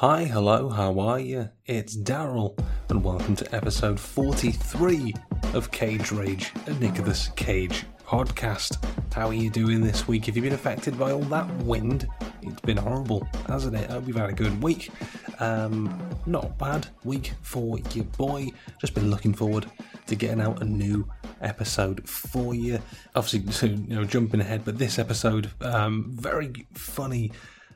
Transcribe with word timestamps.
Hi, 0.00 0.26
hello, 0.26 0.68
how 0.68 1.00
are 1.00 1.18
you? 1.18 1.48
It's 1.66 1.96
Daryl, 1.96 2.56
and 2.88 3.02
welcome 3.02 3.34
to 3.34 3.52
episode 3.52 3.98
43 3.98 5.12
of 5.54 5.72
Cage 5.72 6.12
Rage, 6.12 6.52
a 6.66 6.74
Nicolas 6.74 7.30
Cage 7.34 7.84
podcast. 8.06 8.78
How 9.12 9.26
are 9.26 9.34
you 9.34 9.50
doing 9.50 9.80
this 9.80 10.06
week? 10.06 10.26
Have 10.26 10.36
you 10.36 10.42
been 10.42 10.52
affected 10.52 10.96
by 10.96 11.10
all 11.10 11.22
that 11.22 11.52
wind? 11.64 12.06
It's 12.42 12.60
been 12.60 12.76
horrible, 12.76 13.26
hasn't 13.48 13.74
it? 13.74 13.90
I 13.90 13.94
hope 13.94 14.06
you've 14.06 14.14
had 14.14 14.30
a 14.30 14.34
good 14.34 14.62
week. 14.62 14.92
Um, 15.40 16.00
not 16.26 16.56
bad 16.58 16.86
week 17.02 17.32
for 17.42 17.80
your 17.92 18.04
boy. 18.04 18.50
Just 18.80 18.94
been 18.94 19.10
looking 19.10 19.34
forward 19.34 19.66
to 20.06 20.14
getting 20.14 20.40
out 20.40 20.62
a 20.62 20.64
new 20.64 21.08
episode 21.40 22.08
for 22.08 22.54
you. 22.54 22.78
Obviously, 23.16 23.70
you 23.88 23.96
know, 23.96 24.04
jumping 24.04 24.40
ahead, 24.40 24.64
but 24.64 24.78
this 24.78 24.96
episode, 24.96 25.50
um, 25.60 26.12
very 26.12 26.68
funny 26.74 27.32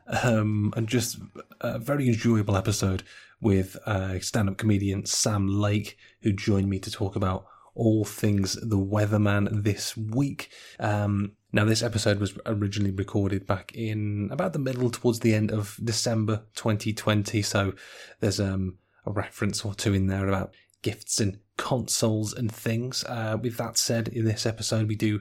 um, 0.07 0.73
and 0.77 0.89
just 0.89 1.19
a 1.61 1.79
very 1.79 2.09
enjoyable 2.09 2.57
episode 2.57 3.03
with 3.41 3.77
uh, 3.87 4.21
stand-up 4.21 4.57
comedian 4.57 5.05
Sam 5.07 5.49
Lake, 5.49 5.99
who 6.23 6.33
joined 6.33 6.69
me 6.69 6.79
to 6.79 6.91
talk 6.91 7.17
about 7.17 7.47
all 7.75 8.05
things 8.05 8.55
the 8.55 8.79
Weatherman 8.79 9.63
this 9.63 9.97
week. 9.97 10.51
Um, 10.79 11.33
now, 11.53 11.65
this 11.65 11.83
episode 11.83 12.19
was 12.19 12.39
originally 12.47 12.93
recorded 12.93 13.47
back 13.47 13.73
in 13.75 14.29
about 14.31 14.53
the 14.53 14.59
middle 14.59 14.91
towards 14.91 15.21
the 15.21 15.35
end 15.35 15.51
of 15.51 15.79
December 15.83 16.45
2020, 16.55 17.43
so 17.43 17.75
there's 18.21 18.41
um, 18.41 18.79
a 19.05 19.11
reference 19.11 19.65
or 19.65 19.75
two 19.75 19.93
in 19.93 20.07
there 20.07 20.29
about 20.29 20.55
gifts 20.83 21.21
and 21.21 21.39
consoles 21.57 22.33
and 22.33 22.51
things. 22.51 23.05
Uh, 23.05 23.37
with 23.41 23.57
that 23.57 23.77
said, 23.77 24.09
in 24.09 24.25
this 24.25 24.47
episode, 24.47 24.89
we 24.89 24.97
do 24.97 25.21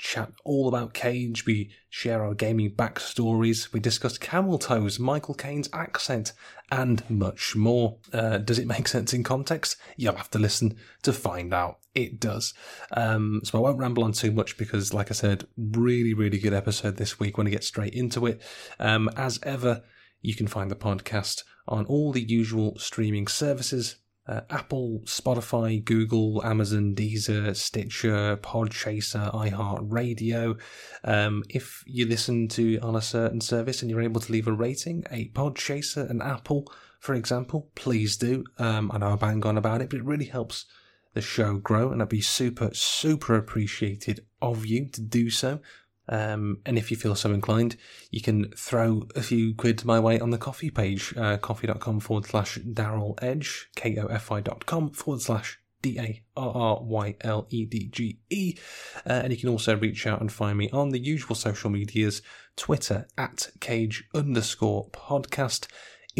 chat 0.00 0.32
all 0.44 0.66
about 0.66 0.94
Cage. 0.94 1.44
We 1.46 1.70
share 1.90 2.24
our 2.24 2.34
gaming 2.34 2.70
backstories. 2.70 3.72
We 3.72 3.80
discuss 3.80 4.18
camel 4.18 4.58
toes, 4.58 4.98
Michael 4.98 5.34
Caine's 5.34 5.68
accent, 5.72 6.32
and 6.72 7.08
much 7.08 7.54
more. 7.54 7.98
Uh, 8.12 8.38
does 8.38 8.58
it 8.58 8.66
make 8.66 8.88
sense 8.88 9.12
in 9.12 9.22
context? 9.22 9.76
You'll 9.96 10.16
have 10.16 10.30
to 10.30 10.38
listen 10.38 10.76
to 11.02 11.12
find 11.12 11.52
out. 11.52 11.78
It 11.94 12.18
does. 12.18 12.54
Um, 12.92 13.42
so 13.44 13.58
I 13.58 13.60
won't 13.60 13.78
ramble 13.78 14.04
on 14.04 14.12
too 14.12 14.32
much 14.32 14.56
because, 14.56 14.94
like 14.94 15.10
I 15.10 15.14
said, 15.14 15.46
really, 15.56 16.14
really 16.14 16.38
good 16.38 16.54
episode 16.54 16.96
this 16.96 17.20
week. 17.20 17.36
Want 17.36 17.46
to 17.46 17.52
get 17.52 17.64
straight 17.64 17.94
into 17.94 18.26
it. 18.26 18.42
Um, 18.78 19.10
as 19.16 19.38
ever, 19.42 19.82
you 20.22 20.34
can 20.34 20.46
find 20.46 20.70
the 20.70 20.76
podcast 20.76 21.44
on 21.68 21.84
all 21.86 22.10
the 22.10 22.22
usual 22.22 22.78
streaming 22.78 23.26
services 23.26 23.96
uh, 24.30 24.42
Apple, 24.48 25.00
Spotify, 25.06 25.84
Google, 25.84 26.40
Amazon, 26.44 26.94
Deezer, 26.94 27.54
Stitcher, 27.56 28.36
Podchaser, 28.36 29.34
iHeartRadio. 29.34 30.58
Um, 31.02 31.42
if 31.48 31.82
you 31.86 32.06
listen 32.06 32.46
to 32.48 32.78
on 32.78 32.94
a 32.94 33.02
certain 33.02 33.40
service 33.40 33.82
and 33.82 33.90
you're 33.90 34.00
able 34.00 34.20
to 34.20 34.30
leave 34.30 34.46
a 34.46 34.52
rating, 34.52 35.04
a 35.10 35.28
Podchaser, 35.30 36.08
an 36.08 36.22
Apple, 36.22 36.72
for 37.00 37.14
example, 37.14 37.70
please 37.74 38.16
do. 38.16 38.44
Um, 38.58 38.92
I 38.94 38.98
know 38.98 39.12
I 39.12 39.16
bang 39.16 39.44
on 39.44 39.58
about 39.58 39.80
it, 39.82 39.90
but 39.90 39.98
it 39.98 40.04
really 40.04 40.26
helps 40.26 40.64
the 41.12 41.20
show 41.20 41.54
grow, 41.54 41.90
and 41.90 42.00
I'd 42.00 42.08
be 42.08 42.20
super, 42.20 42.70
super 42.72 43.34
appreciated 43.34 44.24
of 44.40 44.64
you 44.64 44.88
to 44.90 45.00
do 45.00 45.28
so. 45.28 45.58
Um, 46.10 46.58
and 46.66 46.76
if 46.76 46.90
you 46.90 46.96
feel 46.96 47.14
so 47.14 47.32
inclined, 47.32 47.76
you 48.10 48.20
can 48.20 48.50
throw 48.56 49.06
a 49.14 49.22
few 49.22 49.54
quid 49.54 49.84
my 49.84 50.00
way 50.00 50.18
on 50.18 50.30
the 50.30 50.38
Ko-fi 50.38 50.68
page, 50.70 51.14
uh, 51.16 51.38
Ko-fi.com 51.38 52.00
forward 52.00 52.26
slash 52.26 52.58
Daryl 52.58 53.14
Edge, 53.22 53.70
K-O-F-I 53.76 54.40
dot 54.40 54.66
com 54.66 54.90
forward 54.90 55.22
slash 55.22 55.60
D-A-R-R-Y-L-E-D-G-E. 55.82 56.18
Uh, 59.06 59.12
and 59.12 59.32
you 59.32 59.38
can 59.38 59.48
also 59.48 59.76
reach 59.76 60.06
out 60.06 60.20
and 60.20 60.30
find 60.32 60.58
me 60.58 60.68
on 60.70 60.90
the 60.90 60.98
usual 60.98 61.34
social 61.36 61.70
medias, 61.70 62.20
Twitter 62.56 63.06
at 63.16 63.48
cage 63.60 64.04
underscore 64.14 64.90
podcast, 64.90 65.68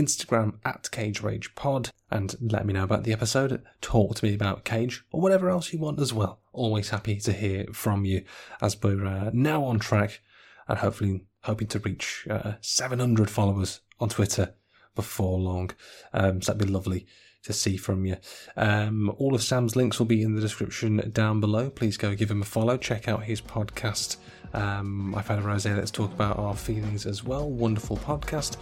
Instagram 0.01 0.55
at 0.65 0.91
Cage 0.91 1.23
Rage 1.23 1.55
Pod, 1.55 1.91
and 2.11 2.35
let 2.41 2.67
me 2.67 2.73
know 2.73 2.85
about 2.85 3.05
the 3.05 3.13
episode. 3.13 3.63
Talk 3.81 4.17
to 4.17 4.25
me 4.25 4.35
about 4.35 4.65
Cage 4.65 5.05
or 5.13 5.21
whatever 5.21 5.51
else 5.51 5.73
you 5.73 5.79
want 5.79 6.01
as 6.01 6.13
well. 6.13 6.41
Always 6.53 6.91
happy 6.91 7.17
to 7.21 7.33
hear 7.33 7.67
from 7.73 8.05
you 8.05 8.25
as 8.61 8.81
we're 8.83 9.07
uh, 9.07 9.31
now 9.33 9.65
on 9.65 9.79
track 9.79 10.21
and 10.69 10.79
hopefully 10.79 11.25
hoping 11.43 11.69
to 11.69 11.79
reach 11.79 12.27
uh, 12.31 12.55
700 12.61 13.31
followers 13.31 13.81
on 13.99 14.09
Twitter 14.09 14.55
before 14.95 15.39
long. 15.39 15.71
Um, 16.13 16.43
so 16.43 16.53
that'd 16.53 16.67
be 16.67 16.73
lovely 16.73 17.07
to 17.43 17.53
see 17.53 17.77
from 17.77 18.05
you. 18.05 18.17
Um, 18.57 19.11
all 19.17 19.35
of 19.35 19.43
Sam's 19.43 19.77
links 19.77 19.99
will 19.99 20.07
be 20.07 20.23
in 20.23 20.35
the 20.35 20.41
description 20.41 21.11
down 21.13 21.41
below. 21.41 21.71
Please 21.71 21.97
go 21.97 22.15
give 22.15 22.31
him 22.31 22.43
a 22.43 22.45
follow. 22.45 22.77
Check 22.77 23.09
out 23.09 23.25
his 23.25 23.41
podcast. 23.41 24.17
Um, 24.55 25.15
I've 25.15 25.27
had 25.27 25.39
a 25.39 25.43
rose. 25.43 25.67
Let's 25.67 25.91
talk 25.91 26.13
about 26.13 26.39
our 26.39 26.57
feelings 26.57 27.07
as 27.07 27.25
well. 27.25 27.51
Wonderful 27.51 27.97
podcast. 27.99 28.57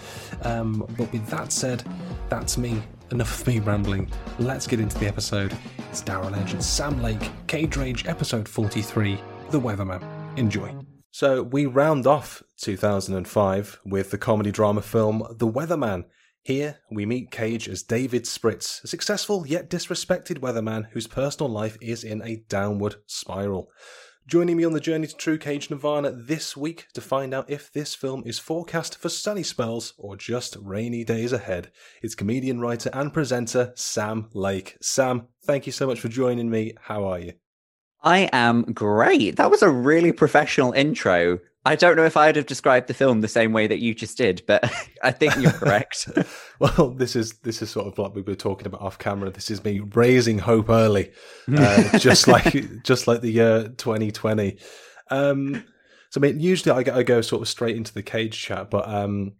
Um, 0.44 0.86
but 0.96 1.10
with 1.12 1.26
that 1.28 1.52
said, 1.52 1.82
that's 2.28 2.58
me. 2.58 2.82
Enough 3.10 3.40
of 3.40 3.46
me 3.46 3.60
rambling. 3.60 4.10
Let's 4.38 4.66
get 4.66 4.80
into 4.80 4.98
the 4.98 5.06
episode. 5.06 5.56
It's 5.90 6.02
Daryl 6.02 6.36
Edge 6.36 6.52
and 6.52 6.62
Sam 6.62 7.02
Lake, 7.02 7.30
Cage 7.46 7.76
Rage, 7.76 8.06
episode 8.06 8.48
43, 8.48 9.18
The 9.50 9.60
Weatherman. 9.60 10.04
Enjoy. 10.36 10.74
So 11.10 11.42
we 11.42 11.66
round 11.66 12.06
off 12.06 12.42
2005 12.58 13.80
with 13.84 14.10
the 14.10 14.18
comedy 14.18 14.52
drama 14.52 14.82
film 14.82 15.26
The 15.30 15.48
Weatherman. 15.48 16.04
Here, 16.42 16.78
we 16.90 17.04
meet 17.04 17.30
Cage 17.30 17.68
as 17.68 17.82
David 17.82 18.24
Spritz, 18.24 18.82
a 18.84 18.86
successful 18.86 19.46
yet 19.46 19.68
disrespected 19.68 20.38
weatherman 20.38 20.88
whose 20.92 21.06
personal 21.06 21.50
life 21.50 21.76
is 21.80 22.04
in 22.04 22.22
a 22.22 22.36
downward 22.48 22.96
spiral. 23.06 23.70
Joining 24.28 24.58
me 24.58 24.64
on 24.66 24.74
the 24.74 24.80
journey 24.80 25.06
to 25.06 25.16
True 25.16 25.38
Cage 25.38 25.70
Nirvana 25.70 26.10
this 26.10 26.54
week 26.54 26.88
to 26.92 27.00
find 27.00 27.32
out 27.32 27.48
if 27.48 27.72
this 27.72 27.94
film 27.94 28.22
is 28.26 28.38
forecast 28.38 28.98
for 28.98 29.08
sunny 29.08 29.42
spells 29.42 29.94
or 29.96 30.18
just 30.18 30.54
rainy 30.60 31.02
days 31.02 31.32
ahead, 31.32 31.70
is 32.02 32.14
comedian, 32.14 32.60
writer, 32.60 32.90
and 32.92 33.10
presenter 33.10 33.72
Sam 33.74 34.28
Lake. 34.34 34.76
Sam, 34.82 35.28
thank 35.46 35.64
you 35.64 35.72
so 35.72 35.86
much 35.86 35.98
for 35.98 36.08
joining 36.08 36.50
me. 36.50 36.74
How 36.78 37.06
are 37.06 37.18
you? 37.18 37.32
I 38.02 38.28
am 38.30 38.64
great. 38.64 39.36
That 39.36 39.50
was 39.50 39.62
a 39.62 39.70
really 39.70 40.12
professional 40.12 40.72
intro. 40.72 41.38
I 41.68 41.76
don't 41.76 41.96
know 41.96 42.06
if 42.06 42.16
I'd 42.16 42.36
have 42.36 42.46
described 42.46 42.86
the 42.86 42.94
film 42.94 43.20
the 43.20 43.28
same 43.28 43.52
way 43.52 43.66
that 43.66 43.78
you 43.78 43.94
just 43.94 44.16
did, 44.16 44.42
but 44.46 44.64
I 45.02 45.10
think 45.10 45.36
you're 45.36 45.52
correct. 45.52 46.08
well, 46.58 46.94
this 46.96 47.14
is 47.14 47.32
this 47.40 47.60
is 47.60 47.68
sort 47.68 47.86
of 47.86 47.98
like 47.98 48.14
we 48.14 48.22
were 48.22 48.34
talking 48.34 48.66
about 48.66 48.80
off 48.80 48.98
camera. 48.98 49.28
This 49.28 49.50
is 49.50 49.62
me 49.62 49.80
raising 49.80 50.38
hope 50.38 50.70
early, 50.70 51.12
uh, 51.54 51.98
just 51.98 52.26
like 52.26 52.82
just 52.84 53.06
like 53.06 53.20
the 53.20 53.30
year 53.30 53.68
2020. 53.68 54.56
Um, 55.10 55.62
so 56.08 56.18
I 56.18 56.22
mean, 56.22 56.40
usually 56.40 56.74
I 56.74 56.82
go, 56.82 56.94
I 56.94 57.02
go 57.02 57.20
sort 57.20 57.42
of 57.42 57.48
straight 57.48 57.76
into 57.76 57.92
the 57.92 58.02
cage 58.02 58.40
chat, 58.40 58.70
but 58.70 58.88
um, 58.88 59.32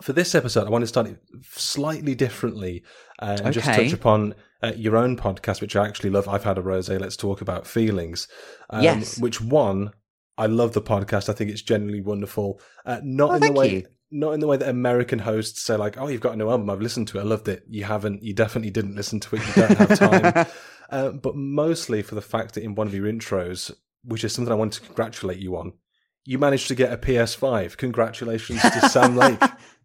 for 0.00 0.12
this 0.12 0.34
episode, 0.34 0.66
I 0.66 0.70
want 0.70 0.82
to 0.82 0.88
start 0.88 1.06
it 1.06 1.20
slightly 1.52 2.16
differently 2.16 2.82
uh, 3.20 3.38
and 3.44 3.54
just 3.54 3.66
touch 3.66 3.92
upon 3.92 4.34
uh, 4.64 4.72
your 4.74 4.96
own 4.96 5.16
podcast, 5.16 5.60
which 5.60 5.76
I 5.76 5.86
actually 5.86 6.10
love. 6.10 6.26
I've 6.26 6.42
had 6.42 6.58
a 6.58 6.62
rose. 6.62 6.88
Let's 6.88 7.16
talk 7.16 7.40
about 7.40 7.68
feelings. 7.68 8.26
Um, 8.68 8.82
Yes. 8.82 9.20
Which 9.20 9.40
one? 9.40 9.92
I 10.38 10.46
love 10.46 10.72
the 10.72 10.82
podcast. 10.82 11.28
I 11.28 11.32
think 11.32 11.50
it's 11.50 11.62
genuinely 11.62 12.00
wonderful. 12.00 12.60
Uh, 12.86 13.00
not 13.02 13.30
Oh, 13.30 13.34
in 13.34 13.40
the 13.40 13.52
way. 13.52 13.74
you. 13.76 13.86
Not 14.14 14.32
in 14.32 14.40
the 14.40 14.46
way 14.46 14.58
that 14.58 14.68
American 14.68 15.18
hosts 15.20 15.62
say, 15.62 15.76
like, 15.76 15.96
"Oh, 15.98 16.08
you've 16.08 16.20
got 16.20 16.34
a 16.34 16.36
new 16.36 16.50
album. 16.50 16.68
I've 16.68 16.82
listened 16.82 17.08
to 17.08 17.18
it. 17.18 17.22
I 17.22 17.24
loved 17.24 17.48
it." 17.48 17.64
You 17.70 17.84
haven't. 17.84 18.22
You 18.22 18.34
definitely 18.34 18.70
didn't 18.70 18.94
listen 18.94 19.20
to 19.20 19.36
it. 19.36 19.46
You 19.46 19.52
don't 19.54 19.78
have 19.78 19.98
time. 19.98 20.46
uh, 20.90 21.10
but 21.12 21.34
mostly 21.34 22.02
for 22.02 22.14
the 22.14 22.20
fact 22.20 22.54
that 22.54 22.62
in 22.62 22.74
one 22.74 22.86
of 22.86 22.94
your 22.94 23.06
intros, 23.10 23.70
which 24.04 24.22
is 24.24 24.34
something 24.34 24.52
I 24.52 24.56
wanted 24.56 24.80
to 24.80 24.86
congratulate 24.86 25.38
you 25.38 25.56
on, 25.56 25.72
you 26.26 26.38
managed 26.38 26.68
to 26.68 26.74
get 26.74 26.92
a 26.92 26.98
PS5. 26.98 27.76
Congratulations 27.78 28.60
to 28.60 28.88
Sam 28.90 29.16
Lake. 29.16 29.40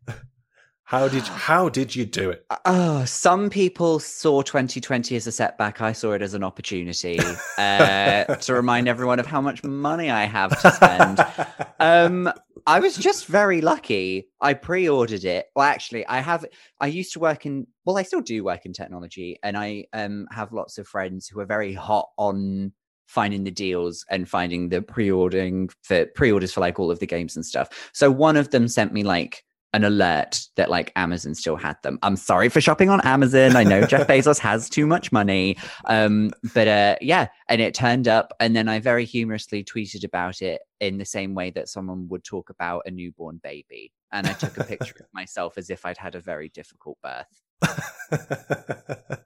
How 0.87 1.09
did 1.09 1.23
how 1.23 1.67
did 1.67 1.97
you 1.97 2.05
do 2.05 2.29
it? 2.29 2.45
Oh, 2.63 3.03
some 3.03 3.49
people 3.49 3.99
saw 3.99 4.41
2020 4.41 5.17
as 5.17 5.27
a 5.27 5.33
setback. 5.33 5.81
I 5.81 5.91
saw 5.91 6.13
it 6.13 6.21
as 6.21 6.33
an 6.33 6.45
opportunity 6.45 7.19
uh, 7.57 8.23
to 8.23 8.53
remind 8.53 8.87
everyone 8.87 9.19
of 9.19 9.25
how 9.25 9.41
much 9.41 9.65
money 9.65 10.09
I 10.09 10.23
have 10.23 10.57
to 10.61 10.71
spend. 10.71 11.25
Um, 11.79 12.31
I 12.65 12.79
was 12.79 12.97
just 12.97 13.27
very 13.27 13.61
lucky. 13.61 14.29
I 14.41 14.55
pre-ordered 14.55 15.25
it. 15.25 15.45
Well, 15.55 15.65
actually, 15.65 16.07
I 16.07 16.21
have. 16.21 16.43
I 16.81 16.87
used 16.87 17.13
to 17.13 17.19
work 17.19 17.45
in. 17.45 17.67
Well, 17.85 17.99
I 17.99 18.03
still 18.03 18.21
do 18.21 18.43
work 18.43 18.65
in 18.65 18.73
technology, 18.73 19.37
and 19.43 19.55
I 19.55 19.85
um 19.93 20.25
have 20.31 20.53
lots 20.53 20.79
of 20.79 20.87
friends 20.87 21.27
who 21.27 21.39
are 21.39 21.45
very 21.45 21.73
hot 21.73 22.09
on 22.17 22.71
finding 23.05 23.43
the 23.43 23.51
deals 23.51 24.05
and 24.09 24.27
finding 24.27 24.69
the 24.69 24.81
pre-ordering 24.81 25.69
for 25.83 26.05
pre-orders 26.15 26.53
for 26.53 26.61
like 26.61 26.79
all 26.79 26.89
of 26.89 26.99
the 26.99 27.05
games 27.05 27.35
and 27.35 27.45
stuff. 27.45 27.91
So 27.93 28.09
one 28.09 28.37
of 28.37 28.49
them 28.49 28.67
sent 28.67 28.91
me 28.91 29.03
like 29.03 29.43
an 29.73 29.83
alert 29.83 30.39
that 30.55 30.69
like 30.69 30.91
Amazon 30.95 31.35
still 31.35 31.55
had 31.55 31.75
them. 31.83 31.99
I'm 32.01 32.15
sorry 32.15 32.49
for 32.49 32.61
shopping 32.61 32.89
on 32.89 33.01
Amazon. 33.01 33.55
I 33.55 33.63
know 33.63 33.85
Jeff 33.85 34.07
Bezos 34.09 34.39
has 34.39 34.69
too 34.69 34.87
much 34.87 35.11
money. 35.11 35.57
Um, 35.85 36.31
but 36.53 36.67
uh, 36.67 36.95
yeah, 37.01 37.27
and 37.49 37.61
it 37.61 37.73
turned 37.73 38.07
up, 38.07 38.33
and 38.39 38.55
then 38.55 38.67
I 38.69 38.79
very 38.79 39.05
humorously 39.05 39.63
tweeted 39.63 40.03
about 40.03 40.41
it 40.41 40.61
in 40.79 40.97
the 40.97 41.05
same 41.05 41.33
way 41.33 41.51
that 41.51 41.69
someone 41.69 42.07
would 42.09 42.23
talk 42.23 42.49
about 42.49 42.83
a 42.85 42.91
newborn 42.91 43.39
baby. 43.43 43.91
And 44.11 44.25
I 44.25 44.33
took 44.33 44.57
a 44.57 44.63
picture 44.63 44.95
of 44.99 45.07
myself 45.13 45.57
as 45.57 45.69
if 45.69 45.85
I'd 45.85 45.97
had 45.97 46.15
a 46.15 46.21
very 46.21 46.49
difficult 46.49 46.97
birth. 47.03 47.25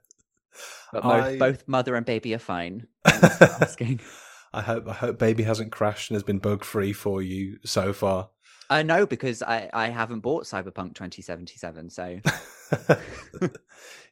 But 0.92 1.04
I- 1.06 1.38
both 1.38 1.66
mother 1.66 1.94
and 1.96 2.04
baby 2.04 2.34
are 2.34 2.38
fine. 2.38 2.86
Asking. 3.06 4.00
I 4.52 4.60
hope 4.60 4.86
I 4.86 4.92
hope 4.92 5.18
baby 5.18 5.44
hasn't 5.44 5.72
crashed 5.72 6.10
and 6.10 6.16
has 6.16 6.22
been 6.22 6.38
bug 6.38 6.62
free 6.62 6.92
for 6.92 7.22
you 7.22 7.58
so 7.64 7.94
far. 7.94 8.28
I 8.72 8.82
know 8.82 9.06
because 9.06 9.42
I, 9.42 9.68
I 9.72 9.88
haven't 9.88 10.20
bought 10.20 10.44
Cyberpunk 10.44 10.94
2077. 10.94 11.90
So 11.90 12.20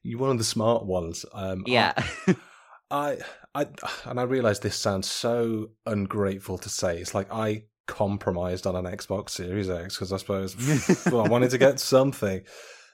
You're 0.02 0.18
one 0.20 0.30
of 0.30 0.38
the 0.38 0.44
smart 0.44 0.84
ones. 0.86 1.24
Um, 1.32 1.64
yeah. 1.66 1.92
I, 2.90 3.18
I, 3.54 3.66
and 4.06 4.18
I 4.18 4.22
realize 4.24 4.60
this 4.60 4.76
sounds 4.76 5.08
so 5.10 5.70
ungrateful 5.86 6.58
to 6.58 6.68
say. 6.68 6.98
It's 6.98 7.14
like 7.14 7.32
I 7.32 7.64
compromised 7.86 8.66
on 8.66 8.74
an 8.76 8.84
Xbox 8.84 9.30
Series 9.30 9.68
X 9.70 9.96
because 9.96 10.12
I 10.12 10.16
suppose 10.16 10.56
well, 11.06 11.24
I 11.24 11.28
wanted 11.28 11.50
to 11.50 11.58
get 11.58 11.78
something. 11.80 12.42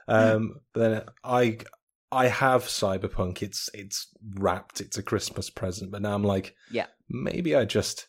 Um, 0.09 0.57
but 0.75 0.81
then 0.81 1.03
I, 1.25 1.59
I 2.13 2.27
have 2.29 2.65
Cyberpunk. 2.65 3.43
It's 3.43 3.69
it's 3.75 4.09
wrapped. 4.35 4.81
It's 4.81 4.99
a 4.99 5.03
Christmas 5.03 5.49
present. 5.51 5.91
But 5.91 6.03
now 6.03 6.15
I'm 6.15 6.25
like, 6.25 6.55
Yeah. 6.71 6.87
maybe 7.09 7.55
I 7.57 7.65
just 7.65 8.09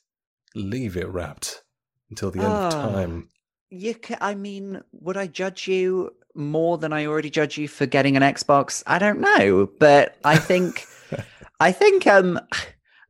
leave 0.56 0.98
it 0.98 1.08
wrapped 1.08 1.64
until 2.10 2.32
the 2.32 2.40
end 2.40 2.48
of 2.54 2.74
Ah. 2.74 2.92
time. 2.92 3.30
You 3.70 3.96
ca 3.96 4.18
I 4.22 4.36
mean, 4.36 4.82
would 4.92 5.18
I 5.18 5.28
judge 5.28 5.68
you 5.68 6.12
more 6.34 6.78
than 6.78 6.94
I 6.94 7.06
already 7.06 7.30
judge 7.30 7.58
you 7.58 7.68
for 7.68 7.86
getting 7.86 8.16
an 8.16 8.24
Xbox? 8.24 8.84
I 8.88 9.00
don't 9.00 9.20
know, 9.20 9.70
but 9.80 10.18
I 10.24 10.38
think 10.38 10.86
I 11.60 11.72
think 11.72 12.08
um 12.08 12.40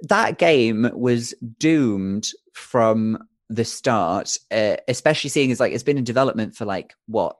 that 0.02 0.38
game 0.38 0.90
was 0.94 1.34
doomed 1.60 2.30
from 2.54 3.18
the 3.50 3.66
start, 3.66 4.38
uh, 4.52 4.76
especially 4.88 5.30
seeing 5.30 5.52
as 5.52 5.60
like 5.60 5.74
it's 5.74 5.84
been 5.84 5.98
in 5.98 6.04
development 6.04 6.56
for 6.56 6.66
like 6.66 6.96
what 7.08 7.38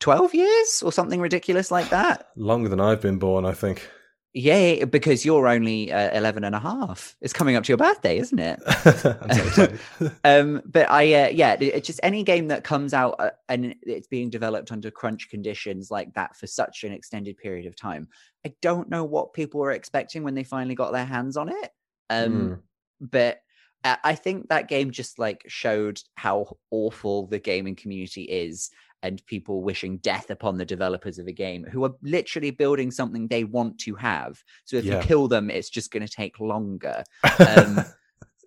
12 0.00 0.34
years 0.34 0.82
or 0.84 0.92
something 0.92 1.20
ridiculous 1.20 1.70
like 1.70 1.88
that. 1.90 2.28
Longer 2.36 2.68
than 2.68 2.80
I've 2.80 3.00
been 3.00 3.18
born, 3.18 3.44
I 3.44 3.52
think. 3.52 3.88
Yeah, 4.34 4.86
because 4.86 5.26
you're 5.26 5.46
only 5.46 5.92
uh, 5.92 6.16
11 6.16 6.42
and 6.44 6.54
a 6.54 6.58
half. 6.58 7.16
It's 7.20 7.34
coming 7.34 7.54
up 7.54 7.64
to 7.64 7.68
your 7.68 7.76
birthday, 7.76 8.16
isn't 8.16 8.38
it? 8.38 8.60
I'm 8.66 9.30
so 9.30 9.42
excited. 9.44 9.80
um 10.24 10.62
but 10.64 10.88
i 10.90 11.02
uh, 11.12 11.28
yeah 11.28 11.52
it- 11.54 11.74
it's 11.74 11.86
just 11.86 12.00
any 12.02 12.22
game 12.22 12.48
that 12.48 12.64
comes 12.64 12.94
out 12.94 13.16
uh, 13.18 13.30
and 13.48 13.74
it's 13.82 14.06
being 14.06 14.30
developed 14.30 14.72
under 14.72 14.90
crunch 14.90 15.28
conditions 15.28 15.90
like 15.90 16.14
that 16.14 16.34
for 16.36 16.46
such 16.46 16.84
an 16.84 16.92
extended 16.92 17.36
period 17.36 17.66
of 17.66 17.76
time 17.76 18.08
i 18.46 18.52
don't 18.62 18.88
know 18.88 19.04
what 19.04 19.32
people 19.34 19.60
were 19.60 19.72
expecting 19.72 20.22
when 20.22 20.34
they 20.34 20.44
finally 20.44 20.74
got 20.74 20.92
their 20.92 21.04
hands 21.04 21.36
on 21.36 21.48
it 21.50 21.70
um 22.10 22.32
Mm. 22.32 22.60
but 23.00 23.42
I 23.84 24.14
think 24.14 24.48
that 24.48 24.68
game 24.68 24.92
just 24.92 25.18
like 25.18 25.42
showed 25.48 26.00
how 26.14 26.56
awful 26.70 27.26
the 27.26 27.40
gaming 27.40 27.74
community 27.74 28.22
is 28.22 28.70
and 29.02 29.24
people 29.26 29.62
wishing 29.62 29.98
death 29.98 30.30
upon 30.30 30.58
the 30.58 30.64
developers 30.64 31.18
of 31.18 31.26
a 31.26 31.32
game 31.32 31.64
who 31.64 31.84
are 31.84 31.94
literally 32.02 32.50
building 32.50 32.90
something 32.90 33.26
they 33.28 33.44
want 33.44 33.78
to 33.80 33.94
have. 33.96 34.42
So 34.64 34.76
if 34.76 34.84
Yeah. 34.84 34.96
you 34.98 35.02
kill 35.02 35.28
them, 35.28 35.50
it's 35.50 35.70
just 35.70 35.90
going 35.90 36.06
to 36.06 36.12
take 36.12 36.38
longer. 36.40 37.04
Um, 37.38 37.84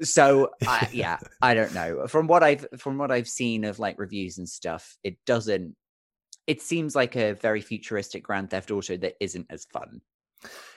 so 0.02 0.50
I, 0.68 0.90
yeah, 0.94 1.18
I 1.42 1.54
don't 1.54 1.74
know. 1.74 2.08
From 2.08 2.28
what 2.28 2.44
I've 2.44 2.66
from 2.78 2.98
what 2.98 3.12
I've 3.12 3.28
seen 3.28 3.64
of 3.64 3.80
like 3.80 3.98
reviews 4.00 4.38
and 4.38 4.48
stuff, 4.48 4.98
it 5.04 5.18
doesn't. 5.26 5.76
It 6.48 6.62
seems 6.62 6.96
like 6.96 7.16
a 7.16 7.34
very 7.34 7.62
futuristic 7.62 8.24
Grand 8.24 8.50
Theft 8.52 8.72
Auto 8.72 8.98
that 8.98 9.16
isn't 9.20 9.48
as 9.50 9.66
fun. 9.74 10.02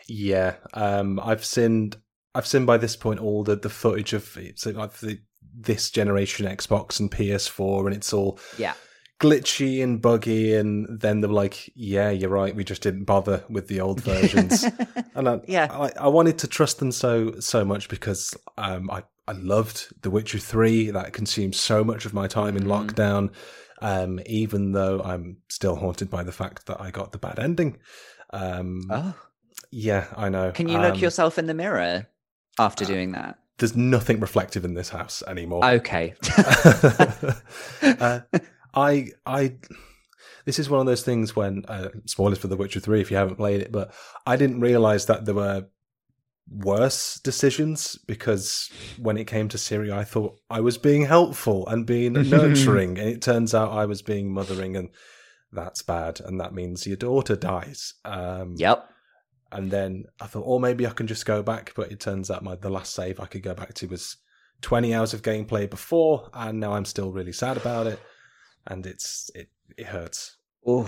Yeah, 0.09 0.55
um, 0.73 1.21
I've 1.21 1.45
seen 1.45 1.93
I've 2.35 2.47
seen 2.47 2.65
by 2.65 2.79
this 2.79 2.97
point 2.97 3.21
all 3.21 3.43
the 3.45 3.57
the 3.57 3.69
footage 3.71 4.13
of 4.13 4.37
it's 4.37 4.65
like 4.67 4.93
the 4.95 5.19
this 5.55 5.91
generation 5.91 6.47
Xbox 6.47 7.01
and 7.01 7.11
PS4, 7.11 7.87
and 7.87 7.95
it's 7.97 8.13
all 8.13 8.39
Yeah. 8.57 8.75
Glitchy 9.21 9.83
and 9.83 10.01
buggy. 10.01 10.55
And 10.55 11.01
then 11.01 11.21
they're 11.21 11.31
like, 11.31 11.71
"Yeah, 11.75 12.11
you're 12.11 12.31
right. 12.31 12.55
We 12.55 12.65
just 12.65 12.83
didn't 12.83 13.05
bother 13.05 13.45
with 13.49 13.69
the 13.69 13.81
old 13.81 14.01
versions." 14.01 14.65
and 15.15 15.29
I, 15.29 15.41
Yeah. 15.47 15.69
I, 15.71 15.93
I 16.05 16.09
wanted 16.09 16.39
to 16.39 16.47
trust 16.47 16.79
them 16.79 16.93
so 16.93 17.39
so 17.41 17.65
much 17.65 17.89
because 17.89 18.37
um, 18.57 18.91
I 18.91 19.03
I 19.27 19.33
loved 19.33 19.89
The 20.03 20.11
Witcher 20.11 20.39
Three. 20.39 20.91
That 20.91 21.13
consumed 21.13 21.55
so 21.55 21.83
much 21.85 22.05
of 22.07 22.15
my 22.15 22.27
time 22.27 22.57
in 22.57 22.65
Mhm. 22.65 22.69
lockdown. 22.69 23.31
Um, 23.81 24.19
even 24.27 24.73
though 24.73 25.01
I'm 25.03 25.37
still 25.49 25.77
haunted 25.77 26.11
by 26.11 26.25
the 26.25 26.33
fact 26.33 26.67
that 26.67 26.81
I 26.81 26.91
got 26.91 27.13
the 27.13 27.19
bad 27.19 27.39
ending. 27.39 27.79
Um, 28.31 28.89
Oh, 28.91 29.15
yeah, 29.71 30.07
I 30.17 30.29
know. 30.31 30.51
can 30.51 30.69
you 30.69 30.79
look 30.79 30.95
Um, 30.95 31.01
yourself 31.01 31.39
in 31.39 31.47
the 31.47 31.55
mirror 31.55 32.09
after 32.59 32.85
doing 32.85 33.13
that? 33.13 33.39
There's 33.59 33.77
nothing 33.77 34.19
reflective 34.19 34.65
in 34.65 34.75
this 34.75 34.89
house 34.89 35.23
anymore. 35.29 35.65
Okay. 35.65 36.15
uh, 37.83 38.21
I, 38.79 39.09
I, 39.27 39.57
this 40.45 40.59
is 40.59 40.71
one 40.71 40.81
of 40.81 40.87
those 40.87 41.03
things 41.03 41.35
when 41.35 41.65
uh, 41.67 41.89
spoilers 42.07 42.39
for 42.39 42.49
The 42.49 42.57
Witcher 42.57 42.81
Three 42.81 43.01
if 43.01 43.11
you 43.11 43.17
haven't 43.17 43.37
played 43.37 43.61
it, 43.61 43.73
but 43.73 43.93
I 44.27 44.37
didn't 44.37 44.61
realize 44.61 45.07
that 45.07 45.25
there 45.25 45.35
were 45.35 45.67
worse 46.51 47.21
decisions 47.21 47.99
because 48.07 48.71
when 48.99 49.17
it 49.19 49.27
came 49.27 49.49
to 49.49 49.59
Ciri, 49.59 49.91
I 49.93 50.05
thought 50.05 50.41
I 50.51 50.61
was 50.61 50.79
being 50.79 51.05
helpful 51.05 51.67
and 51.67 51.87
being 51.87 52.13
nurturing, 52.31 52.99
and 52.99 53.09
it 53.09 53.23
turns 53.23 53.55
out 53.55 53.73
I 53.73 53.87
was 53.87 54.03
being 54.03 54.33
mothering, 54.33 54.77
and 54.77 54.91
that's 55.53 55.83
bad, 55.83 56.21
and 56.21 56.41
that 56.41 56.55
means 56.55 56.87
your 56.87 56.97
daughter 56.97 57.37
dies. 57.37 57.95
Um, 58.05 58.55
yep. 58.57 58.89
and 59.53 59.71
then 59.71 60.05
I 60.21 60.27
thought, 60.27 60.45
oh, 60.47 60.59
maybe 60.59 60.87
I 60.87 60.91
can 60.91 61.07
just 61.07 61.27
go 61.27 61.43
back. 61.43 61.73
But 61.75 61.93
it 61.93 62.01
turns 62.01 62.31
out 62.31 62.43
my 62.43 62.57
the 62.57 62.71
last 62.71 62.95
save 62.95 63.21
I 63.21 63.27
could 63.27 63.43
go 63.43 63.55
back 63.55 63.75
to 63.75 63.87
was 63.87 64.17
20 64.63 64.95
hours 64.95 65.15
of 65.15 65.23
gameplay 65.23 65.69
before, 65.69 66.31
and 66.33 66.61
now 66.61 66.73
I'm 66.73 66.85
still 66.85 67.13
really 67.13 67.33
sad 67.33 67.57
about 67.57 67.87
it, 67.87 68.01
and 68.69 68.87
it's 68.87 69.31
it 69.35 69.49
it 69.77 69.87
hurts. 69.87 70.37
Oh. 70.67 70.83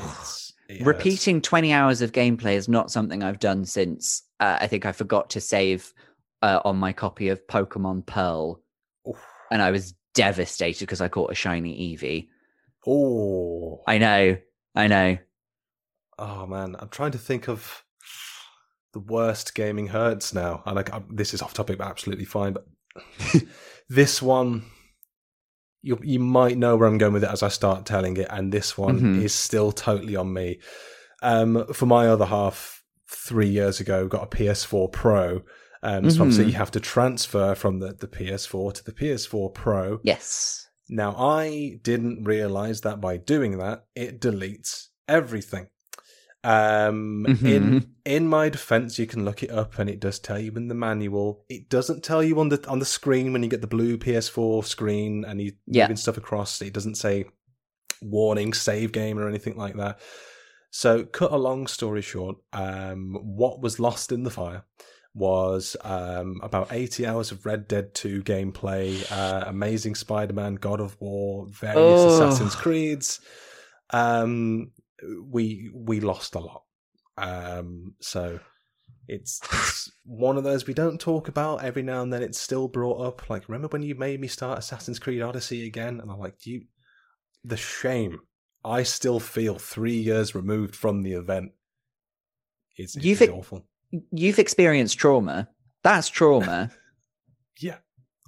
It 0.69 0.79
hurts. 0.79 0.87
Repeating 0.87 1.41
20 1.41 1.73
hours 1.73 2.01
of 2.01 2.13
gameplay 2.13 2.55
is 2.55 2.69
not 2.69 2.93
something 2.93 3.23
I've 3.25 3.41
done 3.41 3.65
since 3.65 4.23
uh, 4.39 4.59
I 4.61 4.67
think 4.67 4.87
I 4.87 4.93
forgot 4.93 5.31
to 5.31 5.41
save 5.41 5.93
uh, 6.43 6.61
on 6.65 6.77
my 6.77 6.93
copy 6.93 7.29
of 7.29 7.47
Pokemon 7.47 8.07
Pearl. 8.07 8.63
Oof. 9.09 9.23
And 9.51 9.61
I 9.61 9.71
was 9.71 9.95
devastated 10.15 10.81
because 10.81 11.01
I 11.01 11.09
caught 11.09 11.33
a 11.33 11.35
shiny 11.35 11.97
Eevee. 11.97 12.29
Oh, 12.87 13.83
I 13.87 13.99
know. 13.99 14.37
I 14.75 14.87
know. 14.87 15.19
oh 16.19 16.47
man, 16.47 16.77
I'm 16.79 16.89
trying 16.89 17.11
to 17.13 17.19
think 17.19 17.49
of 17.49 17.85
the 18.93 19.01
worst 19.01 19.55
gaming 19.55 19.89
hurts 19.89 20.33
now, 20.33 20.63
and 20.65 20.77
like 20.77 20.93
I, 20.93 21.03
this 21.11 21.35
is 21.35 21.43
off 21.43 21.55
topic, 21.55 21.79
but 21.79 21.89
absolutely 21.89 22.25
fine. 22.25 22.55
But 22.55 22.67
this 23.89 24.23
one. 24.23 24.65
You, 25.83 25.99
you 26.03 26.19
might 26.19 26.59
know 26.59 26.77
where 26.77 26.87
I'm 26.89 26.99
going 26.99 27.13
with 27.15 27.25
it 27.25 27.31
as 27.31 27.43
I 27.43 27.49
start 27.49 27.87
telling 27.87 28.17
it, 28.17 28.27
and 28.31 28.53
this 28.53 28.77
one 28.77 29.01
Mhm. 29.01 29.23
is 29.23 29.33
still 29.35 29.73
totally 29.73 30.15
on 30.17 30.33
me. 30.33 30.61
Um, 31.23 31.67
for 31.73 31.87
my 31.87 32.07
other 32.09 32.27
half, 32.27 32.83
three 33.09 33.49
years 33.49 33.81
ago, 33.81 34.07
got 34.07 34.23
a 34.23 34.27
PS4 34.27 34.89
Pro. 34.93 35.43
Um, 35.83 36.11
so 36.11 36.21
obviously 36.23 36.45
you 36.47 36.53
have 36.53 36.71
to 36.73 36.81
transfer 36.81 37.55
from 37.55 37.79
the, 37.81 37.95
the 37.95 38.07
PS4 38.07 38.73
to 38.75 38.85
the 38.85 38.93
PS4 38.93 39.53
Pro. 39.55 39.99
Yes. 40.05 40.69
Now 40.89 41.15
I 41.17 41.79
didn't 41.83 42.25
realize 42.25 42.83
that 42.83 43.01
by 43.01 43.17
doing 43.17 43.59
that, 43.59 43.85
it 43.95 44.21
deletes 44.21 44.89
everything. 45.09 45.69
Um, 46.43 47.27
in 47.27 47.37
Mhm. 47.83 47.87
in 48.07 48.27
my 48.29 48.49
defense, 48.49 48.99
you 48.99 49.07
can 49.07 49.25
look 49.27 49.43
it 49.43 49.51
up, 49.51 49.79
and 49.79 49.91
it 49.91 50.01
does 50.01 50.19
tell 50.19 50.39
you 50.39 50.53
in 50.53 50.69
the 50.69 50.75
manual. 50.75 51.45
It 51.51 51.69
doesn't 51.69 52.03
tell 52.03 52.23
you 52.23 52.41
on 52.41 52.49
the 52.49 52.67
on 52.69 52.79
the 52.79 52.85
screen 52.87 53.33
when 53.33 53.43
you 53.43 53.49
get 53.51 53.61
the 53.61 53.67
blue 53.67 53.99
PS4 53.99 54.65
screen 54.65 55.25
and 55.25 55.41
you 55.41 55.53
Yeah. 55.67 55.85
moving 55.85 55.97
stuff 55.97 56.17
across. 56.17 56.63
It 56.63 56.73
doesn't 56.73 56.95
say 56.97 57.27
warning, 58.01 58.55
save 58.55 58.93
game, 58.93 59.19
or 59.19 59.29
anything 59.29 59.57
like 59.57 59.77
that. 59.77 59.99
So, 60.71 61.05
cut 61.05 61.33
a 61.33 61.37
long 61.37 61.67
story 61.67 62.01
short, 62.01 62.37
um, 62.55 63.19
what 63.23 63.61
was 63.61 63.79
lost 63.81 64.11
in 64.13 64.23
the 64.23 64.31
fire 64.31 64.65
was 65.13 65.77
um, 65.83 66.41
about 66.43 66.69
80 66.73 67.05
hours 67.05 67.33
of 67.33 67.45
Red 67.45 67.67
Dead 67.69 67.93
2 67.95 68.23
gameplay, 68.23 69.05
uh, 69.11 69.45
Amazing 69.49 69.97
Spider 69.97 70.33
Man, 70.33 70.55
God 70.55 70.81
of 70.81 70.97
War, 71.01 71.47
various 71.51 72.01
Oh. 72.01 72.15
Assassin's 72.15 72.55
Creeds. 72.55 73.21
Um, 73.93 74.71
we 75.31 75.71
we 75.75 76.01
lost 76.01 76.35
a 76.35 76.41
lot. 76.41 76.63
Um, 77.19 77.95
so 78.01 78.41
it's, 79.09 79.41
it's 79.53 79.91
one 80.05 80.37
of 80.39 80.45
those 80.45 80.67
we 80.67 80.75
don't 80.75 81.01
talk 81.01 81.29
about. 81.29 81.63
Every 81.65 81.83
now 81.83 82.03
and 82.03 82.13
then 82.13 82.23
it's 82.23 82.39
still 82.41 82.69
brought 82.69 83.01
up. 83.01 83.29
Like, 83.29 83.49
remember 83.49 83.69
when 83.69 83.83
you 83.83 83.95
made 83.95 84.21
me 84.21 84.29
start 84.29 84.59
Assassin's 84.59 84.99
Creed 84.99 85.21
Odyssey 85.21 85.67
again? 85.67 86.01
And 86.01 86.11
I'm 86.11 86.19
like, 86.19 86.47
you, 86.47 86.63
the 87.45 87.57
shame. 87.57 88.21
I 88.65 88.83
still 88.83 89.21
feel 89.21 89.59
three 89.59 89.97
years 89.97 90.35
removed 90.35 90.77
from 90.77 91.03
the 91.03 91.13
event. 91.15 91.53
It's, 92.77 92.95
You've 92.97 93.23
awful. 93.23 93.67
You've 94.13 94.39
experienced 94.39 94.99
trauma. 94.99 95.49
That's 95.83 96.09
trauma. 96.09 96.71
Yeah, 97.63 97.77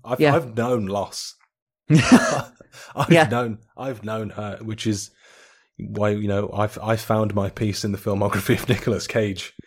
I've 0.04 0.20
Yeah. 0.20 0.34
I've 0.36 0.54
known 0.56 0.86
loss. 0.86 1.36
I've 1.90 3.10
Yeah. 3.10 3.28
known 3.28 3.60
I've 3.78 4.04
known 4.04 4.28
her, 4.30 4.58
which 4.60 4.86
is 4.86 5.10
why 5.78 6.10
you 6.10 6.28
know 6.28 6.50
I've 6.52 6.78
I 6.82 6.96
found 6.96 7.34
my 7.34 7.50
peace 7.50 7.84
in 7.84 7.92
the 7.92 7.98
filmography 7.98 8.54
of 8.60 8.68
Nicolas 8.68 9.06
Cage. 9.06 9.52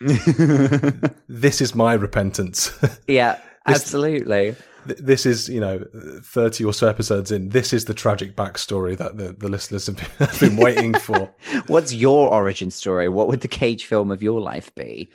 This 1.28 1.60
is 1.60 1.74
my 1.74 1.94
repentance. 1.94 2.70
yeah, 3.08 3.34
This- 3.66 3.82
absolutely. 3.82 4.54
Th- 4.86 4.98
this 5.00 5.26
is 5.26 5.48
you 5.48 5.60
know 5.60 5.84
thirty 6.22 6.64
or 6.64 6.72
so 6.72 6.88
episodes 6.88 7.32
in. 7.32 7.48
This 7.48 7.72
is 7.72 7.86
the 7.86 7.94
tragic 7.94 8.36
backstory 8.36 8.96
that 8.96 9.16
the, 9.18 9.32
the 9.32 9.48
listeners 9.48 9.86
have 9.86 9.96
been, 9.96 10.28
have 10.28 10.40
been 10.40 10.56
waiting 10.56 10.94
for. 10.94 11.34
What's 11.66 11.92
your 11.92 12.32
origin 12.32 12.70
story? 12.70 13.08
What 13.08 13.26
would 13.28 13.40
the 13.40 13.48
Cage 13.48 13.84
film 13.84 14.10
of 14.12 14.22
your 14.22 14.40
life 14.40 14.72
be? 14.76 15.10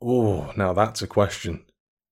Oh, 0.00 0.50
now 0.56 0.72
that's 0.72 1.02
a 1.02 1.06
question. 1.06 1.64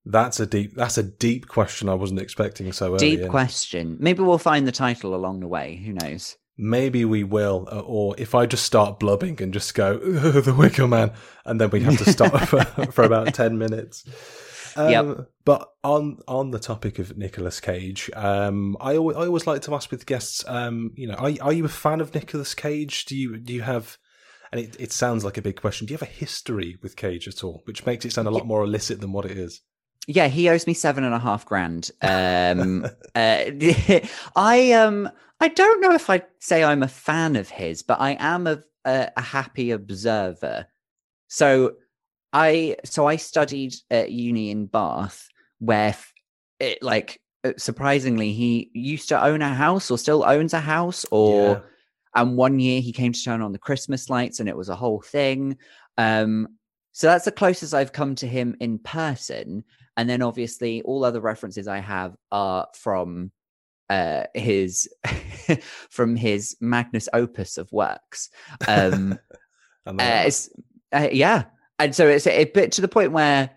That's 0.05 0.39
a 0.39 0.45
deep. 0.45 0.75
That's 0.75 0.97
a 0.99 1.03
deep 1.03 1.47
question. 1.47 1.89
I 1.89 1.95
wasn't 1.95 2.21
expecting 2.21 2.71
so 2.71 2.89
early. 2.89 2.97
Deep 2.99 3.19
in. 3.21 3.29
question. 3.29 3.97
Maybe 3.99 4.21
we'll 4.21 4.37
find 4.37 4.67
the 4.67 4.71
title 4.71 5.15
along 5.15 5.39
the 5.39 5.47
way. 5.47 5.75
Who 5.83 5.93
knows? 5.93 6.37
Maybe 6.61 7.05
we 7.05 7.23
will, 7.23 7.67
uh, 7.71 7.79
or 7.79 8.13
if 8.19 8.35
I 8.35 8.45
just 8.45 8.65
start 8.65 8.99
blubbing 8.99 9.41
and 9.41 9.51
just 9.51 9.73
go 9.73 9.97
the 9.97 10.53
Wicker 10.53 10.87
Man, 10.87 11.11
and 11.43 11.59
then 11.59 11.71
we 11.71 11.81
have 11.81 11.97
to 11.97 12.11
stop 12.11 12.39
for, 12.47 12.63
for 12.91 13.03
about 13.03 13.33
ten 13.33 13.57
minutes. 13.57 14.05
Um, 14.75 14.91
Yep. 14.91 15.31
But 15.43 15.69
on 15.83 16.19
on 16.27 16.51
the 16.51 16.59
topic 16.59 16.99
of 16.99 17.17
Nicolas 17.17 17.59
Cage, 17.59 18.11
um, 18.13 18.77
I 18.79 18.95
always, 18.95 19.17
I 19.17 19.21
always 19.21 19.47
like 19.47 19.63
to 19.63 19.73
ask 19.73 19.89
with 19.89 20.05
guests, 20.05 20.45
um, 20.47 20.91
you 20.95 21.07
know, 21.07 21.15
are 21.15 21.31
are 21.41 21.53
you 21.53 21.65
a 21.65 21.69
fan 21.69 21.99
of 21.99 22.13
Nicolas 22.13 22.53
Cage? 22.53 23.05
Do 23.05 23.17
you 23.17 23.37
do 23.37 23.53
you 23.53 23.63
have? 23.63 23.97
And 24.51 24.59
it, 24.59 24.75
it 24.79 24.91
sounds 24.91 25.23
like 25.25 25.37
a 25.37 25.41
big 25.41 25.59
question. 25.59 25.87
Do 25.87 25.93
you 25.93 25.97
have 25.97 26.07
a 26.07 26.11
history 26.11 26.77
with 26.83 26.97
Cage 26.97 27.27
at 27.27 27.43
all, 27.43 27.61
which 27.65 27.85
makes 27.85 28.05
it 28.05 28.11
sound 28.11 28.27
a 28.27 28.31
lot 28.31 28.45
more 28.45 28.63
illicit 28.63 28.99
than 28.99 29.13
what 29.13 29.25
it 29.25 29.37
is? 29.37 29.61
Yeah, 30.07 30.27
he 30.27 30.49
owes 30.49 30.67
me 30.67 30.73
seven 30.73 31.03
and 31.03 31.13
a 31.13 31.19
half 31.19 31.45
grand. 31.45 31.91
Um, 32.01 32.85
uh, 33.15 33.43
I 34.35 34.71
um, 34.73 35.09
I 35.39 35.47
don't 35.47 35.81
know 35.81 35.93
if 35.93 36.09
I'd 36.09 36.25
say 36.39 36.63
I'm 36.63 36.83
a 36.83 36.87
fan 36.87 37.35
of 37.35 37.49
his, 37.49 37.81
but 37.81 37.99
I 37.99 38.17
am 38.19 38.47
a, 38.47 38.61
a, 38.85 39.09
a 39.15 39.21
happy 39.21 39.71
observer. 39.71 40.67
So 41.27 41.75
I 42.33 42.77
so 42.83 43.07
I 43.07 43.15
studied 43.17 43.75
at 43.89 44.11
uni 44.11 44.51
in 44.51 44.65
Bath, 44.65 45.27
where 45.59 45.95
it 46.59 46.81
like 46.81 47.19
uh, 47.43 47.53
surprisingly 47.57 48.33
he 48.33 48.69
used 48.73 49.09
to 49.09 49.23
own 49.23 49.41
a 49.41 49.53
house 49.53 49.89
or 49.89 49.97
still 49.97 50.23
owns 50.23 50.53
a 50.53 50.59
house 50.59 51.05
or 51.11 51.63
and 52.15 52.37
one 52.37 52.59
year 52.59 52.81
he 52.81 52.91
came 52.91 53.11
to 53.11 53.23
turn 53.23 53.41
on 53.41 53.51
the 53.51 53.57
christmas 53.57 54.09
lights 54.09 54.39
and 54.39 54.47
it 54.47 54.55
was 54.55 54.69
a 54.69 54.75
whole 54.75 55.01
thing 55.01 55.57
um 55.97 56.47
so 56.91 57.07
that's 57.07 57.25
the 57.25 57.31
closest 57.31 57.73
i've 57.73 57.93
come 57.93 58.13
to 58.13 58.27
him 58.27 58.55
in 58.59 58.77
person 58.77 59.63
and 59.97 60.09
then 60.09 60.21
obviously 60.21 60.81
all 60.83 61.03
other 61.03 61.21
references 61.21 61.67
i 61.67 61.79
have 61.79 62.15
are 62.31 62.67
from 62.73 63.31
uh 63.91 64.23
his 64.33 64.89
from 65.89 66.15
his 66.15 66.55
magnus 66.61 67.09
opus 67.13 67.57
of 67.57 67.71
works. 67.73 68.29
Um 68.67 69.19
uh, 69.85 70.31
uh, 70.93 71.09
yeah. 71.11 71.43
And 71.77 71.93
so 71.93 72.07
it's 72.07 72.25
a 72.25 72.45
bit 72.45 72.71
to 72.73 72.81
the 72.81 72.87
point 72.87 73.11
where 73.11 73.49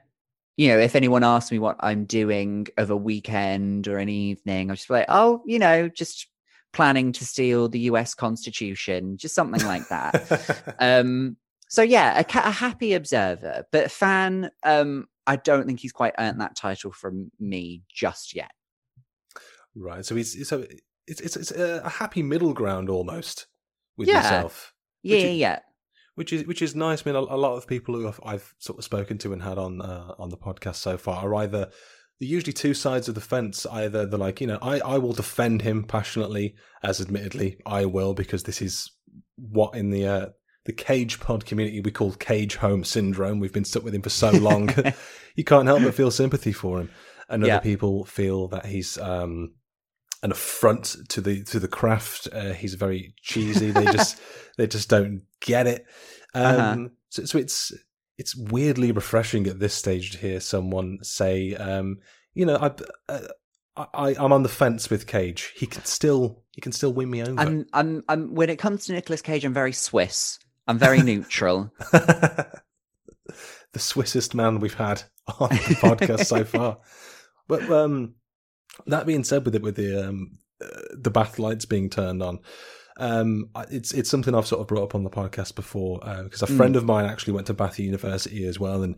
you 0.56 0.68
know 0.68 0.78
if 0.78 0.96
anyone 0.96 1.24
asks 1.24 1.50
me 1.52 1.58
what 1.58 1.76
i'm 1.80 2.04
doing 2.04 2.66
of 2.76 2.90
a 2.90 2.96
weekend 2.96 3.88
or 3.88 3.98
an 3.98 4.08
evening 4.08 4.70
I'm 4.70 4.76
just 4.76 4.88
like 4.88 5.06
oh 5.08 5.42
you 5.46 5.58
know 5.58 5.88
just 5.88 6.28
planning 6.72 7.12
to 7.12 7.24
steal 7.24 7.68
the 7.68 7.80
us 7.80 8.14
constitution 8.14 9.16
just 9.16 9.34
something 9.34 9.64
like 9.64 9.88
that. 9.88 10.74
Um 10.80 11.36
so 11.68 11.82
yeah 11.82 12.18
a, 12.18 12.38
a 12.38 12.50
happy 12.50 12.94
observer 12.94 13.64
but 13.70 13.90
fan 13.90 14.50
um 14.64 15.06
i 15.26 15.36
don't 15.36 15.66
think 15.66 15.80
he's 15.80 15.92
quite 15.92 16.14
earned 16.18 16.40
that 16.40 16.56
title 16.56 16.92
from 16.92 17.30
me 17.40 17.82
just 17.92 18.34
yet 18.34 18.50
right. 19.76 20.04
So 20.04 20.14
he's 20.14 20.48
so 20.48 20.64
it's 21.06 21.20
it's, 21.20 21.36
it's 21.36 21.50
a 21.50 21.88
happy 21.88 22.22
middle 22.22 22.54
ground 22.54 22.88
almost 22.88 23.46
with 23.96 24.08
Yeah. 24.08 24.22
yourself. 24.22 24.72
yeah 25.02 25.18
yeah 25.18 25.30
yeah 25.30 25.58
which 26.14 26.32
is 26.32 26.46
which 26.46 26.62
is 26.62 26.76
nice. 26.76 27.04
I 27.04 27.10
mean, 27.10 27.16
a, 27.16 27.20
a 27.20 27.36
lot 27.36 27.56
of 27.56 27.66
people 27.66 27.94
who 27.96 28.06
I've, 28.06 28.20
I've 28.24 28.54
sort 28.58 28.78
of 28.78 28.84
spoken 28.84 29.18
to 29.18 29.32
and 29.32 29.42
had 29.42 29.58
on 29.58 29.82
uh, 29.82 30.14
on 30.16 30.30
the 30.30 30.36
podcast 30.36 30.76
so 30.76 30.96
far 30.96 31.24
are 31.24 31.34
either 31.42 31.70
they're 32.20 32.28
usually 32.28 32.52
two 32.52 32.72
sides 32.72 33.08
of 33.08 33.16
the 33.16 33.20
fence. 33.20 33.66
Either 33.66 34.06
they're 34.06 34.16
like, 34.18 34.40
you 34.40 34.46
know, 34.46 34.58
I 34.62 34.78
I 34.78 34.98
will 34.98 35.12
defend 35.12 35.62
him 35.62 35.82
passionately, 35.82 36.54
as 36.84 37.00
admittedly 37.00 37.58
I 37.66 37.86
will 37.86 38.14
because 38.14 38.44
this 38.44 38.62
is 38.62 38.92
what 39.36 39.74
in 39.74 39.90
the 39.90 40.06
uh, 40.06 40.26
the 40.64 40.72
cage 40.72 41.20
pod 41.20 41.44
community 41.46 41.80
we 41.80 41.90
call 41.90 42.12
cage 42.12 42.56
home 42.56 42.84
syndrome. 42.84 43.38
We've 43.40 43.52
been 43.52 43.64
stuck 43.64 43.84
with 43.84 43.94
him 43.94 44.02
for 44.02 44.10
so 44.10 44.30
long, 44.30 44.70
you 45.36 45.44
can't 45.44 45.66
help 45.66 45.82
but 45.82 45.94
feel 45.94 46.10
sympathy 46.10 46.52
for 46.52 46.80
him. 46.80 46.90
And 47.28 47.42
other 47.44 47.54
Yeah. 47.54 47.58
people 47.60 48.04
feel 48.04 48.48
that 48.48 48.66
he's 48.66 48.98
um, 48.98 49.54
an 50.22 50.30
affront 50.32 50.96
to 51.10 51.20
the 51.20 51.42
to 51.44 51.58
the 51.58 51.68
craft. 51.68 52.28
Uh, 52.32 52.52
he's 52.52 52.74
very 52.74 53.14
cheesy. 53.22 53.70
They 53.70 53.86
just 53.86 54.18
they 54.58 54.66
just 54.66 54.88
don't 54.88 55.22
get 55.40 55.66
it. 55.66 55.84
Um, 56.34 56.54
Uh-huh. 56.58 56.88
so, 57.10 57.24
so 57.24 57.38
it's 57.38 57.72
it's 58.16 58.36
weirdly 58.36 58.92
refreshing 58.92 59.46
at 59.46 59.58
this 59.58 59.74
stage 59.74 60.12
to 60.12 60.18
hear 60.18 60.38
someone 60.40 60.98
say, 61.02 61.54
um, 61.56 61.98
you 62.32 62.46
know, 62.46 62.56
I, 62.56 62.70
uh, 63.12 63.26
I 63.76 64.14
I'm 64.18 64.32
on 64.32 64.42
the 64.44 64.48
fence 64.48 64.88
with 64.88 65.06
Cage. 65.06 65.52
He 65.56 65.66
can 65.66 65.84
still 65.84 66.42
he 66.52 66.60
can 66.60 66.72
still 66.72 66.92
win 66.92 67.10
me 67.10 67.22
over. 67.22 67.40
I'm, 67.40 67.66
I'm 67.72 68.04
i'm 68.08 68.34
when 68.34 68.48
it 68.50 68.56
comes 68.58 68.86
to 68.86 68.92
Nicolas 68.92 69.20
cage 69.22 69.44
i'm 69.44 69.52
very 69.52 69.72
swiss 69.72 70.38
i'm 70.66 70.78
very 70.78 71.02
neutral 71.02 71.72
the 73.72 73.80
Swissest 73.80 74.34
man 74.34 74.60
we've 74.60 74.74
had 74.74 75.02
on 75.40 75.48
the 75.50 75.76
podcast 75.80 76.26
so 76.26 76.44
far. 76.44 76.78
But 77.46 77.68
um, 77.70 78.14
that 78.86 79.04
being 79.04 79.22
said, 79.22 79.44
with 79.44 79.54
it 79.54 79.60
with 79.60 79.76
the 79.76 80.08
um, 80.08 80.38
uh, 80.64 80.66
the 80.92 81.10
bath 81.10 81.38
lights 81.38 81.66
being 81.66 81.90
turned 81.90 82.22
on, 82.22 82.38
um, 82.96 83.50
it's 83.70 83.92
it's 83.92 84.08
something 84.08 84.34
I've 84.34 84.46
sort 84.46 84.62
of 84.62 84.66
brought 84.66 84.84
up 84.84 84.94
on 84.94 85.04
the 85.04 85.10
podcast 85.10 85.54
before 85.54 86.00
because 86.22 86.40
a 86.40 86.46
friend 86.46 86.74
of 86.74 86.86
mine 86.86 87.04
actually 87.04 87.34
went 87.34 87.48
to 87.48 87.52
Bath 87.54 87.78
University 87.78 88.46
as 88.46 88.58
well, 88.58 88.82
and 88.82 88.96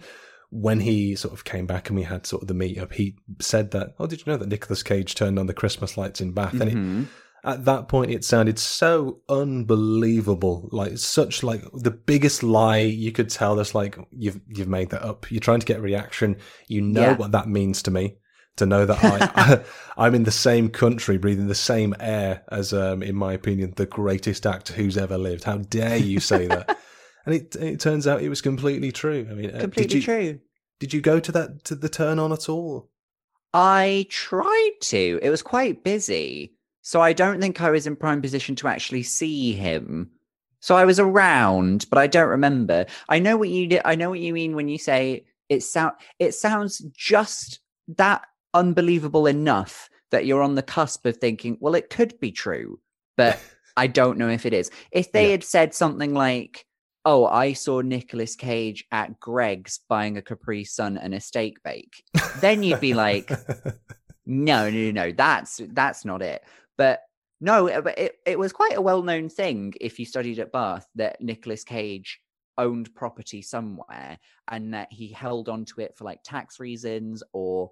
when 0.51 0.79
he 0.79 1.17
sort 1.17 1.35
of 1.35 1.43
came 1.43 1.67
back 1.67 1.89
and 1.89 1.97
we 1.99 2.05
had 2.05 2.25
sort 2.25 2.43
of 2.43 2.47
the 2.47 2.55
meetup, 2.55 2.93
he 2.93 3.17
said 3.41 3.73
that, 3.73 3.95
"Oh, 3.99 4.07
did 4.07 4.25
you 4.25 4.31
know 4.33 4.37
that 4.39 4.49
Nicolas 4.49 4.85
Cage 4.85 5.17
turned 5.17 5.41
on 5.41 5.47
the 5.47 5.55
Christmas 5.55 5.97
lights 5.97 6.21
in 6.21 6.31
Bath?" 6.31 6.53
And 6.53 6.63
it, 6.71 6.75
Mhm. 6.77 7.07
At 7.47 7.65
that 7.65 7.89
point 7.89 8.11
it 8.11 8.25
sounded 8.25 8.59
so 8.59 9.21
unbelievable 9.29 10.69
like 10.73 10.99
such 10.99 11.43
like 11.43 11.63
the 11.73 11.91
biggest 11.91 12.43
lie 12.43 12.79
you 12.79 13.13
could 13.13 13.31
tell 13.31 13.57
that's 13.57 13.75
like 13.75 13.97
you've 14.11 14.41
you've 14.49 14.69
made 14.69 14.91
that 14.91 15.03
up 15.03 15.31
you're 15.31 15.41
trying 15.41 15.61
to 15.61 15.67
get 15.67 15.79
a 15.79 15.83
reaction 15.83 16.37
you 16.69 16.81
know 16.83 17.01
Yeah. 17.03 17.17
what 17.17 17.33
that 17.33 17.49
means 17.49 17.83
to 17.83 17.91
me 17.91 18.17
to 18.57 18.67
know 18.67 18.87
that 18.87 18.99
I, 19.37 19.65
I'm 19.99 20.15
in 20.15 20.25
the 20.25 20.31
same 20.31 20.71
country, 20.71 21.19
breathing 21.19 21.47
the 21.47 21.55
same 21.55 21.95
air 22.01 22.43
as, 22.51 22.73
um, 22.73 23.03
in 23.03 23.15
my 23.15 23.35
opinion, 23.35 23.75
the 23.77 23.85
greatest 23.85 24.47
actor 24.47 24.73
who's 24.73 24.97
ever 24.97 25.19
lived. 25.19 25.45
How 25.45 25.59
dare 25.59 25.99
you 25.99 26.21
say 26.21 26.47
that? 26.47 26.79
and 27.27 27.35
it 27.35 27.55
it 27.57 27.81
turns 27.81 28.07
out 28.07 28.23
it 28.23 28.31
was 28.31 28.41
completely 28.41 28.93
true. 28.93 29.29
I 29.31 29.35
mean, 29.35 29.55
uh, 29.55 29.61
completely 29.61 29.89
did 29.89 29.95
you, 29.97 30.01
true 30.03 30.41
Did 30.81 30.95
you 30.95 31.03
go 31.03 31.21
to 31.21 31.33
that 31.33 31.65
to 31.65 31.75
the 31.75 31.91
turn 31.91 32.19
on 32.19 32.33
at 32.33 32.49
all? 32.49 32.89
I 33.53 34.07
tried 34.09 34.73
to. 34.85 35.19
It 35.21 35.29
was 35.29 35.43
quite 35.43 35.85
busy. 35.85 36.56
So 36.87 37.01
I 37.01 37.15
don't 37.15 37.41
think 37.41 37.61
I 37.61 37.71
was 37.71 37.89
in 37.89 37.97
prime 37.97 38.23
position 38.23 38.55
to 38.57 38.69
actually 38.69 39.03
see 39.03 39.55
him. 39.55 40.09
So 40.61 40.77
I 40.77 40.85
was 40.85 41.01
around, 41.01 41.85
but 41.91 41.99
I 41.99 42.07
don't 42.07 42.29
remember. 42.29 42.87
I 43.09 43.19
know 43.19 43.37
what 43.37 43.49
you 43.49 43.67
did. 43.67 43.83
I 43.85 43.97
know 43.97 44.09
what 44.09 44.21
you 44.21 44.33
mean 44.33 44.55
when 44.55 44.69
you 44.69 44.79
say 44.79 45.25
it 45.49 45.65
sound 45.65 45.95
it 46.21 46.37
sounds 46.37 46.79
just 46.97 47.59
that 47.97 48.23
unbelievable 48.55 49.27
enough 49.27 49.91
that 50.13 50.27
you're 50.27 50.45
on 50.45 50.55
the 50.55 50.63
cusp 50.63 51.05
of 51.07 51.17
thinking, 51.17 51.59
well, 51.59 51.75
it 51.75 51.91
could 51.91 52.21
be 52.21 52.31
true, 52.31 52.79
but 53.17 53.37
I 53.77 53.89
don't 53.89 54.17
know 54.17 54.29
if 54.29 54.47
it 54.47 54.53
is. 54.53 54.71
If 54.93 55.11
they 55.11 55.25
Yeah. 55.25 55.31
had 55.33 55.43
said 55.43 55.75
something 55.75 56.15
like, 56.15 56.67
Oh, 57.05 57.27
I 57.27 57.53
saw 57.55 57.81
Nicolas 57.81 58.37
Cage 58.37 58.85
at 58.93 59.19
Greggs 59.19 59.81
buying 59.89 60.17
a 60.19 60.23
Capri 60.23 60.63
Sun 60.63 60.99
and 60.99 61.15
a 61.15 61.21
steak 61.21 61.61
bake. 61.65 62.05
Then 62.41 62.63
you'd 62.63 62.81
be 62.81 62.95
like, 62.95 63.33
no, 64.27 64.71
no, 64.71 64.91
no, 64.93 65.11
that's 65.11 65.61
that's 65.73 66.05
not 66.05 66.23
it. 66.23 66.45
But 66.79 67.01
no, 67.41 67.67
it- 67.67 67.85
but 67.85 67.99
it, 67.99 68.17
it 68.27 68.39
was 68.39 68.53
quite 68.53 68.77
a 68.77 68.81
well-known 68.81 69.29
thing 69.29 69.75
if 69.81 69.99
you 69.99 70.07
studied 70.07 70.39
at 70.39 70.53
Bath 70.53 70.87
that 70.95 71.21
Nicolas 71.21 71.65
Cage 71.65 72.21
owned 72.59 72.95
property 72.95 73.43
somewhere 73.43 74.19
and 74.49 74.73
that 74.73 74.91
he 74.91 75.09
held 75.09 75.49
on 75.51 75.65
to 75.67 75.81
it 75.83 75.95
for 75.97 76.05
like 76.05 76.21
tax 76.25 76.59
reasons 76.59 77.23
or 77.33 77.71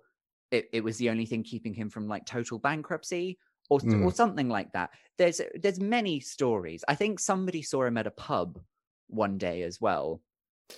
it, 0.51 0.69
it 0.75 0.85
was 0.85 0.99
the 0.99 1.09
only 1.09 1.25
thing 1.25 1.43
keeping 1.43 1.73
him 1.73 1.89
from 1.89 2.07
like 2.07 2.27
total 2.27 2.59
bankruptcy 2.59 3.39
or 3.71 3.79
s- 3.79 3.85
or 3.87 3.89
Mm. 4.11 4.15
something 4.15 4.49
like 4.51 4.71
that. 4.73 4.91
There's 5.17 5.41
there's 5.55 5.81
many 5.81 6.21
stories. 6.21 6.85
I 6.87 6.95
think 6.95 7.19
somebody 7.19 7.63
saw 7.63 7.85
him 7.85 7.97
at 7.97 8.07
a 8.07 8.11
pub 8.11 8.61
one 9.09 9.39
day 9.39 9.63
as 9.63 9.81
well. 9.81 10.21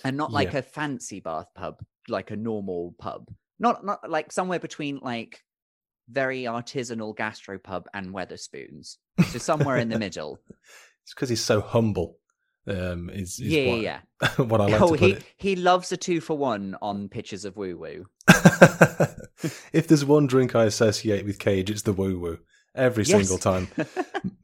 And 0.04 0.16
not 0.16 0.32
like 0.32 0.52
Yeah. 0.52 0.58
a 0.60 0.62
fancy 0.62 1.18
Bath 1.20 1.48
pub, 1.54 1.84
like 2.08 2.30
a 2.30 2.36
normal 2.36 2.94
pub. 2.98 3.28
Not 3.58 3.84
not 3.84 4.08
like 4.08 4.30
somewhere 4.30 4.60
between 4.60 4.98
like 5.02 5.42
very 6.10 6.42
artisanal 6.44 7.16
gastropub 7.16 7.84
and 7.94 8.14
Wetherspoons. 8.14 8.96
So 9.30 9.38
somewhere 9.38 9.78
in 9.78 9.88
the 9.88 9.98
middle. 9.98 10.38
It's 11.02 11.14
because 11.14 11.28
he's 11.30 11.44
so 11.44 11.60
humble. 11.60 12.18
Um, 12.68 13.08
is, 13.10 13.38
is 13.38 13.40
yeah, 13.40 13.70
what, 13.70 13.80
yeah. 13.80 14.00
what 14.44 14.60
I 14.60 14.66
like 14.66 14.80
oh, 14.80 14.92
to 14.94 14.98
put 14.98 15.00
he 15.00 15.12
it. 15.12 15.22
he 15.36 15.56
loves 15.56 15.90
a 15.92 15.96
two 15.96 16.20
for 16.20 16.36
one 16.36 16.76
on 16.82 17.08
pictures 17.08 17.44
of 17.44 17.56
woo 17.56 17.76
woo. 17.78 18.06
if 19.72 19.86
there's 19.88 20.04
one 20.04 20.26
drink 20.26 20.54
I 20.54 20.64
associate 20.64 21.24
with 21.24 21.38
Cage, 21.38 21.70
it's 21.70 21.82
the 21.82 21.92
woo 21.92 22.18
woo 22.18 22.38
every 22.74 23.04
Yes. 23.04 23.20
single 23.20 23.38
time. 23.38 23.68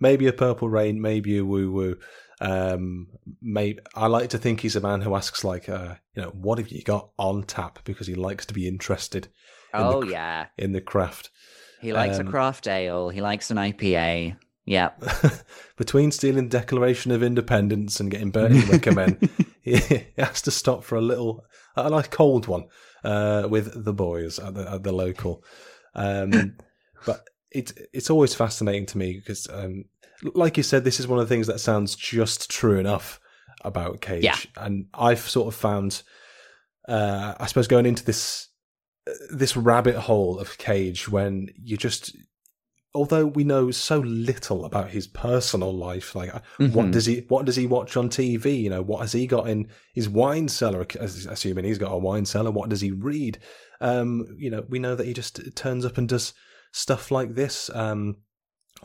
maybe 0.00 0.26
a 0.26 0.33
purple 0.33 0.69
rain, 0.69 1.00
maybe 1.00 1.37
a 1.38 1.45
woo 1.45 1.71
woo. 1.71 1.97
Um, 2.40 3.09
maybe 3.40 3.81
I 3.95 4.07
like 4.07 4.31
to 4.31 4.38
think 4.38 4.61
he's 4.61 4.76
a 4.76 4.81
man 4.81 5.00
who 5.00 5.14
asks 5.14 5.45
like, 5.45 5.69
uh, 5.69 5.97
you 6.14 6.23
know, 6.23 6.31
what 6.31 6.59
have 6.59 6.69
you 6.69 6.83
got 6.83 7.11
on 7.19 7.45
tap 7.45 7.81
because 7.85 8.07
he 8.07 8.14
likes 8.14 8.47
to 8.47 8.54
be 8.54 8.66
interested 8.66 9.26
in 9.75 9.81
Oh 9.81 10.00
cr- 10.02 10.11
yeah, 10.11 10.47
in 10.59 10.73
the 10.73 10.81
craft. 10.81 11.31
He 11.82 11.92
likes 11.92 12.18
Um, 12.18 12.26
a 12.26 12.30
craft 12.30 12.66
ale. 12.68 13.10
He 13.10 13.20
likes 13.20 13.50
an 13.50 13.58
IPA. 13.58 14.36
Yeah. 14.64 14.90
Between 15.76 16.10
stealing 16.12 16.48
the 16.48 16.58
Declaration 16.58 17.10
of 17.10 17.22
Independence 17.22 17.98
and 18.00 18.10
getting 18.10 18.30
Bertie 18.30 18.60
Wickerman, 18.60 19.28
he 19.60 20.06
has 20.16 20.40
to 20.42 20.50
stop 20.52 20.84
for 20.84 20.94
a 20.96 21.00
little, 21.00 21.44
a 21.76 21.90
nice 21.90 22.06
cold 22.08 22.46
one 22.46 22.66
uh, 23.04 23.48
with 23.50 23.84
the 23.84 23.92
boys 23.92 24.38
at 24.38 24.54
the, 24.54 24.70
at 24.72 24.82
the 24.84 24.92
local. 24.92 25.42
Um, 25.94 26.56
but 27.06 27.26
it's 27.50 27.74
it's 27.92 28.08
always 28.08 28.34
fascinating 28.34 28.86
to 28.86 28.98
me 28.98 29.14
because, 29.18 29.48
um, 29.52 29.84
like 30.34 30.56
you 30.56 30.62
said, 30.62 30.84
this 30.84 31.00
is 31.00 31.08
one 31.08 31.18
of 31.18 31.28
the 31.28 31.34
things 31.34 31.48
that 31.48 31.58
sounds 31.58 31.96
just 31.96 32.48
true 32.48 32.78
enough 32.78 33.18
about 33.64 34.00
Cage, 34.00 34.22
Yeah. 34.24 34.36
and 34.56 34.86
I've 34.94 35.28
sort 35.28 35.48
of 35.48 35.54
found, 35.58 36.02
uh, 36.88 37.34
I 37.38 37.46
suppose, 37.46 37.66
going 37.68 37.86
into 37.86 38.04
this 38.04 38.48
this 39.30 39.56
rabbit 39.56 39.97
hole 39.97 40.38
of 40.38 40.59
Cage 40.59 41.09
when 41.09 41.49
you 41.62 41.76
just 41.76 42.16
although 42.94 43.25
we 43.26 43.42
know 43.42 43.71
so 43.71 43.99
little 44.00 44.64
about 44.66 44.90
his 44.90 45.06
personal 45.06 45.73
life 45.75 46.14
like 46.14 46.32
uh, 46.35 46.40
what 46.73 46.90
does 46.90 47.06
he 47.06 47.25
what 47.28 47.47
does 47.47 47.56
he 47.56 47.66
watch 47.66 47.97
on 47.97 48.09
TV 48.11 48.61
you 48.61 48.68
know 48.71 48.82
what 48.82 49.00
has 49.00 49.12
he 49.12 49.26
got 49.26 49.49
in 49.49 49.66
his 49.94 50.09
wine 50.09 50.47
cellar? 50.49 50.87
Assuming 51.00 51.64
he's 51.64 51.78
got 51.78 51.90
a 51.92 51.99
wine 51.99 52.26
cellar 52.26 52.50
what 52.50 52.68
does 52.68 52.80
he 52.82 52.90
read? 52.92 53.38
Um 53.80 54.26
you 54.38 54.50
know 54.50 54.64
we 54.68 54.78
know 54.78 54.94
that 54.94 55.06
he 55.06 55.14
just 55.14 55.40
turns 55.56 55.85
up 55.85 55.97
and 55.99 56.09
does 56.09 56.35
stuff 56.73 57.11
like 57.11 57.35
this 57.35 57.71
um 57.75 58.16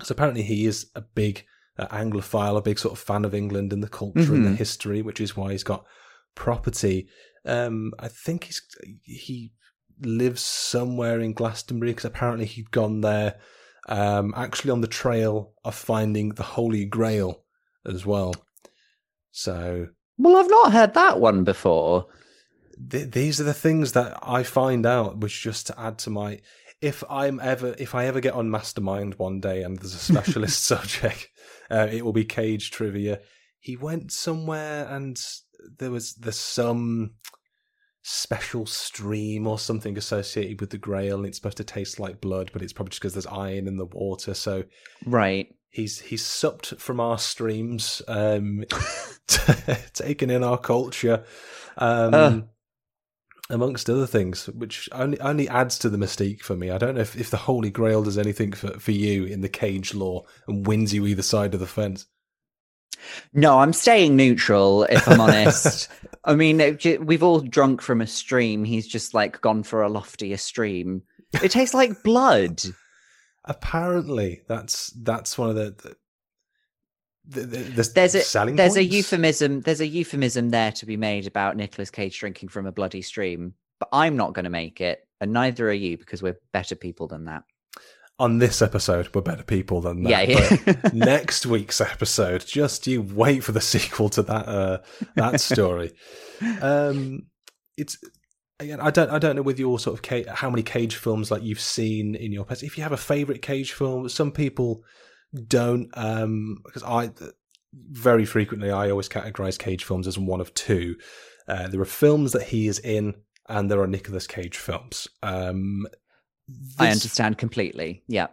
so 0.04 0.14
apparently 0.14 0.42
he 0.44 0.66
is 0.66 0.88
a 0.96 1.02
big 1.02 1.44
uh, 1.78 1.88
anglophile 1.88 2.58
a 2.58 2.62
big 2.62 2.80
sort 2.80 2.94
of 2.94 3.00
fan 3.00 3.24
of 3.26 3.36
England 3.36 3.72
and 3.74 3.84
the 3.84 3.88
culture 3.90 4.34
and 4.34 4.46
the 4.46 4.50
Mhm. 4.52 4.58
history 4.58 5.02
which 5.02 5.20
is 5.22 5.36
why 5.38 5.52
he's 5.52 5.64
got 5.64 5.86
property. 6.34 7.08
Um 7.46 7.94
I 8.00 8.08
think 8.08 8.46
he's 8.46 8.62
he 9.04 9.52
lives 10.02 10.42
somewhere 10.42 11.20
in 11.20 11.34
Glastonbury 11.34 11.92
because 11.92 12.06
apparently 12.06 12.46
he'd 12.46 12.72
gone 12.72 13.02
there 13.02 13.40
um, 13.88 14.34
actually 14.36 14.72
on 14.72 14.82
the 14.82 14.88
trail 14.88 15.54
of 15.64 15.76
finding 15.76 16.30
the 16.30 16.44
Holy 16.44 16.86
Grail 16.86 17.44
as 17.86 18.06
well. 18.06 18.34
So 19.32 19.88
Well, 20.18 20.36
I've 20.36 20.50
not 20.50 20.74
heard 20.74 20.94
that 20.96 21.20
one 21.20 21.44
before. 21.44 22.08
th- 22.92 23.12
these 23.12 23.40
are 23.40 23.46
the 23.46 23.54
things 23.54 23.94
that 23.94 24.18
I 24.22 24.44
find 24.44 24.86
out, 24.86 25.20
which 25.20 25.42
just 25.42 25.68
to 25.68 25.80
add 25.80 25.98
to 26.00 26.10
my. 26.10 26.42
If 26.82 27.04
I'm 27.10 27.40
ever, 27.40 27.76
if 27.80 27.96
I 27.96 28.06
ever 28.06 28.20
get 28.20 28.34
on 28.34 28.52
Mastermind 28.52 29.16
one 29.16 29.40
day 29.40 29.64
and 29.64 29.80
there's 29.80 29.96
a 29.96 30.00
specialist 30.00 30.64
subject, 30.64 31.30
uh, 31.72 31.88
it 31.92 32.06
will 32.06 32.14
be 32.14 32.26
Cage 32.26 32.70
trivia. 32.72 33.20
He 33.60 33.76
went 33.76 34.12
somewhere 34.12 34.88
and 34.88 35.20
there 35.80 35.90
was 35.90 36.14
there's 36.16 36.40
some 36.40 37.16
special 38.10 38.66
stream 38.66 39.46
or 39.46 39.60
something 39.60 39.98
associated 39.98 40.62
with 40.62 40.70
the 40.70 40.78
Grail, 40.78 41.18
and 41.18 41.26
it's 41.26 41.38
supposed 41.38 41.58
to 41.58 41.64
taste 41.66 42.00
like 42.00 42.22
blood, 42.22 42.52
but 42.54 42.62
it's 42.62 42.72
probably 42.72 42.92
just 42.92 43.02
because 43.02 43.14
there's 43.14 43.28
iron 43.28 43.68
in 43.68 43.76
the 43.76 43.86
water. 43.86 44.34
So 44.34 44.64
Right. 45.06 45.54
he's 45.70 46.00
he's 46.00 46.26
supped 46.26 46.68
from 46.80 47.02
our 47.02 47.18
streams, 47.18 48.02
um, 48.08 48.64
taken 49.94 50.30
in 50.30 50.42
our 50.42 50.58
culture, 50.58 51.26
um, 51.78 52.14
Uh. 52.14 52.42
amongst 53.50 53.90
other 53.90 54.08
things, 54.08 54.48
which 54.48 54.88
only 54.94 55.20
only 55.20 55.50
adds 55.50 55.78
to 55.80 55.90
the 55.90 55.98
mystique 55.98 56.42
for 56.42 56.56
me. 56.56 56.70
I 56.72 56.78
don't 56.78 56.96
know 56.96 57.02
if, 57.02 57.16
if 57.20 57.30
the 57.30 57.38
Holy 57.38 57.70
Grail 57.70 58.04
does 58.04 58.18
anything 58.18 58.54
for, 58.54 58.80
for 58.80 58.92
you 58.92 59.26
in 59.26 59.42
the 59.42 59.50
cage 59.50 59.94
law 59.94 60.24
and 60.48 60.66
wins 60.66 60.94
you 60.94 61.06
either 61.08 61.22
side 61.24 61.54
of 61.54 61.60
the 61.60 61.68
fence. 61.68 62.06
No, 63.34 63.60
I'm 63.60 63.74
staying 63.74 64.16
neutral, 64.16 64.84
if 64.84 65.08
I'm 65.08 65.22
honest. 65.22 65.90
I 66.24 66.36
mean, 66.36 66.60
it 66.60 67.06
we've 67.06 67.24
all 67.24 67.40
drunk 67.40 67.82
from 67.82 68.02
a 68.02 68.08
stream. 68.08 68.64
He's 68.64 68.88
just 68.88 69.14
like 69.14 69.42
gone 69.42 69.64
for 69.64 69.82
a 69.82 69.90
loftier 69.90 70.38
stream. 70.38 71.04
It 71.42 71.52
tastes 71.52 71.74
like 71.74 72.04
blood. 72.04 72.62
Apparently, 73.46 74.42
that's 74.48 74.88
that's 74.92 75.38
one 75.38 75.50
of 75.50 75.56
the. 75.56 75.96
the, 77.26 77.42
the, 77.42 77.58
the 77.58 77.92
There's 77.96 78.16
a 78.16 78.22
selling 78.22 78.56
there's 78.56 78.76
a 78.76 78.84
euphemism. 78.84 79.62
There's 79.62 79.82
a 79.82 79.88
euphemism 79.88 80.50
there 80.50 80.72
to 80.74 80.86
be 80.86 80.98
made 80.98 81.28
about 81.28 81.56
Nicolas 81.56 81.90
Cage 81.90 82.20
drinking 82.20 82.50
from 82.50 82.66
a 82.66 82.72
bloody 82.72 83.02
stream. 83.02 83.54
But 83.80 83.90
I'm 83.94 84.18
not 84.18 84.34
going 84.34 84.46
to 84.46 84.50
make 84.50 84.82
it, 84.82 85.08
and 85.22 85.32
neither 85.32 85.70
are 85.70 85.74
you, 85.74 85.98
because 85.98 86.24
we're 86.24 86.40
better 86.52 86.76
people 86.76 87.08
than 87.08 87.26
that. 87.26 87.44
On 88.20 88.40
this 88.40 88.62
episode, 88.62 89.14
we're 89.14 89.22
better 89.22 89.44
people 89.44 89.82
than 89.82 90.04
that. 90.04 90.28
Yeah, 90.28 90.40
yeah. 90.40 90.74
But 90.82 90.94
next 90.94 91.46
week's 91.46 91.80
episode, 91.80 92.46
just 92.46 92.88
you 92.88 93.02
wait 93.02 93.44
for 93.44 93.52
the 93.52 93.62
sequel 93.74 94.10
to 94.10 94.24
that 94.24 94.48
uh, 94.48 94.78
that 95.16 95.40
story. 95.40 95.94
Um, 96.62 97.28
it's 97.78 97.98
again, 98.60 98.80
I 98.82 98.90
don't 98.90 99.12
I 99.12 99.20
don't 99.20 99.36
know 99.36 99.42
with 99.42 99.60
your 99.60 99.80
sort 99.80 99.96
of 99.98 100.04
ca- 100.04 100.34
how 100.34 100.50
many 100.50 100.64
cage 100.64 100.96
films 100.96 101.30
like 101.30 101.44
you've 101.44 101.60
seen 101.60 102.16
in 102.16 102.32
your 102.32 102.46
past. 102.46 102.64
If 102.64 102.78
you 102.78 102.84
have 102.84 102.92
a 102.92 102.98
favorite 102.98 103.42
cage 103.42 103.74
film, 103.74 104.10
some 104.10 104.32
people 104.32 104.84
don't. 105.48 105.90
Um, 105.94 106.58
because 106.66 106.84
I 106.84 107.12
very 107.74 108.26
frequently 108.26 108.72
I 108.72 108.90
always 108.90 109.10
categorize 109.10 109.60
cage 109.60 109.84
films 109.84 110.08
as 110.08 110.18
one 110.18 110.42
of 110.42 110.54
two. 110.54 110.96
Uh, 111.48 111.68
there 111.68 111.82
are 111.82 111.86
films 111.86 112.34
that 112.34 112.44
he 112.44 112.68
is 112.68 112.80
in, 112.80 113.16
and 113.48 113.70
there 113.72 113.80
are 113.80 113.88
Nicolas 113.88 114.28
Cage 114.28 114.58
films. 114.58 115.08
Um, 115.24 115.88
I 116.80 116.90
understand 116.92 117.38
completely. 117.38 118.04
Yeah. 118.08 118.28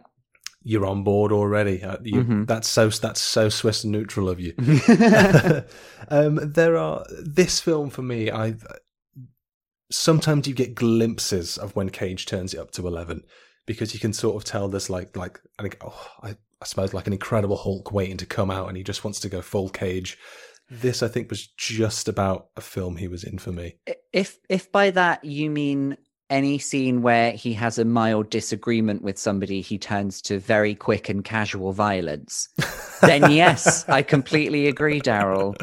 you're 0.67 0.85
on 0.87 1.03
board 1.03 1.31
already. 1.31 1.83
Uh, 1.83 1.97
you, 2.03 2.23
Mhm. 2.23 2.47
That's 2.47 2.67
so 2.67 2.89
that's 2.89 3.21
so 3.21 3.49
Swiss 3.49 3.85
neutral 3.85 4.29
of 4.29 4.39
you. 4.39 4.53
um, 6.09 6.39
there 6.41 6.75
are 6.75 7.05
this 7.23 7.59
film 7.59 7.89
for 7.91 8.01
me. 8.01 8.31
I 8.31 8.55
sometimes 9.91 10.47
you 10.47 10.53
get 10.53 10.75
glimpses 10.75 11.57
of 11.57 11.75
when 11.75 11.89
Cage 11.89 12.25
turns 12.25 12.53
it 12.53 12.59
up 12.59 12.71
to 12.71 12.87
eleven 12.87 13.23
because 13.65 13.93
you 13.93 13.99
can 13.99 14.13
sort 14.13 14.35
of 14.35 14.43
tell 14.43 14.67
there's 14.67 14.89
like 14.89 15.15
like 15.15 15.39
I 15.59 15.63
think 15.63 15.77
oh, 15.81 16.07
I, 16.23 16.29
I 16.29 16.65
suppose 16.65 16.93
like 16.93 17.07
an 17.07 17.13
Incredible 17.13 17.57
Hulk 17.57 17.91
waiting 17.91 18.17
to 18.17 18.25
come 18.25 18.51
out, 18.51 18.67
and 18.67 18.77
he 18.77 18.83
just 18.83 19.03
wants 19.03 19.19
to 19.21 19.29
go 19.29 19.41
full 19.41 19.69
Cage. 19.69 20.17
This 20.69 21.03
I 21.03 21.07
think 21.07 21.29
was 21.29 21.45
just 21.45 22.07
about 22.07 22.47
a 22.57 22.61
film 22.61 22.97
he 22.97 23.07
was 23.07 23.23
in 23.23 23.37
for 23.37 23.51
me. 23.51 23.77
If 24.11 24.39
if 24.49 24.71
by 24.71 24.89
that 24.91 25.23
you 25.23 25.49
mean 25.51 25.97
any 26.29 26.57
scene 26.57 27.01
where 27.01 27.31
he 27.31 27.53
has 27.53 27.77
a 27.77 27.85
mild 27.85 28.29
disagreement 28.29 29.01
with 29.01 29.17
somebody 29.17 29.61
he 29.61 29.77
turns 29.77 30.21
to 30.23 30.39
very 30.39 30.73
quick 30.73 31.09
and 31.09 31.23
casual 31.23 31.71
violence. 31.71 32.49
Then 33.01 33.31
yes 33.31 33.87
i 33.89 34.01
completely 34.01 34.67
agree 34.67 35.01
daryl. 35.01 35.55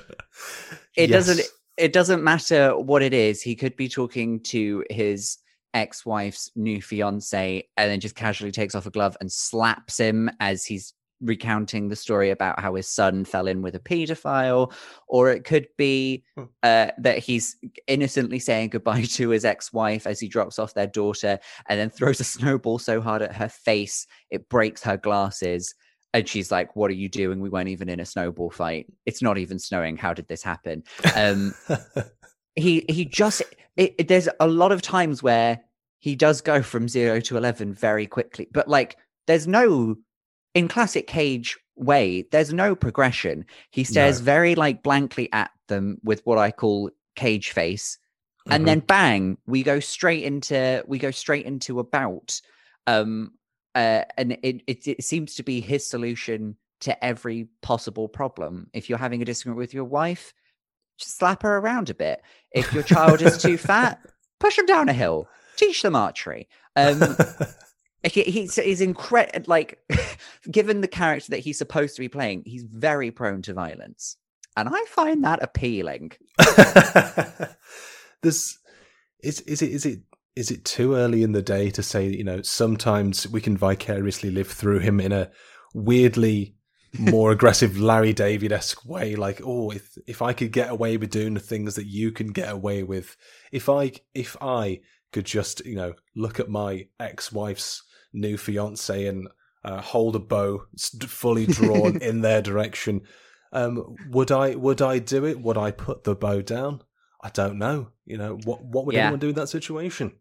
It 0.97 1.09
doesn't 1.09 1.41
it 1.77 1.93
doesn't 1.93 2.23
matter 2.23 2.79
what 2.79 3.03
it 3.03 3.15
is. 3.15 3.43
He 3.43 3.57
could 3.57 3.77
be 3.77 3.89
talking 3.89 4.41
to 4.41 4.85
his 4.91 5.39
ex-wife's 5.75 6.51
new 6.55 6.83
fiance 6.83 7.67
and 7.77 7.91
then 7.91 7.99
just 7.99 8.15
casually 8.15 8.53
takes 8.53 8.75
off 8.75 8.87
a 8.87 8.91
glove 8.91 9.17
and 9.21 9.33
slaps 9.33 9.99
him 9.99 10.31
as 10.39 10.65
he's 10.67 10.93
recounting 11.23 11.89
the 11.89 11.97
story 11.97 12.31
about 12.31 12.59
how 12.61 12.75
his 12.75 12.89
son 12.89 13.25
fell 13.25 13.47
in 13.47 13.63
with 13.63 13.75
a 13.75 13.79
pedophile 13.81 14.73
or 15.09 15.31
it 15.31 15.45
could 15.45 15.67
be 15.79 16.25
Hmm. 16.37 16.45
uh, 16.63 16.89
that 16.99 17.19
he's 17.19 17.57
innocently 17.87 18.39
saying 18.39 18.71
goodbye 18.71 19.03
to 19.03 19.29
his 19.31 19.45
ex-wife 19.45 20.07
as 20.07 20.19
he 20.21 20.29
drops 20.29 20.59
off 20.59 20.75
their 20.75 20.87
daughter 20.87 21.39
and 21.69 21.79
then 21.79 21.91
throws 21.91 22.21
a 22.21 22.25
snowball 22.25 22.79
so 22.79 23.01
hard 23.01 23.23
at 23.23 23.35
her 23.37 23.49
face 23.49 24.07
it 24.31 24.49
breaks 24.49 24.83
her 24.83 24.97
glasses. 24.97 25.75
And 26.15 26.29
she's 26.29 26.51
like 26.51 26.77
what 26.77 26.91
are 26.91 26.95
you 26.95 27.09
doing? 27.09 27.41
We 27.41 27.49
weren't 27.49 27.69
even 27.71 27.89
in 27.89 28.01
a 28.01 28.05
snowball 28.05 28.51
fight. 28.51 28.87
It's 29.07 29.23
not 29.23 29.39
even 29.39 29.59
snowing. 29.59 29.97
How 29.97 30.13
did 30.13 30.29
this 30.29 30.43
happen? 30.43 30.83
Um 31.17 31.55
he 32.57 32.85
he 32.89 33.05
just 33.05 33.43
it, 33.77 33.95
it- 33.99 34.09
there's 34.09 34.29
a 34.41 34.47
lot 34.49 34.73
of 34.73 34.83
times 34.83 35.23
where 35.23 35.61
he 36.01 36.17
does 36.17 36.41
go 36.41 36.63
from 36.63 36.89
0 36.89 37.21
to 37.21 37.37
11 37.37 37.75
very 37.75 38.07
quickly 38.09 38.49
but 38.53 38.67
like 38.69 38.97
there's 39.29 39.47
no 39.47 39.95
in 40.55 40.69
classic 40.69 41.07
cage 41.07 41.59
way 41.77 42.25
there's 42.33 42.53
no 42.53 42.75
progression. 42.75 43.45
He 43.71 43.85
stares 43.85 44.21
No. 44.21 44.25
very 44.25 44.55
like 44.55 44.83
blankly 44.83 45.29
at 45.33 45.51
them 45.69 45.97
with 46.05 46.21
what 46.25 46.37
i 46.39 46.51
call 46.51 46.91
cage 47.17 47.51
face 47.51 47.97
and 48.51 48.63
Mhm. 48.63 48.67
then 48.67 48.79
bang 48.81 49.39
we 49.47 49.63
go 49.63 49.81
straight 49.81 50.25
into 50.25 50.85
we 50.87 50.99
go 50.99 51.11
straight 51.11 51.47
into 51.47 51.79
a 51.79 51.85
bout. 51.85 52.41
Um 52.87 53.33
uh 53.75 54.03
and 54.19 54.33
it, 54.43 54.63
it 54.67 54.87
it 54.87 55.05
seems 55.05 55.35
to 55.37 55.43
be 55.43 55.61
his 55.61 55.87
solution 55.87 56.57
to 56.81 57.03
every 57.05 57.49
possible 57.63 58.09
problem. 58.09 58.69
If 58.75 58.89
you're 58.89 58.99
having 58.99 59.23
a 59.23 59.25
disagreement 59.25 59.59
with 59.59 59.73
your 59.75 59.85
wife 59.85 60.35
just 60.99 61.17
slap 61.17 61.43
her 61.43 61.57
around 61.57 61.89
a 61.89 61.95
bit. 61.95 62.21
If 62.53 62.73
your 62.75 62.83
child 62.83 63.23
is 63.23 63.39
too 63.41 63.57
fat 63.71 63.99
push 64.41 64.57
them 64.57 64.67
down 64.67 64.89
a 64.91 64.93
hill. 64.93 65.27
Teach 65.57 65.81
them 65.83 65.97
archery. 65.97 66.49
Um 66.77 67.01
he, 68.05 68.23
he's 68.23 68.57
he's 68.57 68.81
incredible 68.81 69.45
like 69.47 69.79
given 70.51 70.81
the 70.81 70.89
character 70.89 71.31
that 71.31 71.41
he's 71.41 71.59
supposed 71.59 71.95
to 71.95 72.01
be 72.01 72.09
playing 72.09 72.43
he's 72.45 72.65
very 72.65 73.11
prone 73.11 73.43
to 73.43 73.55
violence 73.55 74.17
and 74.57 74.69
I 74.69 74.85
find 74.87 75.25
that 75.25 75.43
appealing. 75.43 76.13
There's 78.23 78.59
is 79.23 79.41
is 79.41 79.63
it 79.63 79.71
is 79.71 79.87
it 79.87 80.01
is 80.35 80.51
it 80.51 80.65
too 80.65 80.95
early 80.95 81.23
in 81.23 81.33
the 81.33 81.43
day 81.43 81.71
to 81.71 81.83
say 81.83 82.09
you 82.09 82.25
know 82.25 82.43
sometimes 82.43 83.29
we 83.29 83.41
can 83.41 83.57
vicariously 83.57 84.31
live 84.31 84.49
through 84.49 84.81
him 84.81 85.01
in 85.01 85.13
a 85.13 85.31
weirdly 85.75 86.57
more 86.99 87.33
aggressive 87.33 87.79
Larry 87.79 88.13
David 88.13 88.53
esque 88.53 88.85
way 88.85 89.17
like 89.17 89.41
oh 89.45 89.71
if 89.71 89.97
if 90.07 90.23
I 90.23 90.33
could 90.33 90.53
get 90.53 90.71
away 90.71 90.97
with 90.97 91.11
doing 91.11 91.35
the 91.35 91.41
things 91.41 91.75
that 91.77 91.87
you 91.87 92.13
can 92.13 92.29
get 92.29 92.51
away 92.51 92.83
with 92.83 93.17
if 93.53 93.69
I 93.69 93.93
if 94.15 94.37
I 94.41 94.81
could 95.13 95.25
just 95.25 95.65
you 95.65 95.77
know 95.77 95.95
look 96.15 96.41
at 96.41 96.49
my 96.49 96.87
ex 97.01 97.33
wife's 97.33 97.83
new 98.13 98.37
fiance 98.37 99.07
and 99.07 99.29
uh, 99.65 99.81
hold 99.81 100.17
a 100.17 100.19
bow 100.19 100.67
fully 101.07 101.47
drawn 101.47 101.97
in 102.03 102.21
their 102.21 102.43
direction. 102.43 103.03
Um, 103.53 103.97
would 104.11 104.33
I 104.33 104.55
would 104.55 104.81
I 104.83 104.99
do 104.99 105.25
it? 105.27 105.41
Would 105.41 105.59
I 105.59 105.71
put 105.71 106.05
the 106.05 106.15
bow 106.15 106.41
down? 106.43 106.83
I 107.23 107.29
don't 107.31 107.59
know 107.59 107.89
you 108.05 108.19
know 108.19 108.39
what 108.45 108.65
what 108.65 108.85
would 108.87 108.95
Yeah. 108.95 109.03
anyone 109.05 109.21
do 109.21 109.29
in 109.29 109.35
that 109.37 109.49
situation 109.49 110.13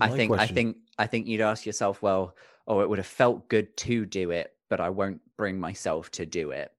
I 0.00 0.10
think 0.10 0.32
I 0.32 0.46
think 0.46 0.76
I 0.98 1.06
think 1.06 1.26
you'd 1.26 1.40
ask 1.40 1.64
yourself, 1.64 2.02
well, 2.02 2.34
oh, 2.66 2.80
it 2.80 2.88
would 2.88 2.98
have 2.98 3.06
felt 3.06 3.48
good 3.48 3.76
to 3.78 4.04
do 4.04 4.30
it, 4.30 4.52
but 4.68 4.80
I 4.80 4.90
won't 4.90 5.20
bring 5.36 5.58
myself 5.58 6.10
to 6.12 6.26
do 6.26 6.50
it. 6.50 6.70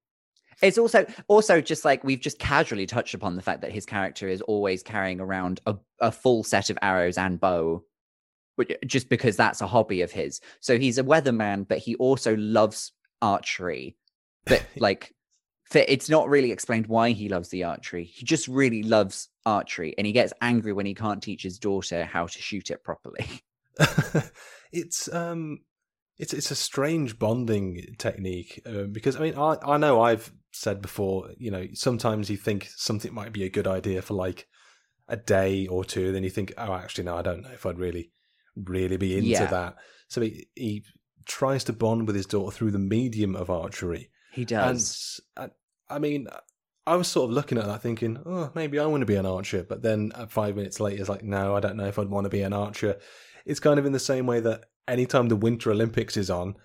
It's 0.62 0.78
also 0.78 1.06
also 1.28 1.62
just 1.62 1.86
like 1.86 2.04
we've 2.04 2.20
just 2.20 2.38
casually 2.38 2.86
touched 2.86 3.14
upon 3.14 3.36
the 3.36 3.42
fact 3.42 3.62
that 3.62 3.72
his 3.72 3.86
character 3.86 4.28
is 4.28 4.42
always 4.42 4.84
carrying 4.84 5.20
around 5.20 5.62
a, 5.66 5.76
a 6.02 6.12
full 6.12 6.44
set 6.44 6.70
of 6.70 6.78
arrows 6.82 7.18
and 7.18 7.40
bow, 7.40 7.84
just 8.86 9.10
because 9.10 9.36
that's 9.36 9.62
a 9.62 9.68
hobby 9.68 10.02
of 10.02 10.12
his. 10.12 10.42
So 10.60 10.78
he's 10.78 10.98
a 10.98 11.04
weatherman, 11.04 11.68
but 11.68 11.80
he 11.80 11.96
also 11.96 12.36
loves 12.38 12.92
archery. 13.22 13.96
But 14.46 14.66
like, 14.78 15.14
it's 15.74 16.10
not 16.10 16.30
really 16.30 16.52
explained 16.52 16.88
why 16.88 17.12
he 17.12 17.30
loves 17.30 17.50
the 17.50 17.64
archery. 17.64 18.06
He 18.06 18.26
just 18.26 18.48
really 18.48 18.84
loves 18.84 19.30
archery, 19.46 19.94
and 19.98 20.08
he 20.08 20.14
gets 20.14 20.34
angry 20.42 20.74
when 20.74 20.86
he 20.86 20.96
can't 20.96 21.22
teach 21.22 21.44
his 21.44 21.60
daughter 21.60 22.06
how 22.06 22.26
to 22.26 22.42
shoot 22.42 22.72
it 22.72 22.84
properly. 22.84 23.26
it's 24.72 25.12
um 25.14 25.60
it's 26.18 26.34
it's 26.34 26.52
a 26.52 26.56
strange 26.56 27.18
bonding 27.18 27.96
technique 27.98 28.62
uh, 28.66 28.84
because 28.84 29.16
I 29.16 29.20
mean 29.22 29.36
I 29.38 29.58
I 29.64 29.78
know 29.78 30.02
I've 30.02 30.32
said 30.52 30.82
before 30.82 31.30
you 31.38 31.50
know 31.50 31.66
sometimes 31.74 32.30
you 32.30 32.38
think 32.38 32.70
something 32.76 33.14
might 33.14 33.32
be 33.32 33.44
a 33.44 33.50
good 33.50 33.68
idea 33.68 34.02
for 34.02 34.16
like 34.16 34.48
a 35.08 35.16
day 35.16 35.66
or 35.68 35.86
two 35.86 36.12
then 36.12 36.24
you 36.24 36.30
think 36.30 36.54
oh 36.58 36.74
actually 36.74 37.06
no 37.06 37.16
I 37.16 37.22
don't 37.22 37.42
know 37.42 37.52
if 37.52 37.66
I'd 37.66 37.80
really 37.80 38.12
really 38.66 38.98
be 38.98 39.16
into 39.18 39.30
Yeah. 39.30 39.46
that 39.46 39.76
so 40.08 40.22
he 40.22 40.48
he 40.56 40.84
tries 41.26 41.64
to 41.66 41.74
bond 41.74 42.08
with 42.08 42.16
his 42.16 42.26
daughter 42.26 42.56
through 42.56 42.72
the 42.72 42.80
medium 42.80 43.36
of 43.36 43.50
archery 43.50 44.10
He 44.32 44.42
and 44.42 44.48
does. 44.50 45.20
I, 45.38 45.50
I 45.90 46.00
mean 46.00 46.28
I 46.88 46.96
was 46.96 47.08
sort 47.08 47.30
of 47.30 47.36
looking 47.36 47.58
at 47.58 47.66
that 47.66 47.82
thinking 47.82 48.18
oh 48.26 48.52
maybe 48.56 48.80
I 48.80 48.86
want 48.88 49.02
to 49.02 49.06
be 49.06 49.16
an 49.16 49.26
archer 49.26 49.64
but 49.64 49.82
then 49.84 50.12
uh, 50.16 50.26
five 50.28 50.56
minutes 50.56 50.80
later 50.80 51.00
it's 51.02 51.10
like 51.10 51.24
no 51.24 51.56
I 51.56 51.60
don't 51.60 51.78
know 51.78 51.86
if 51.88 52.00
I'd 52.00 52.10
want 52.10 52.26
to 52.26 52.30
be 52.30 52.42
an 52.42 52.54
archer 52.54 52.98
it's 53.46 53.60
kind 53.60 53.80
of 53.80 53.86
in 53.86 53.94
the 53.94 54.00
same 54.00 54.26
way 54.26 54.40
that 54.40 54.66
anytime 54.88 55.28
the 55.30 55.36
Winter 55.36 55.72
Olympics 55.72 56.18
is 56.18 56.30
on, 56.30 56.56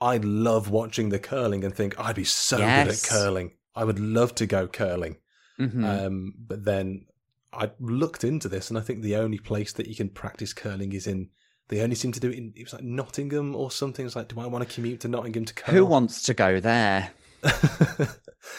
I 0.00 0.16
love 0.18 0.70
watching 0.70 1.08
the 1.10 1.18
curling 1.18 1.64
and 1.64 1.74
think 1.74 1.98
I'd 1.98 2.16
be 2.16 2.24
so 2.24 2.56
good 2.58 2.64
at 2.88 3.06
curling. 3.08 3.52
I 3.74 3.84
would 3.84 3.98
love 4.00 4.34
to 4.36 4.46
go 4.46 4.66
curling. 4.66 5.16
Mhm. 5.60 5.84
Um, 6.06 6.34
but 6.38 6.64
then 6.64 7.06
I 7.52 7.70
looked 7.78 8.24
into 8.24 8.48
this, 8.48 8.70
and 8.70 8.78
I 8.78 8.82
think 8.82 9.02
the 9.02 9.16
only 9.16 9.38
place 9.38 9.72
that 9.74 9.86
you 9.86 9.94
can 9.94 10.08
practice 10.08 10.52
curling 10.52 10.92
is 10.92 11.06
in. 11.06 11.28
They 11.72 11.80
only 11.80 11.96
seem 11.96 12.12
to 12.12 12.20
do 12.20 12.28
it 12.28 12.36
in. 12.36 12.52
It 12.54 12.64
was 12.64 12.74
like 12.74 12.82
Nottingham 12.82 13.56
or 13.56 13.70
something. 13.70 14.04
It's 14.04 14.14
like, 14.14 14.28
do 14.28 14.38
I 14.38 14.46
want 14.46 14.68
to 14.68 14.74
commute 14.74 15.00
to 15.00 15.08
Nottingham 15.08 15.46
to 15.46 15.54
curl? 15.54 15.74
Who 15.74 15.86
wants 15.86 16.22
to 16.24 16.34
go 16.34 16.60
there? 16.60 17.10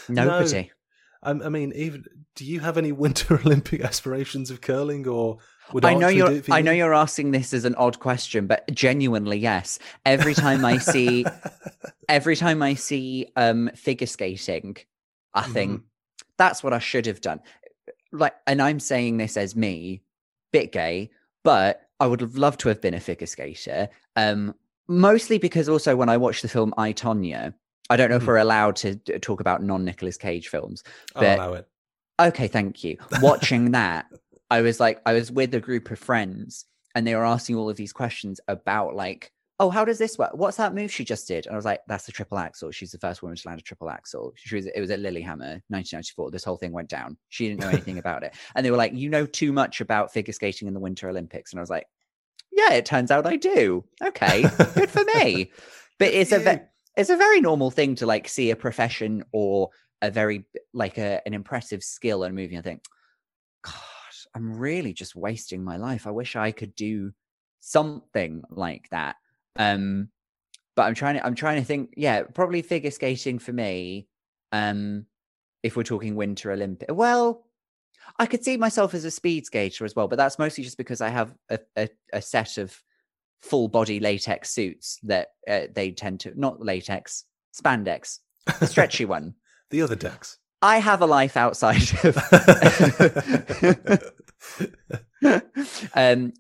No. 0.10 0.26
Nobody. 0.26 0.72
I, 1.22 1.32
I 1.32 1.50
mean, 1.50 1.72
even 1.76 2.06
do 2.36 2.46
you 2.46 2.60
have 2.62 2.78
any 2.78 2.92
Winter 2.92 3.40
Olympic 3.46 3.82
aspirations 3.82 4.50
of 4.50 4.62
curling, 4.62 5.08
or 5.08 5.38
would 5.74 5.86
I 5.86 5.94
know 5.94 6.08
you're. 6.08 6.42
for 6.42 6.54
I 6.54 6.62
know 6.62 6.72
you? 6.72 6.80
you're 6.80 6.94
asking 6.94 7.32
this 7.32 7.54
as 7.54 7.66
an 7.66 7.76
odd 7.76 8.00
question, 8.00 8.48
but 8.48 8.66
genuinely, 8.74 9.38
yes. 9.38 9.78
Every 10.06 10.34
time 10.34 10.66
I 10.66 10.78
see, 10.78 11.26
every 12.10 12.36
time 12.36 12.62
I 12.62 12.74
see 12.76 13.28
um 13.36 13.70
figure 13.76 14.08
skating, 14.08 14.78
I 15.34 15.44
think 15.44 15.72
Mm-hmm. 15.72 15.86
that's 16.38 16.64
what 16.64 16.74
I 16.74 16.80
should 16.80 17.06
have 17.06 17.22
done. 17.22 17.42
Like, 18.12 18.36
and 18.48 18.62
I'm 18.62 18.80
saying 18.80 19.18
this 19.18 19.38
as 19.38 19.56
me, 19.56 20.02
bit 20.52 20.72
gay, 20.72 21.12
but 21.44 21.82
I 22.04 22.08
would 22.08 22.20
have 22.22 22.36
loved 22.36 22.60
to 22.62 22.68
have 22.70 22.82
been 22.82 22.94
a 22.94 23.00
figure 23.00 23.28
skater. 23.28 23.88
Um, 24.18 24.54
mostly 24.90 25.38
because 25.38 25.70
also 25.70 25.96
when 25.96 26.10
I 26.10 26.18
watched 26.18 26.42
the 26.42 26.50
film 26.50 26.74
I 26.78 26.92
Tonya, 26.92 27.54
I 27.90 27.96
don't 27.96 28.10
know 28.10 28.18
if 28.18 28.24
Mhm. 28.24 28.28
we're 28.28 28.38
allowed 28.38 28.76
to 28.78 28.96
talk 29.20 29.40
about 29.40 29.64
non 29.64 29.86
Nicolas 29.86 30.18
Cage 30.18 30.50
films. 30.50 30.84
I'll 31.16 31.36
allow 31.36 31.54
it. 31.54 31.68
Okay, 32.22 32.48
thank 32.48 32.84
you. 32.84 32.98
Watching 33.22 33.72
that, 33.80 34.06
I 34.52 34.62
was 34.62 34.80
like, 34.82 35.02
I 35.06 35.14
was 35.14 35.32
with 35.32 35.54
a 35.56 35.60
group 35.62 35.92
of 35.92 36.00
friends 36.00 36.66
and 36.94 37.08
they 37.08 37.16
were 37.16 37.26
asking 37.26 37.56
all 37.56 37.70
of 37.70 37.78
these 37.78 37.94
questions 37.94 38.40
about, 38.50 38.96
like, 38.96 39.32
oh, 39.60 39.70
how 39.70 39.86
does 39.86 39.98
this 39.98 40.18
work? 40.18 40.32
What's 40.34 40.58
that 40.58 40.74
move 40.76 40.92
she 40.92 41.06
just 41.06 41.28
did? 41.28 41.46
And 41.46 41.54
I 41.54 41.56
was 41.56 41.64
like, 41.66 41.82
that's 41.88 42.06
the 42.06 42.12
triple 42.12 42.38
axel. 42.38 42.72
She's 42.72 42.92
the 42.92 42.98
first 42.98 43.22
woman 43.22 43.38
to 43.38 43.48
land 43.48 43.60
a 43.60 43.64
triple 43.64 43.90
axel. 43.90 44.34
She 44.36 44.56
was, 44.56 44.66
it 44.66 44.80
was 44.80 44.92
at 44.92 45.00
Lillehammer, 45.00 45.62
1994. 45.70 46.32
This 46.32 46.44
whole 46.44 46.58
thing 46.58 46.72
went 46.72 46.90
down. 46.90 47.18
She 47.30 47.48
didn't 47.48 47.62
know 47.62 47.70
anything 47.70 47.98
about 48.00 48.24
it. 48.24 48.34
And 48.56 48.66
they 48.66 48.72
were 48.72 48.78
like, 48.78 48.94
you 48.94 49.10
know 49.10 49.26
too 49.26 49.54
much 49.54 49.80
about 49.80 50.12
figure 50.12 50.34
skating 50.34 50.68
in 50.68 50.74
the 50.74 50.80
Winter 50.80 51.08
Olympics. 51.08 51.52
And 51.54 51.60
I 51.60 51.62
was 51.62 51.70
like, 51.70 51.86
yeah, 52.56 52.74
it 52.74 52.86
turns 52.86 53.12
out 53.12 53.26
I 53.26 53.36
do. 53.36 53.84
Okay, 54.02 54.44
good 54.76 54.90
for 54.90 55.04
me. 55.16 55.52
But 56.00 56.12
it's 56.14 56.32
a, 56.32 56.40
ve- 56.40 56.62
it's 56.98 57.12
a 57.12 57.16
very 57.16 57.40
normal 57.40 57.72
thing 57.72 57.96
to 57.96 58.06
like 58.06 58.28
see 58.28 58.52
a 58.52 58.56
profession 58.56 59.24
or 59.32 59.70
a 60.02 60.12
very 60.12 60.46
like 60.74 60.98
a, 60.98 61.22
an 61.26 61.34
impressive 61.34 61.84
skill 61.84 62.24
in 62.24 62.32
a 62.32 62.36
movie 62.36 62.56
and 62.56 62.64
think 62.64 62.84
god 63.64 63.74
i'm 64.36 64.58
really 64.58 64.94
just 64.94 65.16
wasting 65.16 65.64
my 65.64 65.78
life 65.78 66.06
i 66.06 66.12
wish 66.12 66.36
i 66.36 66.52
could 66.52 66.76
do 66.76 67.12
something 67.62 68.44
like 68.50 68.90
that 68.90 69.16
um 69.56 70.10
but 70.76 70.84
i'm 70.84 70.94
trying 70.94 71.16
to 71.16 71.26
i'm 71.26 71.36
trying 71.36 71.60
to 71.60 71.66
think 71.66 71.94
yeah 71.96 72.24
probably 72.24 72.62
figure 72.62 72.92
skating 72.92 73.40
for 73.40 73.54
me 73.54 74.08
um 74.52 75.06
if 75.64 75.78
we're 75.78 75.84
talking 75.84 76.16
winter 76.16 76.52
olympic 76.52 76.90
well 76.92 77.46
i 78.20 78.26
could 78.26 78.44
see 78.44 78.58
myself 78.58 78.94
as 78.94 79.06
a 79.06 79.12
speed 79.12 79.46
skater 79.46 79.86
as 79.86 79.96
well 79.96 80.08
but 80.08 80.18
that's 80.18 80.40
mostly 80.40 80.64
just 80.64 80.78
because 80.78 81.02
i 81.02 81.10
have 81.10 81.34
a, 81.50 81.60
a, 81.78 81.90
a 82.14 82.22
set 82.22 82.58
of 82.58 82.76
full 83.42 83.68
body 83.68 84.00
latex 84.00 84.52
suits 84.52 85.00
that 85.04 85.30
uh, 85.50 85.62
they 85.74 85.92
tend 85.92 86.20
to 86.20 86.38
not 86.40 86.62
latex 86.62 87.26
spandex 87.54 88.20
the 88.60 88.68
stretchy 88.68 89.06
one 89.06 89.34
the 89.74 89.82
other 89.82 89.96
decks. 89.96 90.38
I 90.62 90.78
have 90.78 91.02
a 91.02 91.08
life 91.08 91.36
outside 91.36 91.82
of. 92.04 92.16
um, 95.96 96.32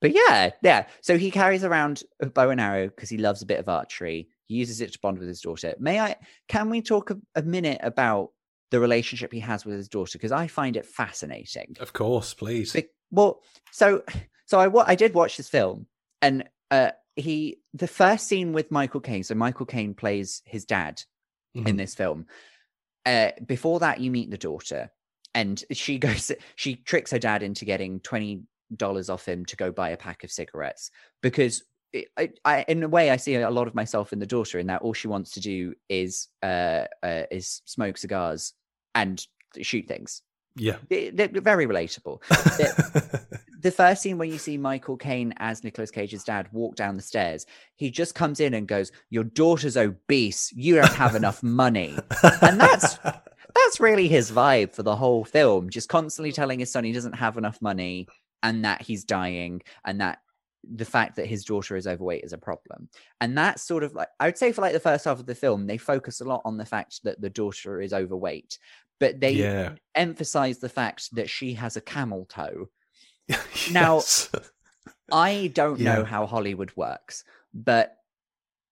but 0.00 0.12
yeah, 0.12 0.50
yeah. 0.62 0.86
So 1.00 1.16
he 1.16 1.30
carries 1.30 1.62
around 1.62 2.02
a 2.20 2.26
bow 2.26 2.50
and 2.50 2.60
arrow 2.60 2.88
because 2.88 3.08
he 3.08 3.18
loves 3.18 3.40
a 3.40 3.46
bit 3.46 3.60
of 3.60 3.68
archery. 3.68 4.28
He 4.46 4.56
uses 4.56 4.80
it 4.80 4.92
to 4.92 4.98
bond 5.00 5.20
with 5.20 5.28
his 5.28 5.40
daughter. 5.40 5.76
May 5.78 6.00
I? 6.00 6.16
Can 6.48 6.70
we 6.70 6.82
talk 6.82 7.10
a, 7.10 7.18
a 7.36 7.42
minute 7.42 7.78
about 7.84 8.30
the 8.72 8.80
relationship 8.80 9.32
he 9.32 9.38
has 9.40 9.64
with 9.64 9.76
his 9.76 9.88
daughter? 9.88 10.18
Because 10.18 10.32
I 10.32 10.48
find 10.48 10.76
it 10.76 10.84
fascinating. 10.86 11.76
Of 11.78 11.92
course, 11.92 12.34
please. 12.34 12.72
Be- 12.72 12.88
well, 13.12 13.40
so 13.70 14.02
so 14.46 14.58
I 14.58 14.66
wa- 14.66 14.84
I 14.86 14.96
did 14.96 15.14
watch 15.14 15.36
this 15.36 15.48
film, 15.48 15.86
and 16.20 16.48
uh, 16.72 16.90
he 17.14 17.58
the 17.74 17.86
first 17.86 18.26
scene 18.26 18.52
with 18.52 18.70
Michael 18.72 19.00
Caine. 19.00 19.22
So 19.22 19.34
Michael 19.36 19.66
Caine 19.66 19.94
plays 19.94 20.42
his 20.44 20.64
dad 20.64 21.00
in 21.54 21.64
Mhm. 21.64 21.76
this 21.76 21.94
film. 21.94 22.26
Uh, 23.06 23.30
before 23.46 23.80
that, 23.80 24.00
you 24.00 24.10
meet 24.10 24.30
the 24.30 24.38
daughter, 24.38 24.90
and 25.34 25.62
she 25.70 25.98
goes. 26.06 26.32
She 26.56 26.74
tricks 26.76 27.10
her 27.12 27.18
dad 27.18 27.42
into 27.42 27.64
getting 27.64 28.00
twenty 28.00 28.42
dollars 28.74 29.10
off 29.10 29.26
him 29.28 29.44
to 29.44 29.56
go 29.56 29.70
buy 29.70 29.90
a 29.90 29.96
pack 29.96 30.24
of 30.24 30.32
cigarettes 30.32 30.90
because. 31.22 31.62
I, 32.16 32.30
I, 32.42 32.64
in 32.68 32.82
a 32.82 32.88
way, 32.88 33.10
I 33.10 33.18
see 33.18 33.34
a 33.34 33.50
lot 33.50 33.66
of 33.68 33.74
myself 33.74 34.14
in 34.14 34.18
the 34.18 34.24
daughter 34.24 34.58
in 34.58 34.68
that 34.68 34.80
all 34.80 34.94
she 34.94 35.08
wants 35.08 35.32
to 35.32 35.40
do 35.40 35.74
is 35.90 36.28
uh, 36.42 36.86
uh, 37.02 37.24
is 37.30 37.60
smoke 37.66 37.98
cigars 37.98 38.54
and 38.94 39.26
shoot 39.60 39.86
things. 39.86 40.22
Yeah. 40.56 40.76
They- 40.88 41.10
They're 41.10 41.28
very 41.28 41.66
relatable 41.66 42.20
the 43.62 43.70
first 43.70 44.02
scene 44.02 44.18
when 44.18 44.30
you 44.30 44.38
see 44.38 44.58
Michael 44.58 44.96
Caine 44.96 45.32
as 45.38 45.62
Nicolas 45.62 45.90
Cage's 45.90 46.24
dad 46.24 46.48
walk 46.52 46.74
down 46.74 46.96
the 46.96 47.02
stairs, 47.02 47.46
he 47.76 47.90
just 47.90 48.14
comes 48.14 48.40
in 48.40 48.54
and 48.54 48.66
goes, 48.66 48.90
"Your 49.10 49.24
daughter's 49.24 49.76
obese. 49.76 50.50
You 50.52 50.74
don't 50.74 50.92
have 50.94 51.14
enough 51.14 51.42
money." 51.42 51.96
And 52.42 52.60
that's- 52.60 52.98
That's 53.54 53.80
really 53.80 54.08
his 54.08 54.30
vibe 54.32 54.72
for 54.74 54.82
the 54.82 54.96
whole 54.96 55.24
film. 55.24 55.68
Just 55.68 55.90
constantly 55.90 56.32
telling 56.32 56.58
his 56.58 56.72
son 56.72 56.84
he 56.84 56.92
doesn't 56.92 57.12
have 57.12 57.36
enough 57.36 57.60
money 57.60 58.08
and 58.42 58.64
that 58.64 58.80
he's 58.80 59.04
dying 59.04 59.60
and 59.84 60.00
that 60.00 60.20
the 60.70 60.84
fact 60.84 61.16
that 61.16 61.26
his 61.26 61.44
daughter 61.44 61.76
is 61.76 61.86
overweight 61.86 62.24
is 62.24 62.32
a 62.32 62.38
problem. 62.38 62.88
And 63.20 63.36
that's 63.36 63.62
sort 63.62 63.82
of 63.82 63.94
like 63.94 64.08
I 64.20 64.26
would 64.26 64.38
say 64.38 64.52
for 64.52 64.60
like 64.62 64.72
the 64.72 64.80
first 64.80 65.04
half 65.04 65.18
of 65.18 65.26
the 65.26 65.34
film, 65.34 65.66
they 65.66 65.78
focus 65.78 66.20
a 66.20 66.24
lot 66.24 66.42
on 66.44 66.56
the 66.56 66.64
fact 66.64 67.02
that 67.04 67.20
the 67.20 67.30
daughter 67.30 67.80
is 67.80 67.92
overweight, 67.92 68.58
but 69.00 69.20
they 69.20 69.32
yeah. 69.32 69.72
emphasize 69.94 70.58
the 70.58 70.68
fact 70.68 71.14
that 71.16 71.28
she 71.28 71.54
has 71.54 71.76
a 71.76 71.80
camel 71.80 72.26
toe. 72.26 72.68
Now- 73.72 74.02
I 75.12 75.50
don't 75.52 75.78
Yeah. 75.78 75.96
know 75.96 76.04
how 76.04 76.26
Hollywood 76.26 76.72
works, 76.76 77.24
but 77.52 77.96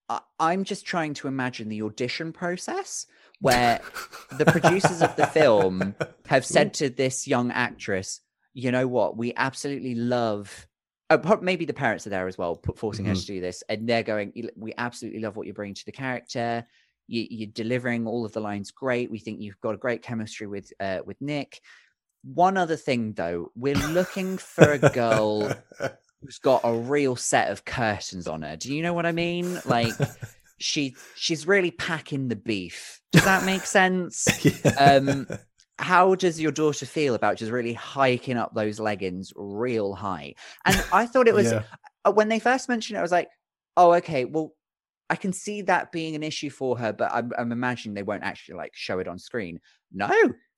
I, 0.09 0.20
I'm 0.38 0.64
just 0.64 0.87
trying 0.87 1.14
to 1.14 1.29
imagine 1.29 1.68
the 1.68 1.83
audition 1.83 2.33
process 2.33 3.07
where 3.40 3.81
the 4.38 4.46
producers 4.46 5.03
of 5.03 5.16
the 5.16 5.26
film 5.26 5.94
have 6.26 6.44
said 6.44 6.74
to 6.74 6.90
this 6.90 7.26
young 7.29 7.50
actress, 7.50 8.20
you 8.55 8.72
know 8.72 8.87
what, 8.87 9.16
we 9.16 9.35
absolutely 9.35 9.94
love. 9.94 10.66
Oh, 11.11 11.38
maybe 11.42 11.64
the 11.64 11.75
parents 11.75 12.07
are 12.07 12.11
there 12.11 12.29
as 12.29 12.38
well, 12.38 12.55
put, 12.57 12.79
forcing 12.79 13.05
her 13.07 13.14
Mhm. 13.14 13.20
to 13.20 13.27
do 13.27 13.40
this, 13.40 13.62
and 13.68 13.88
they're 13.88 14.03
going. 14.05 14.33
We 14.57 14.73
absolutely 14.79 15.20
love 15.20 15.37
what 15.37 15.46
you're 15.46 15.55
bringing 15.55 15.75
to 15.75 15.85
the 15.85 15.92
character. 15.92 16.64
You, 17.09 17.27
you're 17.29 17.51
delivering 17.53 18.07
all 18.07 18.25
of 18.25 18.33
the 18.33 18.40
lines 18.40 18.70
great. 18.70 19.11
We 19.11 19.18
think 19.18 19.40
you've 19.40 19.61
got 19.61 19.75
a 19.75 19.79
great 19.79 20.03
chemistry 20.03 20.46
with 20.46 20.73
uh, 20.79 21.01
with 21.05 21.20
Nick. 21.20 21.61
One 22.23 22.57
other 22.57 22.77
thing, 22.77 23.14
though, 23.14 23.51
we're 23.57 23.75
looking 23.75 24.38
for 24.38 24.73
a 24.73 24.79
girl 24.79 25.49
who's 26.23 26.38
got 26.38 26.61
a 26.64 26.73
real 26.75 27.16
set 27.16 27.51
of 27.51 27.64
curtains 27.64 28.29
on 28.29 28.42
her. 28.42 28.55
Do 28.57 28.73
you 28.75 28.83
know 28.83 28.92
what 28.92 29.07
I 29.07 29.12
mean? 29.12 29.59
Like 29.64 29.94
she 30.59 30.94
she's 31.16 31.46
really 31.46 31.70
packing 31.70 32.29
the 32.29 32.37
beef. 32.37 33.01
Does 33.11 33.25
that 33.25 33.44
make 33.44 33.62
sense? 33.66 34.29
Um, 34.79 35.27
How 35.81 36.14
does 36.14 36.40
your 36.40 36.53
daughter 36.53 36.87
feel 36.87 37.14
about 37.14 37.37
just 37.37 37.51
really 37.51 37.73
hiking 37.73 38.37
up 38.37 38.55
those 38.55 38.79
leggings 38.79 39.33
real 39.35 39.95
high? 39.95 40.35
And 40.64 40.83
I 40.93 41.07
thought 41.07 41.27
it 41.27 41.35
was 41.40 41.53
Yeah. 41.53 41.62
uh, 42.05 42.12
when 42.12 42.29
they 42.29 42.38
first 42.38 42.69
mentioned 42.69 42.97
it, 42.97 43.01
I 43.01 43.03
was 43.03 43.12
like, 43.12 43.29
oh, 43.77 43.95
okay, 43.95 44.25
well, 44.27 44.55
I 45.09 45.16
can 45.16 45.33
see 45.33 45.62
that 45.62 45.90
being 45.90 46.14
an 46.14 46.23
issue 46.23 46.51
for 46.51 46.79
her, 46.79 46.93
but 46.93 47.11
I'm, 47.12 47.33
I'm 47.37 47.51
imagining 47.51 47.95
they 47.95 48.03
won't 48.05 48.23
actually 48.23 48.57
like 48.57 48.73
show 48.75 49.01
it 49.01 49.09
on 49.09 49.19
screen. 49.19 49.59
No, 49.93 50.11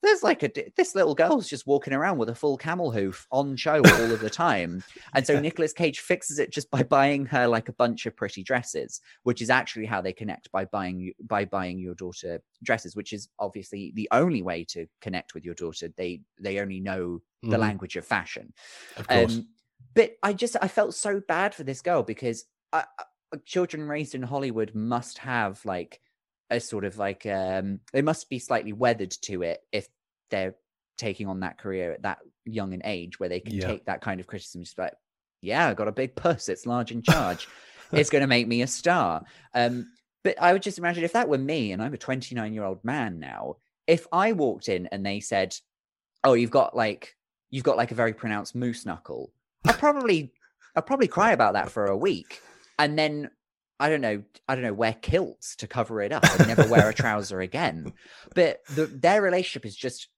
there's 0.03 0.23
like 0.23 0.43
a 0.43 0.51
this 0.77 0.95
little 0.95 1.15
girl's 1.15 1.49
just 1.49 1.67
walking 1.67 1.93
around 1.93 2.19
with 2.19 2.29
a 2.29 2.35
full 2.35 2.57
camel 2.57 2.91
hoof 2.91 3.27
on 3.31 3.57
show 3.57 3.79
all 3.79 4.13
of 4.13 4.21
the 4.21 4.31
time, 4.31 4.83
and 5.15 5.27
so 5.27 5.39
Nicolas 5.41 5.73
Cage 5.73 6.01
fixes 6.01 6.39
it 6.39 6.53
just 6.53 6.71
by 6.71 6.83
buying 6.83 7.25
her 7.27 7.47
like 7.47 7.69
a 7.69 7.73
bunch 7.73 8.07
of 8.07 8.17
pretty 8.17 8.43
dresses, 8.43 9.01
which 9.23 9.41
is 9.41 9.51
actually 9.51 9.87
how 9.87 10.01
they 10.01 10.13
connect 10.13 10.51
by 10.53 10.65
buying 10.65 10.99
you 11.01 11.13
by 11.23 11.45
buying 11.45 11.79
your 11.79 11.95
daughter 11.95 12.41
dresses, 12.63 12.97
which 12.97 13.13
is 13.13 13.29
obviously 13.39 13.93
the 13.95 14.09
only 14.13 14.43
way 14.43 14.65
to 14.65 14.87
connect 15.01 15.35
with 15.35 15.45
your 15.45 15.55
daughter. 15.55 15.89
They 15.97 16.23
they 16.41 16.59
only 16.59 16.81
know 16.81 17.23
the 17.43 17.57
Mhm. 17.57 17.61
language 17.61 17.97
of 17.97 18.07
fashion. 18.07 18.53
Of 18.97 19.09
course. 19.09 19.37
Um, 19.37 19.49
but 19.95 20.17
I 20.23 20.33
just 20.33 20.57
I 20.63 20.69
felt 20.69 20.95
so 20.95 21.21
bad 21.21 21.55
for 21.55 21.65
this 21.65 21.83
girl 21.83 22.03
because 22.03 22.45
I, 22.73 22.85
I, 22.99 23.37
children 23.45 23.89
raised 23.89 24.15
in 24.15 24.23
Hollywood 24.23 24.75
must 24.75 25.19
have 25.19 25.65
like 25.65 26.01
a 26.53 26.61
sort 26.61 26.85
of 26.85 26.99
like 26.99 27.27
um 27.27 27.81
they 27.93 28.03
must 28.03 28.29
be 28.31 28.39
slightly 28.39 28.73
weathered 28.73 29.11
to 29.23 29.43
it 29.43 29.61
if 29.73 29.89
they're 30.31 30.55
taking 30.99 31.27
on 31.27 31.41
that 31.41 31.59
career 31.59 31.93
at 31.93 32.03
that 32.03 32.19
young 32.45 32.75
an 32.75 32.83
age 32.85 33.19
where 33.19 33.29
they 33.29 33.41
can 33.41 33.55
Yeah. 33.57 33.67
take 33.67 33.85
that 33.87 34.01
kind 34.01 34.21
of 34.21 34.27
criticism 34.27 34.63
just 34.63 34.79
like 34.79 34.95
yeah 35.41 35.69
I 35.69 35.75
got 35.75 35.89
a 35.89 35.93
big 35.93 36.15
puss 36.15 36.49
it's 36.49 36.67
large 36.67 36.93
in 36.93 37.03
charge 37.13 37.49
it's 37.93 38.11
going 38.11 38.23
to 38.23 38.29
make 38.29 38.47
me 38.49 38.63
a 38.63 38.67
star 38.67 39.23
um 39.55 39.87
but 40.25 40.41
I 40.41 40.53
would 40.53 40.63
just 40.63 40.79
imagine 40.79 41.03
if 41.05 41.13
that 41.15 41.29
were 41.29 41.39
me 41.39 41.73
and 41.73 41.83
I'm 41.83 41.95
a 41.95 41.99
29 41.99 42.53
year 42.55 42.65
old 42.65 42.85
man 42.85 43.19
now 43.19 43.57
if 43.87 44.07
I 44.13 44.33
walked 44.33 44.69
in 44.69 44.87
and 44.93 45.05
they 45.05 45.21
said 45.21 45.57
oh 46.25 46.35
you've 46.35 46.51
got 46.51 46.77
like 46.77 47.17
you've 47.51 47.65
got 47.65 47.77
like 47.77 47.91
a 47.91 47.97
very 47.97 48.13
pronounced 48.15 48.55
moose 48.55 48.87
knuckle 48.87 49.33
I'd 49.67 49.79
probably 49.79 50.33
I'd 50.77 50.87
probably 50.87 51.09
cry 51.09 51.33
about 51.33 51.55
that 51.55 51.71
for 51.71 51.87
a 51.87 51.97
week 51.97 52.41
and 52.79 52.99
then 52.99 53.31
I 53.83 53.89
don't 53.91 54.01
know 54.01 54.23
I 54.49 54.55
don't 54.55 54.63
know 54.63 54.73
wear 54.73 54.95
kilts 54.95 55.57
to 55.57 55.67
cover 55.67 56.01
it 56.01 56.13
up 56.13 56.23
and 56.39 56.47
never 56.47 56.69
wear 56.69 56.89
a 56.89 56.95
trouser 56.95 57.41
again. 57.41 57.93
But 58.35 58.61
the, 58.75 58.87
their 58.87 59.21
relationship 59.21 59.67
is 59.67 59.77
just 59.77 60.09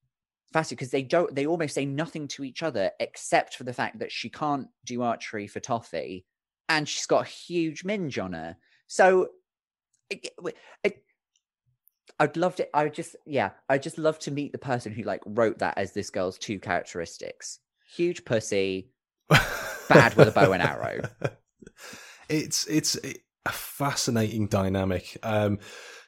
fascinating 0.53 0.75
because 0.77 0.91
they 0.91 1.01
don't 1.01 1.33
they 1.35 1.47
almost 1.47 1.73
say 1.73 1.85
nothing 1.85 2.27
to 2.29 2.43
each 2.43 2.61
other 2.61 2.91
except 2.99 3.55
for 3.55 3.63
the 3.63 3.73
fact 3.73 3.99
that 3.99 4.11
she 4.11 4.29
can't 4.29 4.67
do 4.85 5.01
archery 5.01 5.47
for 5.47 5.59
toffee 5.59 6.25
and 6.69 6.87
she's 6.87 7.07
got 7.07 7.25
a 7.25 7.29
huge 7.29 7.83
minge 7.83 8.19
on 8.19 8.33
her. 8.33 8.55
So 8.87 9.29
it, 10.11 10.27
it- 10.45 10.55
it- 10.83 11.01
I'd 12.19 12.37
love 12.37 12.55
to 12.57 12.77
I 12.77 12.83
would 12.83 12.93
just 12.93 13.15
yeah 13.25 13.49
I'd 13.67 13.83
just 13.83 13.97
love 13.97 14.19
to 14.19 14.31
meet 14.31 14.51
the 14.51 14.57
person 14.59 14.93
who 14.93 15.01
like 15.03 15.21
wrote 15.25 15.57
that 15.59 15.77
as 15.79 15.91
this 15.93 16.11
girl's 16.11 16.37
two 16.37 16.59
characteristics. 16.59 17.59
Huge 17.95 18.23
pussy 18.25 18.91
bad 19.89 20.13
with 20.15 20.27
a 20.27 20.31
bow 20.31 20.53
and 20.53 20.61
arrow. 20.61 21.01
It's 22.27 22.65
it's 22.65 22.97
a 23.45 23.51
fascinating 23.51 24.47
dynamic. 24.47 25.17
Um, 25.23 25.59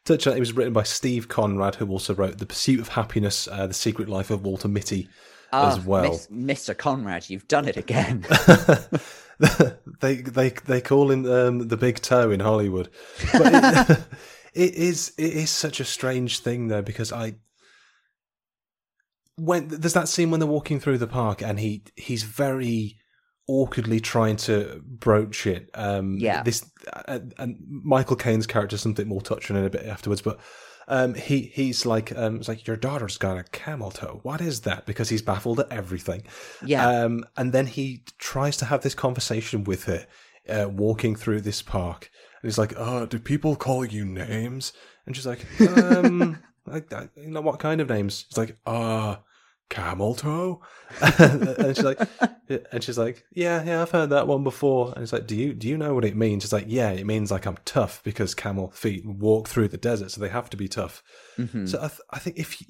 touch 0.05 0.25
on 0.27 0.33
it, 0.33 0.37
it 0.37 0.39
was 0.39 0.53
written 0.53 0.73
by 0.73 0.83
Steve 0.83 1.27
Conrad, 1.27 1.75
who 1.75 1.87
also 1.89 2.13
wrote 2.15 2.37
The 2.37 2.45
Pursuit 2.45 2.79
of 2.79 2.89
Happyness, 2.89 3.47
uh, 3.51 3.67
The 3.67 3.73
Secret 3.73 4.09
Life 4.09 4.29
of 4.31 4.43
Walter 4.43 4.67
Mitty. 4.67 5.07
As 5.53 5.77
Ah, 5.77 5.81
well. 5.85 6.11
Miss- 6.29 6.65
Mr. 6.67 6.77
Conrad, 6.77 7.29
you've 7.29 7.47
done 7.47 7.67
it 7.67 7.77
again. 7.77 8.25
they 10.01 10.15
they 10.15 10.49
they 10.49 10.81
call 10.81 11.09
him 11.11 11.25
um, 11.31 11.67
the 11.67 11.77
big 11.77 12.01
toe 12.01 12.31
in 12.31 12.39
Hollywood. 12.41 12.89
But 13.31 13.53
it, 13.89 13.99
it 14.53 14.73
is 14.75 15.13
it 15.17 15.33
is 15.33 15.49
such 15.49 15.79
a 15.79 15.85
strange 15.85 16.39
thing 16.39 16.67
though 16.67 16.81
because 16.81 17.13
I 17.13 17.35
when 19.35 19.67
there's 19.67 19.93
that 19.93 20.09
scene 20.09 20.31
when 20.31 20.39
they're 20.39 20.49
walking 20.49 20.79
through 20.79 20.97
the 20.97 21.07
park 21.07 21.41
and 21.41 21.59
he 21.59 21.83
he's 21.95 22.23
very 22.23 22.97
awkwardly 23.47 23.99
trying 23.99 24.35
to 24.35 24.81
broach 24.85 25.47
it. 25.47 25.69
Um, 25.73 26.17
Yeah. 26.19 26.43
This 26.43 26.69
and, 27.07 27.33
and 27.37 27.57
Michael 27.67 28.15
Caine's 28.15 28.47
character 28.47 28.77
something 28.77 29.07
more 29.07 29.21
touch 29.21 29.49
on 29.49 29.57
it 29.57 29.65
a 29.65 29.69
bit 29.69 29.85
afterwards, 29.85 30.21
but. 30.21 30.39
Um, 30.89 31.15
he 31.15 31.51
he's 31.53 31.85
like 31.85 32.17
um, 32.17 32.37
it's 32.37 32.47
like 32.47 32.65
your 32.65 32.77
daughter's 32.77 33.17
got 33.17 33.37
a 33.37 33.43
camel 33.43 33.91
toe. 33.91 34.21
What 34.23 34.39
is 34.39 34.61
that? 34.61 34.85
Because 34.85 35.09
he's 35.09 35.21
baffled 35.21 35.59
at 35.59 35.69
everything. 35.69 36.23
yeah. 36.65 36.87
Um, 36.87 37.25
and 37.35 37.51
then 37.51 37.65
he 37.67 38.05
tries 38.19 38.55
to 38.55 38.65
have 38.65 38.83
this 38.83 38.95
conversation 38.95 39.65
with 39.65 39.83
her, 39.83 40.07
uh, 40.47 40.69
walking 40.69 41.17
through 41.17 41.41
this 41.41 41.61
park. 41.61 42.09
And 42.41 42.47
he's 42.47 42.57
like, 42.57 42.71
"Oh, 42.77 43.05
do 43.05 43.19
people 43.19 43.57
call 43.57 43.83
you 43.83 44.05
names?" 44.05 44.71
And 45.05 45.13
she's 45.13 45.27
like, 45.27 45.45
"Um, 45.77 46.41
I, 46.71 46.81
I, 46.95 47.09
you 47.17 47.31
know 47.31 47.41
what 47.41 47.59
kind 47.59 47.81
of 47.81 47.89
names?" 47.89 48.23
He's 48.29 48.37
like, 48.37 48.55
"Uh, 48.65 49.17
camel 49.69 50.15
toe." 50.15 50.61
and 51.19 51.75
she's 51.75 51.83
like, 51.83 51.99
and 52.71 52.83
she's 52.83 52.97
like, 52.97 53.25
"Yeah, 53.33 53.63
yeah, 53.63 53.81
I've 53.81 53.91
heard 53.91 54.09
that 54.11 54.27
one 54.27 54.43
before." 54.43 54.89
And 54.89 54.99
he's 54.99 55.13
like, 55.13 55.27
"Do 55.27 55.35
you 55.35 55.53
do 55.53 55.67
you 55.67 55.77
know 55.77 55.93
what 55.93 56.05
it 56.05 56.15
means?" 56.15 56.43
She's 56.43 56.53
like, 56.53 56.65
"Yeah, 56.67 56.91
it 56.91 57.05
means 57.05 57.31
like 57.31 57.45
I'm 57.45 57.57
tough 57.65 58.01
because 58.03 58.33
camel 58.35 58.69
feet 58.71 59.05
walk 59.05 59.47
through 59.47 59.67
the 59.67 59.77
desert, 59.77 60.11
so 60.11 60.21
they 60.21 60.29
have 60.29 60.49
to 60.51 60.57
be 60.57 60.67
tough." 60.67 61.03
Mhm. 61.37 61.67
So 61.67 61.77
I, 61.79 61.87
th- 61.87 62.01
I 62.11 62.19
think 62.19 62.37
if 62.37 62.61
you, 62.61 62.67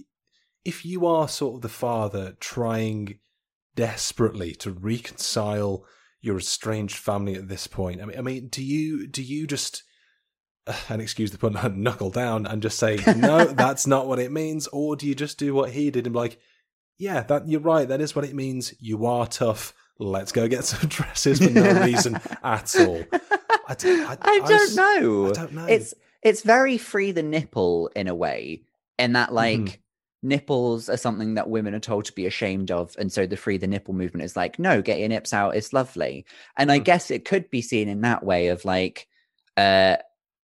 if 0.65 0.85
you 0.85 1.05
are 1.05 1.27
sort 1.27 1.55
of 1.55 1.61
the 1.61 1.69
father 1.69 2.35
trying 2.39 3.19
desperately 3.75 4.53
to 4.55 4.71
reconcile 4.71 5.85
your 6.19 6.37
estranged 6.37 6.95
family 6.97 7.35
at 7.35 7.47
this 7.47 7.67
point, 7.67 8.01
I 8.01 8.05
mean, 8.05 8.17
I 8.17 8.21
mean, 8.21 8.47
do 8.47 8.63
you 8.63 9.07
do 9.07 9.21
you 9.21 9.45
just 9.47 9.83
and 10.89 11.01
excuse 11.01 11.31
the 11.31 11.37
pun, 11.37 11.57
knuckle 11.81 12.09
down 12.09 12.45
and 12.45 12.61
just 12.61 12.79
say 12.79 12.97
no, 13.15 13.45
that's 13.45 13.87
not 13.87 14.07
what 14.07 14.19
it 14.19 14.31
means, 14.31 14.67
or 14.67 14.95
do 14.95 15.07
you 15.07 15.15
just 15.15 15.37
do 15.37 15.53
what 15.53 15.71
he 15.71 15.91
did 15.91 16.05
and 16.07 16.13
be 16.13 16.19
like, 16.19 16.39
yeah, 16.97 17.21
that 17.23 17.47
you're 17.47 17.59
right, 17.61 17.87
that 17.87 18.01
is 18.01 18.15
what 18.15 18.25
it 18.25 18.33
means. 18.35 18.73
You 18.79 19.05
are 19.05 19.27
tough. 19.27 19.73
Let's 19.99 20.31
go 20.31 20.47
get 20.47 20.63
some 20.65 20.87
dresses 20.89 21.39
for 21.39 21.49
no 21.49 21.81
reason 21.85 22.19
at 22.43 22.75
all. 22.79 23.03
I, 23.67 23.73
d- 23.75 24.01
I- 24.03 24.17
I 24.21 24.31
I 24.43 24.47
don't 24.47 24.51
s- 24.51 24.75
know. 24.75 25.29
I 25.29 25.31
don't 25.33 25.53
know. 25.53 25.65
It's 25.65 25.93
it's 26.21 26.41
very 26.41 26.77
free 26.77 27.11
the 27.11 27.23
nipple 27.23 27.89
in 27.95 28.07
a 28.07 28.15
way, 28.15 28.61
in 28.97 29.13
that 29.13 29.33
like 29.33 29.59
Mhm. 29.59 29.77
nipples 30.23 30.89
are 30.89 30.97
something 30.97 31.35
that 31.35 31.49
women 31.49 31.73
are 31.75 31.79
told 31.79 32.05
to 32.05 32.13
be 32.13 32.25
ashamed 32.25 32.71
of, 32.71 32.95
and 32.99 33.11
so 33.11 33.25
the 33.25 33.37
free 33.37 33.57
the 33.57 33.67
nipple 33.67 33.93
movement 33.93 34.23
is 34.25 34.35
like, 34.35 34.59
no, 34.59 34.81
get 34.81 34.99
your 34.99 35.09
nips 35.09 35.33
out. 35.33 35.55
It's 35.55 35.73
lovely, 35.73 36.25
and 36.57 36.71
I 36.71 36.79
Mhm. 36.79 36.83
guess 36.85 37.11
it 37.11 37.25
could 37.25 37.49
be 37.49 37.61
seen 37.61 37.87
in 37.87 38.01
that 38.01 38.23
way 38.23 38.47
of 38.47 38.65
like, 38.65 39.07
uh, 39.55 39.97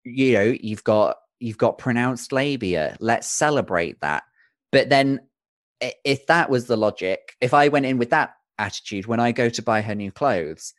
you 0.03 0.33
know, 0.33 0.55
you've 0.61 0.83
got 0.83 1.17
you've 1.39 1.57
got 1.57 1.77
pronounced 1.77 2.31
labia. 2.31 2.95
Let's 2.99 3.27
celebrate 3.27 3.99
that. 4.01 4.23
But 4.71 4.89
then, 4.89 5.19
if 5.82 6.28
that 6.28 6.50
was 6.50 6.67
the 6.67 6.78
logic, 6.78 7.36
if 7.41 7.54
I 7.54 7.67
went 7.67 7.86
in 7.86 7.98
with 7.98 8.12
that 8.12 8.36
attitude 8.58 9.08
when 9.08 9.20
I 9.20 9.32
go 9.32 9.50
to 9.50 9.62
buy 9.62 9.82
her 9.82 9.96
new 9.96 10.12
clothes, 10.12 10.74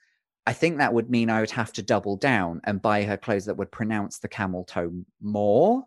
I 0.46 0.52
think 0.52 0.78
that 0.78 0.94
would 0.94 1.10
mean 1.10 1.30
I 1.30 1.40
would 1.40 1.50
have 1.52 1.72
to 1.74 1.82
double 1.82 2.16
down 2.16 2.60
and 2.64 2.82
buy 2.82 3.04
her 3.04 3.16
clothes 3.16 3.46
that 3.46 3.56
would 3.56 3.70
pronounce 3.70 4.18
the 4.18 4.28
camel 4.28 4.64
toe 4.64 4.92
more. 5.20 5.84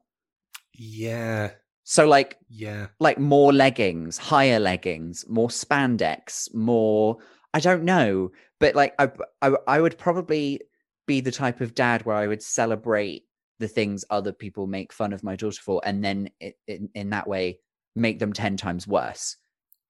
yeah, 0.74 1.52
So 1.84 2.08
like 2.08 2.38
yeah. 2.50 2.88
like 3.00 3.20
more 3.20 3.54
leggings, 3.54 4.18
higher 4.18 4.60
leggings, 4.60 5.26
more 5.28 5.50
spandex, 5.50 6.54
more 6.54 7.18
I 7.54 7.60
don't 7.60 7.84
know, 7.84 8.32
but 8.60 8.76
like 8.76 8.94
I 9.00 9.12
I, 9.42 9.54
I 9.68 9.82
would 9.82 9.98
probably 9.98 10.62
be 11.08 11.22
the 11.22 11.32
type 11.32 11.62
of 11.62 11.76
dad 11.76 12.06
where 12.06 12.16
I 12.16 12.28
would 12.28 12.42
celebrate 12.42 13.24
the 13.60 13.68
things 13.68 14.04
other 14.10 14.34
people 14.34 14.68
make 14.68 14.92
fun 14.92 15.14
of 15.14 15.24
my 15.24 15.36
daughter 15.36 15.62
for 15.62 15.82
and 15.86 16.04
then 16.04 16.30
it, 16.40 16.58
in, 16.68 16.90
in 16.94 17.12
that 17.12 17.28
way 17.28 17.60
make 17.96 18.20
them 18.20 18.34
10 18.34 18.58
times 18.58 18.88
worse. 18.88 19.38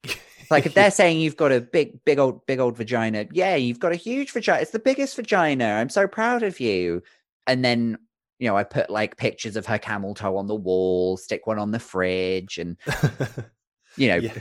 Like 0.51 0.67
if 0.67 0.75
they're 0.75 0.91
saying 0.91 1.19
you've 1.21 1.37
got 1.37 1.51
a 1.51 1.59
big, 1.59 2.05
big 2.05 2.19
old, 2.19 2.45
big 2.45 2.59
old 2.59 2.77
vagina, 2.77 3.25
yeah, 3.31 3.55
you've 3.55 3.79
got 3.79 3.93
a 3.93 3.95
huge 3.95 4.29
vagina. 4.31 4.61
It's 4.61 4.69
the 4.69 4.77
biggest 4.77 5.15
vagina. 5.15 5.65
I'm 5.65 5.89
so 5.89 6.07
proud 6.07 6.43
of 6.43 6.59
you. 6.59 7.01
And 7.47 7.65
then, 7.65 7.97
you 8.37 8.47
know, 8.47 8.55
I 8.55 8.63
put 8.63 8.91
like 8.91 9.17
pictures 9.17 9.55
of 9.55 9.65
her 9.65 9.79
camel 9.79 10.13
toe 10.13 10.37
on 10.37 10.45
the 10.45 10.53
wall, 10.53 11.17
stick 11.17 11.47
one 11.47 11.57
on 11.57 11.71
the 11.71 11.79
fridge, 11.79 12.59
and 12.59 12.77
you 13.97 14.07
know, 14.07 14.17
Yeah. 14.17 14.33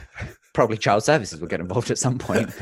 probably 0.53 0.77
child 0.77 1.05
services 1.05 1.40
will 1.40 1.48
get 1.48 1.61
involved 1.61 1.90
at 1.90 1.96
some 1.96 2.18
point. 2.18 2.50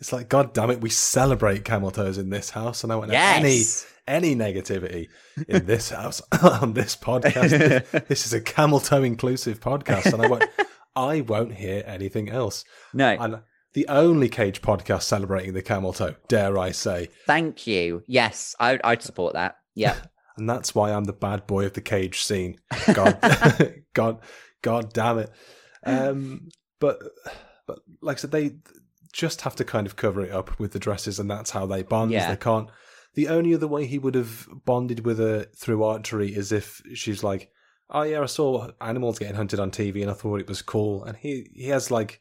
It's 0.00 0.12
like, 0.12 0.28
God 0.28 0.52
damn 0.52 0.70
it, 0.70 0.80
we 0.80 0.90
celebrate 0.90 1.64
camel 1.64 1.90
toes 1.90 2.18
in 2.18 2.30
this 2.30 2.50
house, 2.50 2.82
and 2.84 2.92
I 2.92 2.96
want 2.96 3.12
any 3.12 3.56
Yes. 3.56 3.86
any 4.06 4.34
negativity 4.36 5.08
in 5.48 5.66
this 5.72 5.90
house 5.90 6.20
on 6.42 6.74
this 6.74 6.96
podcast. 6.96 8.06
this 8.08 8.26
is 8.26 8.32
a 8.32 8.40
camel 8.40 8.80
toe 8.80 9.02
inclusive 9.02 9.60
podcast, 9.60 10.12
and 10.12 10.22
I 10.22 10.28
won't 10.28 10.44
I 10.96 11.20
won't 11.22 11.54
hear 11.54 11.82
anything 11.86 12.28
else. 12.28 12.64
No. 12.92 13.08
And 13.18 13.40
the 13.72 13.88
only 13.88 14.28
cage 14.28 14.62
podcast 14.62 15.02
celebrating 15.02 15.52
the 15.54 15.62
camel 15.62 15.92
toe, 15.92 16.14
dare 16.28 16.56
I 16.58 16.70
say. 16.70 17.08
Thank 17.26 17.66
you. 17.66 18.02
Yes, 18.06 18.54
I, 18.60 18.78
I'd 18.84 19.02
support 19.02 19.32
that. 19.34 19.56
Yeah. 19.74 19.96
And 20.36 20.48
that's 20.48 20.74
why 20.74 20.92
I'm 20.92 21.04
the 21.04 21.12
bad 21.12 21.46
boy 21.46 21.64
of 21.66 21.72
the 21.72 21.80
cage 21.80 22.22
scene. 22.22 22.58
God 22.92 23.18
God 23.94 24.20
God 24.62 24.92
damn 24.92 25.18
it. 25.18 25.30
Um 25.84 26.48
but 26.80 26.98
but 27.66 27.78
like 28.02 28.18
I 28.18 28.20
said, 28.20 28.30
they 28.32 28.56
just 29.14 29.42
have 29.42 29.54
to 29.54 29.64
kind 29.64 29.86
of 29.86 29.94
cover 29.94 30.22
it 30.24 30.32
up 30.32 30.58
with 30.58 30.72
the 30.72 30.78
dresses 30.78 31.20
and 31.20 31.30
that's 31.30 31.52
how 31.52 31.64
they 31.64 31.82
bond. 31.82 32.10
Yeah. 32.10 32.30
They 32.30 32.36
can't 32.36 32.68
the 33.14 33.28
only 33.28 33.54
other 33.54 33.68
way 33.68 33.86
he 33.86 33.98
would 33.98 34.16
have 34.16 34.48
bonded 34.64 35.06
with 35.06 35.18
her 35.18 35.46
through 35.56 35.84
archery 35.84 36.34
is 36.34 36.50
if 36.50 36.82
she's 36.94 37.22
like, 37.22 37.50
Oh 37.88 38.02
yeah, 38.02 38.22
I 38.22 38.26
saw 38.26 38.70
animals 38.80 39.20
getting 39.20 39.36
hunted 39.36 39.60
on 39.60 39.70
TV 39.70 40.02
and 40.02 40.10
I 40.10 40.14
thought 40.14 40.40
it 40.40 40.48
was 40.48 40.62
cool 40.62 41.04
and 41.04 41.16
he 41.16 41.48
he 41.54 41.68
has 41.68 41.90
like 41.90 42.20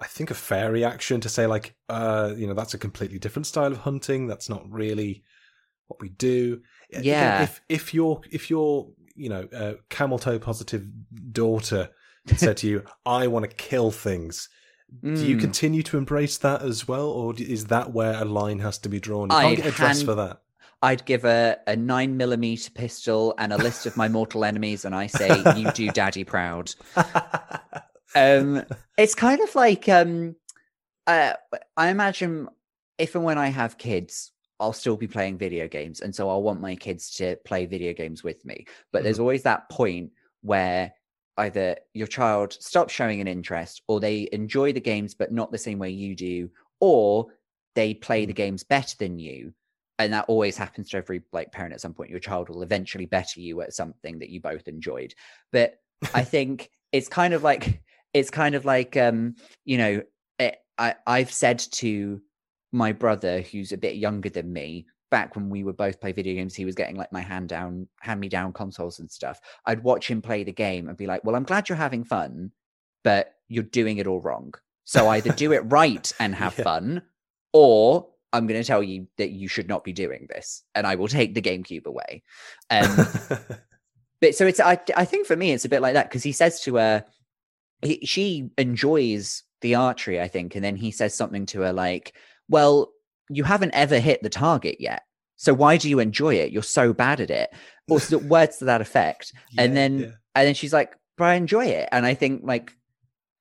I 0.00 0.06
think 0.06 0.30
a 0.30 0.34
fair 0.34 0.72
reaction 0.72 1.20
to 1.20 1.28
say 1.28 1.46
like, 1.46 1.74
uh, 1.88 2.32
you 2.36 2.46
know, 2.46 2.54
that's 2.54 2.74
a 2.74 2.78
completely 2.78 3.18
different 3.18 3.46
style 3.46 3.72
of 3.72 3.78
hunting. 3.78 4.26
That's 4.26 4.48
not 4.48 4.70
really 4.70 5.22
what 5.86 6.00
we 6.00 6.10
do. 6.10 6.62
Yeah. 6.90 7.42
if 7.42 7.60
if 7.68 7.94
your 7.94 8.20
if 8.30 8.50
your 8.50 8.88
you 9.14 9.28
know 9.28 9.48
uh, 9.54 9.74
camel 9.90 10.18
toe 10.18 10.38
positive 10.38 10.86
daughter 11.32 11.90
said 12.36 12.58
to 12.58 12.68
you, 12.68 12.84
"I 13.06 13.26
want 13.26 13.48
to 13.48 13.56
kill 13.56 13.90
things," 13.90 14.48
do 15.02 15.26
you 15.26 15.36
Mm. 15.36 15.40
continue 15.40 15.82
to 15.84 15.98
embrace 15.98 16.38
that 16.38 16.62
as 16.62 16.86
well, 16.86 17.08
or 17.08 17.34
is 17.36 17.66
that 17.66 17.92
where 17.92 18.14
a 18.20 18.24
line 18.24 18.60
has 18.60 18.78
to 18.78 18.88
be 18.88 19.00
drawn? 19.00 19.30
You 19.30 19.36
I'd 19.36 19.42
can't 19.42 19.56
get 19.56 19.66
a 19.66 19.70
dress 19.72 19.96
hand- 19.98 20.06
for 20.06 20.14
that. 20.14 20.42
I'd 20.82 21.04
give 21.06 21.22
her 21.22 21.58
a 21.66 21.74
nine 21.74 22.16
millimeter 22.16 22.70
pistol 22.70 23.34
and 23.38 23.52
a 23.52 23.56
list 23.56 23.86
of 23.86 23.96
my 23.96 24.08
mortal 24.08 24.44
enemies, 24.44 24.84
and 24.84 24.94
I 24.94 25.06
say, 25.06 25.42
"You 25.56 25.72
do 25.72 25.90
Daddy 25.92 26.24
proud." 26.24 26.74
Um, 28.14 28.62
it's 28.96 29.14
kind 29.14 29.40
of 29.42 29.54
like 29.54 29.88
um, 29.90 30.36
uh, 31.06 31.34
I 31.76 31.88
imagine 31.88 32.48
if 32.98 33.14
and 33.14 33.24
when 33.24 33.36
I 33.36 33.48
have 33.48 33.76
kids, 33.76 34.32
I'll 34.58 34.72
still 34.72 34.96
be 34.96 35.06
playing 35.06 35.36
video 35.36 35.68
games, 35.68 36.00
and 36.00 36.14
so 36.14 36.30
I'll 36.30 36.42
want 36.42 36.60
my 36.60 36.76
kids 36.76 37.10
to 37.16 37.36
play 37.44 37.66
video 37.66 37.92
games 37.92 38.24
with 38.24 38.42
me. 38.46 38.66
But 38.92 39.02
there's 39.02 39.18
always 39.18 39.42
that 39.42 39.68
point 39.68 40.12
where 40.40 40.92
either 41.38 41.76
your 41.94 42.06
child 42.06 42.52
stops 42.52 42.92
showing 42.92 43.20
an 43.20 43.28
interest, 43.28 43.82
or 43.88 44.00
they 44.00 44.28
enjoy 44.32 44.72
the 44.72 44.80
games 44.80 45.14
but 45.14 45.32
not 45.32 45.52
the 45.52 45.58
same 45.58 45.78
way 45.78 45.90
you 45.90 46.14
do, 46.14 46.50
or 46.80 47.26
they 47.74 47.94
play 47.94 48.26
the 48.26 48.32
games 48.32 48.64
better 48.64 48.96
than 48.98 49.18
you. 49.18 49.52
And 49.98 50.12
that 50.12 50.26
always 50.28 50.56
happens 50.56 50.90
to 50.90 50.98
every 50.98 51.22
like 51.32 51.52
parent 51.52 51.72
at 51.72 51.80
some 51.80 51.94
point. 51.94 52.10
Your 52.10 52.20
child 52.20 52.48
will 52.48 52.62
eventually 52.62 53.06
better 53.06 53.40
you 53.40 53.62
at 53.62 53.72
something 53.72 54.18
that 54.18 54.28
you 54.28 54.40
both 54.40 54.68
enjoyed. 54.68 55.14
But 55.52 55.78
I 56.14 56.22
think 56.24 56.70
it's 56.92 57.08
kind 57.08 57.34
of 57.34 57.42
like 57.42 57.82
it's 58.16 58.30
kind 58.30 58.54
of 58.54 58.64
like 58.64 58.96
um 58.96 59.34
you 59.64 59.76
know 59.78 60.02
it, 60.38 60.56
i 60.78 60.94
i've 61.06 61.32
said 61.32 61.58
to 61.58 62.20
my 62.72 62.92
brother 62.92 63.42
who's 63.42 63.72
a 63.72 63.76
bit 63.78 63.96
younger 63.96 64.30
than 64.30 64.52
me 64.52 64.86
back 65.10 65.36
when 65.36 65.48
we 65.48 65.62
would 65.64 65.76
both 65.76 66.00
play 66.00 66.12
video 66.12 66.34
games 66.34 66.54
he 66.54 66.64
was 66.64 66.74
getting 66.74 66.96
like 66.96 67.12
my 67.12 67.20
hand 67.20 67.48
down 67.48 67.86
hand 68.00 68.18
me 68.20 68.28
down 68.28 68.52
consoles 68.52 68.98
and 68.98 69.10
stuff. 69.10 69.40
I'd 69.64 69.82
watch 69.82 70.10
him 70.10 70.20
play 70.20 70.42
the 70.44 70.52
game 70.52 70.88
and 70.88 70.96
be 70.96 71.06
like 71.06 71.22
well 71.24 71.36
i'm 71.36 71.44
glad 71.44 71.68
you're 71.68 71.76
having 71.76 72.04
fun 72.04 72.50
but 73.04 73.34
you're 73.48 73.62
doing 73.62 73.98
it 73.98 74.06
all 74.08 74.20
wrong. 74.20 74.52
So 74.84 75.08
either 75.08 75.32
do 75.32 75.52
it 75.52 75.60
right 75.66 76.12
and 76.18 76.34
have 76.44 76.58
Yeah. 76.58 76.64
fun 76.64 77.02
or 77.52 78.08
i'm 78.32 78.46
going 78.48 78.60
to 78.60 78.66
tell 78.66 78.82
you 78.82 79.06
that 79.18 79.30
you 79.30 79.46
should 79.48 79.68
not 79.68 79.84
be 79.84 79.92
doing 79.92 80.26
this 80.28 80.64
and 80.74 80.86
i 80.86 80.94
will 80.96 81.08
take 81.08 81.34
the 81.34 81.42
gamecube 81.42 81.86
away. 81.86 82.22
Um 82.70 83.06
but 84.20 84.34
so 84.34 84.46
it's 84.46 84.60
I 84.60 84.78
I 84.96 85.04
think 85.04 85.26
for 85.26 85.36
me 85.36 85.52
it's 85.52 85.64
a 85.64 85.68
bit 85.68 85.82
like 85.82 85.94
that 85.94 86.08
because 86.08 86.22
he 86.22 86.32
says 86.32 86.60
to 86.62 86.76
her, 86.76 87.04
he, 87.82 88.04
she 88.04 88.50
enjoys 88.58 89.42
the 89.60 89.74
archery, 89.76 90.20
I 90.20 90.28
think, 90.28 90.54
and 90.54 90.64
then 90.64 90.76
he 90.76 90.90
says 90.90 91.14
something 91.14 91.46
to 91.46 91.60
her 91.60 91.72
like, 91.72 92.14
"Well, 92.48 92.92
you 93.28 93.44
haven't 93.44 93.74
ever 93.74 93.98
hit 93.98 94.22
the 94.22 94.30
target 94.30 94.76
yet, 94.80 95.02
so 95.36 95.54
why 95.54 95.76
do 95.76 95.88
you 95.88 95.98
enjoy 95.98 96.34
it? 96.34 96.52
You're 96.52 96.62
so 96.62 96.92
bad 96.92 97.20
at 97.20 97.30
it." 97.30 97.50
Or 97.88 98.00
words 98.28 98.58
to 98.58 98.66
that 98.66 98.80
effect, 98.80 99.32
and 99.58 99.76
then 99.76 99.98
yeah. 99.98 100.06
and 100.34 100.46
then 100.46 100.54
she's 100.54 100.72
like, 100.72 100.94
"But 101.16 101.24
I 101.24 101.34
enjoy 101.34 101.66
it," 101.66 101.88
and 101.92 102.06
I 102.06 102.14
think 102.14 102.42
like 102.44 102.72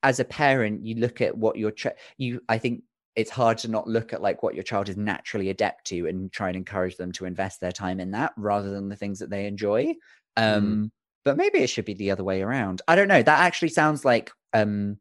as 0.04 0.20
a 0.20 0.26
parent, 0.26 0.86
you 0.86 0.96
look 0.96 1.22
at 1.22 1.38
what 1.38 1.58
your 1.58 1.72
ch- 1.72 1.88
you 2.18 2.42
I 2.50 2.58
think. 2.58 2.84
It's 3.16 3.32
hard 3.32 3.60
to 3.60 3.70
not 3.70 3.88
look 3.88 4.12
at 4.12 4.22
like 4.22 4.44
what 4.44 4.56
your 4.56 4.64
child 4.66 4.90
is 4.90 4.98
naturally 4.98 5.50
adept 5.50 5.88
to 5.88 6.06
and 6.06 6.30
try 6.34 6.50
and 6.50 6.58
encourage 6.58 6.98
them 6.98 7.14
to 7.14 7.24
invest 7.24 7.62
their 7.62 7.72
time 7.72 8.02
in 8.02 8.12
that 8.12 8.34
rather 8.36 8.70
than 8.70 8.90
the 8.90 8.98
things 8.98 9.20
that 9.20 9.30
they 9.30 9.48
enjoy. 9.48 9.96
Um, 10.36 10.92
but 11.24 11.38
maybe 11.38 11.60
it 11.60 11.70
should 11.70 11.86
be 11.86 11.94
the 11.94 12.12
other 12.12 12.26
way 12.26 12.42
around. 12.42 12.82
I 12.88 12.96
don't 12.96 13.08
know. 13.08 13.24
That 13.24 13.40
actually 13.40 13.70
sounds 13.70 14.06
like 14.06 14.32
um 14.54 14.98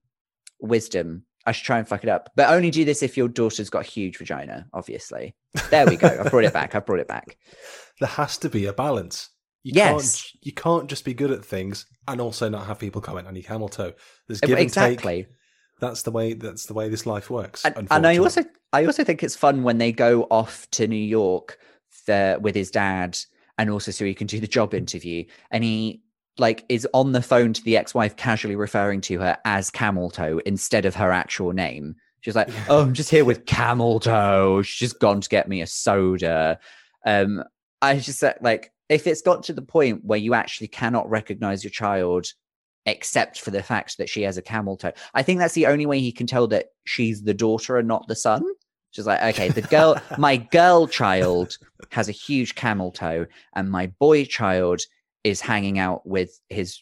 wisdom. 0.61 1.25
I 1.47 1.53
should 1.53 1.65
try 1.65 1.79
and 1.79 1.87
fuck 1.87 2.03
it 2.03 2.09
up, 2.09 2.31
but 2.37 2.51
only 2.51 2.71
do 2.71 2.85
this 2.85 3.03
if 3.03 3.17
your 3.17 3.29
daughter's 3.29 3.71
got 3.71 3.87
a 3.87 3.89
huge 3.89 4.17
vagina. 4.17 4.67
Obviously, 4.73 5.35
there 5.71 5.87
we 5.87 5.97
go. 5.97 6.09
I 6.25 6.29
brought 6.29 6.45
it 6.45 6.53
back. 6.53 6.75
I 6.75 6.81
brought 6.81 7.01
it 7.01 7.09
back. 7.09 7.37
there 8.01 8.09
has 8.09 8.39
to 8.39 8.49
be 8.49 8.67
a 8.67 8.73
balance. 8.73 9.31
You 9.63 9.73
Yes. 9.75 10.23
can't 10.23 10.45
you 10.47 10.53
can't 10.53 10.91
just 10.91 11.05
be 11.05 11.15
good 11.15 11.31
at 11.31 11.45
things 11.45 11.87
and 12.07 12.21
also 12.21 12.49
not 12.49 12.67
have 12.67 12.79
people 12.79 13.01
comment 13.01 13.27
on 13.27 13.35
your 13.35 13.43
camel 13.45 13.69
toe. 13.69 13.93
There's 14.29 14.41
give 14.41 14.51
and 14.51 14.61
exactly. 14.61 15.25
take. 15.25 15.33
That's 15.81 16.03
the 16.03 16.11
way. 16.11 16.35
That's 16.35 16.67
the 16.67 16.75
way 16.75 16.89
this 16.89 17.07
life 17.07 17.31
works. 17.31 17.65
And, 17.65 17.89
and 17.91 18.07
I 18.07 18.19
also, 18.19 18.45
I 18.73 18.85
also 18.85 19.05
think 19.05 19.23
it's 19.23 19.37
fun 19.37 19.63
when 19.63 19.79
they 19.79 19.93
go 19.93 20.27
off 20.31 20.69
to 20.73 20.87
New 20.87 20.97
York 20.97 21.59
the, 22.07 22.39
with 22.41 22.55
his 22.55 22.71
dad, 22.71 23.19
and 23.59 23.71
also 23.71 23.91
so 23.91 24.05
he 24.05 24.15
can 24.15 24.27
do 24.27 24.41
the 24.41 24.47
job 24.47 24.75
interview, 24.75 25.25
and 25.51 25.65
he 25.65 26.03
like 26.39 26.65
is 26.69 26.87
on 26.93 27.13
the 27.13 27.23
phone 27.23 27.53
to 27.53 27.63
the 27.63 27.77
ex-wife, 27.77 28.17
casually 28.17 28.57
referring 28.57 29.01
to 29.03 29.21
her 29.21 29.39
as 29.45 29.71
Camel 29.71 30.11
Toe 30.11 30.41
instead 30.47 30.85
of 30.85 30.95
her 30.97 31.13
actual 31.13 31.53
name. 31.53 31.95
She's 32.21 32.37
like, 32.37 32.49
"Oh, 32.69 32.81
I'm 32.81 32.95
just 32.95 33.11
here 33.11 33.25
with 33.25 33.47
Camel 33.47 34.01
Toe. 34.01 34.63
She's 34.63 34.91
just 34.91 35.01
gone 35.01 35.21
to 35.21 35.29
get 35.29 35.49
me 35.49 35.61
a 35.61 35.67
soda." 35.67 36.59
Um, 37.05 37.45
I 37.83 37.99
just 37.99 38.25
uh, 38.25 38.35
like 38.41 38.73
if 38.89 39.07
it's 39.07 39.23
got 39.23 39.43
to 39.45 39.53
the 39.53 39.63
point 39.63 40.05
where 40.05 40.19
you 40.19 40.35
actually 40.35 40.69
cannot 40.69 41.09
recognize 41.09 41.63
your 41.63 41.71
child 41.71 42.27
except 42.87 43.41
for 43.41 43.51
the 43.51 43.63
fact 43.63 43.99
that 43.99 44.09
she 44.09 44.23
has 44.23 44.37
a 44.37 44.43
camel 44.43 44.77
toe. 44.77 44.93
I 45.15 45.23
think 45.23 45.39
that's 45.39 45.55
the 45.55 45.67
only 45.67 45.87
way 45.87 46.01
he 46.01 46.13
can 46.13 46.27
tell 46.27 46.47
that 46.49 46.67
she's 46.85 47.23
the 47.23 47.35
daughter 47.35 47.79
and 47.79 47.89
not 47.89 48.07
the 48.09 48.17
son. 48.17 48.45
She's 48.91 49.07
like, 49.07 49.23
okay, 49.23 49.49
the 49.49 49.63
girl, 49.63 50.01
my 50.19 50.37
girl 50.37 50.87
child 50.87 51.57
has 51.91 52.09
a 52.09 52.13
huge 52.13 52.55
camel 52.55 52.93
toe, 52.93 53.27
and 53.55 53.71
my 53.71 53.87
boy 53.99 54.25
child 54.25 54.83
is 55.25 55.41
hanging 55.41 55.79
out 55.79 56.07
with 56.07 56.39
his 56.49 56.81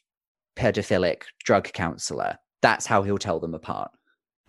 pedophilic 0.57 1.23
drug 1.45 1.73
counselor. 1.73 2.37
That's 2.61 2.87
how 2.87 3.03
he'll 3.03 3.19
tell 3.19 3.41
them 3.41 3.55
apart. 3.55 3.91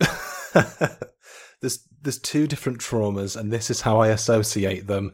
there's 1.60 1.86
there's 2.02 2.18
two 2.18 2.46
different 2.46 2.78
traumas, 2.78 3.36
and 3.36 3.52
this 3.52 3.70
is 3.70 3.80
how 3.80 3.98
I 4.00 4.08
associate 4.08 4.86
them. 4.86 5.12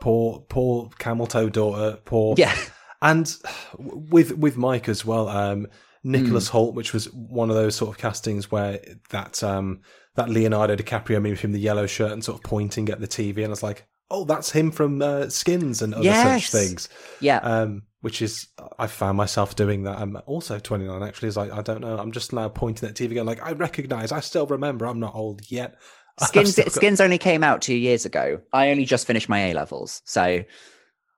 Poor 0.00 0.40
poor 0.48 0.90
camel 0.98 1.26
toe 1.26 1.48
daughter. 1.48 1.98
Poor 2.04 2.34
Yeah. 2.36 2.54
and 3.00 3.34
with 3.78 4.36
with 4.36 4.56
Mike 4.56 4.88
as 4.88 5.04
well. 5.04 5.28
Um. 5.28 5.68
Nicholas 6.06 6.50
Hoult, 6.50 6.74
which 6.74 6.92
was 6.92 7.06
one 7.14 7.48
of 7.48 7.56
those 7.56 7.74
sort 7.74 7.88
of 7.90 7.96
castings 7.96 8.50
where 8.50 8.78
that 9.08 9.42
um 9.42 9.80
that 10.16 10.28
Leonardo 10.28 10.76
DiCaprio 10.76 11.14
meme 11.22 11.30
with 11.30 11.40
him 11.40 11.52
the 11.52 11.58
yellow 11.58 11.86
shirt 11.86 12.12
and 12.12 12.22
sort 12.22 12.36
of 12.36 12.42
pointing 12.44 12.90
at 12.90 13.00
the 13.00 13.08
TV, 13.08 13.36
and 13.38 13.46
I 13.46 13.48
was 13.48 13.62
like, 13.62 13.86
oh, 14.14 14.24
that's 14.24 14.50
him 14.50 14.70
from 14.70 15.02
uh, 15.02 15.28
Skins 15.28 15.82
and 15.82 15.92
other 15.94 16.04
Yes. 16.04 16.46
such 16.46 16.60
things. 16.60 16.88
Yeah. 17.20 17.38
Um, 17.38 17.82
which 18.00 18.20
is 18.22 18.48
I 18.78 18.86
found 18.86 19.16
myself 19.16 19.56
doing 19.56 19.84
that. 19.84 19.98
I'm 19.98 20.18
also 20.26 20.58
29 20.58 21.02
actually. 21.02 21.28
Is 21.28 21.36
like 21.36 21.50
I 21.52 21.62
don't 21.62 21.80
know. 21.80 21.98
I'm 21.98 22.12
just 22.12 22.32
now 22.32 22.48
pointing 22.48 22.88
at 22.88 22.94
TV 22.94 23.14
going 23.14 23.26
like 23.26 23.42
I 23.42 23.52
recognize. 23.52 24.12
I 24.12 24.20
still 24.20 24.46
remember. 24.46 24.86
I'm 24.86 25.00
not 25.00 25.14
old 25.14 25.50
yet. 25.50 25.76
Skins, 26.20 26.54
got- 26.54 26.70
Skins 26.70 27.00
only 27.00 27.18
came 27.18 27.42
out 27.42 27.60
two 27.60 27.74
years 27.74 28.04
ago. 28.04 28.40
I 28.52 28.70
only 28.70 28.84
just 28.84 29.06
finished 29.06 29.28
my 29.28 29.46
A 29.46 29.54
levels. 29.54 30.00
So, 30.04 30.44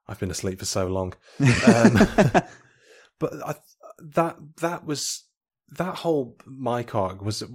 I've 0.08 0.18
been 0.20 0.30
asleep 0.30 0.58
for 0.58 0.64
so 0.64 0.86
long. 0.86 1.12
Um, 1.40 1.94
but 3.18 3.32
I, 3.44 3.54
that 4.14 4.36
that 4.60 4.86
was 4.86 5.24
that 5.72 5.96
whole 5.96 6.36
Mike 6.46 6.94
arc 6.94 7.20
was 7.20 7.42
a, 7.42 7.46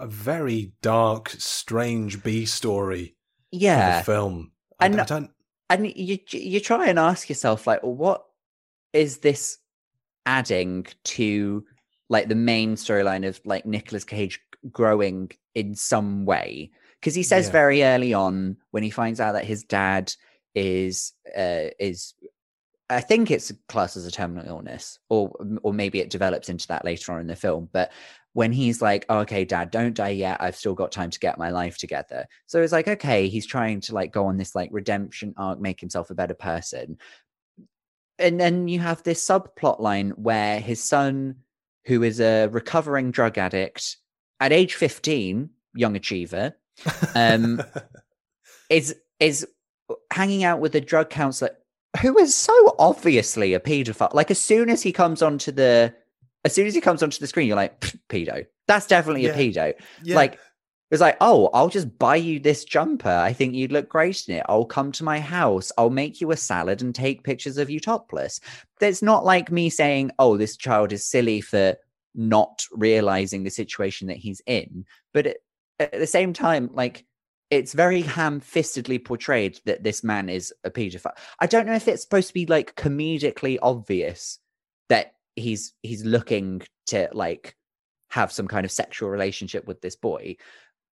a 0.00 0.06
very 0.06 0.74
dark, 0.82 1.30
strange 1.30 2.22
B 2.22 2.44
story 2.44 3.16
yeah. 3.50 3.98
the 3.98 4.04
film. 4.04 4.52
I, 4.80 4.86
And- 4.86 5.00
I 5.00 5.04
don't. 5.04 5.30
and 5.70 5.86
you 5.96 6.18
you 6.30 6.60
try 6.60 6.86
and 6.88 6.98
ask 6.98 7.28
yourself 7.28 7.66
like 7.66 7.82
well, 7.82 7.94
what 7.94 8.24
is 8.92 9.18
this 9.18 9.58
adding 10.26 10.86
to 11.04 11.64
like 12.08 12.28
the 12.28 12.34
main 12.34 12.74
storyline 12.76 13.26
of 13.26 13.40
like 13.44 13.66
Nicolas 13.66 14.04
Cage 14.04 14.40
growing 14.70 15.30
in 15.54 15.74
some 15.74 16.24
way 16.24 16.70
because 17.00 17.14
he 17.14 17.22
says 17.22 17.46
Yeah. 17.46 17.52
very 17.52 17.82
early 17.84 18.12
on 18.14 18.56
when 18.72 18.82
he 18.82 18.90
finds 18.90 19.20
out 19.20 19.32
that 19.32 19.44
his 19.44 19.62
dad 19.64 20.12
is 20.54 21.12
uh 21.36 21.68
is 21.78 22.14
I 22.88 23.00
think 23.00 23.30
it's 23.30 23.52
classed 23.68 23.96
as 23.96 24.06
a 24.06 24.10
terminal 24.10 24.46
illness, 24.46 24.98
or 25.08 25.32
or 25.62 25.72
maybe 25.72 26.00
it 26.00 26.10
develops 26.10 26.48
into 26.48 26.68
that 26.68 26.84
later 26.84 27.12
on 27.12 27.20
in 27.20 27.26
the 27.26 27.34
film. 27.34 27.68
But 27.72 27.92
when 28.32 28.52
he's 28.52 28.80
like, 28.80 29.06
oh, 29.08 29.18
"Okay, 29.20 29.44
Dad, 29.44 29.70
don't 29.70 29.94
die 29.94 30.10
yet. 30.10 30.40
I've 30.40 30.56
still 30.56 30.74
got 30.74 30.92
time 30.92 31.10
to 31.10 31.18
get 31.18 31.38
my 31.38 31.50
life 31.50 31.78
together." 31.78 32.26
So 32.46 32.62
it's 32.62 32.72
like, 32.72 32.86
okay, 32.86 33.28
he's 33.28 33.46
trying 33.46 33.80
to 33.82 33.94
like 33.94 34.12
go 34.12 34.26
on 34.26 34.36
this 34.36 34.54
like 34.54 34.70
redemption 34.72 35.34
arc, 35.36 35.60
make 35.60 35.80
himself 35.80 36.10
a 36.10 36.14
better 36.14 36.34
person. 36.34 36.98
And 38.18 38.38
then 38.38 38.68
you 38.68 38.78
have 38.78 39.02
this 39.02 39.26
subplot 39.26 39.80
line 39.80 40.10
where 40.10 40.60
his 40.60 40.82
son, 40.82 41.36
who 41.86 42.02
is 42.02 42.20
a 42.20 42.46
recovering 42.46 43.10
drug 43.10 43.36
addict 43.36 43.96
at 44.38 44.52
age 44.52 44.74
fifteen, 44.74 45.50
young 45.74 45.96
achiever, 45.96 46.54
um, 47.16 47.60
is 48.70 48.94
is 49.18 49.44
hanging 50.12 50.44
out 50.44 50.60
with 50.60 50.74
a 50.76 50.80
drug 50.80 51.10
counselor 51.10 51.50
who 51.96 52.18
is 52.18 52.34
so 52.34 52.74
obviously 52.78 53.54
a 53.54 53.60
pedophile. 53.60 54.12
Like 54.14 54.30
as 54.30 54.40
soon 54.40 54.70
as 54.70 54.82
he 54.82 54.92
comes 54.92 55.22
onto 55.22 55.52
the 55.52 55.94
as 56.44 56.54
soon 56.54 56.66
as 56.66 56.74
he 56.74 56.80
comes 56.80 57.02
onto 57.02 57.18
the 57.18 57.26
screen, 57.26 57.48
you're 57.48 57.56
like, 57.56 57.80
pedo. 58.08 58.46
That's 58.68 58.86
definitely 58.86 59.24
Yeah. 59.24 59.30
a 59.30 59.36
pedo. 59.36 59.74
Yeah. 60.04 60.16
Like 60.16 60.38
it's 60.90 61.00
like, 61.00 61.16
oh, 61.20 61.50
I'll 61.52 61.68
just 61.68 61.98
buy 61.98 62.14
you 62.14 62.38
this 62.38 62.64
jumper. 62.64 63.08
I 63.10 63.32
think 63.32 63.54
you'd 63.54 63.72
look 63.72 63.88
great 63.88 64.28
in 64.28 64.36
it. 64.36 64.46
I'll 64.48 64.64
come 64.64 64.92
to 64.92 65.04
my 65.04 65.18
house. 65.18 65.72
I'll 65.76 65.90
make 65.90 66.20
you 66.20 66.30
a 66.30 66.36
salad 66.36 66.80
and 66.80 66.94
take 66.94 67.24
pictures 67.24 67.58
of 67.58 67.68
you 67.68 67.80
topless. 67.80 68.38
It's 68.80 69.02
not 69.02 69.24
like 69.24 69.50
me 69.50 69.68
saying, 69.68 70.12
oh, 70.20 70.36
this 70.36 70.56
child 70.56 70.92
is 70.92 71.04
silly 71.04 71.40
for 71.40 71.74
not 72.14 72.64
realizing 72.70 73.42
the 73.42 73.50
situation 73.50 74.06
that 74.06 74.16
he's 74.16 74.40
in. 74.46 74.84
But 75.12 75.38
at 75.80 75.90
the 75.92 76.06
same 76.06 76.32
time, 76.32 76.70
like 76.72 77.04
it's 77.50 77.72
very 77.72 78.02
ham-fistedly 78.02 79.04
portrayed 79.04 79.60
that 79.64 79.82
this 79.82 80.02
man 80.02 80.28
is 80.28 80.52
a 80.64 80.70
pedophile. 80.70 81.16
I 81.38 81.46
don't 81.46 81.66
know 81.66 81.74
if 81.74 81.86
it's 81.86 82.02
supposed 82.02 82.28
to 82.28 82.34
be 82.34 82.46
like 82.46 82.74
comedically 82.74 83.58
obvious 83.62 84.38
that 84.88 85.14
he's 85.36 85.74
he's 85.82 86.04
looking 86.04 86.62
to 86.86 87.08
like 87.12 87.56
have 88.10 88.32
some 88.32 88.48
kind 88.48 88.64
of 88.64 88.72
sexual 88.72 89.10
relationship 89.10 89.66
with 89.66 89.80
this 89.80 89.96
boy. 89.96 90.36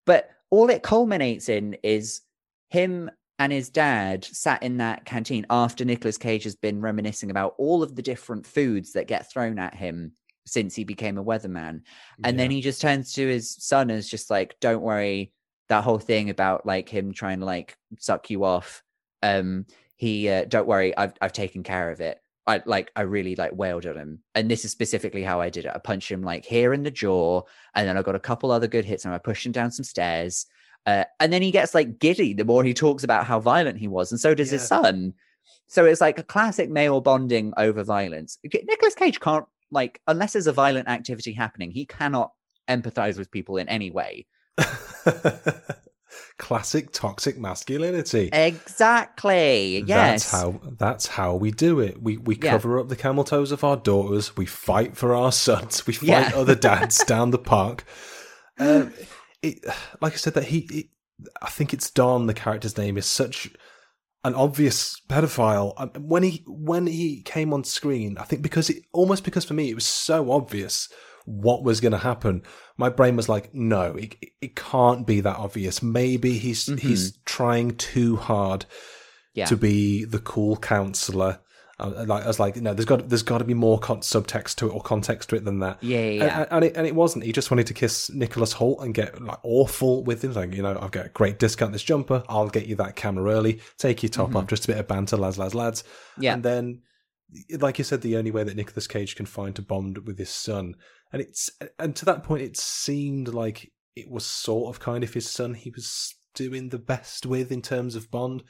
But 0.07 0.30
all 0.50 0.70
it 0.70 0.82
culminates 0.82 1.48
in 1.48 1.76
is 1.82 2.20
him 2.68 3.11
and 3.38 3.52
his 3.52 3.68
dad 3.68 4.24
sat 4.24 4.62
in 4.62 4.76
that 4.76 5.05
canteen 5.05 5.46
after 5.50 5.84
Nicolas 5.84 6.18
Cage 6.18 6.44
has 6.44 6.55
been 6.55 6.80
reminiscing 6.80 7.30
about 7.30 7.55
all 7.59 7.82
of 7.82 7.96
the 7.96 8.02
different 8.02 8.46
foods 8.46 8.92
that 8.92 9.09
get 9.09 9.30
thrown 9.30 9.59
at 9.59 9.74
him 9.74 10.12
since 10.46 10.74
he 10.74 10.84
became 10.84 11.18
a 11.18 11.24
weatherman. 11.24 11.80
And 12.22 12.38
then 12.38 12.50
he 12.50 12.61
just 12.61 12.80
turns 12.80 13.14
to 13.14 13.26
his 13.26 13.57
son 13.59 13.90
and 13.90 13.98
is 13.98 14.09
just 14.09 14.30
like, 14.30 14.57
Don't 14.61 14.82
worry, 14.82 15.32
that 15.68 15.84
whole 15.84 15.98
thing 15.98 16.30
about 16.30 16.66
like 16.66 16.88
him 16.88 17.12
trying 17.12 17.40
to 17.40 17.46
like 17.46 17.76
suck 17.98 18.30
you 18.30 18.44
off. 18.44 18.82
Um, 19.22 19.66
he 19.96 20.28
uh, 20.28 20.44
don't 20.44 20.66
worry, 20.66 20.96
I've 20.96 21.14
I've 21.20 21.32
taken 21.32 21.62
care 21.62 21.90
of 21.90 22.00
it. 22.00 22.18
I 22.46 22.62
like 22.66 22.90
I 22.94 23.02
really 23.02 23.36
like 23.36 23.52
wailed 23.54 23.86
at 23.86 23.96
him. 23.96 24.20
And 24.34 24.50
this 24.50 24.64
is 24.64 24.70
specifically 24.70 25.22
how 25.22 25.40
I 25.40 25.50
did 25.50 25.64
it. 25.64 25.72
I 25.74 25.78
punched 25.78 26.10
him 26.10 26.22
like 26.22 26.44
here 26.44 26.74
in 26.74 26.82
the 26.82 26.90
jaw, 26.90 27.42
and 27.74 27.88
then 27.88 27.96
I 27.96 28.02
got 28.02 28.14
a 28.14 28.20
couple 28.20 28.50
other 28.50 28.66
good 28.66 28.84
hits 28.84 29.04
and 29.04 29.14
I 29.14 29.18
pushed 29.18 29.46
him 29.46 29.52
down 29.52 29.70
some 29.70 29.84
stairs. 29.84 30.46
Uh, 30.86 31.04
and 31.18 31.32
then 31.32 31.40
he 31.40 31.50
gets 31.50 31.74
like 31.74 31.98
giddy 31.98 32.34
the 32.34 32.44
more 32.44 32.62
he 32.62 32.74
talks 32.74 33.04
about 33.04 33.24
how 33.24 33.40
violent 33.40 33.78
he 33.78 33.88
was, 33.88 34.12
and 34.12 34.20
so 34.20 34.34
does 34.34 34.50
his 34.50 34.66
son. 34.66 35.14
So 35.66 35.86
it's 35.86 36.00
like 36.00 36.18
a 36.18 36.22
classic 36.22 36.70
male 36.70 37.00
bonding 37.00 37.54
over 37.56 37.82
violence. 37.82 38.38
Nicolas 38.44 38.94
Cage 38.94 39.20
can't 39.20 39.46
like 39.70 40.00
unless 40.06 40.34
there's 40.34 40.46
a 40.46 40.52
violent 40.52 40.88
activity 40.88 41.32
happening, 41.32 41.70
he 41.70 41.86
cannot 41.86 42.32
empathize 42.68 43.18
with 43.18 43.30
people 43.30 43.56
in 43.56 43.68
any 43.68 43.90
way. 43.90 44.26
Classic 46.38 46.92
toxic 46.92 47.38
masculinity. 47.38 48.28
Exactly. 48.32 49.84
Yes. 49.86 50.30
That's 50.30 50.30
how 50.30 50.61
that's 50.78 51.07
how 51.07 51.34
we 51.36 51.50
do 51.50 51.80
it. 51.80 52.02
We 52.02 52.16
we 52.18 52.36
Yeah. 52.36 52.50
cover 52.50 52.78
up 52.78 52.88
the 52.88 52.96
camel 52.96 53.24
toes 53.24 53.52
of 53.52 53.62
our 53.64 53.76
daughters. 53.76 54.36
We 54.36 54.46
fight 54.46 54.96
for 54.96 55.14
our 55.14 55.32
sons. 55.32 55.86
We 55.86 55.92
fight 55.94 56.07
Yeah. 56.09 56.32
other 56.34 56.55
dads 56.55 56.98
down 57.07 57.30
the 57.30 57.38
park. 57.38 57.84
Um, 58.59 58.92
it, 59.42 59.64
like 60.00 60.12
I 60.12 60.16
said, 60.16 60.34
that 60.34 60.44
he, 60.46 60.59
it, 60.72 60.86
I 61.42 61.50
think 61.50 61.72
it's 61.72 61.90
Don. 61.90 62.26
The 62.26 62.34
character's 62.34 62.76
name 62.76 62.96
is 62.96 63.07
such 63.07 63.50
an 64.24 64.34
obvious 64.34 65.00
pedophile. 65.09 65.74
Um, 65.76 65.90
When 66.00 66.22
he 66.24 66.44
when 66.46 66.86
he 66.86 67.22
came 67.22 67.52
on 67.52 67.62
screen, 67.64 68.18
I 68.18 68.24
think 68.24 68.42
because 68.42 68.70
it 68.70 68.82
almost 68.92 69.24
because 69.24 69.44
for 69.44 69.55
me 69.55 69.70
it 69.70 69.74
was 69.74 69.86
so 69.86 70.30
obvious 70.32 70.88
what 71.24 71.62
was 71.62 71.80
going 71.80 71.92
to 71.92 71.98
happen. 71.98 72.42
My 72.76 72.88
brain 72.90 73.16
was 73.16 73.28
like, 73.28 73.54
no, 73.54 73.96
it, 73.96 74.16
it 74.40 74.56
can't 74.56 75.06
be 75.06 75.20
that 75.20 75.36
obvious. 75.36 75.82
Maybe 75.82 76.38
he's 76.38 76.66
he's 76.80 77.16
trying 77.24 77.76
too 77.76 78.16
hard 78.16 78.66
Yeah. 79.34 79.46
to 79.46 79.56
be 79.56 80.04
the 80.04 80.18
cool 80.18 80.56
counselor. 80.56 81.40
Uh, 81.80 82.04
like 82.06 82.22
I 82.22 82.28
was 82.28 82.38
like, 82.38 82.54
no, 82.56 82.72
there's 82.72 82.84
got 82.84 83.08
there's 83.08 83.24
got 83.24 83.38
to 83.38 83.44
be 83.44 83.52
more 83.54 83.80
con- 83.80 83.98
subtext 84.00 84.54
to 84.56 84.68
it 84.68 84.72
or 84.74 84.80
context 84.80 85.30
to 85.30 85.36
it 85.36 85.44
than 85.44 85.58
that. 85.58 85.82
Yeah, 85.82 85.98
yeah, 85.98 86.04
And- 86.04 86.18
yeah. 86.20 86.38
And, 86.42 86.48
and 86.52 86.64
it 86.64 86.76
and 86.76 86.86
it 86.86 86.94
wasn't. 86.94 87.24
He 87.24 87.32
just 87.32 87.50
wanted 87.50 87.66
to 87.66 87.74
kiss 87.74 88.10
Nicholas 88.10 88.52
Hoult 88.54 88.82
and 88.84 88.94
get 88.94 89.20
like 89.20 89.38
awful 89.42 90.04
with 90.04 90.22
him. 90.22 90.34
Like, 90.34 90.52
you 90.54 90.62
know, 90.62 90.78
I've 90.80 90.92
got 90.92 91.06
a 91.06 91.08
great 91.08 91.40
discount 91.40 91.72
this 91.72 91.82
jumper. 91.82 92.22
I'll 92.28 92.48
get 92.48 92.66
you 92.66 92.76
that 92.76 92.94
camera 92.94 93.32
early. 93.32 93.60
Take 93.76 94.02
your 94.04 94.10
top 94.10 94.36
off. 94.36 94.46
Just 94.46 94.64
a 94.64 94.68
bit 94.68 94.78
of 94.78 94.86
banter, 94.86 95.16
lads, 95.16 95.36
lads, 95.38 95.54
lads. 95.54 95.82
Mm-hmm. 95.82 96.22
Yeah. 96.22 96.34
And 96.34 96.42
then, 96.44 96.82
like 97.58 97.78
you 97.78 97.84
said, 97.84 98.02
the 98.02 98.16
only 98.18 98.30
way 98.30 98.44
that 98.44 98.54
Nicolas 98.56 98.86
Cage 98.86 99.16
can 99.16 99.26
find 99.26 99.56
to 99.56 99.62
bond 99.62 100.06
with 100.06 100.16
his 100.18 100.30
son, 100.30 100.76
and 101.14 101.22
it's 101.22 101.50
and 101.78 101.94
to 101.96 102.04
that 102.06 102.24
point, 102.24 102.42
it 102.42 102.56
seemed 102.56 103.28
like 103.28 103.70
it 103.96 104.10
was 104.10 104.26
sort 104.26 104.74
of 104.74 104.80
kind 104.80 105.04
of 105.04 105.14
his 105.14 105.30
son 105.30 105.54
he 105.54 105.70
was 105.70 106.14
doing 106.34 106.68
the 106.68 106.78
best 106.78 107.24
with 107.26 107.52
in 107.52 107.62
terms 107.62 107.94
of 107.94 108.10
bond. 108.10 108.42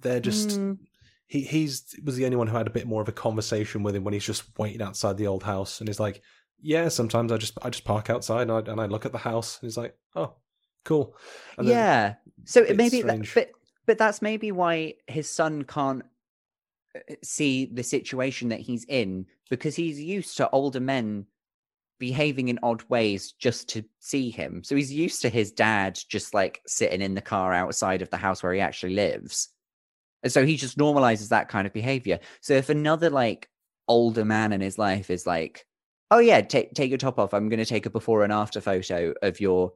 They're 0.00 0.20
just 0.20 0.50
Mm. 0.50 0.78
he 1.26 1.40
he's 1.40 1.94
was 2.04 2.16
the 2.16 2.24
only 2.24 2.36
one 2.36 2.46
who 2.46 2.56
had 2.56 2.68
a 2.68 2.70
bit 2.78 2.86
more 2.86 3.02
of 3.02 3.08
a 3.08 3.12
conversation 3.12 3.82
with 3.82 3.96
him 3.96 4.04
when 4.04 4.14
he's 4.14 4.24
just 4.24 4.44
waiting 4.58 4.82
outside 4.82 5.16
the 5.16 5.26
old 5.26 5.42
house, 5.42 5.80
and 5.80 5.88
he's 5.88 5.98
like, 6.00 6.22
"Yeah, 6.62 6.88
sometimes 6.88 7.32
I 7.32 7.36
just 7.38 7.58
I 7.62 7.70
just 7.70 7.84
park 7.84 8.10
outside 8.10 8.42
and 8.42 8.52
I, 8.52 8.58
and 8.70 8.80
I 8.80 8.86
look 8.86 9.04
at 9.06 9.12
the 9.12 9.18
house." 9.18 9.58
And 9.60 9.66
he's 9.68 9.76
like, 9.76 9.96
"Oh, 10.14 10.34
cool." 10.84 11.16
And 11.58 11.66
yeah. 11.66 12.14
So 12.44 12.62
it 12.62 12.76
maybe, 12.76 13.02
that, 13.02 13.28
but 13.34 13.50
but 13.86 13.98
that's 13.98 14.22
maybe 14.22 14.52
why 14.52 14.94
his 15.08 15.28
son 15.28 15.64
can't 15.64 16.04
uh, 16.94 17.14
see 17.24 17.66
the 17.66 17.82
situation 17.82 18.50
that 18.50 18.60
he's 18.60 18.84
in 18.84 19.26
because 19.50 19.74
he's 19.74 20.00
used 20.00 20.36
to 20.36 20.48
older 20.50 20.80
men 20.80 21.26
behaving 21.98 22.48
in 22.48 22.58
odd 22.62 22.82
ways 22.88 23.32
just 23.32 23.68
to 23.70 23.84
see 24.00 24.30
him. 24.30 24.62
So 24.64 24.76
he's 24.76 24.92
used 24.92 25.22
to 25.22 25.28
his 25.28 25.52
dad 25.52 25.98
just 26.08 26.34
like 26.34 26.60
sitting 26.66 27.00
in 27.00 27.14
the 27.14 27.20
car 27.20 27.52
outside 27.52 28.02
of 28.02 28.10
the 28.10 28.16
house 28.16 28.42
where 28.42 28.52
he 28.52 28.60
actually 28.60 28.94
lives. 28.94 29.48
And 30.22 30.32
so 30.32 30.44
he 30.44 30.56
just 30.56 30.78
normalizes 30.78 31.28
that 31.28 31.48
kind 31.48 31.66
of 31.66 31.72
behavior. 31.72 32.18
So 32.40 32.54
if 32.54 32.68
another 32.68 33.10
like 33.10 33.48
older 33.88 34.24
man 34.24 34.52
in 34.52 34.60
his 34.60 34.78
life 34.78 35.10
is 35.10 35.26
like, 35.26 35.66
"Oh 36.10 36.18
yeah, 36.18 36.40
take 36.40 36.74
take 36.74 36.90
your 36.90 36.98
top 36.98 37.18
off. 37.18 37.32
I'm 37.32 37.48
going 37.48 37.58
to 37.58 37.64
take 37.64 37.86
a 37.86 37.90
before 37.90 38.24
and 38.24 38.32
after 38.32 38.60
photo 38.60 39.14
of 39.22 39.40
your 39.40 39.72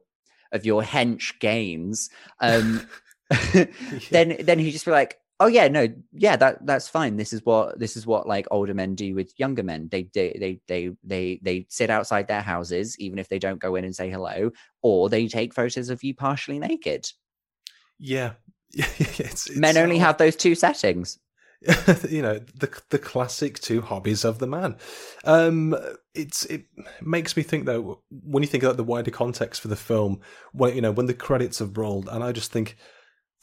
of 0.51 0.65
your 0.65 0.83
hench 0.83 1.39
gains." 1.39 2.09
Um 2.39 2.85
then 4.11 4.35
then 4.41 4.59
he'd 4.59 4.71
just 4.71 4.85
be 4.85 4.91
like, 4.91 5.20
"Oh 5.41 5.47
yeah, 5.47 5.67
no, 5.67 5.87
yeah, 6.13 6.35
that 6.35 6.65
that's 6.65 6.87
fine. 6.87 7.17
This 7.17 7.33
is 7.33 7.43
what 7.43 7.79
this 7.79 7.97
is 7.97 8.05
what 8.05 8.27
like 8.27 8.47
older 8.51 8.75
men 8.75 8.93
do 8.93 9.15
with 9.15 9.33
younger 9.37 9.63
men. 9.63 9.89
They 9.91 10.03
they 10.13 10.37
they 10.39 10.59
they 10.67 10.91
they 11.03 11.39
they 11.41 11.65
sit 11.67 11.89
outside 11.89 12.27
their 12.27 12.41
houses 12.41 12.97
even 12.99 13.17
if 13.17 13.27
they 13.27 13.39
don't 13.39 13.59
go 13.59 13.75
in 13.75 13.83
and 13.83 13.95
say 13.95 14.09
hello, 14.11 14.51
or 14.83 15.09
they 15.09 15.27
take 15.27 15.53
photos 15.55 15.89
of 15.89 16.03
you 16.03 16.13
partially 16.13 16.59
naked. 16.59 17.09
yeah, 17.99 18.33
it's, 18.73 19.49
it's 19.49 19.57
Men 19.57 19.77
only 19.77 19.97
so- 19.97 20.05
have 20.05 20.17
those 20.17 20.35
two 20.35 20.53
settings. 20.55 21.17
you 22.09 22.23
know 22.23 22.39
the 22.55 22.81
the 22.89 22.97
classic 22.97 23.59
two 23.59 23.81
hobbies 23.81 24.25
of 24.25 24.39
the 24.39 24.47
man. 24.47 24.75
Um, 25.25 25.75
it's 26.15 26.45
it 26.45 26.65
makes 27.01 27.37
me 27.37 27.43
think 27.43 27.65
though 27.65 28.01
when 28.09 28.41
you 28.41 28.47
think 28.49 28.63
about 28.63 28.77
the 28.77 28.83
wider 28.83 29.11
context 29.11 29.61
for 29.61 29.67
the 29.67 29.75
film, 29.75 30.21
when 30.53 30.75
you 30.75 30.81
know 30.81 30.91
when 30.91 31.05
the 31.05 31.13
credits 31.13 31.59
have 31.59 31.77
rolled, 31.77 32.09
and 32.09 32.23
I 32.23 32.31
just 32.31 32.51
think 32.51 32.77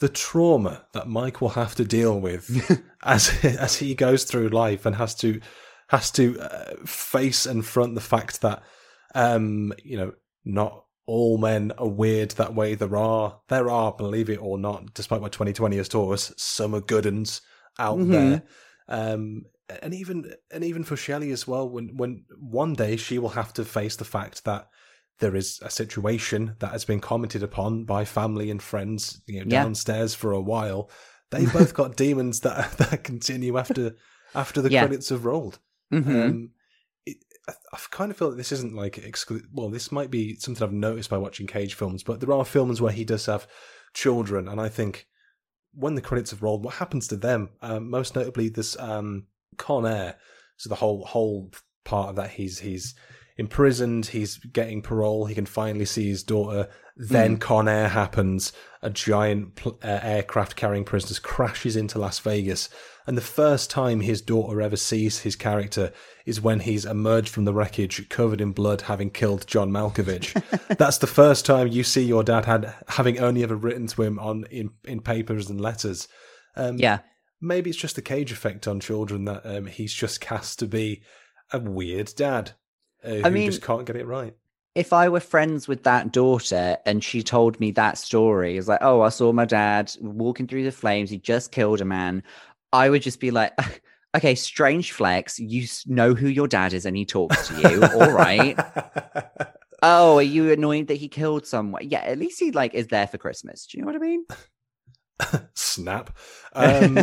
the 0.00 0.08
trauma 0.08 0.86
that 0.92 1.08
Mike 1.08 1.40
will 1.40 1.50
have 1.50 1.74
to 1.76 1.84
deal 1.84 2.18
with 2.20 2.48
as 3.02 3.30
as 3.44 3.76
he 3.76 3.94
goes 3.94 4.24
through 4.24 4.48
life 4.48 4.86
and 4.86 4.96
has 4.96 5.14
to 5.16 5.40
has 5.88 6.10
to 6.12 6.38
uh, 6.40 6.74
face 6.84 7.46
and 7.46 7.64
front 7.64 7.94
the 7.94 8.00
fact 8.00 8.40
that 8.42 8.62
um 9.14 9.72
you 9.82 9.96
know 9.96 10.12
not 10.44 10.84
all 11.06 11.38
men 11.38 11.72
are 11.78 11.88
weird 11.88 12.30
that 12.32 12.54
way 12.54 12.74
there 12.74 12.96
are 12.96 13.40
there 13.48 13.70
are 13.70 13.92
believe 13.92 14.28
it 14.28 14.36
or 14.42 14.58
not 14.58 14.92
despite 14.94 15.20
what 15.22 15.32
2020 15.32 15.76
has 15.78 15.88
taught 15.88 16.12
us 16.12 16.32
some 16.36 16.74
are 16.74 16.80
good 16.82 17.06
uns 17.06 17.40
out 17.78 17.98
Mhm. 17.98 18.10
there 18.12 18.42
um 18.88 19.42
and 19.82 19.94
even 19.94 20.32
and 20.50 20.62
even 20.64 20.84
for 20.84 20.96
Shelley 20.96 21.30
as 21.30 21.46
well 21.46 21.68
when 21.68 21.96
when 21.96 22.24
one 22.38 22.74
day 22.74 22.96
she 22.96 23.18
will 23.18 23.30
have 23.30 23.52
to 23.54 23.64
face 23.64 23.96
the 23.96 24.04
fact 24.04 24.44
that 24.44 24.68
there 25.20 25.34
is 25.36 25.58
a 25.62 25.70
situation 25.70 26.54
that 26.60 26.70
has 26.72 26.84
been 26.84 27.00
commented 27.00 27.42
upon 27.42 27.84
by 27.84 28.04
family 28.04 28.50
and 28.50 28.62
friends 28.62 29.20
you 29.26 29.40
know 29.40 29.46
Yeah. 29.48 29.62
downstairs 29.64 30.14
for 30.14 30.32
a 30.32 30.40
while 30.40 30.90
they've 31.30 31.52
both 31.52 31.74
got 31.74 31.96
demons 32.06 32.40
that 32.40 32.72
that 32.78 33.04
continue 33.04 33.58
after 33.58 33.96
after 34.34 34.60
the 34.62 34.70
Yeah. 34.70 34.82
credits 34.86 35.08
have 35.10 35.24
rolled 35.24 35.58
Mhm. 35.92 36.24
um, 36.28 36.50
it, 37.06 37.16
I, 37.48 37.52
I 37.72 37.78
kind 37.90 38.10
of 38.10 38.16
feel 38.16 38.30
that 38.30 38.36
this 38.36 38.52
isn't 38.52 38.74
like 38.74 38.96
exclu- 38.96 39.46
well, 39.52 39.70
this 39.70 39.90
might 39.90 40.10
be 40.10 40.36
something 40.36 40.62
I've 40.62 40.72
noticed 40.72 41.08
by 41.08 41.16
watching 41.16 41.46
Cage 41.46 41.74
films, 41.74 42.02
but 42.02 42.20
there 42.20 42.32
are 42.32 42.44
films 42.44 42.80
where 42.82 42.92
he 42.92 43.04
does 43.04 43.24
have 43.26 43.46
children, 43.94 44.46
and 44.48 44.60
I 44.60 44.68
think 44.68 45.06
when 45.72 45.94
the 45.94 46.02
credits 46.02 46.30
have 46.32 46.42
rolled, 46.42 46.62
what 46.64 46.74
happens 46.74 47.08
to 47.08 47.16
them? 47.16 47.48
Um, 47.62 47.88
most 47.88 48.14
notably, 48.14 48.50
this 48.50 48.78
um, 48.78 49.28
Con 49.56 49.86
Air. 49.86 50.16
So 50.58 50.68
the 50.68 50.74
whole 50.74 51.04
whole 51.06 51.50
part 51.84 52.10
of 52.10 52.16
that 52.16 52.30
he's 52.32 52.58
he's 52.58 52.94
imprisoned, 53.38 54.06
he's 54.06 54.36
getting 54.36 54.82
parole, 54.82 55.26
he 55.26 55.34
can 55.34 55.46
finally 55.46 55.84
see 55.86 56.08
his 56.08 56.22
daughter. 56.22 56.68
Then 56.96 57.36
Con 57.38 57.68
Air 57.68 57.88
happens. 57.88 58.52
A 58.82 58.90
giant 58.90 59.54
pl- 59.54 59.78
uh, 59.82 60.00
aircraft 60.02 60.56
carrying 60.56 60.84
prisoners 60.84 61.18
crashes 61.18 61.76
into 61.76 61.98
Las 61.98 62.18
Vegas, 62.18 62.68
and 63.06 63.16
the 63.16 63.22
first 63.22 63.70
time 63.70 64.00
his 64.00 64.20
daughter 64.20 64.60
ever 64.60 64.76
sees 64.76 65.20
his 65.20 65.34
character 65.36 65.92
is 66.26 66.40
when 66.40 66.60
he's 66.60 66.84
emerged 66.84 67.30
from 67.30 67.44
the 67.44 67.52
wreckage, 67.54 68.08
covered 68.08 68.40
in 68.40 68.52
blood, 68.52 68.82
having 68.82 69.10
killed 69.10 69.46
John 69.46 69.70
Malkovich. 69.70 70.34
That's 70.78 70.98
the 70.98 71.06
first 71.06 71.46
time 71.46 71.68
you 71.68 71.82
see 71.84 72.02
your 72.04 72.22
dad 72.22 72.44
had 72.44 72.74
having 72.88 73.18
only 73.18 73.42
ever 73.42 73.56
written 73.56 73.86
to 73.88 74.02
him 74.02 74.18
on 74.18 74.44
in 74.50 74.70
in 74.84 75.00
papers 75.00 75.48
and 75.48 75.60
letters. 75.60 76.06
Um, 76.56 76.76
Yeah. 76.78 76.98
maybe 77.40 77.70
it's 77.70 77.78
just 77.78 77.94
the 77.96 78.02
cage 78.02 78.30
effect 78.32 78.66
on 78.68 78.80
children 78.80 79.24
that 79.26 79.42
um, 79.46 79.66
he's 79.66 79.92
just 79.94 80.20
cast 80.20 80.58
to 80.58 80.66
be 80.66 81.02
a 81.52 81.58
weird 81.58 82.12
dad 82.16 82.52
uh, 83.04 83.10
who 83.10 83.30
mean- 83.30 83.50
just 83.50 83.62
can't 83.62 83.86
get 83.86 83.96
it 83.96 84.06
right. 84.06 84.34
if 84.74 84.92
I 84.92 85.08
were 85.08 85.20
friends 85.20 85.66
with 85.66 85.82
that 85.84 86.12
daughter 86.12 86.76
and 86.86 87.02
she 87.02 87.22
told 87.22 87.58
me 87.58 87.72
that 87.72 87.98
story, 87.98 88.56
it's 88.56 88.68
like, 88.68 88.78
oh, 88.82 89.00
I 89.00 89.08
saw 89.08 89.32
my 89.32 89.44
dad 89.44 89.92
walking 90.00 90.46
through 90.46 90.64
the 90.64 90.72
flames. 90.72 91.10
He 91.10 91.18
just 91.18 91.50
killed 91.52 91.80
a 91.80 91.84
man. 91.84 92.22
I 92.72 92.88
would 92.90 93.02
just 93.02 93.18
be 93.18 93.30
like, 93.30 93.52
okay, 94.16 94.34
strange 94.34 94.92
flex. 94.92 95.38
You 95.38 95.66
know 95.86 96.14
who 96.14 96.28
your 96.28 96.46
dad 96.46 96.72
is 96.72 96.86
and 96.86 96.96
he 96.96 97.04
talks 97.04 97.48
to 97.48 97.60
you. 97.60 97.82
All 97.82 98.12
right. 98.12 98.56
Oh, 99.80 100.16
are 100.16 100.22
you 100.22 100.50
annoyed 100.50 100.88
that 100.88 100.96
he 100.96 101.06
killed 101.06 101.46
someone? 101.46 101.88
Yeah, 101.88 102.00
at 102.00 102.18
least 102.18 102.40
he 102.40 102.50
like 102.50 102.74
is 102.74 102.88
there 102.88 103.06
for 103.06 103.16
Christmas. 103.16 103.64
Do 103.64 103.78
you 103.78 103.84
know 103.84 103.92
what 103.92 103.94
I 103.94 104.04
mean? 104.04 104.24
Snap. 105.54 106.16
Um, 106.52 106.98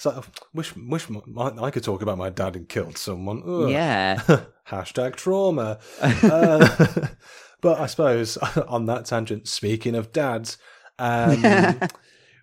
so 0.00 0.24
wish 0.54 0.74
wish 0.76 1.10
my, 1.10 1.52
I 1.60 1.70
could 1.70 1.84
talk 1.84 2.00
about 2.00 2.16
my 2.16 2.30
dad 2.30 2.56
and 2.56 2.66
killed 2.66 2.96
someone. 2.96 3.42
Ugh. 3.46 3.68
Yeah. 3.68 4.22
Hashtag 4.66 5.14
trauma. 5.16 5.78
Uh, 6.00 7.06
but 7.60 7.78
I 7.78 7.84
suppose 7.84 8.36
on 8.68 8.86
that 8.86 9.04
tangent, 9.04 9.46
speaking 9.46 9.94
of 9.94 10.10
dads, 10.10 10.56
um, 10.98 11.80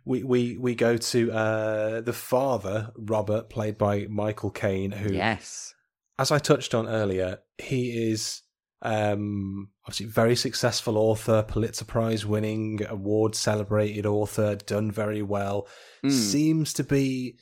we, 0.05 0.23
we 0.23 0.55
we 0.57 0.75
go 0.75 0.97
to 0.97 1.31
uh, 1.31 2.01
the 2.01 2.13
father, 2.13 2.91
Robert, 2.95 3.49
played 3.49 3.79
by 3.79 4.05
Michael 4.07 4.51
Caine, 4.51 4.91
who, 4.91 5.15
yes. 5.15 5.73
as 6.19 6.31
I 6.31 6.37
touched 6.37 6.75
on 6.75 6.87
earlier, 6.87 7.39
he 7.57 8.11
is 8.11 8.43
um, 8.83 9.69
obviously 9.85 10.05
very 10.05 10.35
successful 10.35 10.95
author, 10.95 11.41
Pulitzer 11.41 11.85
Prize 11.85 12.23
winning, 12.23 12.81
award 12.87 13.33
celebrated 13.33 14.05
author, 14.05 14.57
done 14.57 14.91
very 14.91 15.23
well. 15.23 15.67
Mm. 16.05 16.11
Seems 16.11 16.73
to 16.73 16.83
be 16.83 17.37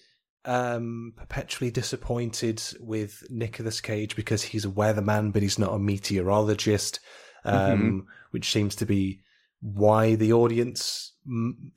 um, 0.46 1.14
perpetually 1.16 1.72
disappointed 1.72 2.62
with 2.80 3.24
Nicolas 3.30 3.82
Cage 3.82 4.16
because 4.16 4.44
he's 4.44 4.66
a 4.66 4.70
weatherman, 4.70 5.34
but 5.34 5.42
he's 5.42 5.60
not 5.60 5.74
a 5.74 5.80
meteorologist, 5.80 7.00
um, 7.44 8.08
which 8.32 8.52
seems 8.52 8.76
to 8.78 8.86
be 8.86 9.22
why 9.62 10.16
the 10.16 10.34
audience. 10.34 11.14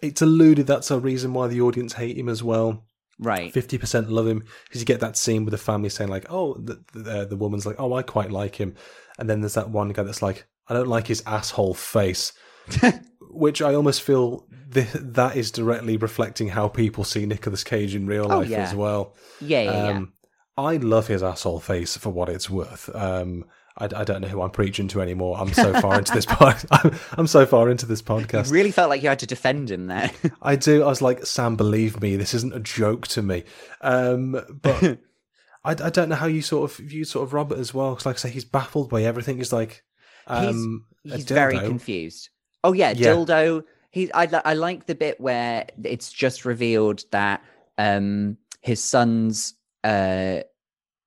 It's 0.03 0.23
alluded 0.23 0.67
that's 0.67 0.91
a 0.91 1.01
reason 1.01 1.33
why 1.33 1.49
the 1.49 1.63
audience 1.63 1.95
hate 1.95 2.19
him 2.19 2.29
as 2.29 2.43
well. 2.43 2.85
Right. 3.19 3.53
Fifty 3.53 3.79
percent 3.79 4.11
love 4.11 4.27
him 4.29 4.45
because 4.65 4.81
you 4.81 4.87
get 4.87 5.01
that 5.01 5.17
scene 5.17 5.45
with 5.45 5.53
the 5.53 5.59
family 5.59 5.89
saying 5.89 6.11
like, 6.11 6.27
"Oh," 6.31 6.55
the, 6.55 6.83
the 6.93 7.27
the 7.27 7.37
woman's 7.37 7.67
like, 7.67 7.77
"Oh, 7.79 7.93
I 7.95 8.03
quite 8.03 8.31
like 8.31 8.57
him," 8.57 8.77
and 9.19 9.29
then 9.29 9.41
there's 9.41 9.55
that 9.55 9.71
one 9.71 9.89
guy 9.89 10.05
that's 10.05 10.23
like, 10.23 10.47
"I 10.69 10.75
don't 10.75 10.89
like 10.89 11.07
his 11.09 11.23
asshole 11.27 11.75
face," 11.75 12.33
which 13.31 13.61
I 13.63 13.75
almost 13.75 14.03
feel 14.03 14.47
th- 14.73 14.89
that 14.93 15.37
is 15.37 15.51
directly 15.51 15.97
reflecting 15.97 16.49
how 16.49 16.69
people 16.69 17.05
see 17.05 17.27
Nicolas 17.27 17.65
Cage 17.65 17.95
in 17.95 18.07
real 18.07 18.25
Oh, 18.31 18.39
life 18.39 18.49
yeah. 18.49 18.59
as 18.69 18.75
well. 18.75 19.15
Yeah, 19.41 19.63
yeah, 19.63 19.71
yeah. 19.91 19.97
Um, 19.97 20.13
I 20.57 20.77
love 20.77 21.07
his 21.07 21.23
asshole 21.23 21.61
face 21.61 21.97
for 21.97 22.11
what 22.11 22.29
it's 22.29 22.51
worth. 22.51 22.95
Um, 22.95 23.45
I, 23.77 23.85
I 23.85 24.03
don't 24.05 24.21
know 24.23 24.29
who 24.29 24.43
I'm 24.43 24.51
preaching 24.51 24.89
to 24.89 25.01
anymore. 25.01 25.39
I'm 25.39 25.53
so 25.53 25.73
far 25.81 25.99
into 25.99 26.13
this 26.13 26.27
pod. 26.29 26.57
I'm, 26.73 26.99
I'm 27.13 27.27
so 27.29 27.47
far 27.47 27.71
into 27.71 27.87
this 27.87 28.03
podcast. 28.03 28.51
Really 28.51 28.73
felt 28.73 28.89
like 28.91 29.03
you 29.03 29.09
had 29.09 29.21
to 29.21 29.27
defend 29.27 29.71
him 29.71 29.87
there. 29.87 30.11
I 30.43 30.57
do. 30.57 30.83
I 30.83 30.87
was 30.87 31.01
like, 31.01 31.25
Sam, 31.27 31.55
believe 31.55 32.01
me, 32.01 32.17
this 32.17 32.35
isn't 32.35 32.53
a 32.55 32.59
joke 32.61 33.07
to 33.09 33.23
me. 33.23 33.45
Um, 33.83 34.33
but 34.63 34.83
I, 35.65 35.71
I 35.71 35.91
don't 35.91 36.09
know 36.09 36.17
how 36.17 36.27
you 36.27 36.43
sort 36.43 36.69
of 36.71 36.77
view 36.79 37.05
sort 37.05 37.23
of 37.29 37.33
Robert 37.35 37.59
as 37.59 37.73
well. 37.73 37.91
Because, 37.91 38.07
like 38.07 38.17
I 38.17 38.19
say, 38.19 38.31
he's 38.31 38.45
baffled 38.45 38.91
by 38.91 39.05
everything. 39.05 39.37
He's 39.37 39.53
like, 39.53 39.85
um, 40.27 40.85
a 41.09 41.15
he's 41.15 41.25
very 41.25 41.59
confused. 41.61 42.31
Oh 42.65 42.73
yeah, 42.73 42.91
Yeah. 42.91 43.15
dildo. 43.15 43.65
He, 43.91 44.13
I, 44.13 44.29
I 44.45 44.55
like 44.55 44.87
the 44.87 44.95
bit 44.95 45.21
where 45.21 45.67
it's 45.83 46.13
just 46.13 46.45
revealed 46.45 47.05
that 47.11 47.43
um 47.79 48.37
his 48.61 48.83
son's 48.83 49.55
uh 49.85 50.41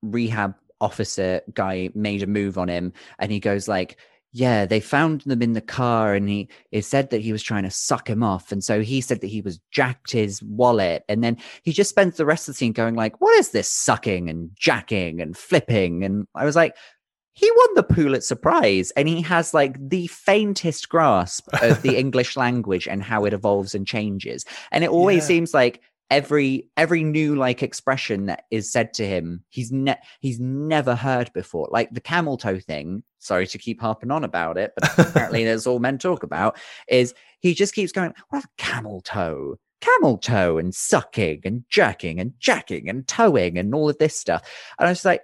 rehab 0.01 0.55
officer 0.79 1.41
guy 1.53 1.89
made 1.93 2.23
a 2.23 2.27
move 2.27 2.57
on 2.57 2.67
him, 2.67 2.93
and 3.19 3.31
he 3.31 3.39
goes 3.39 3.67
like, 3.67 3.97
"Yeah, 4.31 4.65
they 4.65 4.79
found 4.79 5.21
them 5.21 5.41
in 5.41 5.53
the 5.53 5.61
car, 5.61 6.15
and 6.15 6.27
he 6.27 6.49
it 6.71 6.85
said 6.85 7.11
that 7.11 7.21
he 7.21 7.31
was 7.31 7.43
trying 7.43 7.63
to 7.63 7.71
suck 7.71 8.09
him 8.09 8.23
off, 8.23 8.51
and 8.51 8.63
so 8.63 8.81
he 8.81 8.99
said 9.01 9.21
that 9.21 9.27
he 9.27 9.41
was 9.41 9.59
jacked 9.71 10.11
his 10.11 10.41
wallet, 10.41 11.03
and 11.07 11.23
then 11.23 11.37
he 11.63 11.71
just 11.71 11.89
spends 11.91 12.17
the 12.17 12.25
rest 12.25 12.47
of 12.49 12.55
the 12.55 12.57
scene 12.57 12.73
going 12.73 12.95
like, 12.95 13.21
"What 13.21 13.37
is 13.37 13.49
this 13.49 13.69
sucking 13.69 14.29
and 14.29 14.49
jacking 14.55 15.21
and 15.21 15.37
flipping?" 15.37 16.03
And 16.03 16.27
I 16.33 16.45
was 16.45 16.55
like 16.55 16.75
he 17.33 17.49
won 17.49 17.75
the 17.75 17.83
Pulitzer 17.83 18.35
Prize 18.35 18.91
and 18.97 19.07
he 19.07 19.21
has 19.21 19.53
like 19.53 19.77
the 19.89 20.07
faintest 20.07 20.89
grasp 20.89 21.47
of 21.61 21.81
the 21.81 21.97
English 21.99 22.35
language 22.35 22.87
and 22.87 23.01
how 23.01 23.25
it 23.25 23.33
evolves 23.33 23.73
and 23.73 23.87
changes. 23.87 24.45
And 24.71 24.83
it 24.83 24.89
always 24.89 25.23
Yeah. 25.23 25.27
seems 25.27 25.53
like 25.53 25.81
every 26.09 26.67
every 26.75 27.03
new 27.03 27.35
like 27.35 27.63
expression 27.63 28.25
that 28.25 28.43
is 28.51 28.69
said 28.69 28.93
to 28.95 29.07
him, 29.07 29.43
he's 29.49 29.71
ne- 29.71 29.99
he's 30.19 30.39
never 30.41 30.93
heard 30.93 31.31
before. 31.33 31.69
Like 31.71 31.89
the 31.93 32.01
camel 32.01 32.37
toe 32.37 32.59
thing. 32.59 33.03
Sorry 33.19 33.47
to 33.47 33.57
keep 33.57 33.79
harping 33.79 34.11
on 34.11 34.23
about 34.23 34.57
it, 34.57 34.73
but 34.77 34.97
apparently 34.99 35.45
that's 35.45 35.65
all 35.67 35.79
men 35.79 35.97
talk 35.99 36.23
about. 36.23 36.57
Is 36.89 37.13
he 37.39 37.53
just 37.53 37.73
keeps 37.73 37.91
going, 37.93 38.13
"What 38.29 38.45
camel 38.57 38.99
toe?" 39.01 39.57
Camel 39.79 40.17
toe 40.19 40.57
and 40.59 40.75
sucking 40.75 41.41
and 41.45 41.63
jerking 41.69 42.19
and 42.19 42.33
jacking 42.39 42.87
and 42.89 43.07
towing 43.07 43.57
and 43.57 43.73
all 43.73 43.89
of 43.89 43.97
this 43.97 44.15
stuff. 44.15 44.43
And 44.77 44.87
I 44.87 44.91
was 44.91 45.05
like, 45.05 45.21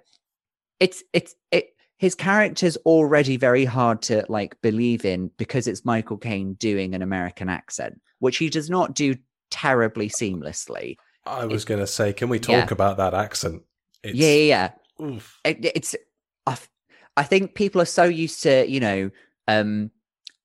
it's 0.80 1.04
it's 1.14 1.36
it 1.52 1.66
his 1.98 2.16
character's 2.16 2.78
already 2.78 3.38
very 3.38 3.66
hard 3.66 4.02
to 4.04 4.26
like 4.30 4.60
believe 4.62 5.04
in 5.04 5.32
because 5.38 5.68
it's 5.68 5.84
Michael 5.84 6.18
Caine 6.18 6.54
doing 6.54 6.94
an 6.94 7.02
American 7.02 7.50
accent, 7.50 8.00
which 8.20 8.38
he 8.38 8.50
does 8.50 8.70
not 8.70 8.94
do 8.94 9.16
terribly 9.50 10.10
seamlessly. 10.10 10.96
I 11.26 11.46
was 11.46 11.66
going 11.66 11.80
to 11.80 11.88
say, 11.88 12.14
can 12.14 12.30
we 12.30 12.40
talk 12.40 12.54
Yeah. 12.54 12.68
about 12.72 12.98
that 12.98 13.14
accent? 13.14 13.64
It's, 14.04 14.16
yeah, 14.16 14.30
yeah, 14.34 14.72
yeah. 15.00 15.20
It, 15.44 15.72
it's 15.76 15.96
I, 16.46 16.58
I 17.18 17.24
think 17.24 17.56
people 17.56 17.82
are 17.82 17.86
so 17.86 18.04
used 18.04 18.44
to 18.44 18.68
you 18.70 18.80
know 18.80 19.12
um 19.48 19.92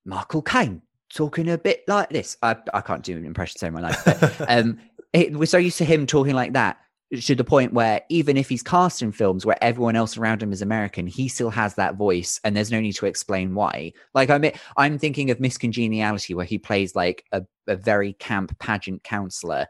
Michael 0.04 0.42
Caine 0.42 0.82
talking 1.14 1.48
a 1.48 1.58
bit 1.58 1.82
like 1.86 2.08
this. 2.10 2.36
I 2.42 2.56
I 2.72 2.80
can't 2.80 3.02
do 3.02 3.16
an 3.16 3.24
impression 3.26 3.58
so 3.58 3.70
my 3.70 3.80
life, 3.80 4.02
but 4.04 4.36
um, 4.48 4.78
it, 5.12 5.36
we're 5.36 5.46
so 5.46 5.58
used 5.58 5.78
to 5.78 5.84
him 5.84 6.06
talking 6.06 6.34
like 6.34 6.54
that 6.54 6.78
to 7.20 7.34
the 7.34 7.44
point 7.44 7.74
where 7.74 8.00
even 8.08 8.36
if 8.36 8.48
he's 8.48 8.62
cast 8.62 9.02
in 9.02 9.12
films 9.12 9.44
where 9.44 9.62
everyone 9.62 9.96
else 9.96 10.16
around 10.16 10.42
him 10.42 10.52
is 10.52 10.62
American, 10.62 11.06
he 11.06 11.28
still 11.28 11.50
has 11.50 11.74
that 11.74 11.96
voice, 11.96 12.40
and 12.42 12.56
there's 12.56 12.72
no 12.72 12.80
need 12.80 12.94
to 12.94 13.06
explain 13.06 13.54
why. 13.54 13.92
Like 14.14 14.30
I'm, 14.30 14.44
I'm 14.76 14.98
thinking 14.98 15.30
of 15.30 15.40
Miss 15.40 15.58
Congeniality, 15.58 16.34
where 16.34 16.46
he 16.46 16.58
plays 16.58 16.94
like 16.94 17.24
a, 17.32 17.42
a 17.66 17.76
very 17.76 18.14
camp 18.14 18.58
pageant 18.58 19.02
counselor 19.04 19.66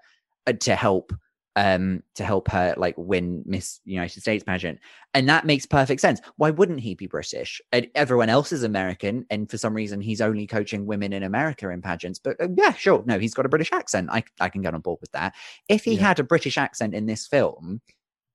uh, 0.46 0.52
to 0.52 0.76
help 0.76 1.12
um 1.56 2.02
to 2.14 2.24
help 2.24 2.48
her 2.48 2.74
like 2.78 2.94
win 2.96 3.42
miss 3.44 3.80
united 3.84 4.20
states 4.20 4.42
pageant. 4.42 4.78
And 5.12 5.28
that 5.28 5.44
makes 5.44 5.66
perfect 5.66 6.00
sense. 6.00 6.20
Why 6.36 6.50
wouldn't 6.50 6.80
he 6.80 6.94
be 6.94 7.06
british? 7.06 7.60
And 7.72 7.88
everyone 7.94 8.30
else 8.30 8.52
is 8.52 8.62
american 8.62 9.26
and 9.30 9.50
for 9.50 9.58
some 9.58 9.74
reason 9.74 10.00
he's 10.00 10.20
only 10.22 10.46
coaching 10.46 10.86
women 10.86 11.12
in 11.12 11.22
america 11.22 11.68
in 11.68 11.82
pageants. 11.82 12.18
But 12.18 12.40
uh, 12.40 12.48
yeah 12.56 12.72
sure. 12.72 13.02
No 13.06 13.18
he's 13.18 13.34
got 13.34 13.44
a 13.46 13.50
british 13.50 13.70
accent. 13.72 14.08
I 14.10 14.24
i 14.40 14.48
can 14.48 14.62
get 14.62 14.74
on 14.74 14.80
board 14.80 14.98
with 15.00 15.12
that. 15.12 15.34
If 15.68 15.84
he 15.84 15.94
Yeah. 15.96 16.08
had 16.08 16.18
a 16.20 16.24
british 16.24 16.56
accent 16.56 16.94
in 16.94 17.06
this 17.06 17.26
film 17.26 17.82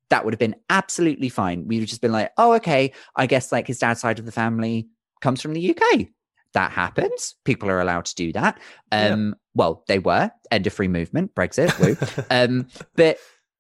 that 0.09 0.24
would 0.24 0.34
have 0.34 0.39
been 0.39 0.55
absolutely 0.70 1.30
fine. 1.30 1.68
We'd 1.68 1.80
have 1.80 1.89
just 1.89 2.01
been 2.01 2.11
like 2.11 2.32
oh 2.38 2.53
okay. 2.53 2.93
I 3.15 3.26
guess 3.26 3.51
like 3.51 3.68
his 3.68 3.80
dad's 3.80 3.99
side 4.01 4.20
of 4.20 4.26
the 4.26 4.32
family 4.32 4.88
comes 5.22 5.41
from 5.41 5.53
the 5.53 5.72
uk 5.76 6.07
that 6.53 6.72
happens. 6.72 7.36
People 7.43 7.70
are 7.70 7.82
allowed 7.82 8.05
to 8.05 8.15
do 8.15 8.32
that. 8.34 8.59
Yeah. 8.91 9.18
Well 9.57 9.83
they 9.87 9.99
were 9.99 10.31
end 10.51 10.65
of 10.67 10.73
free 10.73 10.87
movement 10.87 11.35
brexit 11.35 11.77
woo. 11.79 11.97
Um 12.31 12.67
but 12.95 13.17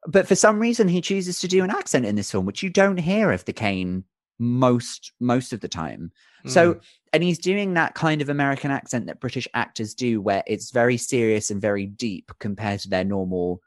but 0.07 0.27
for 0.27 0.35
some 0.35 0.59
reason 0.59 0.87
he 0.87 1.01
chooses 1.01 1.39
to 1.39 1.47
do 1.49 1.63
an 1.63 1.71
accent 1.71 2.05
in 2.05 2.15
this 2.15 2.31
film 2.31 2.45
which 2.45 2.63
you 2.63 2.69
don't 2.69 2.97
hear 2.97 3.31
of 3.31 3.43
the 3.45 3.53
Caine 3.53 4.05
most 4.39 5.11
most 5.19 5.51
of 5.53 5.59
the 5.59 5.67
time. 5.67 6.11
So 6.45 6.75
Mm. 6.75 6.81
and 7.13 7.23
he's 7.23 7.39
doing 7.39 7.73
that 7.73 7.95
kind 7.95 8.21
of 8.21 8.29
american 8.29 8.69
accent 8.71 9.07
that 9.07 9.19
british 9.19 9.47
actors 9.53 9.93
do 9.95 10.21
where 10.21 10.43
it's 10.45 10.71
very 10.71 10.97
serious 10.97 11.49
and 11.51 11.59
very 11.61 11.85
deep 11.87 12.31
compared 12.39 12.79
to 12.81 12.89
their 12.89 13.03
normal 13.03 13.59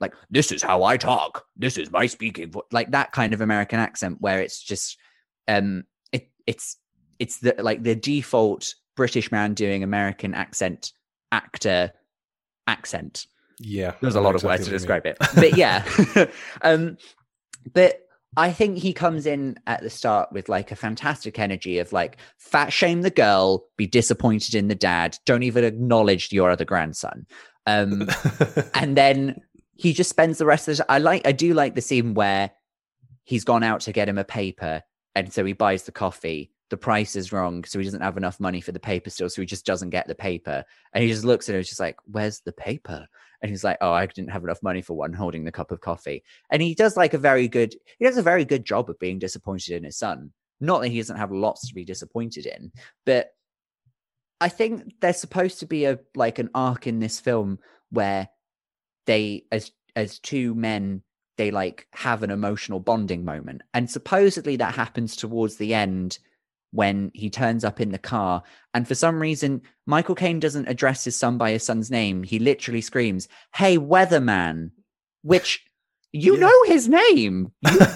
like 0.00 0.12
this 0.30 0.50
is 0.50 0.62
how 0.62 0.82
i 0.82 0.96
talk. 0.96 1.44
This 1.56 1.78
is 1.78 1.90
my 1.92 2.06
speaking 2.06 2.50
vo-" 2.50 2.66
like 2.72 2.90
that 2.90 3.12
kind 3.12 3.32
of 3.32 3.40
american 3.40 3.78
accent 3.78 4.16
where 4.20 4.40
it's 4.40 4.60
just 4.60 4.98
um 5.46 5.84
it 6.10 6.28
it's 6.46 6.76
it's 7.20 7.38
the 7.38 7.54
like 7.58 7.82
the 7.84 7.94
default 7.94 8.74
british 8.96 9.30
man 9.30 9.54
doing 9.54 9.82
american 9.84 10.34
accent 10.34 10.92
actor 11.32 11.92
accent 12.68 13.26
Yeah, 13.58 13.94
There's 14.00 14.14
a 14.14 14.20
lot 14.20 14.36
of 14.36 14.44
exactly 14.44 14.48
words 14.48 14.68
to 14.68 14.70
what 14.70 14.70
you 14.70 14.72
mean. 14.72 14.78
describe 14.78 15.06
it. 15.06 15.18
But 15.34 15.56
yeah. 15.56 16.28
um, 16.62 16.96
but 17.72 18.00
I 18.36 18.52
think 18.52 18.78
he 18.78 18.92
comes 18.92 19.26
in 19.26 19.58
at 19.66 19.82
the 19.82 19.90
start 19.90 20.32
with 20.32 20.48
like 20.48 20.70
a 20.70 20.76
fantastic 20.76 21.38
energy 21.38 21.78
of 21.78 21.92
like 21.92 22.16
fat 22.38 22.72
shame 22.72 23.02
the 23.02 23.10
girl, 23.10 23.64
be 23.76 23.86
disappointed 23.86 24.54
in 24.54 24.68
the 24.68 24.74
dad, 24.74 25.18
don't 25.26 25.42
even 25.42 25.64
acknowledge 25.64 26.32
your 26.32 26.50
other 26.50 26.64
grandson. 26.64 27.26
Um, 27.66 28.08
and 28.74 28.96
then 28.96 29.40
he 29.74 29.92
just 29.92 30.10
spends 30.10 30.38
the 30.38 30.46
rest 30.46 30.68
of 30.68 30.76
the 30.76 30.90
I 30.90 30.98
like 30.98 31.26
I 31.26 31.32
do 31.32 31.54
like 31.54 31.74
the 31.74 31.80
scene 31.82 32.14
where 32.14 32.50
he's 33.24 33.44
gone 33.44 33.62
out 33.62 33.80
to 33.82 33.92
get 33.92 34.08
him 34.08 34.18
a 34.18 34.24
paper 34.24 34.82
and 35.14 35.32
so 35.32 35.44
he 35.44 35.52
buys 35.52 35.84
the 35.84 35.92
coffee. 35.92 36.50
The 36.72 36.78
price 36.78 37.16
is 37.16 37.32
wrong, 37.32 37.64
so 37.64 37.78
he 37.78 37.84
doesn't 37.84 38.00
have 38.00 38.16
enough 38.16 38.40
money 38.40 38.62
for 38.62 38.72
the 38.72 38.80
paper 38.80 39.10
still, 39.10 39.28
so 39.28 39.42
he 39.42 39.46
just 39.46 39.66
doesn't 39.66 39.90
get 39.90 40.08
the 40.08 40.14
paper. 40.14 40.64
And 40.94 41.04
he 41.04 41.10
just 41.10 41.22
looks 41.22 41.50
at 41.50 41.54
it, 41.54 41.64
just 41.64 41.78
like, 41.78 41.98
Where's 42.06 42.40
the 42.40 42.52
paper? 42.54 43.06
And 43.42 43.50
he's 43.50 43.62
like, 43.62 43.76
Oh, 43.82 43.92
I 43.92 44.06
didn't 44.06 44.30
have 44.30 44.42
enough 44.42 44.62
money 44.62 44.80
for 44.80 44.94
one 44.94 45.12
holding 45.12 45.44
the 45.44 45.52
cup 45.52 45.70
of 45.70 45.82
coffee. 45.82 46.24
And 46.50 46.62
he 46.62 46.74
does 46.74 46.96
like 46.96 47.12
a 47.12 47.18
very 47.18 47.46
good 47.46 47.74
he 47.98 48.06
does 48.06 48.16
a 48.16 48.22
very 48.22 48.46
good 48.46 48.64
job 48.64 48.88
of 48.88 48.98
being 48.98 49.18
disappointed 49.18 49.76
in 49.76 49.84
his 49.84 49.98
son. 49.98 50.32
Not 50.60 50.80
that 50.80 50.88
he 50.88 50.96
doesn't 50.96 51.18
have 51.18 51.30
lots 51.30 51.68
to 51.68 51.74
be 51.74 51.84
disappointed 51.84 52.46
in, 52.46 52.72
but 53.04 53.34
I 54.40 54.48
think 54.48 54.94
there's 55.02 55.20
supposed 55.20 55.60
to 55.60 55.66
be 55.66 55.84
a 55.84 55.98
like 56.14 56.38
an 56.38 56.48
arc 56.54 56.86
in 56.86 57.00
this 57.00 57.20
film 57.20 57.58
where 57.90 58.30
they 59.04 59.44
as 59.52 59.72
as 59.94 60.20
two 60.20 60.54
men 60.54 61.02
they 61.36 61.50
like 61.50 61.86
have 61.92 62.22
an 62.22 62.30
emotional 62.30 62.80
bonding 62.80 63.26
moment 63.26 63.60
and 63.74 63.90
supposedly 63.90 64.56
that 64.56 64.74
happens 64.74 65.16
towards 65.16 65.56
the 65.56 65.74
end 65.74 66.18
when 66.72 67.10
he 67.14 67.30
turns 67.30 67.64
up 67.64 67.80
in 67.80 67.92
the 67.92 67.98
car. 67.98 68.42
And 68.74 68.88
for 68.88 68.94
some 68.94 69.20
reason 69.20 69.62
michael 69.86 70.14
caine 70.14 70.40
doesn't 70.40 70.68
address 70.68 71.04
his 71.04 71.16
son 71.16 71.38
by 71.38 71.50
his 71.52 71.62
son's 71.64 71.90
name. 71.90 72.22
He 72.22 72.38
literally 72.38 72.80
screams 72.80 73.28
hey 73.54 73.78
weatherman 73.78 74.70
which 75.22 75.64
you 76.12 76.34
Yeah. 76.34 76.40
know 76.40 76.62
his 76.66 76.88
name. 76.88 77.52
You- 77.70 77.86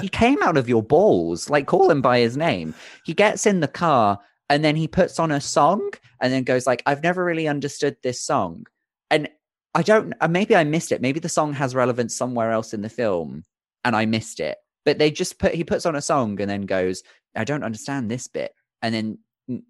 he 0.00 0.08
came 0.08 0.42
out 0.42 0.56
of 0.56 0.68
your 0.68 0.82
balls. 0.82 1.48
Like 1.50 1.66
call 1.66 1.90
him 1.90 2.00
by 2.02 2.18
his 2.20 2.36
name. 2.36 2.74
He 3.04 3.14
gets 3.14 3.46
in 3.46 3.60
the 3.60 3.68
car 3.68 4.18
and 4.48 4.64
then 4.64 4.76
he 4.76 4.86
puts 4.88 5.18
on 5.18 5.30
a 5.30 5.40
song 5.40 5.90
and 6.20 6.32
then 6.32 6.44
goes 6.44 6.66
like 6.66 6.82
i've 6.86 7.02
never 7.02 7.24
really 7.24 7.48
understood 7.48 7.96
this 8.02 8.20
song. 8.22 8.66
And 9.10 9.28
i 9.74 9.82
don't 9.82 10.12
uh, 10.20 10.28
maybe 10.28 10.54
i 10.54 10.62
missed 10.64 10.92
it. 10.92 11.00
Maybe 11.02 11.18
the 11.20 11.28
song 11.28 11.52
has 11.54 11.74
relevance 11.74 12.14
somewhere 12.16 12.52
else 12.52 12.72
in 12.74 12.82
the 12.82 12.88
film 12.88 13.42
and 13.84 13.96
i 13.96 14.04
missed 14.06 14.38
it. 14.40 14.58
But 14.84 14.98
they 14.98 15.10
just 15.10 15.38
put 15.38 15.54
he 15.54 15.64
puts 15.64 15.86
on 15.86 15.96
a 15.96 16.02
song 16.02 16.40
and 16.40 16.50
then 16.50 16.62
goes 16.62 17.02
i 17.36 17.44
don't 17.44 17.64
understand 17.64 18.10
this 18.10 18.28
bit. 18.28 18.54
And 18.82 18.94
then 18.94 19.18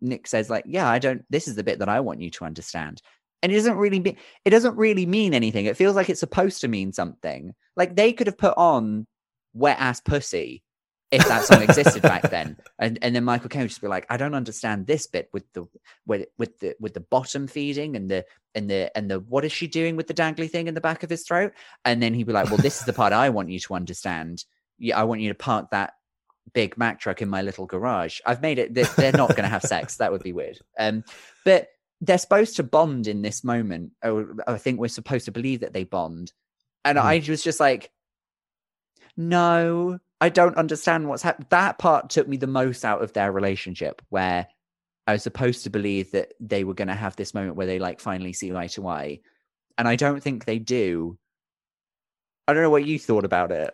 nick 0.00 0.28
says 0.28 0.48
like 0.48 0.62
yeah 0.68 0.88
i 0.88 1.00
don't 1.00 1.24
this 1.30 1.48
is 1.48 1.56
the 1.56 1.64
bit 1.64 1.80
that 1.80 1.88
i 1.88 1.98
want 1.98 2.20
you 2.20 2.30
to 2.30 2.44
understand. 2.44 3.02
And 3.44 3.52
it 3.52 3.56
doesn't 3.56 3.76
really 3.76 4.00
be, 4.00 4.16
it 4.46 4.50
doesn't 4.50 4.74
really 4.78 5.04
mean 5.04 5.34
anything. 5.34 5.66
It 5.66 5.76
feels 5.76 5.94
like 5.94 6.08
it's 6.08 6.18
supposed 6.18 6.62
to 6.62 6.68
mean 6.68 6.94
something. 6.94 7.54
Like 7.76 7.94
they 7.94 8.14
could 8.14 8.26
have 8.26 8.38
put 8.38 8.56
on 8.56 9.06
wet 9.52 9.76
ass 9.78 10.00
pussy 10.00 10.62
if 11.10 11.28
that 11.28 11.44
song 11.44 11.60
existed 11.60 12.00
back 12.00 12.22
then. 12.30 12.56
And 12.78 12.98
and 13.02 13.14
then 13.14 13.22
michael 13.22 13.50
caine 13.50 13.60
would 13.60 13.68
just 13.68 13.82
be 13.82 13.86
like 13.86 14.06
i 14.08 14.16
don't 14.16 14.34
understand 14.34 14.86
this 14.86 15.06
bit 15.06 15.28
with 15.34 15.44
the 15.52 15.66
with 16.06 16.26
with 16.38 16.58
the 16.60 16.74
with 16.80 16.94
the 16.94 17.00
bottom 17.00 17.46
feeding 17.46 17.96
and 17.96 18.10
the 18.10 18.24
and 18.54 18.70
the 18.70 18.90
and 18.96 19.10
the 19.10 19.20
what 19.20 19.44
is 19.44 19.52
she 19.52 19.66
doing 19.66 19.94
with 19.94 20.06
the 20.06 20.14
dangly 20.14 20.50
thing 20.50 20.66
in 20.66 20.72
the 20.72 20.80
back 20.80 21.02
of 21.02 21.10
his 21.10 21.24
throat? 21.24 21.52
And 21.84 22.02
then 22.02 22.14
he'd 22.14 22.26
be 22.26 22.32
like 22.32 22.48
well 22.48 22.56
this 22.56 22.80
is 22.80 22.86
the 22.86 22.94
part 22.94 23.12
i 23.12 23.28
want 23.28 23.50
you 23.50 23.60
to 23.60 23.74
understand. 23.74 24.42
Yeah 24.78 24.98
i 24.98 25.04
want 25.04 25.20
you 25.20 25.28
to 25.28 25.34
park 25.34 25.70
that 25.72 25.92
big 26.52 26.76
mac 26.76 27.00
truck 27.00 27.22
in 27.22 27.28
my 27.28 27.42
little 27.42 27.66
garage. 27.66 28.20
I've 28.26 28.42
made 28.42 28.58
it 28.58 28.74
they're, 28.74 28.84
they're 28.96 29.12
not 29.12 29.30
going 29.30 29.42
to 29.44 29.48
have 29.48 29.62
sex. 29.62 29.96
That 29.96 30.12
would 30.12 30.22
be 30.22 30.32
weird. 30.32 30.58
Um 30.78 31.04
but 31.44 31.68
they're 32.00 32.18
supposed 32.18 32.56
to 32.56 32.62
bond 32.62 33.06
in 33.06 33.22
this 33.22 33.42
moment. 33.44 33.92
Or 34.02 34.36
i 34.46 34.58
think 34.58 34.78
we're 34.78 34.88
supposed 34.88 35.24
to 35.24 35.32
believe 35.32 35.60
that 35.60 35.72
they 35.72 35.84
bond. 35.84 36.32
And 36.84 36.98
Hmm. 36.98 37.06
i 37.06 37.24
was 37.28 37.42
just 37.42 37.60
like 37.60 37.90
no 39.16 39.98
i 40.20 40.28
don't 40.28 40.56
understand 40.56 41.08
what's 41.08 41.22
happened 41.22 41.46
that 41.50 41.78
part 41.78 42.10
took 42.10 42.26
me 42.26 42.36
the 42.36 42.46
most 42.46 42.84
out 42.84 43.00
of 43.00 43.12
their 43.12 43.30
relationship 43.30 44.02
where 44.10 44.46
i 45.06 45.12
was 45.12 45.22
supposed 45.22 45.62
to 45.62 45.70
believe 45.70 46.10
that 46.10 46.34
they 46.40 46.64
were 46.64 46.74
going 46.74 46.88
to 46.88 46.94
have 46.94 47.14
this 47.16 47.32
moment 47.32 47.56
where 47.56 47.66
they 47.66 47.78
like 47.78 48.00
finally 48.00 48.32
see 48.32 48.52
eye 48.54 48.66
to 48.66 48.86
eye. 48.88 49.20
And 49.78 49.88
i 49.88 49.96
don't 49.96 50.22
think 50.22 50.44
they 50.44 50.58
do. 50.58 51.18
I 52.46 52.52
don't 52.52 52.62
know 52.62 52.70
what 52.70 52.84
you 52.84 52.98
thought 52.98 53.24
about 53.24 53.50
it 53.52 53.72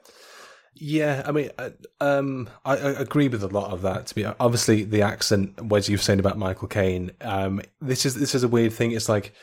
Yeah, 0.74 1.22
I 1.26 1.32
mean, 1.32 1.50
uh, 1.58 1.70
um, 2.00 2.48
I, 2.64 2.76
I 2.76 2.90
agree 3.00 3.28
with 3.28 3.42
a 3.42 3.48
lot 3.48 3.72
of 3.72 3.82
that. 3.82 4.06
To 4.06 4.14
be 4.14 4.24
obviously 4.24 4.84
the 4.84 5.02
accent, 5.02 5.58
as 5.72 5.88
you 5.88 5.96
were 5.96 6.02
saying 6.02 6.20
about 6.20 6.38
Michael 6.38 6.68
Caine, 6.68 7.10
um, 7.20 7.60
this 7.80 8.06
is 8.06 8.14
this 8.14 8.34
is 8.34 8.42
a 8.42 8.48
weird 8.48 8.72
thing. 8.72 8.92
It's 8.92 9.08
like 9.08 9.34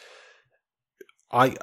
I, 1.32 1.56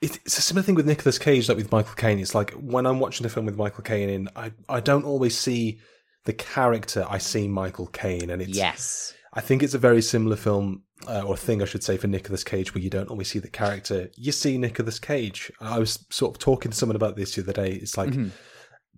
it's 0.00 0.38
a 0.38 0.42
similar 0.42 0.62
thing 0.62 0.74
with 0.74 0.86
Nicolas 0.86 1.18
Cage, 1.18 1.48
like 1.48 1.58
with 1.58 1.70
Michael 1.70 1.94
Caine. 1.94 2.18
It's 2.18 2.34
like 2.34 2.52
when 2.52 2.86
I'm 2.86 2.98
watching 2.98 3.26
a 3.26 3.28
film 3.28 3.46
with 3.46 3.56
Michael 3.56 3.84
Caine 3.84 4.08
in, 4.08 4.28
I 4.34 4.52
I 4.68 4.80
don't 4.80 5.04
always 5.04 5.36
see 5.36 5.80
the 6.24 6.32
character. 6.32 7.06
I 7.08 7.18
see 7.18 7.46
Michael 7.46 7.86
Caine, 7.88 8.30
and 8.30 8.40
it's 8.40 8.56
yes 8.56 9.14
I 9.34 9.40
think 9.40 9.62
it's 9.62 9.74
a 9.74 9.78
very 9.78 10.00
similar 10.00 10.36
film 10.36 10.84
uh, 11.08 11.22
or 11.22 11.36
thing, 11.36 11.60
I 11.60 11.64
should 11.64 11.82
say, 11.82 11.96
for 11.96 12.06
Nicolas 12.06 12.44
Cage, 12.44 12.72
where 12.72 12.82
you 12.82 12.88
don't 12.88 13.10
always 13.10 13.28
see 13.30 13.40
the 13.40 13.48
character. 13.48 14.08
You 14.16 14.30
see 14.32 14.56
Nicolas 14.58 15.00
Cage. 15.00 15.50
I 15.60 15.78
was 15.80 16.06
sort 16.10 16.34
of 16.34 16.38
talking 16.38 16.70
to 16.70 16.76
someone 16.76 16.96
about 16.96 17.16
this 17.16 17.34
the 17.34 17.42
other 17.42 17.52
day. 17.52 17.72
It's 17.72 17.98
like 17.98 18.10
Mhm. 18.10 18.30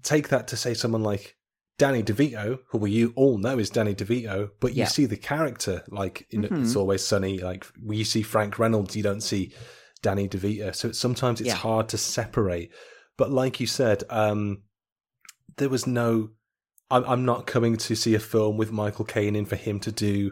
Take 0.07 0.29
that 0.29 0.49
to 0.49 0.57
say 0.57 0.73
someone 0.73 1.03
like 1.03 1.37
Danny 1.79 2.03
DeVito, 2.03 2.61
who 2.71 2.79
we 2.79 2.91
you 2.93 3.13
all 3.17 3.37
know 3.39 3.59
is 3.59 3.69
Danny 3.69 3.95
DeVito, 3.95 4.51
but 4.61 4.73
you 4.75 4.81
Yeah. 4.85 4.89
see 4.89 5.05
the 5.05 5.17
character 5.17 5.83
like 5.89 6.27
in 6.31 6.43
Mhm. 6.45 6.63
It's 6.63 6.77
Always 6.77 7.05
Sunny. 7.05 7.39
Like 7.39 7.67
when 7.83 7.99
you 7.99 8.05
see 8.05 8.23
Frank 8.23 8.59
Reynolds, 8.59 8.97
you 8.97 9.03
don't 9.03 9.21
see 9.21 9.53
Danny 10.03 10.29
DeVito. 10.29 10.75
So 10.75 10.89
it's, 10.89 10.99
sometimes 10.99 11.41
it's 11.41 11.49
Yeah. 11.49 11.57
hard 11.57 11.89
to 11.91 11.99
separate. 11.99 12.71
But 13.19 13.31
like 13.31 13.61
you 13.61 13.67
said, 13.67 14.05
um, 14.09 14.63
there 15.59 15.69
was 15.69 15.87
no. 15.87 16.31
I'm, 16.91 17.05
I'm 17.05 17.25
not 17.25 17.47
coming 17.49 17.77
to 17.79 17.97
see 17.97 18.15
a 18.15 18.21
film 18.21 18.57
with 18.57 18.71
Michael 18.71 19.05
Caine 19.05 19.35
in 19.35 19.45
for 19.45 19.57
him 19.57 19.81
to 19.81 19.91
do 19.91 20.31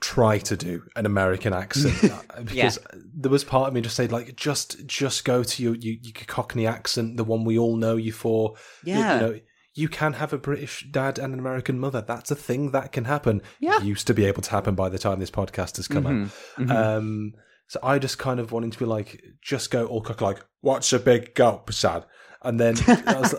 try 0.00 0.38
to 0.38 0.56
do 0.56 0.82
an 0.96 1.06
American 1.06 1.52
accent 1.52 2.12
uh, 2.12 2.42
because 2.42 2.78
there 3.14 3.30
was 3.30 3.42
part 3.44 3.68
of 3.68 3.74
me 3.74 3.80
just 3.80 3.96
said 3.96 4.12
like 4.12 4.36
just 4.36 4.86
just 4.86 5.24
go 5.24 5.42
to 5.42 5.62
your, 5.62 5.74
your 5.74 5.96
your 6.02 6.12
Cockney 6.26 6.66
accent, 6.66 7.16
the 7.16 7.24
one 7.24 7.44
we 7.44 7.58
all 7.58 7.76
know 7.76 7.96
you 7.96 8.12
for. 8.12 8.54
You- 8.84 8.94
Yeah. 8.94 9.14
you, 9.14 9.20
know 9.20 9.40
you 9.74 9.88
can 9.88 10.14
have 10.14 10.32
a 10.32 10.38
British 10.38 10.86
dad 10.90 11.18
and 11.20 11.32
an 11.32 11.38
American 11.38 11.78
mother. 11.78 12.00
That's 12.00 12.30
a 12.32 12.34
thing 12.34 12.72
that 12.72 12.90
can 12.90 13.04
happen. 13.04 13.42
Yeah. 13.60 13.80
used 13.80 14.06
to 14.08 14.14
be 14.14 14.24
able 14.24 14.42
to 14.42 14.50
happen 14.50 14.74
by 14.74 14.88
the 14.88 14.98
time 14.98 15.20
this 15.20 15.30
podcast 15.30 15.76
has 15.76 15.86
come 15.86 16.04
Mhm. 16.04 16.24
out. 16.24 16.66
Mhm. 16.66 16.70
Um, 16.98 17.32
so 17.68 17.78
I 17.82 17.98
just 18.00 18.18
kind 18.18 18.40
of 18.40 18.50
wanted 18.50 18.72
to 18.72 18.78
be 18.78 18.86
like, 18.86 19.22
just 19.40 19.70
go 19.70 19.86
all 19.86 20.00
cook 20.00 20.20
like, 20.20 20.44
what's 20.62 20.92
a 20.92 20.98
big 20.98 21.34
gulp, 21.34 21.72
sad? 21.72 22.04
And 22.42 22.58
then 22.58 22.76
I 23.06 23.18
was, 23.20 23.34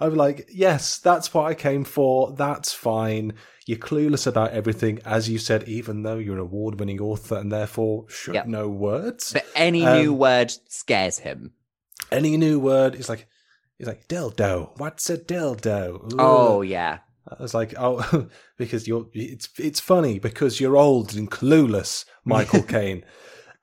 I'm 0.00 0.14
like, 0.16 0.48
yes, 0.52 0.98
that's 0.98 1.32
what 1.34 1.46
I 1.46 1.54
came 1.54 1.84
for. 1.84 2.32
That's 2.32 2.72
fine. 2.72 3.34
You're 3.66 3.78
clueless 3.78 4.26
about 4.26 4.52
everything, 4.52 5.00
as 5.04 5.28
you 5.28 5.38
said, 5.38 5.68
even 5.68 6.02
though 6.04 6.18
you're 6.18 6.34
an 6.36 6.40
award-winning 6.40 7.00
author 7.00 7.36
and 7.36 7.50
therefore 7.50 8.04
should 8.08 8.34
Yep. 8.34 8.46
know 8.46 8.68
words. 8.68 9.32
but 9.32 9.44
any 9.56 9.84
new 9.84 10.12
Um, 10.12 10.18
word 10.18 10.52
scares 10.68 11.18
him 11.18 11.52
Any 12.12 12.36
new 12.36 12.60
word 12.60 12.94
is 12.94 13.08
like, 13.08 13.26
he's 13.76 13.88
like 13.88 14.06
dildo. 14.06 14.70
What's 14.78 15.10
a 15.10 15.18
dildo? 15.18 16.04
Ugh. 16.04 16.14
oh 16.18 16.62
yeah 16.62 16.98
I 17.28 17.42
was 17.42 17.54
like, 17.54 17.74
oh, 17.76 18.28
because 18.56 18.86
you're 18.86 19.06
it's 19.12 19.48
it's 19.58 19.80
funny 19.80 20.20
because 20.20 20.60
you're 20.60 20.76
old 20.76 21.12
and 21.16 21.28
clueless, 21.28 22.04
Michael 22.24 22.62
Caine. 22.74 23.04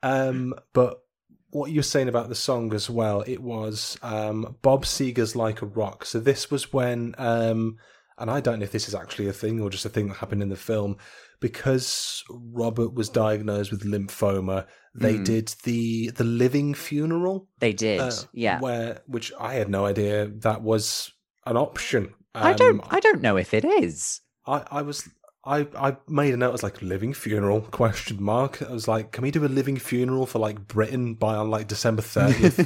Um, 0.02 0.52
but 0.74 1.00
what 1.48 1.70
you're 1.70 1.82
saying 1.82 2.08
about 2.10 2.28
the 2.28 2.34
song 2.34 2.74
as 2.74 2.90
well, 2.90 3.22
it 3.26 3.40
was 3.42 3.96
um, 4.02 4.56
Bob 4.60 4.84
Seger's 4.84 5.34
"Like 5.34 5.62
a 5.62 5.66
Rock." 5.66 6.04
So 6.04 6.20
this 6.20 6.50
was 6.50 6.74
when, 6.74 7.14
um, 7.16 7.78
and 8.18 8.30
I 8.30 8.40
don't 8.40 8.58
know 8.58 8.64
if 8.64 8.72
this 8.72 8.88
is 8.88 8.94
actually 8.94 9.28
a 9.28 9.32
thing 9.32 9.60
or 9.60 9.70
just 9.70 9.84
a 9.84 9.88
thing 9.88 10.08
that 10.08 10.16
happened 10.18 10.42
in 10.42 10.48
the 10.48 10.56
film, 10.56 10.96
because 11.40 12.24
Robert 12.30 12.94
was 12.94 13.08
diagnosed 13.08 13.70
with 13.70 13.82
lymphoma. 13.84 14.66
They 14.94 15.18
Mm. 15.18 15.24
did 15.24 15.48
the 15.64 16.10
the 16.10 16.24
living 16.24 16.74
funeral, 16.74 17.48
they 17.58 17.72
did 17.72 18.00
uh, 18.00 18.12
yeah 18.32 18.60
where 18.60 19.00
which 19.06 19.32
I 19.38 19.54
had 19.54 19.68
no 19.68 19.84
idea 19.86 20.26
that 20.26 20.62
was 20.62 21.12
an 21.46 21.56
option. 21.56 22.14
i 22.34 22.52
don't 22.52 22.80
Um, 22.80 22.88
i 22.90 23.00
don't 23.00 23.20
know 23.22 23.36
if 23.36 23.52
it 23.54 23.64
is 23.64 24.20
I, 24.46 24.64
I 24.70 24.82
was 24.82 25.08
I, 25.46 25.66
I 25.76 25.96
made 26.08 26.32
a 26.32 26.36
note. 26.36 26.48
I 26.48 26.52
was 26.52 26.62
like 26.62 26.80
living 26.82 27.12
funeral 27.12 27.60
question 27.70 28.22
mark. 28.22 28.62
I 28.62 28.72
was 28.72 28.88
like, 28.88 29.12
can 29.12 29.22
we 29.22 29.30
do 29.30 29.44
a 29.44 29.46
living 29.48 29.76
funeral 29.76 30.26
for 30.26 30.38
like 30.38 30.66
Britain 30.66 31.14
by 31.14 31.34
on 31.34 31.50
like 31.50 31.68
December 31.68 32.02
thirtieth 32.02 32.58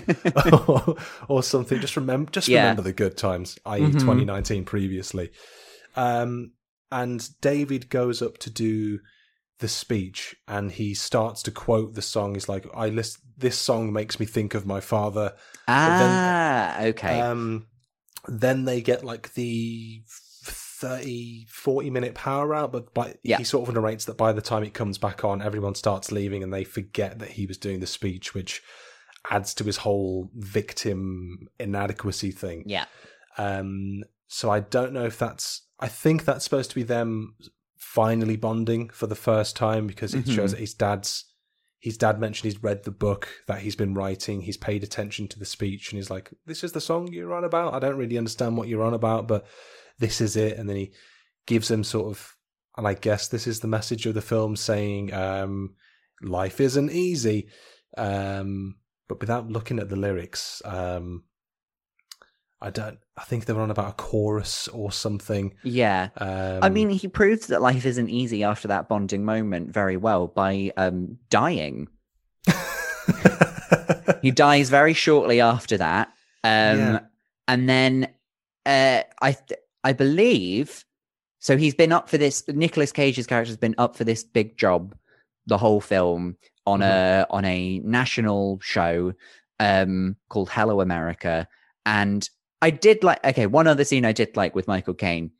or, 0.53 0.97
or 1.29 1.43
something? 1.43 1.81
Just 1.81 1.97
remember, 1.97 2.31
just 2.31 2.49
Yeah. 2.49 2.63
remember 2.63 2.83
the 2.83 2.93
good 2.93 3.17
times, 3.17 3.59
i.e., 3.67 3.81
Mhm. 3.81 3.93
2019 4.01 4.65
previously. 4.65 5.31
Um, 5.97 6.53
and 6.93 7.29
David 7.41 7.91
goes 7.91 8.23
up 8.23 8.39
to 8.39 8.51
do 8.51 9.01
the 9.59 9.69
speech, 9.69 10.37
and 10.47 10.71
he 10.71 10.95
starts 10.95 11.43
to 11.43 11.51
quote 11.51 11.95
the 11.95 12.03
song. 12.03 12.35
He's 12.35 12.49
like, 12.49 12.65
I 12.75 12.89
list 12.91 13.19
this 13.37 13.59
song 13.59 13.93
makes 13.93 14.21
me 14.21 14.27
think 14.27 14.55
of 14.55 14.65
my 14.67 14.81
father. 14.81 15.35
ah 15.67 16.81
okay 16.83 17.21
Um, 17.21 17.67
then 18.29 18.65
they 18.65 18.81
get 18.81 19.05
like 19.05 19.35
the 19.35 20.03
30, 20.81 21.47
40 21.49 21.91
minute 21.91 22.15
power 22.15 22.55
out, 22.55 22.73
but 22.73 22.93
by, 22.95 23.15
Yeah. 23.23 23.39
he 23.39 23.45
sort 23.45 23.69
of 23.69 23.75
narrates 23.75 24.05
that 24.07 24.17
by 24.17 24.33
the 24.33 24.41
time 24.43 24.63
it 24.63 24.75
comes 24.75 24.97
back 24.99 25.25
on, 25.25 25.43
everyone 25.43 25.75
starts 25.75 26.13
leaving 26.13 26.43
and 26.43 26.53
they 26.53 26.65
forget 26.65 27.19
that 27.19 27.31
he 27.33 27.47
was 27.47 27.59
doing 27.59 27.81
the 27.81 27.87
speech, 27.87 28.35
which 28.35 28.63
adds 29.31 29.53
to 29.55 29.65
his 29.65 29.79
whole 29.79 30.31
victim 30.35 31.49
inadequacy 31.59 32.31
thing. 32.31 32.63
Yeah. 32.67 32.85
Um, 33.37 34.05
so 34.27 34.51
I 34.51 34.61
don't 34.61 34.93
know 34.93 35.05
if 35.05 35.19
that's. 35.19 35.63
I 35.81 35.89
think 35.89 36.25
that's 36.25 36.45
supposed 36.45 36.71
to 36.71 36.77
be 36.77 36.83
them 36.83 37.35
finally 37.77 38.37
bonding 38.37 38.89
for 38.91 39.07
the 39.07 39.15
first 39.15 39.57
time 39.57 39.87
because 39.87 40.15
it 40.15 40.27
shows 40.29 40.51
Mhm. 40.51 40.55
that 40.55 40.61
his 40.61 40.75
dad's. 40.75 41.25
His 41.81 41.97
dad 41.97 42.19
mentioned 42.19 42.53
he's 42.53 42.63
read 42.63 42.83
the 42.83 42.91
book 42.91 43.29
that 43.47 43.61
he's 43.61 43.77
been 43.77 43.95
writing. 43.95 44.41
He's 44.43 44.57
paid 44.57 44.83
attention 44.83 45.29
to 45.29 45.39
the 45.39 45.45
speech, 45.45 45.91
and 45.93 45.97
he's 45.99 46.11
like, 46.11 46.31
"This 46.45 46.65
is 46.65 46.73
the 46.73 46.81
song 46.81 47.07
you're 47.13 47.33
on 47.33 47.45
about. 47.45 47.73
I 47.73 47.79
don't 47.79 47.97
really 47.97 48.19
understand 48.19 48.57
what 48.57 48.67
you're 48.67 48.83
on 48.83 48.95
about, 48.95 49.29
but 49.29 49.47
this 49.99 50.21
is 50.21 50.37
it." 50.37 50.59
And 50.59 50.69
then 50.69 50.77
he 50.77 50.93
gives 51.47 51.71
him 51.71 51.85
sort 51.85 52.09
of, 52.09 52.37
and 52.77 52.87
I 52.87 52.95
guess 52.95 53.29
this 53.29 53.47
is 53.47 53.61
the 53.61 53.69
message 53.69 54.07
of 54.07 54.15
the 54.15 54.21
film, 54.23 54.57
saying, 54.57 55.13
um, 55.13 55.75
"Life 56.23 56.61
isn't 56.61 56.91
easy," 56.93 57.49
um, 57.97 58.77
but 59.09 59.21
without 59.21 59.49
looking 59.49 59.79
at 59.79 59.89
the 59.89 59.97
lyrics. 59.97 60.63
Um, 60.65 61.25
I 62.61 62.71
don't. 62.71 62.99
I 63.17 63.23
think 63.23 63.45
they 63.45 63.53
were 63.53 63.63
on 63.63 63.71
about 63.71 63.91
a 63.91 63.95
chorus 63.95 64.67
or 64.69 64.91
something. 64.91 65.55
Yeah. 65.63 66.09
Um, 66.17 66.59
I 66.61 66.69
mean, 66.71 66.91
he 66.91 67.07
proves 67.07 67.47
that 67.47 67.63
life 67.63 67.87
isn't 67.87 68.09
easy 68.11 68.43
after 68.43 68.67
that 68.69 68.89
bonding 68.89 69.25
moment 69.25 69.73
very 69.73 69.97
well 69.97 70.27
by 70.27 70.73
um, 70.77 71.19
dying. 71.31 71.89
He 74.23 74.31
dies 74.31 74.71
very 74.71 74.95
shortly 74.95 75.41
after 75.41 75.79
that. 75.79 76.09
Um, 76.43 76.79
Yeah. 76.79 77.01
And 77.47 77.69
then 77.69 78.09
uh, 78.67 79.03
I, 79.23 79.33
th- 79.33 79.61
I 79.85 79.93
believe, 79.93 80.85
so 81.39 81.57
he's 81.57 81.75
been 81.75 81.93
up 81.93 82.09
for 82.09 82.19
this. 82.19 82.47
Nicolas 82.49 82.93
Cage's 82.93 83.27
character 83.27 83.51
has 83.51 83.57
been 83.57 83.75
up 83.79 83.97
for 83.97 84.05
this 84.05 84.25
big 84.25 84.57
job 84.57 84.95
the 85.47 85.59
whole 85.59 85.81
film 85.81 86.37
on 86.67 86.83
a 86.83 87.27
on 87.31 87.45
a 87.45 87.79
national 87.81 88.61
show 88.61 89.13
um, 89.59 90.17
called 90.29 90.51
Hello 90.51 90.81
America, 90.81 91.49
and 91.87 92.29
I 92.63 92.71
did 92.71 93.03
like. 93.03 93.25
Okay, 93.25 93.47
one 93.47 93.67
other 93.67 93.85
scene 93.85 94.05
I 94.05 94.13
did 94.13 94.37
like 94.37 94.55
with 94.55 94.69
Michael 94.69 94.95
Caine. 94.95 95.31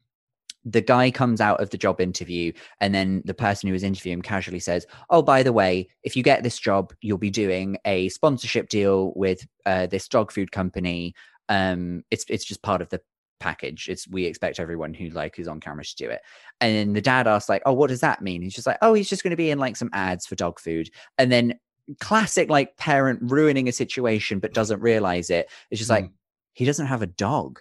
The 0.65 0.81
guy 0.81 1.11
comes 1.11 1.41
out 1.41 1.61
of 1.61 1.71
the 1.71 1.79
job 1.79 2.01
interview, 2.01 2.53
and 2.81 2.95
then 2.95 3.23
the 3.25 3.35
person 3.35 3.69
who 3.69 3.73
was 3.73 3.83
interviewing 3.85 4.23
casually 4.23 4.61
says, 4.61 4.87
"Oh, 5.11 5.23
by 5.23 5.43
the 5.43 5.53
way, 5.53 5.89
if 6.03 6.17
you 6.17 6.23
get 6.23 6.43
this 6.43 6.59
job, 6.59 6.93
you'll 7.01 7.19
be 7.19 7.31
doing 7.31 7.77
a 7.85 8.09
sponsorship 8.09 8.69
deal 8.69 9.13
with 9.15 9.47
uh, 9.67 9.87
this 9.87 10.09
dog 10.09 10.33
food 10.33 10.53
company. 10.53 11.15
Um, 11.49 12.05
it's 12.11 12.25
it's 12.29 12.45
just 12.45 12.63
part 12.63 12.83
of 12.83 12.89
the 12.89 13.01
package. 13.41 13.89
It's 13.89 14.07
we 14.09 14.25
expect 14.27 14.61
everyone 14.61 14.95
who 14.95 15.09
like 15.11 15.37
who's 15.37 15.49
on 15.49 15.61
camera 15.61 15.85
to 15.85 15.97
do 15.97 16.09
it." 16.11 16.21
And 16.61 16.75
then 16.75 16.93
the 16.93 17.01
dad 17.01 17.27
asks, 17.27 17.49
like, 17.49 17.63
"Oh, 17.67 17.73
what 17.73 17.89
does 17.89 18.01
that 18.01 18.23
mean?" 18.23 18.43
He's 18.43 18.55
just 18.55 18.67
like, 18.67 18.79
"Oh, 18.83 18.95
he's 18.95 19.09
just 19.09 19.23
going 19.23 19.31
to 19.31 19.37
be 19.37 19.51
in 19.51 19.59
like 19.59 19.77
some 19.77 19.91
ads 19.93 20.27
for 20.27 20.35
dog 20.35 20.59
food." 20.61 20.91
And 21.19 21.31
then 21.33 21.59
classic 22.01 22.51
like 22.51 22.77
parent 22.77 23.19
ruining 23.23 23.67
a 23.69 23.73
situation 23.73 24.39
but 24.41 24.53
doesn't 24.53 24.81
realize 24.81 25.31
it. 25.31 25.49
It's 25.71 25.79
just 25.79 25.91
like 25.91 26.05
Mm. 26.05 26.13
he 26.53 26.65
doesn't 26.67 26.87
have 26.87 27.01
a 27.03 27.07
dog, 27.07 27.61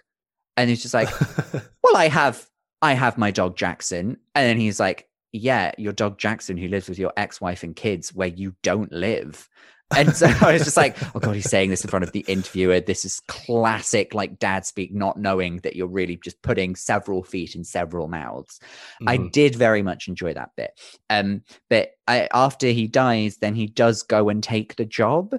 and 0.56 0.70
it's 0.70 0.82
just 0.82 0.92
like 0.94 1.08
well 1.82 1.96
i 1.96 2.08
have 2.08 2.46
i 2.82 2.92
have 2.92 3.16
my 3.16 3.30
dog 3.30 3.56
jackson 3.56 4.18
and 4.34 4.46
then 4.46 4.58
he's 4.58 4.78
like 4.78 5.08
yeah 5.32 5.72
your 5.78 5.92
dog 5.92 6.18
jackson 6.18 6.56
who 6.58 6.68
lives 6.68 6.88
with 6.88 6.98
your 6.98 7.12
ex-wife 7.16 7.62
and 7.62 7.74
kids 7.76 8.12
where 8.14 8.28
you 8.28 8.54
don't 8.62 8.92
live 8.92 9.48
and 9.96 10.14
so 10.14 10.26
i 10.42 10.52
was 10.52 10.64
just 10.64 10.76
like 10.76 10.96
oh 11.14 11.18
god 11.18 11.34
he's 11.34 11.48
saying 11.48 11.70
this 11.70 11.82
in 11.82 11.90
front 11.90 12.02
of 12.02 12.12
the 12.12 12.20
interviewer 12.28 12.80
this 12.80 13.04
is 13.04 13.20
classic 13.28 14.12
like 14.14 14.38
dad 14.38 14.66
speak 14.66 14.92
not 14.92 15.18
knowing 15.18 15.58
that 15.58 15.76
you're 15.76 15.86
really 15.86 16.16
just 16.16 16.40
putting 16.42 16.76
several 16.76 17.22
feet 17.22 17.54
in 17.54 17.64
several 17.64 18.06
mouths 18.08 18.60
i 19.06 19.16
Mhm. 19.16 19.32
did 19.32 19.54
very 19.54 19.82
much 19.82 20.08
enjoy 20.08 20.34
that 20.34 20.50
bit 20.56 20.78
um 21.10 21.42
but 21.70 21.92
I, 22.06 22.28
after 22.32 22.66
he 22.68 22.86
dies 22.86 23.38
then 23.38 23.54
he 23.54 23.66
does 23.66 24.02
go 24.02 24.28
and 24.28 24.42
take 24.42 24.76
the 24.76 24.84
job 24.84 25.34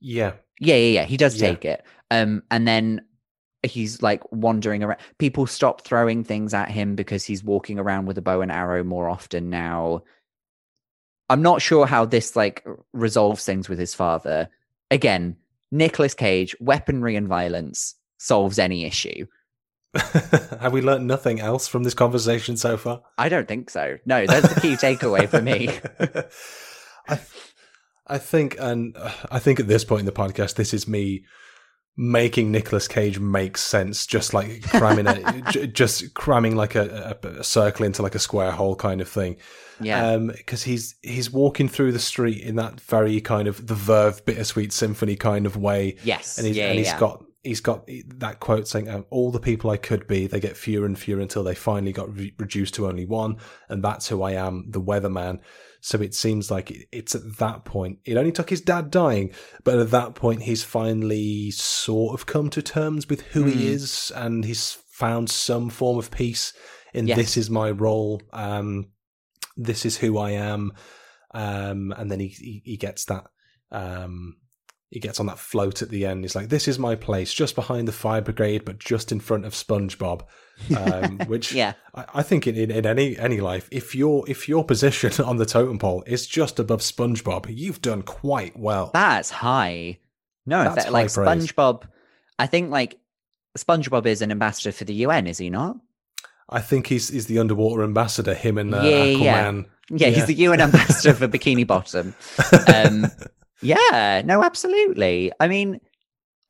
yeah, 0.00 0.32
yeah, 0.60 0.76
yeah, 0.76 1.00
yeah. 1.00 1.04
He 1.04 1.16
does 1.16 1.40
Yeah. 1.40 1.48
take 1.48 1.64
it. 1.64 1.82
Um, 2.10 2.42
and 2.50 2.68
then 2.68 3.00
he's 3.62 4.02
like 4.02 4.22
wandering 4.30 4.82
around. 4.82 5.00
People 5.18 5.46
stop 5.46 5.80
throwing 5.80 6.22
things 6.22 6.52
at 6.54 6.70
him 6.70 6.94
because 6.94 7.24
he's 7.24 7.42
walking 7.42 7.78
around 7.78 8.06
with 8.06 8.18
a 8.18 8.22
bow 8.22 8.42
and 8.42 8.52
arrow 8.52 8.84
more 8.84 9.08
often 9.08 9.48
now. 9.50 10.02
I'm 11.28 11.42
not 11.42 11.62
sure 11.62 11.86
how 11.86 12.04
this 12.04 12.36
like 12.36 12.64
resolves 12.92 13.44
things 13.44 13.68
with 13.68 13.78
his 13.78 13.94
father. 13.94 14.48
Again, 14.90 15.36
Nicolas 15.70 16.14
Cage, 16.14 16.54
weaponry 16.60 17.16
and 17.16 17.26
violence 17.26 17.96
solves 18.18 18.58
any 18.58 18.84
issue. 18.84 19.26
Have 20.60 20.72
we 20.72 20.82
learned 20.82 21.06
nothing 21.06 21.40
else 21.40 21.68
from 21.68 21.82
this 21.82 21.94
conversation 21.94 22.56
so 22.56 22.76
far? 22.76 23.02
I 23.18 23.28
don't 23.28 23.48
think 23.48 23.70
so. 23.70 23.98
No, 24.04 24.26
that's 24.26 24.54
the 24.54 24.60
key 24.60 24.74
takeaway 24.74 25.28
for 25.28 25.40
me. 25.42 25.70
I, 27.08 27.18
I 28.06 28.18
think, 28.18 28.56
and 28.58 28.96
uh, 28.96 29.12
I 29.30 29.38
think 29.38 29.58
at 29.58 29.68
this 29.68 29.84
point 29.84 30.00
in 30.00 30.06
the 30.06 30.12
podcast, 30.12 30.54
this 30.54 30.74
is 30.74 30.86
me 30.86 31.24
making 31.96 32.52
Nicolas 32.52 32.86
Cage 32.86 33.18
make 33.18 33.56
sense, 33.56 34.06
just 34.06 34.34
like 34.34 34.62
cramming 34.62 35.06
it, 35.06 35.44
j- 35.50 35.66
just 35.66 36.14
cramming 36.14 36.54
like 36.54 36.74
a, 36.74 37.16
a, 37.22 37.28
a 37.28 37.44
circle 37.44 37.86
into 37.86 38.02
like 38.02 38.14
a 38.14 38.18
square 38.18 38.50
hole 38.50 38.76
kind 38.76 39.00
of 39.00 39.08
thing. 39.08 39.36
Yeah. 39.80 40.16
because 40.16 40.62
he's 40.62 40.94
he's 41.02 41.30
walking 41.30 41.68
through 41.68 41.92
the 41.92 41.98
street 41.98 42.42
in 42.42 42.56
that 42.56 42.80
very 42.80 43.20
kind 43.20 43.46
of 43.48 43.66
the 43.66 43.74
Verve 43.74 44.24
bittersweet 44.24 44.72
symphony 44.72 45.16
kind 45.16 45.46
of 45.46 45.56
way, 45.56 45.96
yes. 46.02 46.38
and 46.38 46.46
he's 46.46 46.56
yeah, 46.56 46.68
and 46.68 46.78
he's 46.78 46.88
yeah. 46.88 46.98
got 47.00 47.24
he's 47.46 47.60
got 47.60 47.88
that 48.18 48.40
quote 48.40 48.68
saying, 48.68 48.88
um, 48.88 49.06
"All 49.10 49.30
the 49.30 49.40
people 49.40 49.70
I 49.70 49.76
could 49.76 50.06
be, 50.06 50.26
they 50.26 50.40
get 50.40 50.56
fewer 50.56 50.84
and 50.84 50.98
fewer 50.98 51.20
until 51.20 51.44
they 51.44 51.54
finally 51.54 51.92
got 51.92 52.14
re- 52.14 52.34
reduced 52.38 52.74
to 52.74 52.86
only 52.86 53.06
one, 53.06 53.36
and 53.68 53.82
that's 53.82 54.08
who 54.08 54.22
I 54.22 54.32
am, 54.32 54.66
the 54.68 54.80
Weatherman." 54.80 55.40
So 55.86 56.00
it 56.00 56.16
seems 56.16 56.50
like 56.50 56.88
it's 56.90 57.14
at 57.14 57.36
that 57.38 57.64
point. 57.64 58.00
It 58.04 58.16
only 58.16 58.32
took 58.32 58.50
his 58.50 58.60
dad 58.60 58.90
dying, 58.90 59.30
but 59.62 59.78
at 59.78 59.92
that 59.92 60.16
point, 60.16 60.42
he's 60.42 60.64
finally 60.64 61.52
sort 61.52 62.12
of 62.18 62.26
come 62.26 62.50
to 62.50 62.60
terms 62.60 63.08
with 63.08 63.20
who 63.32 63.44
Mm. 63.44 63.52
he 63.52 63.68
is, 63.68 64.10
and 64.16 64.44
he's 64.44 64.78
found 64.90 65.30
some 65.30 65.70
form 65.70 65.96
of 65.96 66.10
peace 66.10 66.52
in 66.92 67.06
Yes. 67.06 67.16
this 67.16 67.36
is 67.36 67.50
my 67.50 67.70
role. 67.70 68.20
Um, 68.32 68.88
this 69.56 69.86
is 69.86 69.98
who 69.98 70.18
I 70.18 70.32
am. 70.32 70.72
Um, 71.32 71.94
and 71.96 72.10
then 72.10 72.18
he, 72.18 72.28
he, 72.30 72.62
he 72.64 72.76
gets 72.76 73.04
that, 73.04 73.26
um, 73.70 74.38
he 74.90 75.00
gets 75.00 75.18
on 75.18 75.26
that 75.26 75.38
float 75.38 75.82
at 75.82 75.88
the 75.90 76.06
end. 76.06 76.22
He's 76.24 76.36
like, 76.36 76.48
this 76.48 76.68
is 76.68 76.78
my 76.78 76.94
place, 76.94 77.34
just 77.34 77.54
behind 77.54 77.88
the 77.88 77.92
fire 77.92 78.20
brigade, 78.20 78.64
but 78.64 78.78
just 78.78 79.10
in 79.10 79.18
front 79.20 79.44
of 79.44 79.52
SpongeBob. 79.52 80.22
Um, 80.76 81.18
which 81.26 81.52
Yeah. 81.52 81.72
I, 81.94 82.04
I 82.14 82.22
think 82.22 82.46
in, 82.46 82.56
in, 82.56 82.86
any, 82.86 83.18
any 83.18 83.40
life, 83.40 83.68
if 83.72 83.94
your, 83.94 84.24
if 84.28 84.48
your 84.48 84.64
position 84.64 85.12
on 85.24 85.36
the 85.38 85.46
totem 85.46 85.78
pole 85.78 86.04
is 86.06 86.26
just 86.26 86.58
above 86.60 86.80
SpongeBob, 86.80 87.46
you've 87.48 87.82
done 87.82 88.02
quite 88.02 88.56
well. 88.58 88.90
That's 88.94 89.30
high. 89.30 89.98
No, 90.46 90.62
That's 90.62 90.84
that, 90.84 90.92
like 90.92 91.12
praise. 91.12 91.26
SpongeBob. 91.28 91.82
I 92.38 92.46
think 92.46 92.70
like 92.70 92.98
SpongeBob 93.58 94.06
is 94.06 94.22
an 94.22 94.30
ambassador 94.30 94.70
for 94.70 94.84
the 94.84 94.94
UN, 94.94 95.26
is 95.26 95.38
he 95.38 95.50
not? 95.50 95.76
I 96.48 96.60
think 96.60 96.86
he's, 96.86 97.08
he's 97.08 97.26
the 97.26 97.40
underwater 97.40 97.82
ambassador, 97.82 98.34
him 98.34 98.56
and 98.56 98.72
uh, 98.72 98.82
Yeah, 98.82 99.02
yeah. 99.04 99.50
Yeah, 99.52 99.62
Yeah. 99.90 100.08
he's 100.10 100.26
the 100.26 100.34
UN 100.34 100.60
ambassador 100.60 101.12
for 101.14 101.26
Bikini 101.28 101.66
Bottom. 101.66 102.14
Um, 102.72 103.10
yeah, 103.62 104.22
no, 104.24 104.42
absolutely. 104.42 105.32
I 105.40 105.48
mean, 105.48 105.80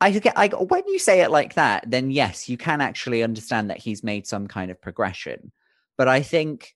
I 0.00 0.10
get, 0.10 0.36
I 0.36 0.48
when 0.48 0.86
you 0.86 0.98
say 0.98 1.22
it 1.22 1.30
like 1.30 1.54
that, 1.54 1.84
then 1.90 2.10
yes, 2.10 2.48
you 2.48 2.56
can 2.56 2.80
actually 2.80 3.22
understand 3.22 3.70
that 3.70 3.78
he's 3.78 4.04
made 4.04 4.26
some 4.26 4.46
kind 4.46 4.70
of 4.70 4.80
progression. 4.80 5.52
But 5.96 6.08
I 6.08 6.22
think 6.22 6.74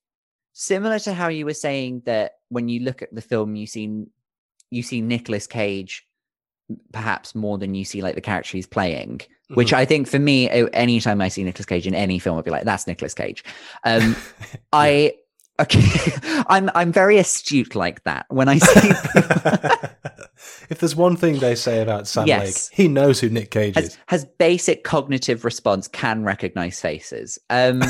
similar 0.53 0.99
to 1.01 1.13
how 1.13 1.29
you 1.29 1.45
were 1.45 1.55
saying 1.55 2.03
that 2.07 2.39
when 2.49 2.69
you 2.69 2.81
look 2.81 3.03
at 3.03 3.15
the 3.15 3.21
film, 3.21 3.57
you 3.57 3.67
see 3.67 4.05
you 4.71 4.83
see 4.83 5.01
Nicolas 5.01 5.47
Cage 5.47 6.07
perhaps 6.93 7.35
more 7.35 7.59
than 7.59 7.75
you 7.75 7.85
see 7.85 8.01
like 8.01 8.15
the 8.15 8.21
character 8.21 8.57
he's 8.57 8.67
playing. 8.67 9.21
Which 9.55 9.73
I 9.73 9.85
think 9.85 10.07
for 10.07 10.21
me, 10.21 10.49
anytime 10.49 11.21
I 11.21 11.27
see 11.27 11.43
Nicolas 11.43 11.67
Cage 11.67 11.85
in 11.85 11.95
any 11.95 12.21
film, 12.21 12.39
I'd 12.39 12.45
be 12.45 12.53
like, 12.53 12.65
"That's 12.65 12.87
Nicolas 12.87 13.15
Cage." 13.15 13.43
Um, 13.83 14.15
I 14.73 15.15
okay, 15.61 16.13
I'm 16.47 16.71
I'm 16.75 16.93
very 16.93 17.19
astute 17.19 17.75
like 17.75 18.05
that. 18.05 18.27
When 18.29 18.49
I 18.49 18.59
see 18.59 18.93
if 20.71 20.79
there's 20.79 20.97
one 20.97 21.17
thing 21.17 21.39
they 21.39 21.55
say 21.55 21.81
about 21.81 22.07
Sam 22.09 22.27
Yes. 22.27 22.71
Lake, 22.71 22.77
he 22.77 22.89
knows 22.89 23.21
who 23.21 23.29
Nick 23.29 23.51
Cage 23.51 23.75
has 23.77 23.85
is. 23.91 23.99
has 24.09 24.25
basic 24.39 24.85
cognitive 24.85 25.45
response, 25.45 25.89
can 25.89 26.23
recognize 26.25 26.81
faces. 26.81 27.39
Um, 27.51 27.83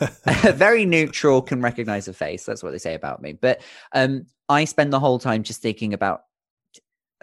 very 0.54 0.84
neutral, 0.84 1.40
can 1.42 1.60
recognize 1.62 2.08
a 2.08 2.12
face. 2.12 2.44
That's 2.44 2.62
what 2.62 2.72
they 2.72 2.78
say 2.78 2.94
about 2.94 3.22
me. 3.22 3.32
But 3.32 3.62
um, 3.92 4.26
I 4.48 4.64
spend 4.64 4.92
the 4.92 5.00
whole 5.00 5.18
time 5.18 5.42
just 5.42 5.62
thinking 5.62 5.94
about 5.94 6.22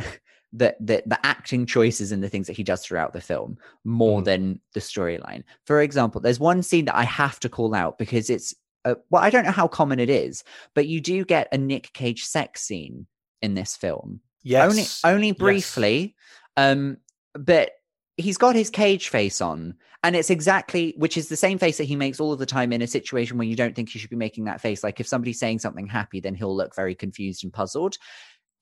the, 0.54 0.76
the 0.80 1.04
the 1.06 1.20
acting 1.26 1.66
choices 1.66 2.12
and 2.12 2.24
the 2.24 2.30
things 2.30 2.48
that 2.48 2.58
he 2.58 2.64
does 2.64 2.84
throughout 2.84 3.14
the 3.14 3.22
film 3.22 3.58
more 3.84 4.22
Mhm. 4.22 4.26
than 4.26 4.60
the 4.74 4.80
storyline. 4.80 5.44
For 5.66 5.82
example, 5.82 6.22
there's 6.22 6.40
one 6.40 6.64
scene 6.64 6.86
that 6.86 6.96
I 6.96 7.04
have 7.04 7.40
to 7.42 7.50
call 7.50 7.74
out 7.76 7.98
because 7.98 8.30
it's 8.30 8.54
uh, 8.84 8.96
well, 9.12 9.22
I 9.22 9.30
don't 9.30 9.46
know 9.46 9.52
how 9.52 9.68
common 9.68 10.00
it 10.00 10.10
is, 10.10 10.44
but 10.74 10.88
you 10.88 11.00
do 11.02 11.24
get 11.24 11.48
a 11.52 11.58
Nick 11.58 11.94
Cage 11.94 12.24
sex 12.24 12.62
scene 12.64 13.06
in 13.44 13.54
this 13.54 13.76
film 13.78 14.22
yes. 14.44 15.04
only 15.04 15.16
only 15.16 15.28
Yes. 15.30 15.38
briefly 15.38 16.16
um 16.58 16.98
but 17.34 17.72
he's 18.18 18.38
got 18.38 18.56
his 18.56 18.70
cage 18.70 19.10
face 19.10 19.42
on 19.42 19.76
and 20.04 20.16
it's 20.16 20.30
exactly 20.30 20.94
which 20.98 21.18
is 21.18 21.30
the 21.30 21.36
same 21.36 21.58
face 21.58 21.78
that 21.78 21.86
he 21.86 21.96
makes 21.96 22.20
all 22.20 22.34
of 22.34 22.40
the 22.40 22.46
time 22.46 22.74
in 22.74 22.82
a 22.82 22.88
situation 22.88 23.38
when 23.38 23.48
you 23.48 23.56
don't 23.56 23.76
think 23.76 23.90
he 23.90 24.00
should 24.00 24.10
be 24.10 24.16
making 24.16 24.46
that 24.46 24.62
face. 24.62 24.84
Like 24.84 25.00
if 25.00 25.08
somebody's 25.08 25.40
saying 25.40 25.60
something 25.60 25.88
happy 25.88 26.20
then 26.20 26.36
he'll 26.36 26.56
look 26.56 26.76
very 26.76 26.96
confused 26.96 27.44
and 27.44 27.54
puzzled. 27.54 27.98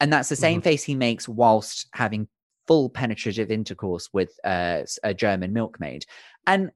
And 0.02 0.12
that's 0.14 0.30
the 0.30 0.36
same 0.36 0.62
face 0.62 0.84
he 0.84 0.96
makes 0.96 1.28
whilst 1.28 1.88
having 1.94 2.28
full 2.68 2.90
penetrative 2.90 3.52
intercourse 3.52 4.10
with 4.14 4.32
uh, 4.44 4.84
a 5.04 5.14
german 5.14 5.54
milkmaid. 5.54 6.06
And 6.46 6.72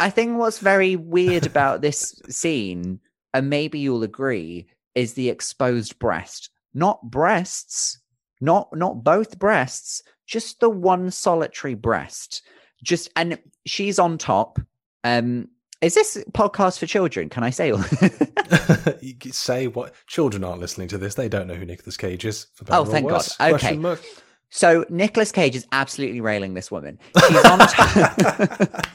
i 0.00 0.10
think 0.10 0.38
what's 0.38 0.58
very 0.58 0.96
weird 0.96 1.46
about 1.46 1.80
this 1.80 2.20
scene 2.28 3.00
and 3.34 3.48
maybe 3.48 3.78
you'll 3.78 4.02
agree 4.02 4.66
is 4.94 5.14
the 5.14 5.30
exposed 5.30 5.98
breast. 5.98 6.50
Not 6.74 7.02
breasts 7.10 7.98
not 8.42 8.68
not 8.76 9.02
both 9.02 9.38
breasts 9.38 10.02
just 10.26 10.60
the 10.60 10.68
one 10.68 11.10
solitary 11.10 11.74
breast 11.74 12.42
just 12.82 13.08
and 13.16 13.38
she's 13.64 13.98
on 13.98 14.18
top 14.18 14.58
um 15.04 15.48
is 15.80 15.94
this 15.94 16.22
podcast 16.32 16.78
for 16.78 16.86
children 16.86 17.28
can 17.28 17.42
i 17.44 17.50
say 17.50 17.72
say 19.30 19.66
what 19.66 19.94
children 20.06 20.44
aren't 20.44 20.60
listening 20.60 20.88
to 20.88 20.98
this. 20.98 21.14
They 21.14 21.28
don't 21.28 21.46
know 21.46 21.54
who 21.54 21.64
Nicolas 21.64 21.96
Cage 21.96 22.24
is. 22.24 22.46
Oh, 22.68 22.84
thank 22.84 23.08
God. 23.08 23.26
Okay. 23.40 23.80
So 24.50 24.84
Nicolas 24.90 25.32
Cage 25.32 25.56
is 25.56 25.66
absolutely 25.72 26.20
railing 26.20 26.54
this 26.54 26.70
woman. 26.70 26.98
She's 27.26 27.44
on 27.44 27.58
top. 27.58 28.86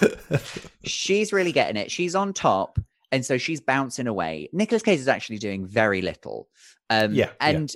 she's 0.84 1.32
really 1.32 1.52
getting 1.52 1.76
it. 1.76 1.90
She's 1.90 2.14
on 2.14 2.32
top, 2.32 2.78
and 3.10 3.24
so 3.24 3.36
she's 3.36 3.60
bouncing 3.60 4.06
away. 4.06 4.48
Nicolas 4.52 4.82
Cage 4.82 5.00
is 5.00 5.08
actually 5.08 5.38
doing 5.38 5.66
very 5.66 6.02
little. 6.02 6.48
Um, 6.88 7.12
Yeah, 7.14 7.30
yeah. 7.40 7.66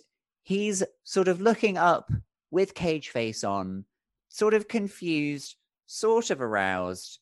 He's 0.44 0.82
sort 1.02 1.28
of 1.28 1.40
looking 1.40 1.76
up 1.76 2.10
with 2.50 2.74
cage 2.74 3.08
face 3.08 3.42
on, 3.42 3.84
sort 4.28 4.54
of 4.54 4.68
confused, 4.68 5.56
sort 5.86 6.30
of 6.30 6.40
aroused. 6.40 7.18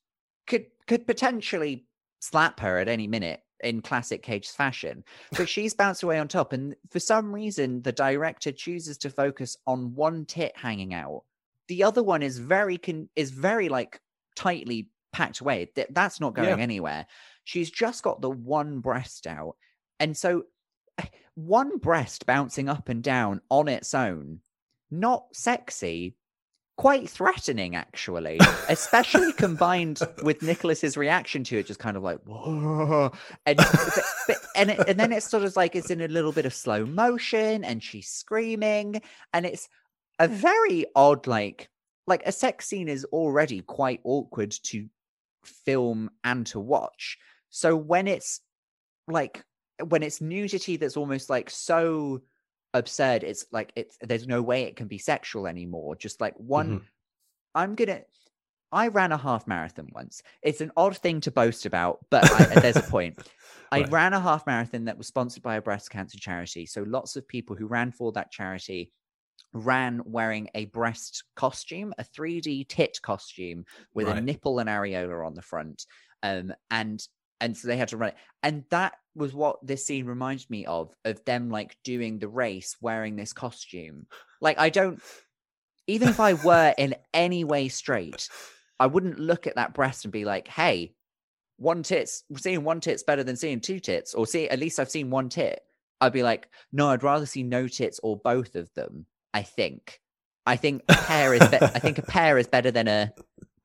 Could 0.47 0.67
could 0.87 1.07
potentially 1.07 1.87
slap 2.21 2.61
her 2.61 2.79
at 2.79 2.89
any 2.89 3.07
minute 3.07 3.41
in 3.63 3.81
classic 3.81 4.23
Cage 4.23 4.49
fashion. 4.49 5.05
But 5.37 5.49
she's 5.49 5.73
bounced 5.73 6.03
away 6.03 6.19
on 6.19 6.29
top, 6.29 6.53
and 6.53 6.75
for 6.91 6.99
some 6.99 7.33
reason, 7.33 7.81
the 7.83 7.93
director 7.93 8.53
chooses 8.53 8.99
to 8.99 9.11
focus 9.11 9.57
on 9.67 9.95
one 9.95 10.27
tit 10.27 10.53
hanging 10.57 10.93
out. 10.95 11.23
The 11.69 11.85
other 11.85 12.03
one 12.03 12.23
is 12.23 12.39
very 12.39 12.77
con- 12.77 13.09
is 13.17 13.31
very 13.31 13.69
like 13.69 14.01
tightly 14.37 14.91
packed 15.13 15.41
away. 15.41 15.67
Th- 15.75 15.87
that's 15.91 16.21
not 16.21 16.35
going 16.35 16.49
Yeah. 16.49 16.57
anywhere. 16.63 17.07
She's 17.45 17.71
just 17.71 18.03
got 18.03 18.21
the 18.21 18.31
one 18.31 18.81
breast 18.81 19.27
out, 19.29 19.57
and 20.01 20.17
so 20.17 20.45
one 21.35 21.79
breast 21.79 22.27
bouncing 22.27 22.69
up 22.69 22.89
and 22.89 23.03
down 23.03 23.41
on 23.51 23.69
its 23.69 23.95
own, 23.95 24.41
not 24.91 25.25
sexy. 25.33 26.17
Quite 26.79 27.09
threatening, 27.11 27.77
actually, 27.77 28.41
especially 28.69 29.33
combined 29.37 30.01
with 30.23 30.43
Nicholas's 30.43 30.97
reaction 30.97 31.45
to 31.45 31.59
it, 31.59 31.67
just 31.67 31.79
kind 31.79 31.99
of 31.99 32.03
like 32.03 32.19
whoa, 32.25 33.13
and 33.45 33.57
but, 33.59 33.99
but- 34.27 34.37
and 34.57 34.71
it, 34.71 34.89
and 34.89 34.99
then 34.99 35.13
it's 35.13 35.29
sort 35.29 35.45
of 35.45 35.55
like 35.55 35.77
it's 35.77 35.91
in 35.91 36.01
a 36.01 36.09
little 36.09 36.33
bit 36.33 36.47
of 36.47 36.55
slow 36.55 36.87
motion, 36.87 37.63
and 37.63 37.83
she's 37.83 38.09
screaming, 38.09 39.03
and 39.35 39.45
it's 39.45 39.69
a 40.19 40.27
very 40.27 40.87
odd 40.97 41.27
like 41.27 41.69
like 42.07 42.23
a 42.27 42.33
sex 42.33 42.67
scene 42.67 42.89
is 42.89 43.05
already 43.07 43.61
quite 43.61 44.01
awkward 44.03 44.51
to 44.65 44.89
film 45.45 46.11
and 46.25 46.47
to 46.47 46.59
watch. 46.59 47.19
So 47.51 47.77
when 47.77 48.09
it's 48.09 48.41
like 49.09 49.45
when 49.89 50.03
it's 50.03 50.21
nudity 50.21 50.77
that's 50.77 50.97
almost 50.97 51.31
like 51.31 51.51
so 51.51 52.23
absurd, 52.75 53.23
it's 53.25 53.47
like 53.53 53.73
it's 53.77 53.97
there's 54.01 54.27
no 54.27 54.43
way 54.43 54.63
it 54.65 54.77
can 54.77 54.89
be 54.89 54.99
sexual 54.99 55.47
anymore. 55.47 55.97
Just 55.97 56.21
like 56.21 56.35
one 56.37 56.81
Mhm. 56.81 56.83
I'm 57.55 57.75
gonna. 57.75 58.03
I 58.75 58.89
ran 58.89 59.13
a 59.13 59.19
half 59.19 59.47
marathon 59.47 59.89
once. 59.93 60.23
It's 60.41 60.63
an 60.63 60.73
odd 60.79 60.97
thing 60.97 61.21
to 61.21 61.31
boast 61.31 61.67
about, 61.67 61.99
but 62.09 62.25
I, 62.33 62.61
there's 62.61 62.77
a 62.77 62.83
point. 62.83 63.19
I 63.73 63.83
ran 63.85 64.15
a 64.15 64.21
half 64.21 64.47
marathon 64.47 64.87
that 64.87 64.97
was 64.97 65.07
sponsored 65.07 65.43
by 65.43 65.57
a 65.57 65.63
breast 65.63 65.91
cancer 65.91 66.19
charity. 66.19 66.65
So 66.65 66.83
lots 66.85 67.15
of 67.17 67.29
people 67.29 67.55
who 67.55 67.67
ran 67.67 67.93
for 67.93 68.13
that 68.13 68.31
charity 68.33 68.91
ran 69.53 70.01
wearing 70.07 70.49
a 70.55 70.65
breast 70.67 71.25
costume, 71.37 71.93
a 71.99 72.05
3D 72.05 72.67
tit 72.69 72.99
costume 73.03 73.67
with 73.93 74.09
a 74.09 74.21
nipple 74.23 74.59
and 74.59 74.71
areola 74.71 75.27
on 75.27 75.35
the 75.35 75.43
front. 75.43 75.85
Um, 76.23 76.55
and 76.71 77.07
and 77.43 77.57
so 77.57 77.69
they 77.69 77.77
had 77.77 77.89
to 77.89 77.97
run 77.99 78.11
it. 78.11 78.17
And 78.43 78.65
that 78.71 78.95
was 79.15 79.35
what 79.35 79.59
this 79.67 79.85
scene 79.85 80.07
reminded 80.07 80.49
me 80.49 80.65
of, 80.65 80.95
of 81.05 81.23
them 81.27 81.51
like 81.51 81.77
doing 81.85 82.19
the 82.19 82.29
race 82.29 82.77
wearing 82.81 83.17
this 83.17 83.35
costume. 83.35 84.07
Like 84.41 84.59
I 84.59 84.71
don't 84.71 85.03
even 85.87 86.09
if 86.09 86.21
I 86.21 86.35
were 86.35 86.73
in 86.79 86.95
any 87.13 87.45
way 87.45 87.69
straight, 87.69 88.29
I 88.79 88.87
wouldn't 88.87 89.19
look 89.19 89.47
at 89.47 89.57
that 89.57 89.75
breast 89.75 90.05
and 90.05 90.13
be 90.13 90.25
like, 90.25 90.49
hey, 90.49 90.95
one 91.57 91.83
tit's 91.83 92.25
seeing 92.37 92.65
one 92.65 92.81
tit's 92.81 93.03
better 93.03 93.25
than 93.25 93.37
seeing 93.37 93.61
two 93.61 93.81
tits, 93.81 94.15
or 94.15 94.27
see 94.27 94.49
at 94.49 94.59
least 94.59 94.81
I've 94.81 94.91
seen 94.91 95.11
one 95.11 95.29
tit. 95.29 95.61
I'd 96.01 96.13
be 96.13 96.23
like, 96.23 96.49
no, 96.73 96.89
I'd 96.89 97.03
rather 97.03 97.27
see 97.27 97.43
no 97.43 97.69
tits 97.69 98.01
or 98.03 98.17
both 98.17 98.55
of 98.55 98.73
them. 98.75 99.07
I 99.35 99.43
think. 99.43 100.01
I 100.47 100.57
think 100.57 100.83
a 100.89 100.95
pair 100.95 101.35
is. 101.35 101.47
Be- 101.49 101.63
I 101.63 101.79
think 101.79 101.99
a 101.99 102.03
pair 102.17 102.39
is 102.39 102.47
better 102.47 102.71
than 102.71 102.89
a 102.89 103.13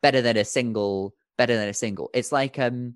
better 0.02 0.22
than 0.22 0.38
a 0.38 0.46
single. 0.46 1.14
Better 1.38 1.56
than 1.56 1.70
a 1.70 1.74
single. 1.74 2.10
It's 2.14 2.32
like 2.32 2.58
um, 2.58 2.96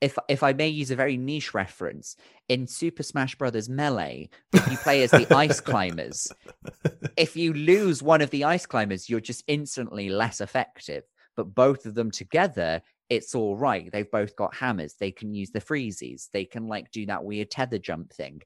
if 0.00 0.16
if 0.28 0.42
I 0.42 0.52
may 0.52 0.68
use 0.68 0.90
a 0.90 0.96
very 0.96 1.16
niche 1.16 1.52
reference 1.54 2.16
in 2.48 2.66
Super 2.66 3.02
Smash 3.02 3.34
Brothers 3.34 3.68
Melee, 3.68 4.30
if 4.52 4.70
you 4.70 4.76
play 4.78 5.02
as 5.02 5.10
the 5.10 5.26
ice 5.34 5.60
climbers, 5.60 6.28
if 7.16 7.36
you 7.36 7.52
lose 7.52 8.02
one 8.02 8.22
of 8.22 8.30
the 8.30 8.44
ice 8.44 8.66
climbers, 8.66 9.08
you're 9.08 9.20
just 9.20 9.44
instantly 9.46 10.08
less 10.08 10.40
effective. 10.40 11.04
But 11.36 11.54
both 11.54 11.86
of 11.86 11.94
them 11.94 12.10
together, 12.10 12.82
it's 13.08 13.34
all 13.34 13.56
right. 13.56 13.90
They've 13.92 14.10
both 14.10 14.36
got 14.36 14.54
hammers. 14.54 14.94
They 14.98 15.10
can 15.10 15.34
use 15.34 15.50
the 15.50 15.60
freezies. 15.60 16.28
They 16.32 16.44
can 16.44 16.66
like 16.66 16.90
do 16.90 17.06
that 17.06 17.24
weird 17.24 17.50
tether 17.50 17.78
jump 17.78 18.12
thing. 18.12 18.42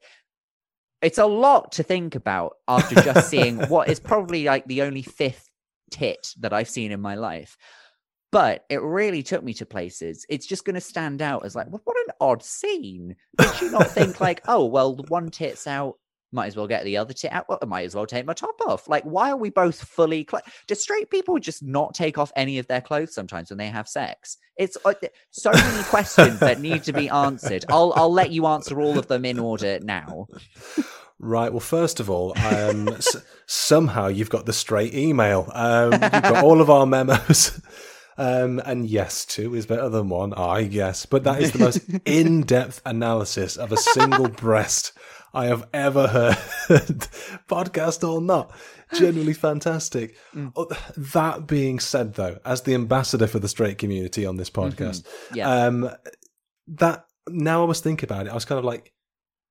It's 1.02 1.18
a 1.18 1.26
lot 1.26 1.72
to 1.72 1.82
think 1.82 2.14
about 2.14 2.56
after 2.66 2.94
just 2.96 3.28
seeing 3.28 3.58
what 3.68 3.88
is 3.88 4.00
probably 4.00 4.44
like 4.44 4.66
the 4.66 4.82
only 4.82 5.02
fifth 5.02 5.48
tit 5.90 6.34
that 6.40 6.52
I've 6.52 6.68
seen 6.68 6.92
in 6.92 7.00
my 7.00 7.14
life. 7.14 7.56
But 8.34 8.64
it 8.68 8.82
really 8.82 9.22
took 9.22 9.44
me 9.44 9.54
to 9.54 9.64
places. 9.64 10.26
It's 10.28 10.44
just 10.46 10.64
going 10.64 10.74
to 10.74 10.80
stand 10.80 11.22
out 11.22 11.44
as 11.46 11.54
like, 11.54 11.68
what, 11.68 11.82
what 11.84 11.96
an 12.06 12.12
odd 12.20 12.42
scene. 12.42 13.14
Did 13.38 13.60
you 13.60 13.70
not 13.70 13.88
think 13.90 14.20
like, 14.20 14.42
oh 14.48 14.64
well, 14.64 14.96
one 15.08 15.30
tit's 15.30 15.68
out, 15.68 15.94
might 16.32 16.48
as 16.48 16.56
well 16.56 16.66
get 16.66 16.82
the 16.82 16.96
other 16.96 17.12
tit 17.12 17.32
out. 17.32 17.48
Well, 17.48 17.60
I 17.62 17.66
might 17.66 17.84
as 17.84 17.94
well 17.94 18.06
take 18.06 18.26
my 18.26 18.32
top 18.32 18.60
off. 18.66 18.88
Like, 18.88 19.04
why 19.04 19.30
are 19.30 19.36
we 19.36 19.50
both 19.50 19.80
fully? 19.80 20.26
Cl- 20.28 20.42
Do 20.66 20.74
straight 20.74 21.08
people 21.10 21.38
just 21.38 21.62
not 21.62 21.94
take 21.94 22.18
off 22.18 22.32
any 22.34 22.58
of 22.58 22.66
their 22.66 22.80
clothes 22.80 23.14
sometimes 23.14 23.50
when 23.50 23.58
they 23.58 23.68
have 23.68 23.88
sex? 23.88 24.36
It's 24.56 24.76
uh, 24.84 24.94
so 25.30 25.52
many 25.52 25.84
questions 25.84 26.40
that 26.40 26.60
need 26.60 26.82
to 26.84 26.92
be 26.92 27.08
answered. 27.08 27.64
I'll 27.68 27.92
I'll 27.94 28.12
let 28.12 28.32
you 28.32 28.46
answer 28.46 28.80
all 28.80 28.98
of 28.98 29.06
them 29.06 29.24
in 29.24 29.38
order 29.38 29.78
now. 29.80 30.26
Right. 31.20 31.52
Well, 31.52 31.60
first 31.60 32.00
of 32.00 32.10
all, 32.10 32.36
um, 32.38 32.88
s- 32.88 33.16
somehow 33.46 34.08
you've 34.08 34.28
got 34.28 34.44
the 34.46 34.52
straight 34.52 34.92
email. 34.92 35.48
Um, 35.54 35.92
you've 35.92 36.00
got 36.00 36.42
all 36.42 36.60
of 36.60 36.68
our 36.68 36.84
memos. 36.84 37.60
Um, 38.16 38.60
and 38.64 38.86
yes, 38.86 39.24
two 39.24 39.54
is 39.54 39.66
better 39.66 39.88
than 39.88 40.08
one, 40.08 40.32
I 40.34 40.64
guess. 40.64 41.06
But 41.06 41.24
that 41.24 41.42
is 41.42 41.52
the 41.52 41.58
most 41.58 41.80
in 42.04 42.42
depth 42.42 42.80
analysis 42.86 43.56
of 43.56 43.72
a 43.72 43.76
single 43.76 44.28
breast 44.44 44.92
I 45.32 45.46
have 45.46 45.66
ever 45.72 46.06
heard, 46.06 46.38
podcast 47.48 48.08
or 48.08 48.20
not. 48.20 48.52
Genuinely 48.94 49.32
fantastic. 49.34 50.16
Oh, 50.54 50.68
That 50.96 51.48
being 51.48 51.80
said, 51.80 52.14
though, 52.14 52.38
as 52.44 52.62
the 52.62 52.74
ambassador 52.74 53.26
for 53.26 53.40
the 53.40 53.48
straight 53.48 53.78
community 53.78 54.24
on 54.26 54.36
this 54.36 54.50
podcast, 54.50 55.04
Yeah. 55.34 55.50
um, 55.66 55.90
that 56.68 57.06
now 57.28 57.62
I 57.62 57.66
was 57.66 57.80
thinking 57.80 58.06
about 58.06 58.26
it, 58.26 58.30
I 58.30 58.34
was 58.34 58.44
kind 58.44 58.60
of 58.60 58.64
like, 58.64 58.92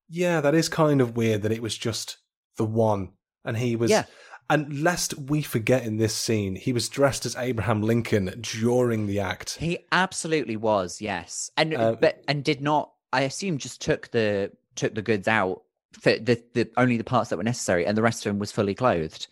yeah, 0.08 0.40
that 0.42 0.56
is 0.56 0.70
kind 0.70 1.02
of 1.02 1.18
weird 1.18 1.42
that 1.42 1.52
it 1.52 1.62
was 1.62 1.78
just 1.78 2.18
the 2.58 2.66
one, 2.66 3.10
and 3.44 3.58
he 3.58 3.76
was. 3.76 3.92
Yeah. 3.92 4.06
And 4.50 4.84
lest 4.84 5.18
we 5.18 5.42
forget 5.42 5.86
in 5.86 5.98
this 5.98 6.16
scene, 6.16 6.56
he 6.56 6.74
was 6.74 6.90
dressed 6.90 7.26
as 7.26 7.36
Abraham 7.36 7.82
Lincoln 7.82 8.34
during 8.42 9.08
the 9.08 9.20
act. 9.20 9.58
He 9.58 9.80
absolutely 9.92 10.58
was, 10.58 11.02
yes, 11.02 11.50
and 11.58 11.74
Uh, 11.74 11.96
but 12.00 12.24
and 12.28 12.44
did 12.44 12.62
not. 12.62 12.92
I 13.12 13.22
assume 13.22 13.58
just 13.58 13.82
took 13.82 14.12
the 14.12 14.52
took 14.76 14.96
the 14.96 15.02
goods 15.02 15.28
out 15.28 15.64
for 15.94 16.18
the, 16.18 16.44
the 16.54 16.70
only 16.78 16.98
the 16.98 17.04
parts 17.04 17.30
that 17.30 17.38
were 17.38 17.44
necessary, 17.44 17.86
and 17.86 17.98
the 17.98 18.02
rest 18.02 18.26
of 18.26 18.32
him 18.32 18.40
was 18.40 18.52
fully 18.52 18.76
clothed. 18.76 19.28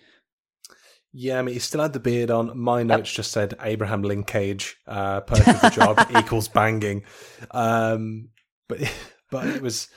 Yeah, 1.14 1.39
I 1.39 1.41
mean, 1.41 1.53
he 1.53 1.59
still 1.59 1.82
had 1.82 1.93
the 1.93 1.99
beard 1.99 2.32
on. 2.32 2.57
My 2.57 2.84
notes 2.84 3.12
just 3.12 3.32
said 3.32 3.55
Abraham 3.62 4.01
Linkage, 4.01 4.78
uh, 4.88 5.22
perk 5.22 5.45
of 5.45 5.62
the 5.62 5.70
job 5.70 5.99
equals 6.18 6.47
banging. 6.47 7.03
Um, 7.51 8.30
but 8.70 8.80
but 9.30 9.47
it 9.47 9.62
was, 9.62 9.89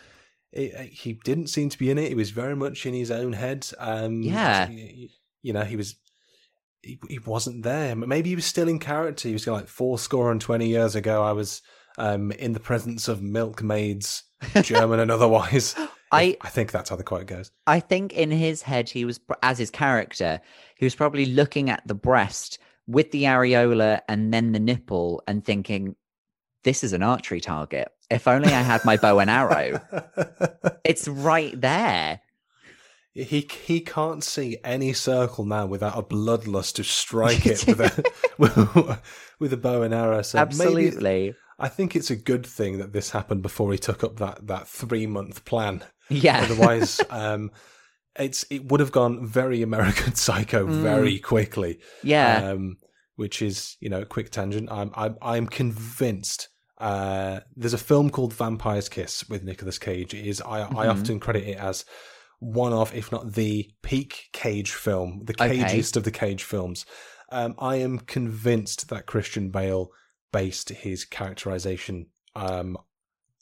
it, 0.55 0.91
he 0.93 1.15
didn't 1.25 1.49
seem 1.49 1.69
to 1.69 1.79
be 1.79 1.91
in 1.91 1.99
it. 1.99 2.09
He 2.09 2.15
was 2.15 2.31
very 2.31 2.57
much 2.57 2.87
in 2.87 2.95
his 2.95 3.11
own 3.11 3.33
head. 3.33 3.67
Um, 3.79 4.23
Yeah. 4.23 4.69
you, 4.71 5.09
you 5.43 5.53
know, 5.53 5.65
he 5.65 5.77
was. 5.77 5.97
He, 6.83 6.99
he 7.09 7.19
wasn't 7.19 7.63
there. 7.63 7.97
Maybe 7.97 8.29
he 8.29 8.35
was 8.37 8.45
still 8.45 8.69
in 8.69 8.79
character. 8.79 9.27
He 9.29 9.33
was 9.33 9.47
like 9.47 9.69
four 9.69 9.99
score 9.99 10.31
and 10.31 10.39
twenty 10.41 10.69
years 10.69 10.95
ago. 10.95 11.23
I 11.23 11.33
was 11.33 11.63
um, 11.97 12.31
in 12.33 12.53
the 12.53 12.61
presence 12.61 13.09
of 13.09 13.23
milkmaids, 13.23 14.23
German 14.63 15.01
and 15.01 15.11
otherwise. 15.11 15.75
I 16.13 16.37
I 16.43 16.51
think 16.51 16.73
that's 16.73 16.91
how 16.91 16.97
the 16.97 17.03
quote 17.03 17.27
goes. 17.27 17.51
I 17.67 17.81
think 17.81 18.13
in 18.13 18.31
his 18.31 18.61
head 18.61 18.91
he 18.91 19.07
was 19.07 19.19
as 19.43 19.57
his 19.59 19.71
character, 19.71 20.41
he 20.77 20.85
was 20.85 20.95
probably 20.95 21.25
looking 21.25 21.71
at 21.71 21.83
the 21.87 21.95
breast 21.95 22.59
with 22.87 23.11
the 23.13 23.23
areola 23.25 24.01
and 24.07 24.33
then 24.33 24.53
the 24.53 24.61
nipple 24.61 25.23
and 25.27 25.43
thinking, 25.43 25.97
"This 26.65 26.85
is 26.85 26.93
an 26.93 27.03
archery 27.03 27.41
target. 27.41 27.89
If 28.11 28.29
only 28.29 28.49
I 28.49 28.63
had 28.63 28.85
my 28.85 28.97
bow 28.97 29.19
and 29.19 29.31
arrow. 29.31 29.81
It's 30.85 31.09
right 31.09 31.59
there." 31.59 32.21
he 33.15 33.49
he 33.65 33.81
can't 33.81 34.25
see 34.25 34.59
any 34.65 34.93
circle 34.93 35.45
now 35.45 35.67
without 35.67 35.97
a 35.97 36.03
bloodlust 36.03 36.75
to 36.75 36.83
strike 36.85 37.47
it 37.47 37.65
with 37.67 37.81
a 37.81 38.05
with, 38.39 39.01
with 39.39 39.53
a 39.53 39.57
bow 39.57 39.83
and 39.83 39.95
arrow. 39.95 40.23
So 40.23 40.39
maybe 40.39 40.49
Absolutely. 40.49 41.35
I 41.59 41.69
think 41.69 41.95
it's 41.95 42.11
a 42.11 42.17
good 42.17 42.45
thing 42.45 42.79
that 42.79 42.93
this 42.93 43.11
happened 43.11 43.43
before 43.43 43.71
he 43.71 43.79
took 43.79 44.03
up 44.03 44.17
that 44.17 44.47
that 44.49 44.67
three 44.67 45.07
month 45.07 45.45
plan. 45.45 45.85
Yeah. 46.11 46.41
Otherwise, 46.43 47.01
um, 47.11 47.53
it's 48.19 48.45
it 48.51 48.71
would 48.71 48.81
have 48.81 48.93
gone 48.93 49.25
very 49.25 49.63
American 49.63 50.15
Psycho 50.17 50.67
very 50.67 51.19
quickly. 51.19 51.79
yeah. 52.03 52.51
Um, 52.51 52.79
which 53.17 53.41
is 53.41 53.77
you 53.79 53.89
know 53.89 54.05
quick 54.05 54.31
tangent. 54.31 54.71
I'm 54.73 54.91
I'm 54.97 55.17
I'm 55.23 55.47
convinced. 55.47 56.49
Uh, 56.79 57.41
there's 57.57 57.75
a 57.75 57.79
film 57.79 58.11
called 58.11 58.33
Vampire's 58.33 58.89
Kiss 58.89 59.29
with 59.29 59.45
Nicolas 59.45 59.79
Cage. 59.79 60.13
It 60.15 60.27
is 60.27 60.41
I 60.41 60.63
I 60.63 60.89
often 60.89 61.21
credit 61.21 61.45
it 61.45 61.59
as 61.59 61.85
one 62.41 62.73
of, 62.73 62.95
if 62.95 63.13
not 63.13 63.33
the 63.35 63.71
peak 63.83 64.29
Cage 64.33 64.73
film, 64.73 65.23
the 65.25 65.35
Okay. 65.35 65.79
of 65.79 66.05
the 66.05 66.11
Cage 66.11 66.43
films. 66.43 66.85
Um, 67.31 67.55
I 67.59 67.77
am 67.77 67.99
convinced 68.01 68.89
that 68.91 69.07
Christian 69.07 69.51
Bale 69.51 69.91
based 70.33 70.69
his 70.71 71.05
characterization 71.05 72.07
um, 72.35 72.77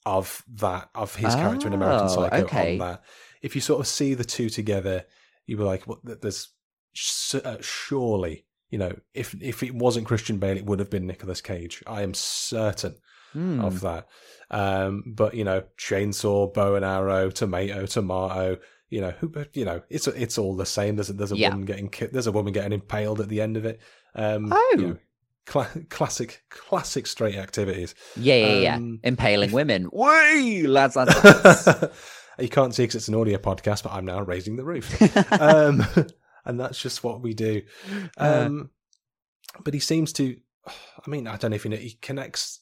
of 0.04 0.42
that 0.54 0.90
of 0.94 1.14
his 1.16 1.34
character 1.34 1.68
in 1.68 1.74
American 1.74 2.08
Oh, 2.08 2.14
Psycho 2.14 2.44
okay. 2.44 2.72
on 2.72 2.78
that. 2.78 3.02
If 3.40 3.54
you 3.54 3.60
sort 3.60 3.80
of 3.80 3.86
see 3.86 4.14
the 4.14 4.24
two 4.24 4.50
together, 4.50 5.04
you 5.46 5.56
were 5.56 5.64
like, 5.64 5.86
"What? 5.86 6.00
There's 6.20 6.50
uh, 7.34 7.56
surely." 7.60 8.46
You 8.70 8.78
know, 8.78 8.96
if 9.14 9.34
if 9.40 9.62
it 9.62 9.74
wasn't 9.74 10.06
Christian 10.06 10.38
Bale, 10.38 10.56
it 10.56 10.66
would 10.66 10.78
have 10.78 10.90
been 10.90 11.06
Nicolas 11.06 11.40
Cage. 11.40 11.82
I 11.86 12.02
am 12.02 12.14
certain 12.14 12.96
Hmm. 13.32 13.60
of 13.60 13.80
that. 13.80 14.06
Um, 14.50 15.04
but 15.06 15.34
you 15.34 15.44
know, 15.44 15.62
chainsaw, 15.78 16.52
bow 16.52 16.74
and 16.74 16.84
arrow, 16.84 17.30
tomato, 17.30 17.86
tomato. 17.86 18.58
You 18.90 19.00
know, 19.00 19.10
who? 19.20 19.28
but, 19.30 19.56
You 19.56 19.64
know, 19.64 19.80
it's 19.88 20.06
it's 20.06 20.36
all 20.36 20.54
the 20.56 20.66
same. 20.66 20.96
There's 20.96 21.08
a, 21.10 21.14
there's 21.14 21.32
a 21.32 21.36
Yeah. 21.36 21.50
woman 21.50 21.64
getting 21.64 21.88
ki- 21.88 22.08
there's 22.12 22.26
a 22.26 22.32
woman 22.32 22.52
getting 22.52 22.72
impaled 22.72 23.20
at 23.20 23.28
the 23.30 23.40
end 23.40 23.56
of 23.56 23.64
it. 23.64 23.80
Um, 24.14 24.52
Oh. 24.52 24.74
you 24.76 24.86
know, 24.86 24.96
cla- 25.46 25.70
classic 25.88 26.42
classic 26.50 27.06
straight 27.06 27.36
activities. 27.36 27.94
Yeah, 28.16 28.34
yeah, 28.36 28.54
yeah. 28.60 28.76
um, 28.76 29.00
Impaling 29.02 29.52
women. 29.52 29.84
Whee! 29.92 30.66
Lads, 30.66 30.96
lads, 30.96 31.24
lads. 31.24 31.68
you 32.38 32.50
can't 32.50 32.74
see 32.74 32.82
because 32.82 32.96
it's 32.96 33.08
an 33.08 33.14
audio 33.14 33.38
podcast, 33.38 33.82
but 33.84 33.92
I'm 33.92 34.04
now 34.04 34.20
raising 34.20 34.56
the 34.56 34.64
roof. 34.64 34.90
um, 35.40 35.86
and 36.44 36.60
that's 36.60 36.78
just 36.78 37.02
what 37.02 37.22
we 37.22 37.32
do. 37.32 37.62
Uh. 38.18 38.42
Um, 38.46 38.70
but 39.64 39.72
he 39.74 39.80
seems 39.80 40.12
to, 40.14 40.36
I 40.66 41.08
mean, 41.10 41.26
I 41.26 41.36
don't 41.36 41.50
know 41.52 41.56
if 41.56 41.64
you 41.64 41.70
know, 41.70 41.76
he 41.78 41.96
connects 42.02 42.60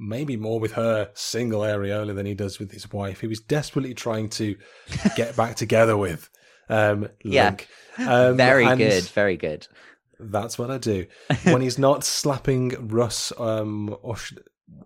maybe 0.00 0.36
more 0.36 0.58
with 0.58 0.72
her 0.72 1.10
single 1.14 1.60
areola 1.60 2.14
than 2.14 2.24
he 2.26 2.34
does 2.34 2.58
with 2.58 2.72
his 2.72 2.90
wife, 2.90 3.20
who 3.20 3.28
he's 3.28 3.40
desperately 3.40 3.94
trying 3.94 4.28
to 4.30 4.56
get 5.14 5.36
back 5.36 5.54
together 5.56 5.96
with. 5.96 6.28
Um, 6.68 7.08
Yeah. 7.24 7.50
Link. 7.50 7.68
Um, 7.98 8.36
very 8.36 8.64
good. 8.76 9.04
Very 9.04 9.36
good. 9.36 9.66
That's 10.18 10.58
what 10.58 10.70
I 10.70 10.78
do. 10.78 11.06
when 11.44 11.60
he's 11.60 11.78
not 11.78 12.02
slapping 12.04 12.88
Russ, 12.88 13.32
um, 13.38 13.94
or 14.02 14.16
sh- 14.16 14.34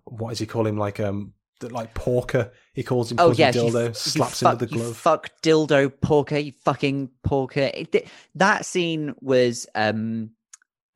what 0.05 0.31
does 0.31 0.39
he 0.41 0.47
call 0.47 0.67
him? 0.67 0.77
Like, 0.77 0.99
um, 1.01 1.33
like 1.63 1.95
Porker. 1.95 2.53
He 2.73 2.83
calls 2.83 3.13
him 3.13 3.19
Oh 3.21 3.31
yeah, 3.33 3.53
dildo. 3.53 3.89
you 3.89 3.95
slaps 3.95 4.43
him 4.43 4.47
fuck, 4.47 4.61
with 4.61 4.71
the 4.71 4.77
glove. 4.77 4.97
fuck 4.97 5.31
dildo 5.43 5.93
porker, 6.01 6.39
you 6.39 6.53
fucking 6.65 7.11
porker. 7.23 7.71
It, 7.73 7.93
th- 7.93 8.09
that 8.35 8.67
scene 8.67 9.15
was 9.21 9.67
um 9.77 10.31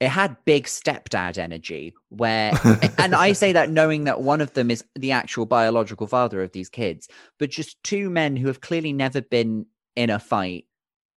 it 0.01 0.09
had 0.09 0.37
big 0.45 0.65
stepdad 0.65 1.39
energy 1.39 1.93
where 2.09 2.53
and 2.99 3.15
I 3.15 3.33
say 3.33 3.53
that 3.53 3.71
knowing 3.71 4.05
that 4.05 4.21
one 4.23 4.41
of 4.41 4.55
them 4.55 4.71
is 4.71 4.85
the 4.95 5.13
actual 5.13 5.47
biological 5.47 6.07
father 6.07 6.43
of 6.43 6.53
these 6.53 6.69
kids, 6.69 7.09
but 7.39 7.51
just 7.51 7.83
two 7.83 8.09
men 8.09 8.37
who 8.37 8.47
have 8.47 8.61
clearly 8.61 8.93
never 8.93 9.21
been 9.21 9.67
in 9.97 10.11
a 10.11 10.19
fight 10.19 10.67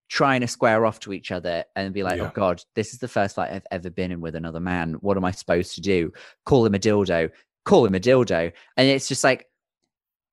trying 0.10 0.42
to 0.42 0.48
square 0.48 0.86
off 0.86 1.00
to 1.00 1.14
each 1.14 1.32
other 1.32 1.64
and 1.76 1.94
be 1.94 2.04
like, 2.04 2.20
oh 2.20 2.24
Yeah. 2.24 2.30
oh 2.30 2.34
God, 2.34 2.62
this 2.76 2.94
is 2.94 3.00
the 3.00 3.08
first 3.08 3.36
fight 3.36 3.52
I've 3.52 3.68
ever 3.72 3.90
been 3.90 4.12
in 4.12 4.20
with 4.20 4.36
another 4.36 4.60
man. 4.60 4.96
What 4.96 5.16
am 5.16 5.24
I 5.24 5.32
supposed 5.32 5.76
to 5.76 5.82
do? 5.82 6.12
Call 6.46 6.66
him 6.66 6.76
a 6.76 6.80
dildo. 6.80 7.32
Call 7.64 7.86
him 7.86 7.96
a 7.96 8.00
dildo. 8.00 8.52
And 8.76 8.88
it's 8.88 9.08
just 9.08 9.24
like 9.24 9.48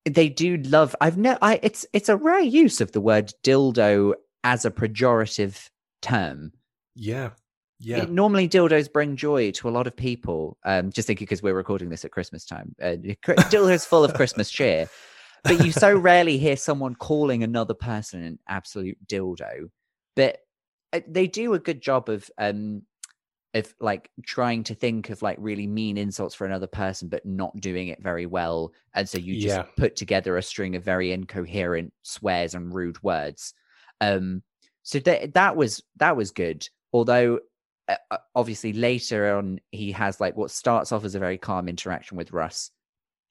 they 0.05 0.27
do 0.27 0.57
love 0.57 0.95
I've 1.01 1.17
no 1.17 1.37
I 1.41 1.59
it's 1.61 1.85
it's 1.93 2.09
a 2.09 2.17
rare 2.17 2.39
use 2.39 2.81
of 2.81 2.93
the 2.93 3.01
word 3.01 3.31
dildo 3.43 4.15
as 4.43 4.65
a 4.65 4.71
pejorative 4.71 5.69
term. 6.01 6.51
Yeah. 6.95 7.31
Yeah. 7.79 8.03
It- 8.03 8.09
normally 8.11 8.47
dildos 8.49 8.91
bring 8.91 9.15
joy 9.15 9.51
to 9.51 9.69
a 9.69 9.71
lot 9.71 9.87
of 9.87 9.95
people. 9.95 10.57
Um 10.65 10.91
just 10.91 11.07
thinking 11.07 11.25
because 11.25 11.41
we're 11.43 11.53
recording 11.53 11.89
this 11.89 12.05
at 12.05 12.11
Christmas 12.11 12.45
time. 12.45 12.75
Uh, 12.81 12.95
dildos 13.51 13.85
full 13.85 14.03
of 14.03 14.13
Christmas 14.13 14.49
cheer. 14.51 14.87
But 15.43 15.63
you 15.65 15.71
so 15.71 15.95
rarely 15.97 16.37
hear 16.37 16.57
someone 16.57 16.95
calling 16.95 17.43
another 17.43 17.73
person 17.73 18.23
an 18.23 18.39
absolute 18.47 18.97
dildo. 19.07 19.69
But 20.15 20.39
uh, 20.91 20.99
they 21.07 21.27
do 21.27 21.53
a 21.53 21.59
good 21.59 21.81
job 21.81 22.09
of 22.09 22.29
um 22.37 22.81
of 23.55 23.73
like 23.79 24.11
trying 24.23 24.63
to 24.63 24.75
think 24.75 25.09
of 25.09 25.21
like 25.23 25.37
really 25.39 25.65
mean 25.65 25.97
insults 25.97 26.35
for 26.35 26.45
another 26.45 26.67
person 26.67 27.07
but 27.09 27.25
not 27.25 27.55
doing 27.59 27.87
it 27.87 27.99
very 28.01 28.27
well 28.27 28.71
and 28.93 29.09
so 29.09 29.17
you 29.17 29.33
just 29.41 29.55
Yeah. 29.57 29.63
put 29.75 29.95
together 29.95 30.37
a 30.37 30.43
string 30.43 30.75
of 30.75 30.83
very 30.83 31.11
incoherent 31.11 31.91
swears 32.03 32.53
and 32.53 32.71
rude 32.71 33.01
words 33.01 33.55
um 34.01 34.43
so 34.83 34.99
that 34.99 35.33
that 35.33 35.55
was 35.55 35.81
that 35.97 36.15
was 36.15 36.29
good 36.29 36.67
although 36.93 37.39
obviously 38.35 38.73
later 38.73 39.35
on 39.35 39.59
he 39.71 39.91
has 39.91 40.19
like 40.19 40.37
what 40.37 40.51
starts 40.51 40.91
off 40.91 41.05
as 41.05 41.15
a 41.15 41.19
very 41.19 41.37
calm 41.37 41.67
interaction 41.67 42.17
with 42.17 42.31
Russ 42.31 42.71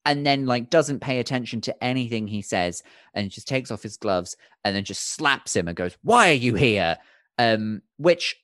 and 0.04 0.26
then 0.26 0.46
like 0.46 0.70
doesn't 0.70 1.00
pay 1.00 1.20
attention 1.20 1.60
to 1.60 1.84
anything 1.84 2.26
he 2.26 2.42
says 2.42 2.82
and 3.14 3.30
just 3.30 3.48
takes 3.48 3.70
off 3.70 3.82
his 3.82 3.96
gloves 3.96 4.36
and 4.64 4.74
then 4.74 4.84
just 4.84 5.14
slaps 5.14 5.54
him 5.54 5.68
and 5.68 5.76
goes 5.76 5.96
why 6.02 6.30
are 6.30 6.34
you 6.34 6.54
here 6.54 6.96
um 7.38 7.82
which 7.98 8.36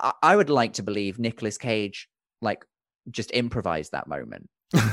I, 0.00 0.12
I 0.22 0.36
would 0.36 0.50
like 0.50 0.74
to 0.74 0.82
believe 0.82 1.18
Nicolas 1.18 1.58
Cage 1.58 2.08
like 2.40 2.64
just 3.10 3.30
improvised 3.32 3.92
that 3.92 4.08
moment 4.08 4.48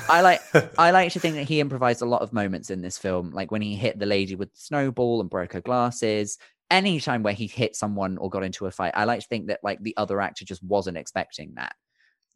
I 0.09 0.21
like 0.21 0.41
I 0.77 0.91
like 0.91 1.13
to 1.13 1.19
think 1.19 1.35
that 1.35 1.47
he 1.47 1.59
improvised 1.59 2.01
a 2.01 2.05
lot 2.05 2.21
of 2.21 2.33
moments 2.33 2.69
in 2.69 2.81
this 2.81 2.97
film, 2.97 3.31
like 3.31 3.51
when 3.51 3.61
he 3.61 3.75
hit 3.75 3.97
the 3.97 4.05
lady 4.05 4.35
with 4.35 4.51
the 4.51 4.59
snowball 4.59 5.21
and 5.21 5.29
broke 5.29 5.53
her 5.53 5.61
glasses. 5.61 6.37
Any 6.71 6.99
time 6.99 7.21
where 7.21 7.33
he 7.33 7.45
hit 7.47 7.75
someone 7.75 8.17
or 8.17 8.29
got 8.29 8.43
into 8.43 8.65
a 8.65 8.71
fight, 8.71 8.93
I 8.95 9.03
like 9.03 9.19
to 9.19 9.27
think 9.27 9.47
that 9.47 9.59
like 9.63 9.79
the 9.83 9.93
other 9.97 10.19
actor 10.21 10.45
just 10.45 10.63
wasn't 10.63 10.97
expecting 10.97 11.53
that. 11.55 11.75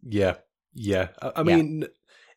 Yeah, 0.03 0.35
yeah. 0.73 1.07
I, 1.21 1.27
I 1.37 1.41
Yeah. 1.43 1.55
mean, 1.55 1.85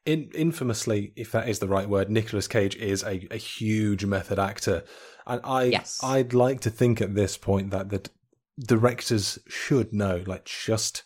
in, 0.06 0.30
infamously, 0.34 1.12
if 1.16 1.32
that 1.32 1.48
is 1.48 1.58
the 1.58 1.68
right 1.68 1.88
word, 1.88 2.08
Nicolas 2.08 2.48
Cage 2.48 2.76
is 2.76 3.02
a, 3.02 3.26
a 3.30 3.36
huge 3.36 4.04
method 4.06 4.38
actor, 4.38 4.84
and 5.26 5.40
I 5.44 5.64
Yes. 5.64 6.00
I'd 6.02 6.32
like 6.32 6.60
to 6.60 6.70
think 6.70 7.00
at 7.02 7.14
this 7.14 7.36
point 7.36 7.70
that 7.72 7.90
the 7.90 8.08
directors 8.58 9.38
should 9.48 9.92
know, 9.92 10.22
like, 10.26 10.44
just 10.44 11.02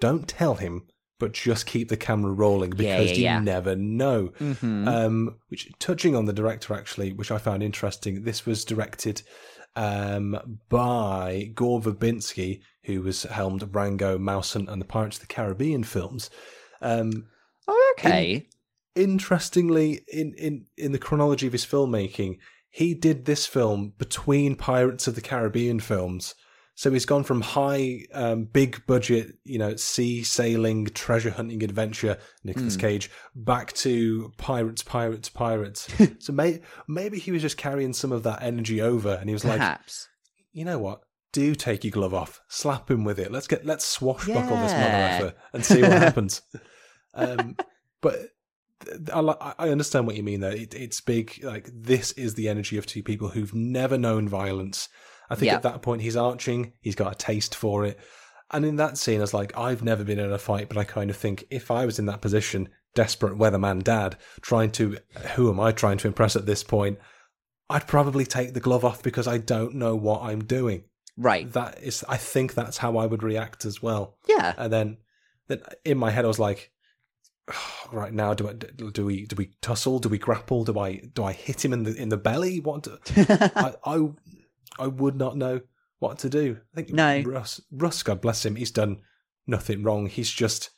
don't 0.00 0.26
tell 0.28 0.54
him, 0.56 0.86
but 1.20 1.32
just 1.32 1.66
keep 1.66 1.88
the 1.88 1.96
camera 1.96 2.32
rolling 2.32 2.70
because 2.70 3.10
Yeah, 3.10 3.16
yeah, 3.16 3.38
you 3.38 3.44
never 3.44 3.74
know. 3.76 4.28
Mhm. 4.40 4.86
Um, 4.88 5.36
which 5.48 5.70
touching 5.78 6.14
on 6.16 6.24
the 6.26 6.32
director 6.32 6.74
actually, 6.74 7.12
which 7.12 7.30
I 7.30 7.38
found 7.38 7.62
interesting. 7.62 8.22
This 8.22 8.46
was 8.46 8.64
directed 8.64 9.22
um, 9.76 10.58
by 10.68 11.50
Gore 11.54 11.80
Verbinski, 11.80 12.60
who 12.84 13.02
was 13.02 13.24
helmed 13.24 13.74
Rango, 13.74 14.18
Mouse 14.18 14.54
Hunt, 14.54 14.68
and 14.68 14.80
the 14.80 14.86
Pirates 14.86 15.16
of 15.16 15.22
the 15.22 15.34
Caribbean 15.34 15.84
films. 15.84 16.30
Um, 16.80 17.26
oh, 17.66 17.94
okay. 17.98 18.46
interestingly, 18.94 20.00
in, 20.12 20.34
in 20.34 20.66
in 20.76 20.92
the 20.92 20.98
chronology 20.98 21.46
of 21.46 21.52
his 21.52 21.66
filmmaking, 21.66 22.38
he 22.70 22.94
did 22.94 23.24
this 23.24 23.46
film 23.46 23.94
between 23.98 24.56
Pirates 24.56 25.06
of 25.06 25.14
the 25.14 25.20
Caribbean 25.20 25.80
films. 25.80 26.34
So 26.78 26.92
he's 26.92 27.06
gone 27.06 27.24
from 27.24 27.40
high, 27.40 28.04
um, 28.14 28.44
big 28.44 28.86
budget, 28.86 29.34
you 29.42 29.58
know, 29.58 29.74
sea 29.74 30.22
sailing, 30.22 30.84
treasure 30.86 31.30
hunting 31.30 31.64
adventure, 31.64 32.18
Nicolas 32.44 32.76
Hmm. 32.76 32.80
Cage, 32.80 33.10
back 33.34 33.72
to 33.72 34.32
pirates, 34.36 34.84
pirates, 34.84 35.28
pirates. 35.28 35.88
so 36.20 36.32
may, 36.32 36.60
maybe 36.86 37.18
he 37.18 37.32
was 37.32 37.42
just 37.42 37.56
carrying 37.56 37.92
some 37.92 38.12
of 38.12 38.22
that 38.22 38.44
energy 38.44 38.80
over, 38.80 39.14
and 39.14 39.28
he 39.28 39.32
was 39.32 39.44
like, 39.44 39.60
you 40.52 40.64
know 40.64 40.78
what? 40.78 41.00
Do 41.32 41.56
take 41.56 41.82
your 41.82 41.90
glove 41.90 42.14
off, 42.14 42.40
slap 42.46 42.88
him 42.88 43.02
with 43.02 43.18
it. 43.18 43.32
Let's 43.32 43.48
get 43.48 43.66
let's 43.66 43.84
swashbuckle 43.84 44.56
this 44.58 44.72
mother 44.76 44.98
Yeah. 44.98 45.14
effer 45.16 45.34
and 45.52 45.64
see 45.64 45.82
what 45.82 45.90
happens. 46.06 46.42
um, 47.12 47.56
but 48.00 48.20
I, 49.12 49.52
I 49.58 49.68
understand 49.70 50.06
what 50.06 50.14
you 50.14 50.22
mean 50.22 50.38
there. 50.40 50.52
It, 50.52 50.74
it's 50.74 51.00
big. 51.00 51.42
Like 51.42 51.68
this 51.74 52.12
is 52.12 52.34
the 52.34 52.48
energy 52.48 52.78
of 52.78 52.86
two 52.86 53.02
people 53.02 53.30
who've 53.30 53.52
never 53.52 53.98
known 53.98 54.28
violence. 54.28 54.88
I 55.30 55.34
think 55.34 55.46
Yeah. 55.48 55.56
at 55.56 55.62
that 55.62 55.82
point 55.82 56.02
he's 56.02 56.16
arching. 56.16 56.72
He's 56.80 56.94
got 56.94 57.12
a 57.12 57.16
taste 57.16 57.54
for 57.54 57.84
it. 57.84 57.98
And 58.50 58.64
in 58.64 58.76
that 58.76 58.96
scene, 58.96 59.18
I 59.18 59.22
was 59.22 59.34
like, 59.34 59.56
I've 59.58 59.82
never 59.82 60.04
been 60.04 60.18
in 60.18 60.32
a 60.32 60.38
fight, 60.38 60.68
but 60.68 60.78
I 60.78 60.84
kind 60.84 61.10
of 61.10 61.16
think 61.16 61.44
if 61.50 61.70
I 61.70 61.84
was 61.84 61.98
in 61.98 62.06
that 62.06 62.22
position, 62.22 62.70
desperate 62.94 63.36
weatherman 63.36 63.84
dad, 63.84 64.16
trying 64.40 64.70
to, 64.72 64.96
who 65.34 65.50
am 65.50 65.60
I 65.60 65.72
trying 65.72 65.98
to 65.98 66.08
impress 66.08 66.34
at 66.34 66.46
this 66.46 66.64
point? 66.64 66.98
I'd 67.68 67.86
probably 67.86 68.24
take 68.24 68.54
the 68.54 68.60
glove 68.60 68.86
off 68.86 69.02
because 69.02 69.26
I 69.28 69.36
don't 69.36 69.74
know 69.74 69.94
what 69.94 70.22
I'm 70.22 70.44
doing. 70.44 70.84
Right. 71.18 71.52
That 71.52 71.82
is, 71.82 72.02
I 72.08 72.16
think 72.16 72.54
that's 72.54 72.78
how 72.78 72.96
I 72.96 73.04
would 73.04 73.22
react 73.22 73.66
as 73.66 73.82
well. 73.82 74.16
Yeah. 74.26 74.54
And 74.56 74.72
then, 74.72 74.96
then 75.48 75.60
in 75.84 75.98
my 75.98 76.10
head, 76.10 76.24
I 76.24 76.28
was 76.28 76.38
like, 76.38 76.70
"Oh, 77.48 77.88
right 77.92 78.14
now, 78.14 78.32
do 78.32 78.48
I, 78.48 78.52
do 78.54 79.04
we 79.04 79.26
do 79.26 79.36
we 79.36 79.50
tussle? 79.60 79.98
Do 79.98 80.08
we 80.08 80.16
grapple? 80.18 80.64
Do 80.64 80.78
I 80.78 80.96
do 81.12 81.24
I 81.24 81.32
hit 81.32 81.64
him 81.64 81.72
in 81.72 81.82
the 81.82 81.94
in 81.94 82.08
the 82.08 82.16
belly? 82.16 82.60
What? 82.60 82.84
Do, 82.84 82.98
I, 83.16 83.74
I 83.84 84.08
I 84.78 84.86
would 84.86 85.16
not 85.16 85.36
know 85.36 85.60
what 85.98 86.18
to 86.20 86.28
do. 86.28 86.58
I 86.72 86.76
think 86.76 86.90
No. 86.90 87.20
Russ, 87.22 87.60
Russ, 87.72 88.02
God 88.02 88.20
bless 88.20 88.44
him, 88.44 88.56
he's 88.56 88.70
done 88.70 88.98
nothing 89.46 89.82
wrong. 89.82 90.06
He's 90.06 90.30
just 90.30 90.70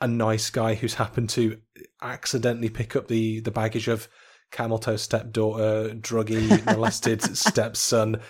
a 0.00 0.08
nice 0.08 0.50
guy 0.50 0.74
who's 0.74 0.94
happened 0.94 1.30
to 1.30 1.58
accidentally 2.02 2.68
pick 2.68 2.94
up 2.94 3.08
the 3.08 3.40
the 3.40 3.50
baggage 3.50 3.88
of 3.88 4.08
camel 4.50 4.78
toe 4.78 4.96
stepdaughter, 4.96 5.94
druggy, 5.94 6.64
molested 6.66 7.22
stepson, 7.36 8.20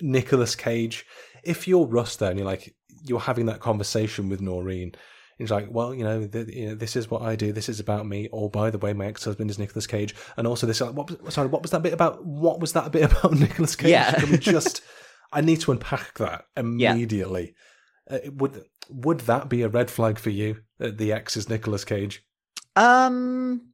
Nicolas 0.00 0.54
Cage. 0.54 1.06
If 1.42 1.68
you're 1.68 1.86
Russ, 1.86 2.16
though, 2.16 2.28
and 2.28 2.38
you're 2.38 2.46
like 2.46 2.74
you're 3.04 3.20
having 3.20 3.46
that 3.46 3.60
conversation 3.60 4.28
with 4.28 4.40
Noreen. 4.40 4.94
He's 5.38 5.50
like, 5.50 5.66
well, 5.70 5.94
you 5.94 6.04
know, 6.04 6.28
you 6.32 6.68
know, 6.68 6.74
this 6.74 6.96
is 6.96 7.10
what 7.10 7.22
I 7.22 7.36
do. 7.36 7.52
This 7.52 7.68
is 7.68 7.80
about 7.80 8.06
me. 8.06 8.28
Or, 8.30 8.48
by 8.48 8.70
the 8.70 8.78
way, 8.78 8.92
my 8.92 9.06
ex-husband 9.06 9.50
is 9.50 9.58
Nicolas 9.58 9.86
Cage, 9.86 10.14
and 10.36 10.46
also 10.46 10.66
this. 10.66 10.80
What 10.80 11.10
was, 11.22 11.34
sorry, 11.34 11.48
what 11.48 11.62
was 11.62 11.70
that 11.72 11.82
bit 11.82 11.92
about? 11.92 12.24
What 12.24 12.60
was 12.60 12.72
that 12.72 12.92
bit 12.92 13.10
about 13.10 13.32
Nicolas 13.32 13.76
Cage? 13.76 13.90
Yeah. 13.90 14.24
We 14.24 14.38
just? 14.38 14.82
I 15.32 15.40
need 15.40 15.60
to 15.62 15.72
unpack 15.72 16.18
that 16.18 16.46
immediately. 16.56 17.54
Uh, 18.08 18.18
would 18.36 18.64
would 18.90 19.20
that 19.20 19.48
be 19.48 19.62
a 19.62 19.68
red 19.68 19.90
flag 19.90 20.18
for 20.18 20.30
you? 20.30 20.62
That 20.78 20.98
the 20.98 21.12
ex 21.12 21.36
is 21.36 21.48
Nicolas 21.48 21.84
Cage. 21.84 22.22
Um 22.76 23.72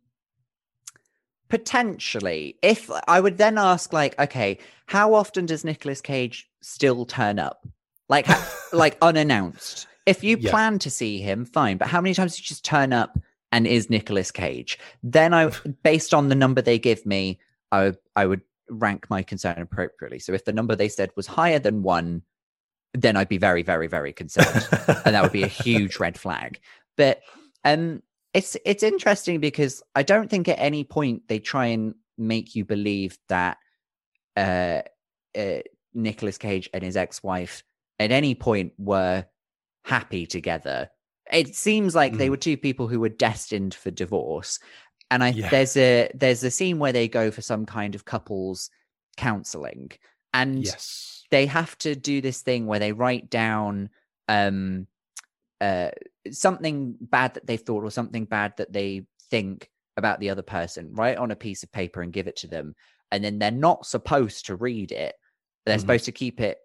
potentially. 1.49 2.57
If 2.63 2.91
I 3.09 3.21
would 3.21 3.37
then 3.37 3.59
ask 3.59 3.93
like, 3.93 4.19
okay, 4.19 4.59
how 4.87 5.15
often 5.15 5.47
does 5.47 5.65
Nicolas 5.65 6.01
Cage 6.01 6.49
still 6.63 7.05
turn 7.05 7.39
up? 7.39 7.67
Like 8.09 8.27
ha- 8.27 8.57
like 8.73 8.97
unannounced. 9.03 9.87
If 10.07 10.25
you 10.25 10.37
Yeah. 10.39 10.51
plan 10.51 10.79
to 10.81 10.91
see 10.91 11.21
him, 11.21 11.45
fine, 11.45 11.77
but 11.77 11.89
how 11.89 12.01
many 12.01 12.15
times 12.15 12.37
do 12.37 12.41
you 12.41 12.45
just 12.45 12.65
turn 12.65 12.93
up 12.93 13.19
and 13.53 13.67
is 13.67 13.91
Nicolas 13.91 14.31
Cage? 14.31 14.79
Then 15.03 15.35
I 15.35 15.51
based 15.83 16.15
on 16.15 16.29
the 16.29 16.35
number 16.35 16.63
they 16.63 16.79
give 16.79 17.05
me, 17.07 17.39
I 17.73 17.85
would 17.85 17.99
I 18.17 18.27
would 18.27 18.43
rank 18.69 19.11
my 19.11 19.23
concern 19.23 19.59
appropriately. 19.59 20.19
So 20.19 20.33
if 20.33 20.45
the 20.45 20.53
number 20.53 20.77
they 20.77 20.89
said 20.89 21.11
was 21.17 21.27
higher 21.27 21.59
than 21.59 21.83
1, 21.83 22.23
then 22.95 23.17
I'd 23.17 23.29
be 23.29 23.39
very 23.39 23.63
very 23.63 23.87
very 23.87 24.13
concerned 24.13 24.69
and 25.05 25.15
that 25.15 25.23
would 25.23 25.33
be 25.33 25.43
a 25.43 25.47
huge 25.65 25.99
red 25.99 26.19
flag. 26.19 26.61
But 26.97 27.21
um, 27.65 28.03
it's 28.35 28.57
it's 28.65 28.83
interesting 28.83 29.41
because 29.41 29.83
I 29.95 30.03
don't 30.03 30.31
think 30.31 30.49
at 30.49 30.59
any 30.59 30.85
point 30.85 31.29
they 31.29 31.39
try 31.39 31.67
and 31.67 31.95
make 32.17 32.55
you 32.55 32.65
believe 32.65 33.19
that 33.29 33.59
uh, 34.37 34.83
uh 35.37 35.61
Nicolas 35.95 36.39
Cage 36.39 36.71
and 36.73 36.83
his 36.83 36.97
ex-wife 36.97 37.65
at 37.99 38.13
any 38.13 38.35
point 38.35 38.73
were 38.79 39.25
happy 39.85 40.27
together. 40.27 40.91
It 41.33 41.55
seems 41.55 41.95
like 41.95 42.17
they 42.17 42.27
Mm. 42.27 42.31
were 42.31 42.37
two 42.37 42.57
people 42.57 42.89
who 42.89 43.01
were 43.01 43.09
destined 43.09 43.75
for 43.75 43.91
divorce. 43.91 44.59
And 45.11 45.23
I 45.25 45.31
Yeah. 45.31 45.49
there's 45.51 45.77
a 45.77 46.11
there's 46.15 46.45
a 46.45 46.51
scene 46.51 46.79
where 46.79 46.93
they 46.93 47.09
go 47.09 47.31
for 47.31 47.43
some 47.43 47.67
kind 47.67 47.95
of 47.95 48.05
couples 48.05 48.71
counseling 49.17 49.91
and 50.33 50.65
yes. 50.65 51.25
they 51.31 51.47
have 51.47 51.77
to 51.79 51.95
do 51.97 52.21
this 52.21 52.43
thing 52.43 52.67
where 52.67 52.79
they 52.79 52.93
write 52.93 53.29
down 53.29 53.91
um 54.29 54.87
uh 55.61 55.91
something 56.31 56.97
bad 57.01 57.35
that 57.35 57.47
they 57.47 57.57
thought 57.57 57.83
or 57.85 57.91
something 57.91 58.25
bad 58.25 58.57
that 58.57 58.73
they 58.73 59.05
think 59.31 59.69
about 59.97 60.21
the 60.21 60.31
other 60.31 60.43
person 60.43 60.95
write 60.95 61.19
on 61.19 61.33
a 61.33 61.37
piece 61.37 61.63
of 61.65 61.73
paper 61.73 62.03
and 62.03 62.13
give 62.13 62.29
it 62.29 62.37
to 62.37 62.47
them 62.47 62.75
and 63.11 63.23
then 63.25 63.39
they're 63.41 63.51
not 63.51 63.85
supposed 63.85 64.47
to 64.47 64.55
read 64.55 64.93
it 64.93 65.17
they're 65.67 65.77
Mhm. 65.77 65.81
supposed 65.81 66.05
to 66.05 66.13
keep 66.13 66.41
it 66.41 66.59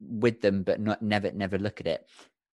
with 0.00 0.40
them 0.42 0.62
but 0.62 0.78
not 0.78 1.00
never 1.00 1.32
never 1.32 1.58
look 1.58 1.80
at 1.80 1.86
it 1.86 2.06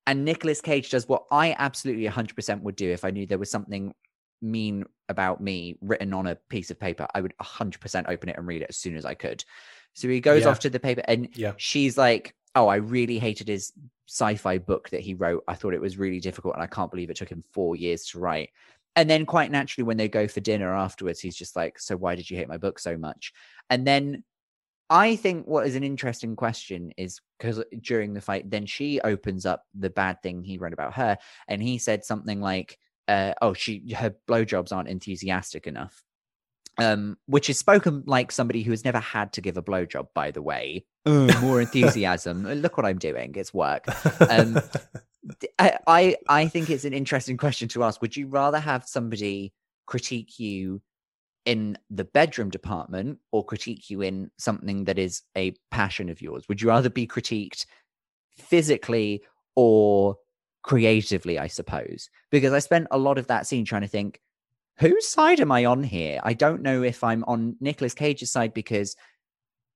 and 0.07 0.25
Nicolas 0.25 0.61
Cage 0.61 0.89
does 0.89 1.07
what 1.07 1.23
I 1.31 1.55
absolutely 1.57 2.05
100% 2.05 2.61
would 2.61 2.75
do 2.75 2.91
if 2.91 3.03
I 3.05 3.11
knew 3.11 3.25
there 3.25 3.37
was 3.37 3.51
something 3.51 3.93
mean 4.41 4.85
about 5.09 5.41
me 5.41 5.77
written 5.81 6.13
on 6.13 6.27
a 6.27 6.35
piece 6.49 6.69
of 6.71 6.79
paper 6.79 7.07
I 7.15 7.21
would 7.21 7.33
100% 7.41 8.05
open 8.07 8.29
it 8.29 8.37
and 8.37 8.45
read 8.45 8.61
it 8.61 8.69
as 8.69 8.77
soon 8.77 8.95
as 8.97 9.05
I 9.05 9.13
could 9.13 9.43
so 9.95 10.07
he 10.09 10.19
goes 10.19 10.43
Yeah. 10.43 10.49
off 10.49 10.59
to 10.59 10.69
the 10.69 10.79
paper 10.79 11.01
and 11.07 11.29
Yeah. 11.35 11.53
she's 11.57 11.97
like, 11.97 12.35
Oh, 12.53 12.67
I 12.67 12.75
really 12.75 13.17
hated 13.17 13.47
his 13.47 13.73
sci 14.07 14.35
fi 14.35 14.59
book 14.59 14.89
that 14.89 15.01
he 15.01 15.13
wrote. 15.13 15.43
I 15.47 15.55
thought 15.55 15.73
it 15.73 15.81
was 15.81 15.97
really 15.97 16.19
difficult 16.19 16.53
and 16.53 16.63
I 16.63 16.67
can't 16.67 16.91
believe 16.91 17.09
it 17.09 17.17
took 17.17 17.29
him 17.29 17.43
four 17.53 17.75
years 17.75 18.05
to 18.07 18.19
write. 18.19 18.49
And 18.97 19.09
then, 19.09 19.25
quite 19.25 19.51
naturally, 19.51 19.83
when 19.85 19.97
they 19.97 20.07
go 20.07 20.25
for 20.27 20.39
dinner 20.39 20.73
afterwards, 20.73 21.19
he's 21.19 21.35
just 21.35 21.55
like, 21.55 21.79
So 21.79 21.97
why 21.97 22.15
did 22.15 22.29
you 22.29 22.37
hate 22.37 22.47
my 22.47 22.57
book 22.57 22.79
so 22.79 22.97
much? 22.97 23.33
And 23.69 23.85
then 23.85 24.23
I 24.89 25.15
think 25.15 25.47
what 25.47 25.65
is 25.65 25.75
an 25.75 25.83
interesting 25.83 26.35
question 26.35 26.91
is 26.97 27.19
because 27.39 27.63
during 27.81 28.13
the 28.13 28.21
fight, 28.21 28.49
then 28.49 28.65
she 28.65 29.01
opens 29.01 29.45
up 29.45 29.63
the 29.73 29.89
bad 29.89 30.21
thing 30.21 30.43
he 30.43 30.57
wrote 30.57 30.73
about 30.73 30.93
her. 30.93 31.17
And 31.47 31.61
he 31.61 31.77
said 31.77 32.05
something 32.05 32.39
like, 32.39 32.77
uh, 33.07 33.33
Oh, 33.41 33.53
she, 33.53 33.93
her 33.93 34.15
blowjobs 34.27 34.71
aren't 34.71 34.89
enthusiastic 34.89 35.67
enough 35.67 36.05
um, 36.77 37.17
which 37.27 37.49
is 37.49 37.57
spoken 37.57 38.03
like 38.05 38.31
somebody 38.31 38.63
who 38.63 38.71
has 38.71 38.83
never 38.83 38.99
had 38.99 39.33
to 39.33 39.41
give 39.41 39.57
a 39.57 39.63
blowjob, 39.63 40.07
by 40.13 40.31
the 40.31 40.41
way. 40.41 40.85
Uh, 41.05 41.31
more 41.41 41.61
enthusiasm. 41.61 42.43
Look 42.61 42.77
what 42.77 42.85
I'm 42.85 42.97
doing. 42.97 43.33
It's 43.35 43.53
work. 43.53 43.85
Um, 44.29 44.59
I, 45.59 45.77
I 45.87 46.15
I 46.29 46.47
think 46.47 46.69
it's 46.69 46.85
an 46.85 46.93
interesting 46.93 47.37
question 47.37 47.67
to 47.69 47.83
ask. 47.83 48.01
Would 48.01 48.15
you 48.15 48.27
rather 48.27 48.59
have 48.59 48.87
somebody 48.87 49.53
critique 49.85 50.39
you 50.39 50.81
in 51.45 51.77
the 51.89 52.03
bedroom 52.03 52.49
department 52.49 53.19
or 53.31 53.45
critique 53.45 53.89
you 53.89 54.01
in 54.01 54.31
something 54.37 54.85
that 54.85 54.97
is 54.97 55.21
a 55.37 55.53
passion 55.71 56.09
of 56.09 56.21
yours? 56.21 56.47
Would 56.49 56.61
you 56.61 56.69
rather 56.69 56.89
be 56.89 57.07
critiqued 57.07 57.65
physically 58.37 59.23
or 59.55 60.17
creatively, 60.63 61.37
I 61.39 61.47
suppose? 61.47 62.09
Because 62.31 62.53
I 62.53 62.59
spent 62.59 62.87
a 62.91 62.97
lot 62.97 63.17
of 63.17 63.27
that 63.27 63.47
scene 63.47 63.65
trying 63.65 63.83
to 63.83 63.87
think, 63.87 64.19
whose 64.77 65.07
side 65.07 65.39
am 65.39 65.51
I 65.51 65.65
on 65.65 65.83
here? 65.83 66.19
I 66.23 66.33
don't 66.33 66.61
know 66.61 66.83
if 66.83 67.03
I'm 67.03 67.23
on 67.25 67.55
Nicolas 67.59 67.93
Cage's 67.93 68.31
side 68.31 68.53
because 68.53 68.95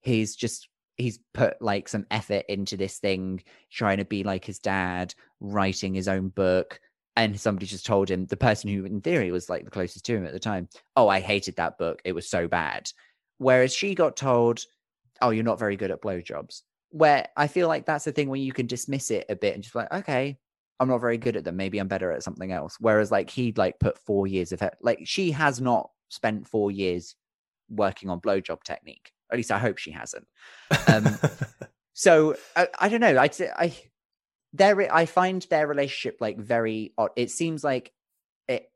he's 0.02 0.36
just 0.36 0.68
he's 0.98 1.20
put 1.34 1.62
like 1.62 1.88
some 1.88 2.06
effort 2.12 2.44
into 2.50 2.76
this 2.76 2.98
thing, 2.98 3.42
trying 3.72 3.98
to 3.98 4.06
be 4.06 4.24
like 4.24 4.44
his 4.46 4.60
dad, 4.60 5.14
writing 5.40 5.94
his 5.94 6.08
own 6.08 6.30
book. 6.30 6.80
And 7.20 7.38
somebody 7.38 7.66
just 7.66 7.86
told 7.86 8.10
him, 8.10 8.28
the 8.28 8.38
person 8.38 8.70
who 8.70 8.86
in 8.86 9.02
theory 9.02 9.30
was 9.30 9.50
like 9.50 9.66
the 9.66 9.72
closest 9.72 10.06
to 10.06 10.16
him 10.16 10.26
at 10.26 10.32
the 10.32 10.40
time, 10.40 10.70
oh, 10.96 11.10
I 11.10 11.20
hated 11.20 11.58
that 11.58 11.78
book. 11.78 12.02
It 12.06 12.14
was 12.14 12.30
so 12.30 12.48
bad. 12.48 12.90
Whereas 13.40 13.76
she 13.76 13.94
got 13.94 14.16
told, 14.16 14.62
oh, 15.22 15.32
you're 15.32 15.44
not 15.44 15.60
very 15.60 15.76
good 15.76 15.92
at 15.92 16.02
blowjobs. 16.02 16.62
Where 16.92 17.28
I 17.36 17.48
feel 17.48 17.68
like 17.68 17.86
that's 17.86 18.06
the 18.06 18.14
thing 18.14 18.30
where 18.30 18.40
you 18.40 18.54
can 18.54 18.68
dismiss 18.68 19.12
it 19.12 19.26
a 19.28 19.36
bit 19.36 19.54
and 19.54 19.62
just 19.62 19.74
be 19.74 19.80
like, 19.80 19.94
okay, 19.94 20.38
I'm 20.80 20.88
not 20.88 21.02
very 21.02 21.18
good 21.18 21.36
at 21.36 21.44
them. 21.44 21.58
Maybe 21.58 21.78
I'm 21.78 21.90
better 21.90 22.10
at 22.14 22.24
something 22.24 22.54
else. 22.54 22.78
Whereas 22.80 23.12
like 23.12 23.30
he'd 23.30 23.58
like 23.58 23.82
put 23.82 23.98
four 23.98 24.26
years 24.26 24.54
of 24.54 24.62
it. 24.62 24.76
Like 24.82 25.02
she 25.04 25.32
has 25.32 25.60
not 25.60 25.90
spent 26.08 26.48
four 26.48 26.72
years 26.72 27.16
working 27.70 28.10
on 28.10 28.22
blowjob 28.22 28.64
technique. 28.64 29.12
At 29.30 29.36
least 29.36 29.52
I 29.52 29.60
hope 29.60 29.78
she 29.78 29.92
hasn't. 29.92 30.26
Um, 30.88 31.06
so 31.94 32.38
I, 32.56 32.70
I 32.80 32.88
don't 32.88 33.02
know. 33.02 33.18
I 33.18 33.30
I 33.58 33.76
their 34.54 34.94
I 34.94 35.06
find 35.06 35.42
their 35.50 35.68
relationship 35.68 36.18
like 36.20 36.38
very 36.38 36.94
odd. 36.98 37.12
It 37.16 37.32
seems 37.32 37.64
like 37.64 37.92
it 38.48 38.72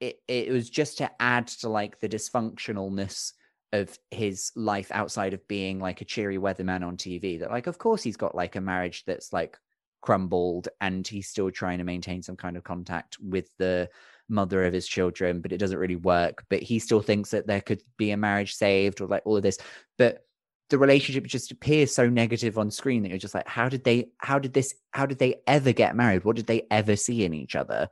it 0.00 0.20
it 0.28 0.50
was 0.50 0.70
just 0.70 0.98
to 0.98 1.10
add 1.20 1.48
to 1.48 1.68
like 1.68 2.00
the 2.00 2.08
dysfunctionalness 2.08 3.32
of 3.72 3.98
his 4.10 4.50
life 4.56 4.90
outside 4.92 5.34
of 5.34 5.46
being 5.46 5.78
like 5.78 6.00
a 6.00 6.06
cheery 6.06 6.38
weatherman 6.38 6.86
on 6.86 6.96
TV. 6.96 7.40
That 7.40 7.50
like 7.50 7.66
of 7.66 7.78
course 7.78 8.02
he's 8.02 8.16
got 8.16 8.34
like 8.34 8.56
a 8.56 8.60
marriage 8.60 9.04
that's 9.06 9.32
like 9.32 9.58
crumbled 10.00 10.68
and 10.80 11.06
he's 11.06 11.28
still 11.28 11.50
trying 11.50 11.78
to 11.78 11.84
maintain 11.84 12.22
some 12.22 12.36
kind 12.36 12.56
of 12.56 12.64
contact 12.64 13.18
with 13.20 13.50
the 13.58 13.88
mother 14.28 14.64
of 14.64 14.72
his 14.72 14.86
children, 14.86 15.40
but 15.40 15.52
it 15.52 15.58
doesn't 15.58 15.78
really 15.78 15.96
work. 15.96 16.44
But 16.48 16.62
he 16.62 16.78
still 16.78 17.02
thinks 17.02 17.30
that 17.30 17.46
there 17.46 17.60
could 17.60 17.82
be 17.96 18.10
a 18.10 18.16
marriage 18.16 18.54
saved 18.54 19.00
or 19.00 19.06
like 19.06 19.22
all 19.24 19.36
of 19.36 19.42
this. 19.42 19.58
But 19.96 20.24
the 20.70 20.78
relationship 20.78 21.26
just 21.26 21.50
appears 21.50 21.94
so 21.94 22.08
negative 22.08 22.58
on 22.58 22.70
screen 22.70 23.02
that 23.02 23.08
you're 23.08 23.18
just 23.18 23.34
like, 23.34 23.48
how 23.48 23.68
did 23.68 23.84
they, 23.84 24.08
how 24.18 24.38
did 24.38 24.52
this, 24.52 24.74
how 24.92 25.06
did 25.06 25.18
they 25.18 25.36
ever 25.46 25.72
get 25.72 25.96
married? 25.96 26.24
What 26.24 26.36
did 26.36 26.46
they 26.46 26.66
ever 26.70 26.96
see 26.96 27.24
in 27.24 27.32
each 27.32 27.56
other? 27.56 27.88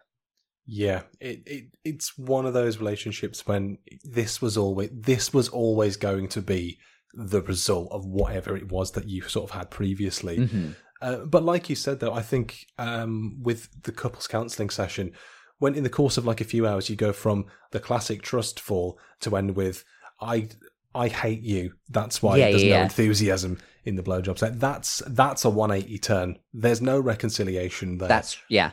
Yeah, 0.66 1.02
it, 1.20 1.42
it 1.46 1.64
it's 1.84 2.18
one 2.18 2.44
of 2.44 2.52
those 2.52 2.78
relationships 2.78 3.46
when 3.46 3.78
this 4.02 4.42
was 4.42 4.56
always 4.56 4.90
this 4.92 5.32
was 5.32 5.48
always 5.48 5.96
going 5.96 6.26
to 6.30 6.42
be 6.42 6.80
the 7.14 7.40
result 7.42 7.88
of 7.92 8.04
whatever 8.04 8.56
it 8.56 8.70
was 8.70 8.90
that 8.92 9.08
you 9.08 9.22
sort 9.22 9.48
of 9.48 9.56
had 9.56 9.70
previously. 9.70 10.38
Mhm. 10.38 10.74
Uh, 11.00 11.18
but 11.18 11.44
like 11.44 11.70
you 11.70 11.76
said, 11.76 12.00
though, 12.00 12.12
I 12.12 12.22
think 12.22 12.66
um, 12.78 13.36
with 13.40 13.68
the 13.82 13.92
couples 13.92 14.26
counselling 14.26 14.70
session, 14.70 15.12
when 15.58 15.74
in 15.74 15.84
the 15.84 15.90
course 15.90 16.16
of 16.16 16.26
like 16.26 16.40
a 16.40 16.44
few 16.44 16.66
hours, 16.66 16.90
you 16.90 16.96
go 16.96 17.12
from 17.12 17.46
the 17.70 17.80
classic 17.80 18.22
trust 18.22 18.58
fall 18.58 18.98
to 19.20 19.36
end 19.36 19.54
with 19.54 19.84
I 20.20 20.48
I 20.96 21.08
hate 21.08 21.42
you. 21.42 21.74
That's 21.88 22.22
why 22.22 22.36
Yeah, 22.38 22.50
there's 22.50 22.62
yeah, 22.64 22.70
no 22.70 22.76
yeah. 22.76 22.82
enthusiasm 22.84 23.58
in 23.84 23.96
the 23.96 24.02
blowjobs. 24.02 24.42
Like, 24.42 24.58
that's 24.58 25.02
that's 25.06 25.44
a 25.44 25.50
180 25.50 25.98
turn. 25.98 26.38
There's 26.52 26.80
no 26.82 26.98
reconciliation 26.98 27.98
there. 27.98 28.08
That's, 28.08 28.38
yeah. 28.48 28.70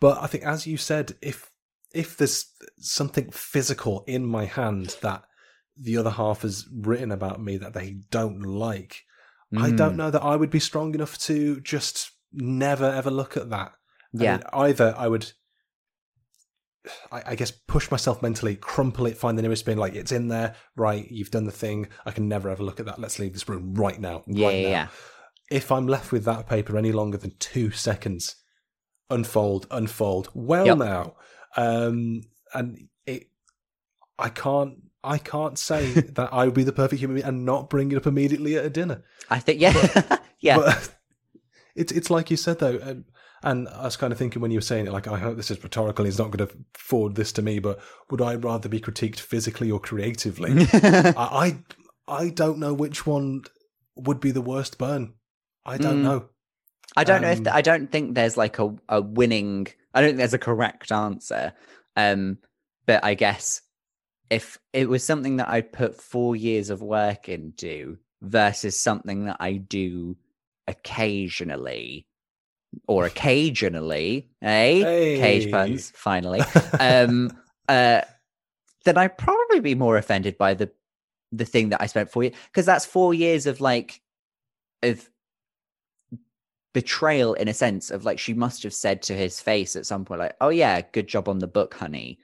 But 0.00 0.22
I 0.22 0.26
think, 0.26 0.44
as 0.44 0.66
you 0.66 0.76
said, 0.76 1.14
if 1.22 1.50
if 1.94 2.16
there's 2.16 2.46
something 2.78 3.30
physical 3.30 4.04
in 4.06 4.26
my 4.26 4.44
hand 4.44 4.96
that 5.02 5.22
the 5.76 5.96
other 5.96 6.10
half 6.10 6.42
has 6.42 6.66
written 6.72 7.10
about 7.10 7.40
me 7.42 7.56
that 7.56 7.72
they 7.74 7.96
don't 8.10 8.40
like, 8.42 9.02
I 9.56 9.70
don't 9.70 9.94
Mm. 9.94 9.96
know 9.96 10.10
that 10.10 10.22
I 10.22 10.36
would 10.36 10.50
be 10.50 10.60
strong 10.60 10.94
enough 10.94 11.16
to 11.20 11.60
just 11.60 12.10
never 12.32 12.84
ever 12.90 13.10
look 13.10 13.36
at 13.36 13.48
that. 13.50 13.72
I 14.18 14.22
Yeah. 14.22 14.36
mean, 14.36 14.42
either 14.52 14.94
I 14.98 15.08
would, 15.08 15.32
I, 17.10 17.22
I 17.26 17.34
guess, 17.34 17.50
push 17.50 17.90
myself 17.90 18.22
mentally, 18.22 18.56
crumple 18.56 19.06
it, 19.06 19.16
find 19.16 19.36
the 19.36 19.42
nearest 19.42 19.64
bin, 19.64 19.78
like 19.78 19.94
it's 19.94 20.12
in 20.12 20.28
there, 20.28 20.54
right? 20.76 21.10
You've 21.10 21.30
done 21.30 21.44
the 21.44 21.52
thing. 21.52 21.88
I 22.04 22.10
can 22.10 22.28
never 22.28 22.48
ever 22.48 22.62
look 22.62 22.80
at 22.80 22.86
that. 22.86 22.98
Let's 23.00 23.18
leave 23.18 23.32
this 23.32 23.48
room 23.48 23.74
right 23.74 24.00
now. 24.00 24.22
Yeah, 24.26 24.46
right 24.46 24.56
yeah, 24.56 24.62
now. 24.62 24.68
yeah. 24.70 24.88
If 25.50 25.70
I'm 25.72 25.86
left 25.86 26.12
with 26.12 26.24
that 26.24 26.48
paper 26.48 26.76
any 26.76 26.92
longer 26.92 27.18
than 27.18 27.32
two 27.38 27.70
seconds, 27.70 28.36
unfold, 29.10 29.66
unfold. 29.70 30.28
Well, 30.34 30.66
Yep. 30.66 30.78
now, 30.78 31.14
um, 31.56 32.22
and 32.54 32.88
it, 33.06 33.28
I 34.18 34.28
can't. 34.28 34.78
I 35.04 35.18
can't 35.18 35.56
say 35.58 35.92
that 35.92 36.32
I 36.32 36.46
would 36.46 36.54
be 36.54 36.64
the 36.64 36.72
perfect 36.72 37.00
human 37.00 37.14
being 37.16 37.26
and 37.26 37.44
not 37.44 37.70
bring 37.70 37.92
it 37.92 37.96
up 37.96 38.06
immediately 38.06 38.56
at 38.56 38.64
a 38.64 38.70
dinner. 38.70 39.04
I 39.30 39.38
think 39.38 39.60
yeah, 39.60 40.18
yeah. 40.40 40.56
But 40.56 40.92
it's 41.76 41.92
it's 41.92 42.10
like 42.10 42.30
you 42.30 42.36
said 42.36 42.58
though, 42.58 42.78
and, 42.82 43.04
and 43.46 43.68
I 43.68 43.84
was 43.84 43.96
kind 43.96 44.12
of 44.12 44.18
thinking 44.18 44.42
when 44.42 44.50
you 44.50 44.58
were 44.58 44.62
saying 44.62 44.86
it, 44.86 44.92
like 44.92 45.06
I 45.08 45.18
hope 45.18 45.36
this 45.36 45.50
is 45.50 45.62
rhetorical. 45.62 46.04
He's 46.04 46.18
not 46.18 46.30
going 46.30 46.46
to 46.46 46.54
forward 46.74 47.14
this 47.14 47.32
to 47.32 47.42
me, 47.42 47.58
but 47.60 47.78
would 48.10 48.20
I 48.20 48.34
rather 48.34 48.68
be 48.68 48.80
critiqued 48.80 49.20
physically 49.20 49.70
or 49.70 49.80
creatively? 49.80 50.50
I, 50.72 51.14
I 51.16 51.58
I 52.24 52.28
don't 52.30 52.58
know 52.58 52.74
which 52.74 53.06
one 53.06 53.42
would 53.96 54.20
be 54.20 54.30
the 54.32 54.42
worst 54.42 54.76
burn. 54.78 55.14
I 55.64 55.78
don't 55.78 56.00
Mm. 56.00 56.02
know. 56.02 56.28
I 56.96 57.04
don't 57.04 57.22
know 57.22 57.30
if 57.30 57.38
Um, 57.38 57.44
th- 57.44 57.54
I 57.56 57.62
don't 57.62 57.90
think 57.90 58.14
there's 58.14 58.36
like 58.36 58.58
a, 58.58 58.74
a 58.88 59.00
winning. 59.00 59.66
I 59.94 60.00
don't 60.00 60.10
think 60.10 60.18
there's 60.18 60.34
a 60.34 60.38
correct 60.38 60.92
answer. 60.92 61.52
Um, 61.96 62.38
but 62.86 63.04
I 63.04 63.14
guess 63.14 63.62
if 64.30 64.58
it 64.72 64.88
was 64.88 65.02
something 65.04 65.36
that 65.36 65.48
I'd 65.48 65.72
put 65.72 66.00
four 66.00 66.36
years 66.36 66.70
of 66.70 66.82
work 66.82 67.28
into 67.28 67.98
versus 68.22 68.80
something 68.80 69.26
that 69.26 69.36
I 69.40 69.54
do 69.54 70.16
occasionally 70.68 72.06
or 72.88 73.04
occasionally, 73.06 74.28
eh? 74.42 74.82
Cage 75.20 75.50
puns, 75.50 75.92
finally. 75.94 76.42
um, 76.80 77.30
uh, 77.68 78.02
then 78.84 78.96
I'd 78.98 79.18
probably 79.18 79.60
be 79.60 79.74
more 79.74 79.96
offended 79.96 80.38
by 80.38 80.54
the 80.54 80.70
the 81.32 81.44
thing 81.44 81.70
that 81.70 81.82
I 81.82 81.86
spent 81.86 82.10
four 82.10 82.22
years 82.22 82.34
because 82.46 82.66
that's 82.66 82.86
four 82.86 83.12
years 83.12 83.46
of 83.46 83.60
like 83.60 84.00
of 84.82 85.08
betrayal 86.72 87.34
in 87.34 87.48
a 87.48 87.54
sense 87.54 87.90
of 87.90 88.04
like 88.04 88.18
she 88.18 88.34
must 88.34 88.62
have 88.62 88.74
said 88.74 89.00
to 89.02 89.14
his 89.14 89.40
face 89.40 89.76
at 89.76 89.86
some 89.86 90.04
point 90.04 90.20
like 90.20 90.36
oh 90.42 90.50
yeah 90.50 90.82
good 90.92 91.08
job 91.08 91.26
on 91.28 91.38
the 91.38 91.46
book 91.46 91.72
honey 91.74 92.18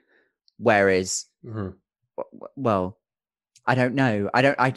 whereas 0.58 1.24
Mhm. 1.44 1.74
w- 2.18 2.46
well 2.56 2.98
i 3.66 3.74
don't 3.74 3.94
know 3.94 4.28
i 4.34 4.42
don't 4.42 4.60
i 4.60 4.72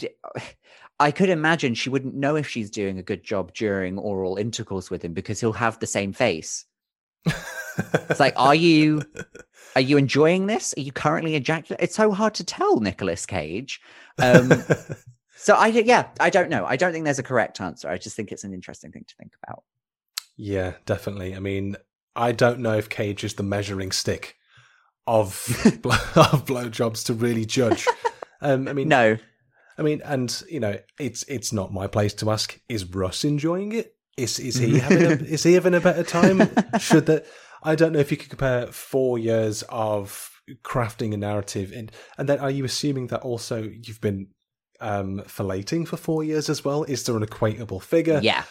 i 1.00 1.12
could 1.12 1.30
imagine 1.30 1.74
she 1.74 1.90
wouldn't 1.90 2.16
know 2.16 2.36
if 2.36 2.48
she's 2.48 2.70
doing 2.70 2.98
a 2.98 3.04
good 3.04 3.24
job 3.24 3.54
during 3.54 3.98
oral 3.98 4.38
intercourse 4.38 4.90
with 4.90 5.04
him 5.04 5.14
because 5.14 5.40
he'll 5.40 5.54
have 5.54 5.80
the 5.80 5.88
same 5.88 6.14
face. 6.14 6.66
It's 8.10 8.20
like 8.20 8.34
are 8.38 8.56
you 8.56 9.02
are 9.76 9.82
you 9.82 9.98
enjoying 9.98 10.48
this? 10.48 10.74
Are 10.78 10.82
you 10.82 10.92
currently 10.92 11.36
ejaculating 11.36 11.84
it's 11.84 11.96
so 11.96 12.12
hard 12.12 12.34
to 12.36 12.44
tell 12.44 12.80
Nicolas 12.80 13.26
cage. 13.26 13.82
Um 14.18 14.52
so 15.36 15.56
I 15.56 15.68
yeah 15.68 16.08
i 16.20 16.30
don't 16.30 16.50
know. 16.50 16.66
I 16.66 16.78
don't 16.78 16.94
think 16.94 17.06
there's 17.06 17.20
a 17.20 17.24
correct 17.24 17.60
answer. 17.60 17.90
I 17.90 17.98
just 17.98 18.16
think 18.16 18.32
it's 18.32 18.44
an 18.44 18.54
interesting 18.54 18.92
thing 18.92 19.06
to 19.08 19.16
think 19.16 19.34
about. 19.44 19.64
Yeah, 20.38 20.74
definitely. 20.86 21.36
I 21.36 21.40
mean, 21.40 21.78
I 22.16 22.32
don't 22.32 22.60
know 22.60 22.78
if 22.78 22.90
Cage 22.90 23.24
is 23.24 23.36
the 23.36 23.44
measuring 23.44 23.92
stick 23.92 24.36
of 25.08 25.48
bl- 25.82 25.92
of 26.16 26.46
blowjobs 26.46 27.06
to 27.06 27.14
really 27.14 27.46
judge. 27.46 27.88
Um, 28.42 28.68
I 28.68 28.74
mean, 28.74 28.88
no 28.88 29.18
I 29.78 29.82
mean, 29.82 30.02
and 30.06 30.44
you 30.50 30.60
know, 30.60 30.78
it's 31.00 31.24
it's 31.24 31.52
not 31.54 31.74
my 31.74 31.88
place 31.88 32.14
to 32.16 32.32
ask. 32.32 32.60
Is 32.70 32.86
Russ 32.86 33.24
enjoying 33.26 33.72
it? 33.74 33.96
Is 34.18 34.40
is 34.40 34.56
he 34.56 34.80
having 34.80 35.04
a, 35.04 35.10
is 35.26 35.44
he 35.44 35.54
having 35.54 35.74
a 35.74 35.80
better 35.82 36.04
time? 36.04 36.40
Should 36.80 37.06
that? 37.08 37.26
I 37.64 37.76
don't 37.76 37.92
know 37.94 38.00
if 38.00 38.12
you 38.12 38.18
could 38.18 38.30
compare 38.30 38.68
four 38.68 39.18
years 39.18 39.64
of 39.70 40.30
crafting 40.64 41.14
a 41.14 41.18
narrative, 41.18 41.72
and 41.74 41.92
and 42.18 42.30
then 42.30 42.40
are 42.40 42.52
you 42.52 42.64
assuming 42.64 43.08
that 43.08 43.22
also 43.22 43.64
you've 43.64 44.02
been 44.02 44.28
um 44.82 45.22
filleting 45.28 45.88
for 45.88 45.98
four 45.98 46.24
years 46.24 46.50
as 46.50 46.64
well? 46.64 46.84
Is 46.84 47.04
there 47.04 47.18
an 47.18 47.26
equatable 47.26 47.82
figure? 47.82 48.20
yeah 48.24 48.44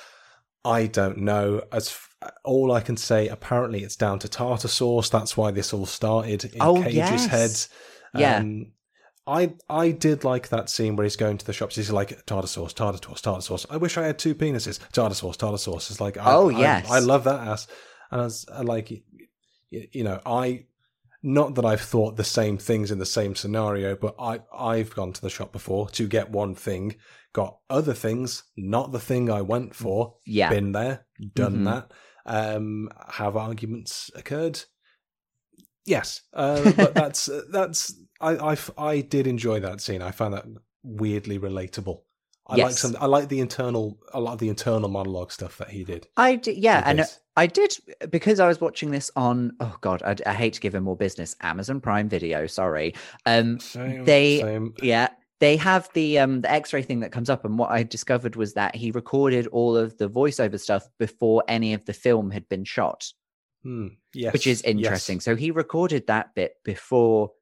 I 0.66 0.86
don't 0.86 1.18
know. 1.18 1.62
As 1.72 1.88
f- 1.88 2.08
all 2.42 2.72
I 2.72 2.80
can 2.80 2.96
say, 2.96 3.28
apparently 3.28 3.82
it's 3.82 3.96
down 3.96 4.18
to 4.20 4.28
tartar 4.30 4.66
sauce. 4.68 5.10
That's 5.10 5.36
why 5.36 5.50
this 5.50 5.74
all 5.74 5.84
started 5.84 6.46
in 6.46 6.62
Oh, 6.62 6.82
Cage's 6.82 6.94
yes. 6.96 7.26
head. 7.26 8.20
Yeah. 8.20 8.42
I 9.26 9.54
I 9.68 9.90
did 9.90 10.22
like 10.24 10.48
that 10.50 10.68
scene 10.68 10.96
where 10.96 11.04
he's 11.04 11.16
going 11.16 11.38
to 11.38 11.46
the 11.46 11.52
shops. 11.52 11.76
He's 11.76 11.90
like 11.90 12.24
tartar 12.26 12.46
sauce, 12.48 12.72
tartar 12.74 12.98
sauce, 13.02 13.20
tartar 13.22 13.40
sauce. 13.42 13.66
I 13.70 13.76
wish 13.78 13.96
I 13.96 14.04
had 14.06 14.18
two 14.18 14.34
penises. 14.34 14.78
Tartar 14.92 15.14
sauce, 15.14 15.36
tartar 15.36 15.58
sauce. 15.58 15.90
It's 15.90 16.00
like 16.00 16.16
I, 16.18 16.34
Oh, 16.34 16.50
I- 16.50 16.58
yes. 16.60 16.90
I, 16.90 16.98
love 16.98 17.24
that 17.24 17.40
ass. 17.40 17.66
And 18.10 18.20
I 18.20 18.24
was 18.24 18.46
I 18.52 18.60
like, 18.62 18.90
you 19.70 20.04
know, 20.04 20.20
I 20.26 20.66
not 21.22 21.54
that 21.54 21.64
I've 21.64 21.80
thought 21.80 22.16
the 22.16 22.24
same 22.24 22.58
things 22.58 22.90
in 22.90 22.98
the 22.98 23.06
same 23.06 23.34
scenario, 23.34 23.96
but 23.96 24.14
I 24.18 24.40
I've 24.54 24.94
gone 24.94 25.14
to 25.14 25.20
the 25.22 25.30
shop 25.30 25.52
before 25.52 25.88
to 25.90 26.06
get 26.06 26.28
one 26.30 26.54
thing, 26.54 26.96
got 27.32 27.58
other 27.70 27.94
things, 27.94 28.42
not 28.58 28.92
the 28.92 29.00
thing 29.00 29.30
I 29.30 29.40
went 29.40 29.74
for. 29.74 30.16
yeah 30.26 30.50
Been 30.50 30.72
there, 30.72 31.06
done 31.34 31.60
Mhm. 31.60 31.64
that. 31.64 31.90
Um, 32.26 32.90
have 33.12 33.36
arguments 33.36 34.10
occurred? 34.14 34.60
Yes, 35.86 36.22
uh, 36.34 36.72
but 36.76 36.94
that's 36.94 37.28
that's 37.50 37.94
I, 38.24 38.52
I 38.52 38.56
I 38.78 39.00
did 39.00 39.26
enjoy 39.26 39.60
that 39.60 39.80
scene. 39.80 40.02
I 40.02 40.10
found 40.10 40.34
that 40.34 40.46
weirdly 40.82 41.38
relatable. 41.38 42.00
I 42.46 42.56
like 42.56 42.72
some. 42.72 42.96
I 43.00 43.06
like 43.06 43.28
the 43.28 43.40
internal. 43.40 43.98
A 44.12 44.20
lot 44.20 44.32
of 44.34 44.38
the 44.38 44.48
internal 44.48 44.88
monologue 44.88 45.32
stuff 45.32 45.56
that 45.58 45.70
he 45.70 45.82
did. 45.84 46.06
I 46.16 46.36
did, 46.36 46.58
yeah, 46.58 46.82
and 46.84 47.00
uh. 47.00 47.06
I 47.36 47.46
did 47.46 47.74
because 48.10 48.38
I 48.38 48.46
was 48.46 48.60
watching 48.60 48.90
this 48.90 49.10
on. 49.16 49.52
Oh 49.60 49.76
God, 49.80 50.02
I, 50.02 50.14
I 50.26 50.34
hate 50.34 50.52
to 50.54 50.60
give 50.60 50.74
him 50.74 50.84
more 50.84 50.96
business. 50.96 51.36
Amazon 51.40 51.80
Prime 51.80 52.08
Video, 52.08 52.46
sorry. 52.46 52.94
Um, 53.26 53.60
Same, 53.60 54.04
they- 54.04 54.40
same. 54.40 54.74
yeah, 54.82 55.08
they 55.40 55.56
have 55.56 55.88
the 55.94 56.18
um 56.18 56.42
the 56.42 56.50
X-ray 56.52 56.82
thing 56.82 57.00
that 57.00 57.12
comes 57.12 57.30
up, 57.30 57.46
and 57.46 57.58
what 57.58 57.70
I 57.70 57.82
discovered 57.82 58.36
was 58.36 58.52
that 58.54 58.76
he 58.76 58.90
recorded 58.90 59.46
all 59.46 59.74
of 59.76 59.96
the 59.96 60.08
voiceover 60.10 60.60
stuff 60.60 60.86
before 60.98 61.42
any 61.48 61.72
of 61.72 61.86
the 61.86 61.94
film 61.94 62.30
had 62.30 62.46
been 62.50 62.64
shot, 62.64 63.10
Hmm, 63.62 63.88
yes, 64.12 64.34
which 64.34 64.46
is 64.46 64.60
yes. 64.62 64.70
interesting. 64.70 65.20
So 65.20 65.34
he 65.34 65.50
recorded 65.50 66.06
that 66.08 66.34
bit 66.34 66.56
before 66.62 67.32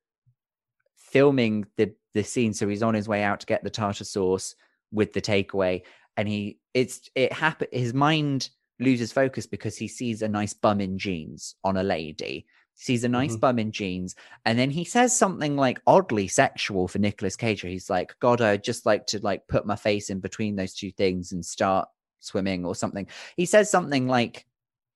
filming 1.13 1.67
the 1.77 1.95
the 2.15 2.25
scene. 2.25 2.53
So 2.53 2.69
he's 2.69 2.83
on 2.83 2.95
his 2.95 3.09
way 3.09 3.23
out 3.23 3.41
to 3.41 3.47
get 3.47 3.63
the 3.63 3.71
tartar 3.71 4.05
sauce 4.05 4.55
with 4.91 5.13
the 5.13 5.23
takeaway, 5.23 5.83
and 6.17 6.29
he 6.29 6.59
it's 6.75 7.09
it 7.15 7.33
happen. 7.33 7.69
His 7.73 7.95
mind 7.95 8.51
loses 8.81 9.13
focus 9.13 9.47
because 9.47 9.77
he 9.77 9.87
sees 9.87 10.23
a 10.23 10.29
nice 10.29 10.55
bum 10.55 10.81
in 10.81 10.99
jeans 10.99 11.55
on 11.63 11.77
a 11.77 11.83
lady. 11.83 12.47
Sees 12.75 13.05
a 13.05 13.09
nice 13.09 13.37
Mhm. 13.37 13.41
bum 13.41 13.59
in 13.59 13.71
jeans, 13.71 14.17
and 14.47 14.59
then 14.59 14.71
he 14.71 14.85
says 14.85 15.17
something 15.17 15.57
like 15.57 15.81
oddly 15.87 16.27
sexual 16.27 16.89
for 16.89 16.99
Nicolas 16.99 17.37
Cage. 17.37 17.61
He's 17.61 17.91
like, 17.91 18.19
"God, 18.19 18.41
I'd 18.41 18.65
just 18.65 18.87
like 18.87 19.07
to 19.09 19.21
like 19.21 19.47
put 19.47 19.67
my 19.67 19.77
face 19.77 20.09
in 20.11 20.21
between 20.21 20.57
those 20.57 20.75
two 20.75 20.91
things 20.91 21.33
and 21.33 21.45
start 21.45 21.89
swimming 22.21 22.65
or 22.65 22.75
something." 22.75 23.07
He 23.37 23.45
says 23.47 23.71
something 23.71 24.09
like 24.09 24.47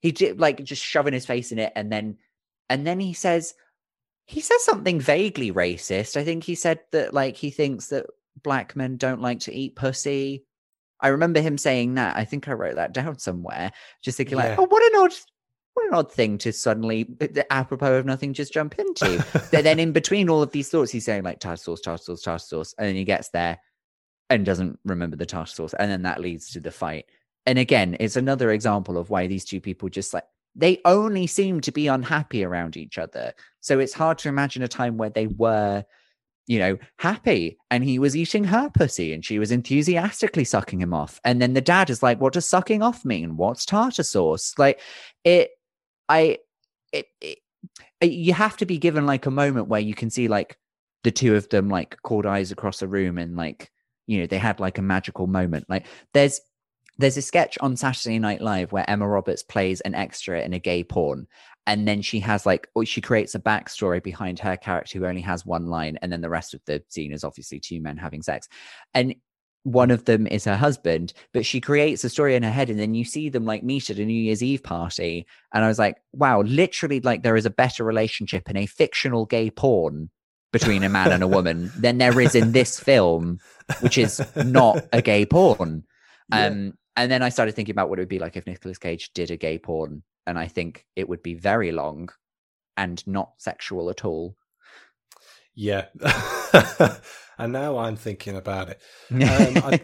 he 0.00 0.10
did 0.10 0.40
like 0.40 0.64
just 0.64 0.82
shoving 0.82 1.12
his 1.12 1.26
face 1.26 1.52
in 1.52 1.58
it, 1.58 1.72
and 1.76 1.92
then 1.92 2.16
and 2.68 2.86
then 2.86 2.98
he 2.98 3.12
says 3.12 3.54
he 4.26 4.40
says 4.40 4.64
something 4.64 5.00
vaguely 5.00 5.52
racist. 5.52 6.16
I 6.16 6.24
think 6.24 6.44
he 6.44 6.54
said 6.54 6.80
that 6.92 7.14
like 7.14 7.36
he 7.36 7.50
thinks 7.50 7.88
that 7.88 8.06
black 8.42 8.74
men 8.76 8.96
don't 8.96 9.22
like 9.22 9.40
to 9.40 9.54
eat 9.54 9.76
pussy. 9.76 10.44
I 11.00 11.08
remember 11.08 11.40
him 11.40 11.58
saying 11.58 11.94
that. 11.94 12.16
I 12.16 12.24
think 12.24 12.48
I 12.48 12.52
wrote 12.52 12.76
that 12.76 12.92
down 12.92 13.18
somewhere. 13.20 13.72
Just 14.02 14.16
thinking 14.16 14.38
Yeah. 14.38 14.50
like, 14.50 14.58
oh, 14.58 14.66
what 14.66 14.82
an 14.82 15.00
odd, 15.02 15.12
what 15.74 15.86
an 15.88 15.94
odd 15.94 16.10
thing 16.12 16.38
to 16.38 16.52
suddenly, 16.52 17.06
uh, 17.20 17.42
apropos 17.50 17.94
of 17.94 18.06
nothing, 18.06 18.32
just 18.32 18.52
jump 18.52 18.78
into. 18.78 19.24
but 19.52 19.62
then 19.62 19.78
in 19.78 19.92
between 20.00 20.28
all 20.28 20.42
of 20.42 20.50
these 20.52 20.68
thoughts, 20.70 20.90
he's 20.90 21.04
saying 21.04 21.22
like 21.22 21.38
tartar 21.38 21.56
sauce, 21.62 21.80
tartar 21.80 22.02
sauce, 22.02 22.22
tartar 22.22 22.38
sauce, 22.38 22.74
and 22.78 22.88
then 22.88 22.96
he 22.96 23.04
gets 23.04 23.28
there 23.28 23.58
and 24.30 24.44
doesn't 24.44 24.78
remember 24.84 25.16
the 25.16 25.26
tartar 25.26 25.50
sauce, 25.50 25.74
and 25.74 25.90
then 25.90 26.02
that 26.02 26.20
leads 26.20 26.50
to 26.50 26.60
the 26.60 26.70
fight. 26.72 27.04
And 27.44 27.58
again, 27.60 27.96
it's 28.00 28.16
another 28.16 28.50
example 28.50 28.98
of 28.98 29.08
why 29.10 29.28
these 29.28 29.44
two 29.44 29.60
people 29.60 29.88
just 29.88 30.12
like 30.12 30.24
they 30.56 30.80
only 30.84 31.26
seem 31.26 31.60
to 31.60 31.70
be 31.70 31.86
unhappy 31.86 32.42
around 32.42 32.76
each 32.76 32.96
other. 32.98 33.34
So 33.60 33.78
it's 33.78 33.92
hard 33.92 34.18
to 34.18 34.28
imagine 34.28 34.62
a 34.62 34.68
time 34.68 34.96
where 34.96 35.10
they 35.10 35.26
were, 35.26 35.84
you 36.46 36.58
know, 36.58 36.78
happy 36.98 37.58
and 37.70 37.84
he 37.84 37.98
was 37.98 38.16
eating 38.16 38.44
her 38.44 38.70
pussy 38.70 39.12
and 39.12 39.24
she 39.24 39.38
was 39.38 39.52
enthusiastically 39.52 40.44
sucking 40.44 40.80
him 40.80 40.94
off. 40.94 41.20
And 41.24 41.42
then 41.42 41.52
the 41.52 41.60
dad 41.60 41.90
is 41.90 42.02
like, 42.02 42.20
what 42.20 42.32
does 42.32 42.48
sucking 42.48 42.82
off 42.82 43.04
mean? 43.04 43.36
What's 43.36 43.66
tartar 43.66 44.02
sauce? 44.02 44.54
Like 44.56 44.80
it, 45.24 45.50
I, 46.08 46.38
it, 46.92 47.06
it, 47.20 47.38
you 48.00 48.32
have 48.32 48.56
to 48.58 48.66
be 48.66 48.78
given 48.78 49.04
like 49.04 49.26
a 49.26 49.30
moment 49.30 49.68
where 49.68 49.80
you 49.80 49.94
can 49.94 50.08
see 50.08 50.28
like 50.28 50.56
the 51.04 51.10
two 51.10 51.36
of 51.36 51.48
them 51.50 51.68
like 51.68 52.00
caught 52.02 52.24
eyes 52.24 52.50
across 52.50 52.78
the 52.78 52.88
room 52.88 53.18
and 53.18 53.36
like, 53.36 53.70
you 54.06 54.20
know, 54.20 54.26
they 54.26 54.38
had 54.38 54.58
like 54.58 54.78
a 54.78 54.82
magical 54.82 55.26
moment. 55.26 55.66
Like 55.68 55.86
there's, 56.14 56.40
there's 56.98 57.16
a 57.16 57.22
sketch 57.22 57.58
on 57.60 57.76
Saturday 57.76 58.18
Night 58.18 58.40
Live 58.40 58.72
where 58.72 58.88
Emma 58.88 59.06
Roberts 59.06 59.42
plays 59.42 59.80
an 59.82 59.94
extra 59.94 60.40
in 60.40 60.52
a 60.54 60.58
gay 60.58 60.82
porn, 60.82 61.26
and 61.66 61.86
then 61.86 62.00
she 62.00 62.20
has 62.20 62.46
like 62.46 62.68
or 62.74 62.84
she 62.84 63.00
creates 63.00 63.34
a 63.34 63.40
backstory 63.40 64.02
behind 64.02 64.38
her 64.38 64.56
character 64.56 64.98
who 64.98 65.06
only 65.06 65.20
has 65.20 65.44
one 65.44 65.66
line 65.66 65.98
and 66.00 66.12
then 66.12 66.20
the 66.20 66.30
rest 66.30 66.54
of 66.54 66.60
the 66.66 66.82
scene 66.88 67.12
is 67.12 67.24
obviously 67.24 67.58
two 67.58 67.80
men 67.80 67.96
having 67.96 68.22
sex. 68.22 68.48
And 68.94 69.14
one 69.64 69.90
of 69.90 70.04
them 70.04 70.28
is 70.28 70.44
her 70.44 70.56
husband 70.56 71.12
but 71.34 71.44
she 71.44 71.60
creates 71.60 72.04
a 72.04 72.08
story 72.08 72.36
in 72.36 72.44
her 72.44 72.52
head 72.52 72.70
and 72.70 72.78
then 72.78 72.94
you 72.94 73.04
see 73.04 73.28
them 73.28 73.44
like 73.44 73.64
meet 73.64 73.90
at 73.90 73.98
a 73.98 74.04
new 74.04 74.12
year's 74.12 74.42
eve 74.42 74.62
party. 74.62 75.26
And 75.52 75.64
i 75.64 75.68
was 75.68 75.78
like 75.78 75.96
wow 76.12 76.42
literally 76.42 77.00
like 77.00 77.22
there 77.22 77.36
is 77.36 77.46
a 77.46 77.50
better 77.50 77.82
relationship 77.82 78.48
in 78.48 78.56
a 78.56 78.66
fictional 78.66 79.26
gay 79.26 79.50
porn 79.50 80.10
between 80.52 80.84
a 80.84 80.88
man 80.88 81.10
and 81.10 81.24
a 81.24 81.28
woman 81.28 81.72
than 81.76 81.98
there 81.98 82.20
is 82.20 82.36
in 82.36 82.52
this 82.52 82.78
film 82.78 83.38
which 83.80 83.98
is 83.98 84.22
not 84.36 84.78
a 84.92 85.02
gay 85.02 85.26
porn. 85.26 85.84
Um 86.32 86.72
and 86.96 87.10
then 87.10 87.22
i 87.22 87.28
started 87.28 87.54
thinking 87.54 87.72
about 87.72 87.88
what 87.88 87.98
it 87.98 88.02
would 88.02 88.08
be 88.08 88.18
like 88.18 88.36
if 88.36 88.46
Nicolas 88.46 88.78
cage 88.78 89.12
did 89.14 89.30
a 89.30 89.36
gay 89.36 89.58
porn 89.58 90.02
and 90.26 90.38
I 90.38 90.48
think 90.48 90.84
it 90.96 91.08
would 91.08 91.22
be 91.22 91.34
very 91.34 91.72
long 91.72 92.10
and 92.76 93.06
not 93.06 93.32
sexual 93.38 93.88
at 93.90 94.04
all. 94.04 94.36
Yeah. 95.54 95.86
and 97.38 97.52
now 97.52 97.78
I'm 97.78 97.96
thinking 97.96 98.36
about 98.36 98.68
it. 98.68 98.80
Um, 99.10 99.62
I, 99.64 99.80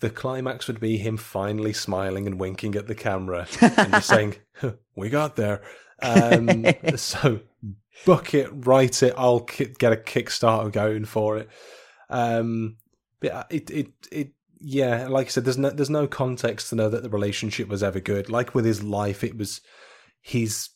the 0.00 0.10
climax 0.10 0.66
would 0.66 0.80
be 0.80 0.98
him 0.98 1.16
finally 1.16 1.72
smiling 1.72 2.26
and 2.26 2.38
winking 2.38 2.76
at 2.76 2.86
the 2.86 2.94
camera 2.94 3.46
and 3.60 3.92
just 3.92 4.08
saying, 4.08 4.36
"We 4.96 5.08
got 5.08 5.36
there." 5.36 5.62
Um, 6.02 6.66
so 6.96 7.40
book 8.04 8.34
it, 8.34 8.50
write 8.52 9.02
it. 9.02 9.14
I'll 9.16 9.40
get 9.40 9.92
a 9.92 9.96
Kickstarter 9.96 10.70
going 10.70 11.06
for 11.06 11.38
it. 11.38 11.48
Um, 12.10 12.76
but 13.20 13.32
uh, 13.32 13.44
it, 13.48 13.70
it, 13.70 13.92
it, 14.12 14.32
yeah, 14.60 15.08
like 15.08 15.26
I 15.26 15.30
said, 15.30 15.44
there's 15.44 15.58
no, 15.58 15.70
there's 15.70 15.90
no 15.90 16.06
context 16.06 16.70
to 16.70 16.76
know 16.76 16.88
that 16.88 17.02
the 17.02 17.08
relationship 17.10 17.68
was 17.68 17.82
ever 17.82 18.00
good. 18.00 18.28
Like 18.30 18.54
with 18.54 18.64
his 18.64 18.82
life, 18.82 19.22
it 19.24 19.36
was, 19.36 19.60
he's, 20.20 20.70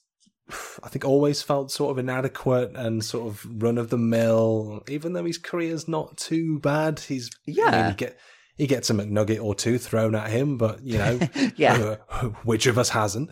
I 0.82 0.88
think, 0.88 1.04
always 1.04 1.42
felt 1.42 1.70
sort 1.70 1.92
of 1.92 1.98
inadequate 1.98 2.72
and 2.74 3.04
sort 3.04 3.28
of 3.28 3.62
run 3.62 3.78
of 3.78 3.90
the 3.90 3.98
mill. 3.98 4.82
Even 4.88 5.12
though 5.12 5.24
his 5.24 5.38
career's 5.38 5.86
not 5.88 6.16
too 6.16 6.58
bad, 6.58 7.00
he's 7.00 7.30
Yeah. 7.46 7.66
I 7.66 7.76
mean, 7.82 7.90
he 7.90 7.94
get 7.96 8.18
he 8.56 8.66
gets 8.66 8.90
a 8.90 8.92
McNugget 8.94 9.42
or 9.42 9.54
two 9.54 9.78
thrown 9.78 10.14
at 10.14 10.28
him, 10.30 10.58
but 10.58 10.82
you 10.82 10.98
know, 10.98 11.20
Yeah. 11.56 11.96
uh, 12.10 12.26
which 12.44 12.66
of 12.66 12.76
us 12.78 12.90
hasn't? 12.90 13.30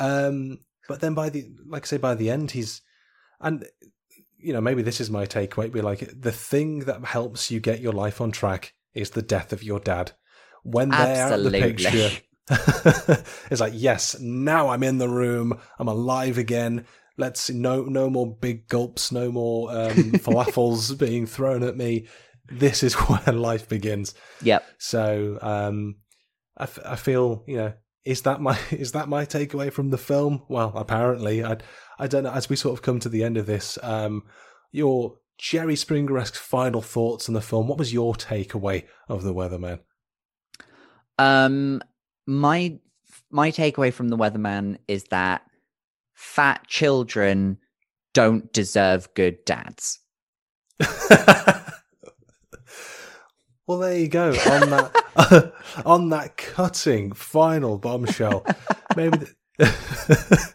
Um, 0.00 0.58
but 0.88 1.00
then 1.00 1.14
by 1.14 1.28
the 1.30 1.46
like 1.68 1.84
I 1.84 1.86
say, 1.86 1.96
by 1.98 2.14
the 2.14 2.30
end, 2.30 2.50
he's 2.50 2.82
and 3.40 3.64
you 4.38 4.52
know 4.52 4.60
maybe 4.60 4.82
this 4.82 5.00
is 5.00 5.10
my 5.10 5.26
takeaway. 5.26 5.70
Be 5.70 5.82
like 5.82 6.10
the 6.20 6.32
thing 6.32 6.80
that 6.80 7.04
helps 7.04 7.50
you 7.50 7.60
get 7.60 7.80
your 7.80 7.92
life 7.92 8.20
on 8.20 8.32
track 8.32 8.72
is 8.94 9.10
the 9.10 9.22
death 9.22 9.52
of 9.52 9.62
your 9.62 9.80
dad. 9.80 10.12
When 10.62 10.88
they're 10.88 11.26
out 11.26 11.32
of 11.32 11.44
the 11.44 11.50
picture, 11.50 12.10
it's 13.50 13.60
like 13.60 13.72
yes, 13.74 14.18
now 14.20 14.68
I'm 14.68 14.82
in 14.82 14.98
the 14.98 15.08
room. 15.08 15.58
I'm 15.78 15.88
alive 15.88 16.38
again. 16.38 16.86
Let's 17.16 17.50
no 17.50 17.82
no 17.82 18.10
more 18.10 18.34
big 18.34 18.68
gulps, 18.68 19.12
no 19.12 19.30
more 19.30 19.70
um, 19.70 19.92
falafels 20.12 20.98
being 20.98 21.26
thrown 21.26 21.62
at 21.62 21.76
me. 21.76 22.06
This 22.46 22.82
is 22.82 22.94
where 23.08 23.34
life 23.34 23.68
begins. 23.68 24.14
Yep. 24.42 24.64
So 24.78 25.38
um, 25.42 25.96
I, 26.56 26.64
f- 26.64 26.78
I 26.84 26.96
feel 26.96 27.44
you 27.46 27.56
know 27.56 27.72
is 28.04 28.22
that 28.22 28.40
my 28.40 28.58
is 28.70 28.92
that 28.92 29.08
my 29.08 29.24
takeaway 29.24 29.72
from 29.72 29.90
the 29.90 29.98
film? 29.98 30.42
Well, 30.48 30.72
apparently 30.74 31.44
I 31.44 31.58
I 31.98 32.06
don't 32.06 32.24
know. 32.24 32.32
As 32.32 32.48
we 32.48 32.56
sort 32.56 32.78
of 32.78 32.82
come 32.82 33.00
to 33.00 33.08
the 33.08 33.24
end 33.24 33.36
of 33.36 33.46
this, 33.46 33.78
um, 33.82 34.24
your 34.72 35.16
Jerry 35.38 35.76
Springer 35.76 36.18
esque 36.18 36.36
final 36.36 36.80
thoughts 36.80 37.28
on 37.28 37.34
the 37.34 37.40
film. 37.40 37.68
What 37.68 37.78
was 37.78 37.92
your 37.92 38.14
takeaway 38.14 38.84
of 39.08 39.22
the 39.22 39.34
Weatherman? 39.34 39.80
Um, 41.18 41.80
my 42.26 42.78
my 43.30 43.50
takeaway 43.50 43.92
from 43.92 44.08
the 44.08 44.16
Weatherman 44.16 44.78
is 44.88 45.04
that 45.04 45.42
fat 46.14 46.66
children 46.66 47.58
don't 48.12 48.52
deserve 48.52 49.12
good 49.14 49.44
dads. 49.44 50.00
well, 53.66 53.78
there 53.78 53.98
you 53.98 54.08
go 54.08 54.28
on 54.28 54.70
that 54.70 55.52
on 55.84 56.08
that 56.10 56.36
cutting 56.36 57.12
final 57.12 57.78
bombshell. 57.78 58.46
Maybe 58.96 59.18
the, 59.58 60.54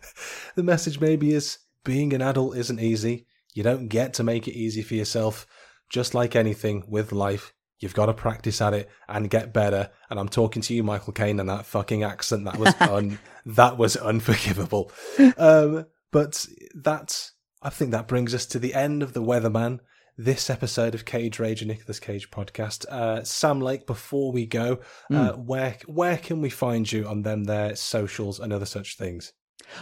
the 0.55 0.63
message 0.63 0.99
maybe 0.99 1.33
is 1.33 1.59
being 1.83 2.13
an 2.13 2.21
adult 2.21 2.57
isn't 2.57 2.79
easy. 2.79 3.25
You 3.59 3.63
don't 3.63 3.89
get 3.89 4.13
to 4.13 4.23
make 4.23 4.47
it 4.47 4.55
easy 4.57 4.81
for 4.81 4.95
yourself. 4.95 5.45
Just 5.89 6.15
like 6.15 6.33
anything 6.33 6.85
with 6.87 7.11
life, 7.11 7.53
you've 7.77 7.93
got 7.93 8.05
to 8.05 8.13
practice 8.13 8.61
at 8.61 8.73
it 8.73 8.89
and 9.09 9.29
get 9.29 9.51
better. 9.51 9.89
And 10.09 10.17
I'm 10.17 10.29
talking 10.29 10.61
to 10.61 10.73
you, 10.73 10.81
Michael 10.81 11.11
Caine, 11.11 11.41
and 11.41 11.49
that 11.49 11.65
fucking 11.65 12.01
accent 12.01 12.45
that 12.45 12.55
was 12.55 12.73
un 12.79 13.19
that 13.45 13.77
was 13.77 13.97
unforgivable. 13.97 14.93
Um, 15.37 15.87
but 16.09 16.45
that 16.73 17.31
I 17.61 17.69
think 17.69 17.91
that 17.91 18.07
brings 18.07 18.33
us 18.33 18.45
to 18.45 18.59
the 18.59 18.73
end 18.73 19.03
of 19.03 19.11
the 19.11 19.21
Weatherman. 19.21 19.79
This 20.17 20.49
episode 20.49 20.95
of 20.95 21.03
Cage 21.03 21.37
Rage, 21.37 21.61
and 21.61 21.69
Nicolas 21.69 21.99
Cage 21.99 22.31
podcast. 22.31 22.85
Uh, 22.85 23.25
Sam 23.25 23.59
Lake, 23.59 23.85
before 23.85 24.31
we 24.31 24.45
go, 24.45 24.79
uh, 25.13 25.33
where 25.33 25.75
where 25.85 26.17
can 26.17 26.39
we 26.39 26.49
find 26.49 26.89
you 26.89 27.05
on 27.05 27.23
them 27.23 27.43
their 27.43 27.75
socials 27.75 28.39
and 28.39 28.53
other 28.53 28.65
such 28.65 28.95
things? 28.95 29.33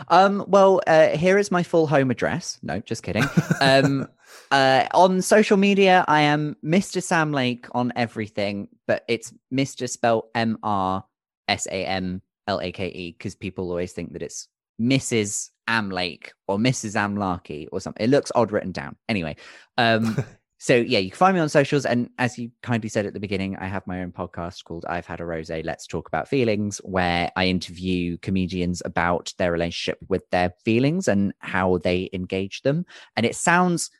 Um, 0.10 0.44
well, 0.48 0.82
uh, 0.88 1.10
here 1.10 1.38
is 1.38 1.52
my 1.52 1.64
full 1.64 1.88
home 1.88 2.12
address. 2.12 2.60
No, 2.62 2.80
just 2.80 3.04
kidding. 3.04 3.24
Um, 3.62 4.08
uh, 4.52 4.86
on 4.94 5.22
social 5.22 5.58
media, 5.58 6.06
I 6.08 6.22
am 6.22 6.56
Mr. 6.64 7.02
Sam 7.02 7.32
Lake 7.32 7.68
on 7.72 7.94
everything, 7.96 8.68
but 8.86 9.04
it's 9.08 9.34
Mr. 9.54 9.90
spelled 9.90 10.26
M 10.36 10.58
R 10.64 11.04
S 11.48 11.68
A 11.68 11.86
M 11.86 12.22
L 12.48 12.60
A 12.62 12.72
K 12.72 12.88
E 12.88 13.16
because 13.18 13.36
people 13.36 13.70
always 13.70 13.94
think 13.94 14.14
that 14.14 14.22
it's 14.22 14.48
Mrs. 14.82 15.50
Am 15.68 15.90
Lake 15.90 16.34
or 16.48 16.58
Mrs. 16.58 16.96
Amlarkey 16.96 17.68
or 17.72 17.82
something. 17.82 18.04
It 18.04 18.10
looks 18.10 18.32
odd 18.36 18.52
written 18.52 18.72
down. 18.72 18.96
Anyway, 19.10 19.36
um, 19.78 20.24
so 20.60 20.76
yeah, 20.76 21.00
you 21.00 21.12
can 21.12 21.18
find 21.18 21.36
me 21.36 21.42
on 21.42 21.50
socials. 21.50 21.86
And 21.86 22.10
as 22.18 22.38
you 22.40 22.52
kindly 22.64 22.90
said 22.90 23.06
at 23.06 23.14
the 23.14 23.20
beginning, 23.20 23.56
I 23.58 23.68
have 23.68 23.86
my 23.86 24.02
own 24.02 24.12
podcast 24.12 24.64
called 24.64 24.86
I've 24.90 25.06
Had 25.06 25.20
a 25.20 25.26
Rose. 25.26 25.50
Let's 25.50 25.86
Talk 25.86 26.08
About 26.08 26.28
Feelings, 26.28 26.80
where 26.80 27.32
I 27.36 27.46
interview 27.46 28.18
comedians 28.18 28.82
about 28.84 29.34
their 29.38 29.52
relationship 29.52 30.00
with 30.10 30.28
their 30.32 30.54
feelings 30.66 31.08
and 31.08 31.34
how 31.40 31.78
they 31.78 32.10
engage 32.12 32.64
them. 32.64 32.86
And 33.16 33.26
it 33.26 33.36
sounds 33.36 33.92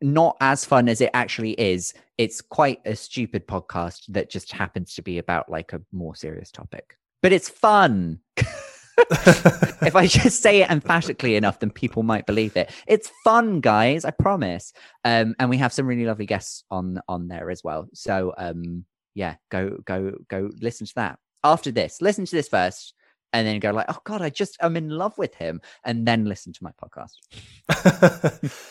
not 0.00 0.36
as 0.40 0.64
fun 0.64 0.88
as 0.88 1.00
it 1.00 1.10
actually 1.12 1.52
is. 1.52 1.92
It's 2.18 2.40
quite 2.40 2.80
a 2.84 2.94
stupid 2.94 3.48
podcast 3.48 4.04
that 4.08 4.30
just 4.30 4.52
happens 4.52 4.94
to 4.94 5.02
be 5.02 5.18
about 5.18 5.50
like 5.50 5.72
a 5.72 5.82
more 5.90 6.14
serious 6.14 6.52
topic, 6.52 6.96
but 7.20 7.32
it's 7.32 7.48
fun. 7.48 8.20
if 8.98 9.94
I 9.94 10.06
just 10.06 10.42
say 10.42 10.62
it 10.62 10.70
emphatically 10.70 11.36
enough, 11.36 11.60
then 11.60 11.70
people 11.70 12.02
might 12.02 12.26
believe 12.26 12.56
it. 12.56 12.70
It's 12.86 13.10
fun, 13.24 13.60
guys. 13.60 14.04
I 14.04 14.10
promise. 14.10 14.72
Um, 15.04 15.34
and 15.38 15.50
we 15.50 15.58
have 15.58 15.72
some 15.72 15.86
really 15.86 16.06
lovely 16.06 16.26
guests 16.26 16.64
on 16.70 17.00
on 17.08 17.28
there 17.28 17.50
as 17.50 17.62
well. 17.62 17.88
So 17.94 18.34
um, 18.38 18.84
yeah, 19.14 19.36
go 19.50 19.78
go 19.84 20.12
go 20.28 20.50
listen 20.60 20.86
to 20.86 20.94
that 20.96 21.18
after 21.44 21.70
this. 21.70 22.00
Listen 22.00 22.24
to 22.24 22.36
this 22.36 22.48
first, 22.48 22.94
and 23.32 23.46
then 23.46 23.60
go 23.60 23.70
like, 23.70 23.86
oh 23.88 23.98
god, 24.04 24.22
I 24.22 24.30
just 24.30 24.56
I'm 24.60 24.76
in 24.76 24.88
love 24.88 25.16
with 25.18 25.34
him, 25.34 25.60
and 25.84 26.06
then 26.06 26.24
listen 26.24 26.52
to 26.52 26.64
my 26.64 26.70
podcast. 26.82 27.12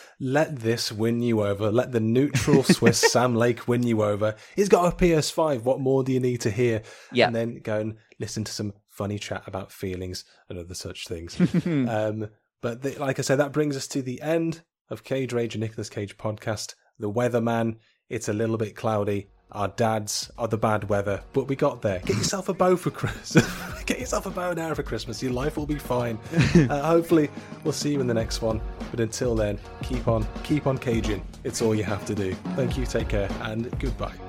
Let 0.20 0.56
this 0.56 0.90
win 0.90 1.20
you 1.20 1.44
over. 1.44 1.70
Let 1.70 1.92
the 1.92 2.00
neutral 2.00 2.62
Swiss 2.62 2.98
Sam 3.12 3.34
Lake 3.34 3.68
win 3.68 3.82
you 3.82 4.02
over. 4.02 4.34
He's 4.54 4.68
got 4.68 4.92
a 4.92 4.96
PS5. 4.96 5.62
What 5.62 5.80
more 5.80 6.02
do 6.02 6.12
you 6.12 6.20
need 6.20 6.40
to 6.42 6.50
hear? 6.50 6.82
Yeah. 7.12 7.26
And 7.26 7.36
then 7.36 7.60
go 7.60 7.80
and 7.80 7.96
listen 8.18 8.42
to 8.44 8.52
some 8.52 8.72
funny 8.96 9.18
chat 9.18 9.42
about 9.46 9.70
feelings 9.70 10.24
and 10.48 10.58
other 10.58 10.74
such 10.74 11.06
things. 11.06 11.38
um, 11.66 12.28
but 12.62 12.82
the, 12.82 12.96
like 12.98 13.18
I 13.18 13.22
said, 13.22 13.36
that 13.36 13.52
brings 13.52 13.76
us 13.76 13.86
to 13.88 14.02
the 14.02 14.20
end 14.22 14.62
of 14.90 15.04
Cage 15.04 15.32
Rage 15.32 15.54
and 15.54 15.62
Nicolas 15.62 15.90
Cage 15.90 16.16
podcast. 16.16 16.74
The 16.98 17.10
Weatherman. 17.10 17.76
It's 18.08 18.28
a 18.28 18.32
little 18.32 18.56
bit 18.56 18.74
cloudy. 18.74 19.28
Our 19.52 19.68
dads 19.68 20.30
are 20.38 20.48
the 20.48 20.58
bad 20.58 20.88
weather, 20.88 21.22
but 21.32 21.46
we 21.46 21.54
got 21.54 21.80
there. 21.80 22.00
Get 22.00 22.16
yourself 22.16 22.48
a 22.48 22.54
bow 22.54 22.76
for 22.76 22.90
Christmas. 22.90 23.46
Get 23.86 24.00
yourself 24.00 24.26
a 24.26 24.30
bow 24.30 24.50
and 24.50 24.58
arrow 24.58 24.74
for 24.74 24.82
Christmas. 24.82 25.22
Your 25.22 25.32
life 25.32 25.56
will 25.56 25.66
be 25.66 25.78
fine. 25.78 26.18
uh, 26.68 26.82
hopefully, 26.82 27.30
we'll 27.62 27.72
see 27.72 27.92
you 27.92 28.00
in 28.00 28.08
the 28.08 28.14
next 28.14 28.42
one. 28.42 28.60
But 28.90 28.98
until 28.98 29.36
then, 29.36 29.58
keep 29.82 30.08
on, 30.08 30.26
keep 30.42 30.66
on 30.66 30.78
caging. 30.78 31.24
It's 31.44 31.62
all 31.62 31.74
you 31.74 31.84
have 31.84 32.04
to 32.06 32.14
do. 32.14 32.34
Thank 32.56 32.76
you. 32.76 32.86
Take 32.86 33.08
care, 33.08 33.28
and 33.42 33.70
goodbye. 33.78 34.25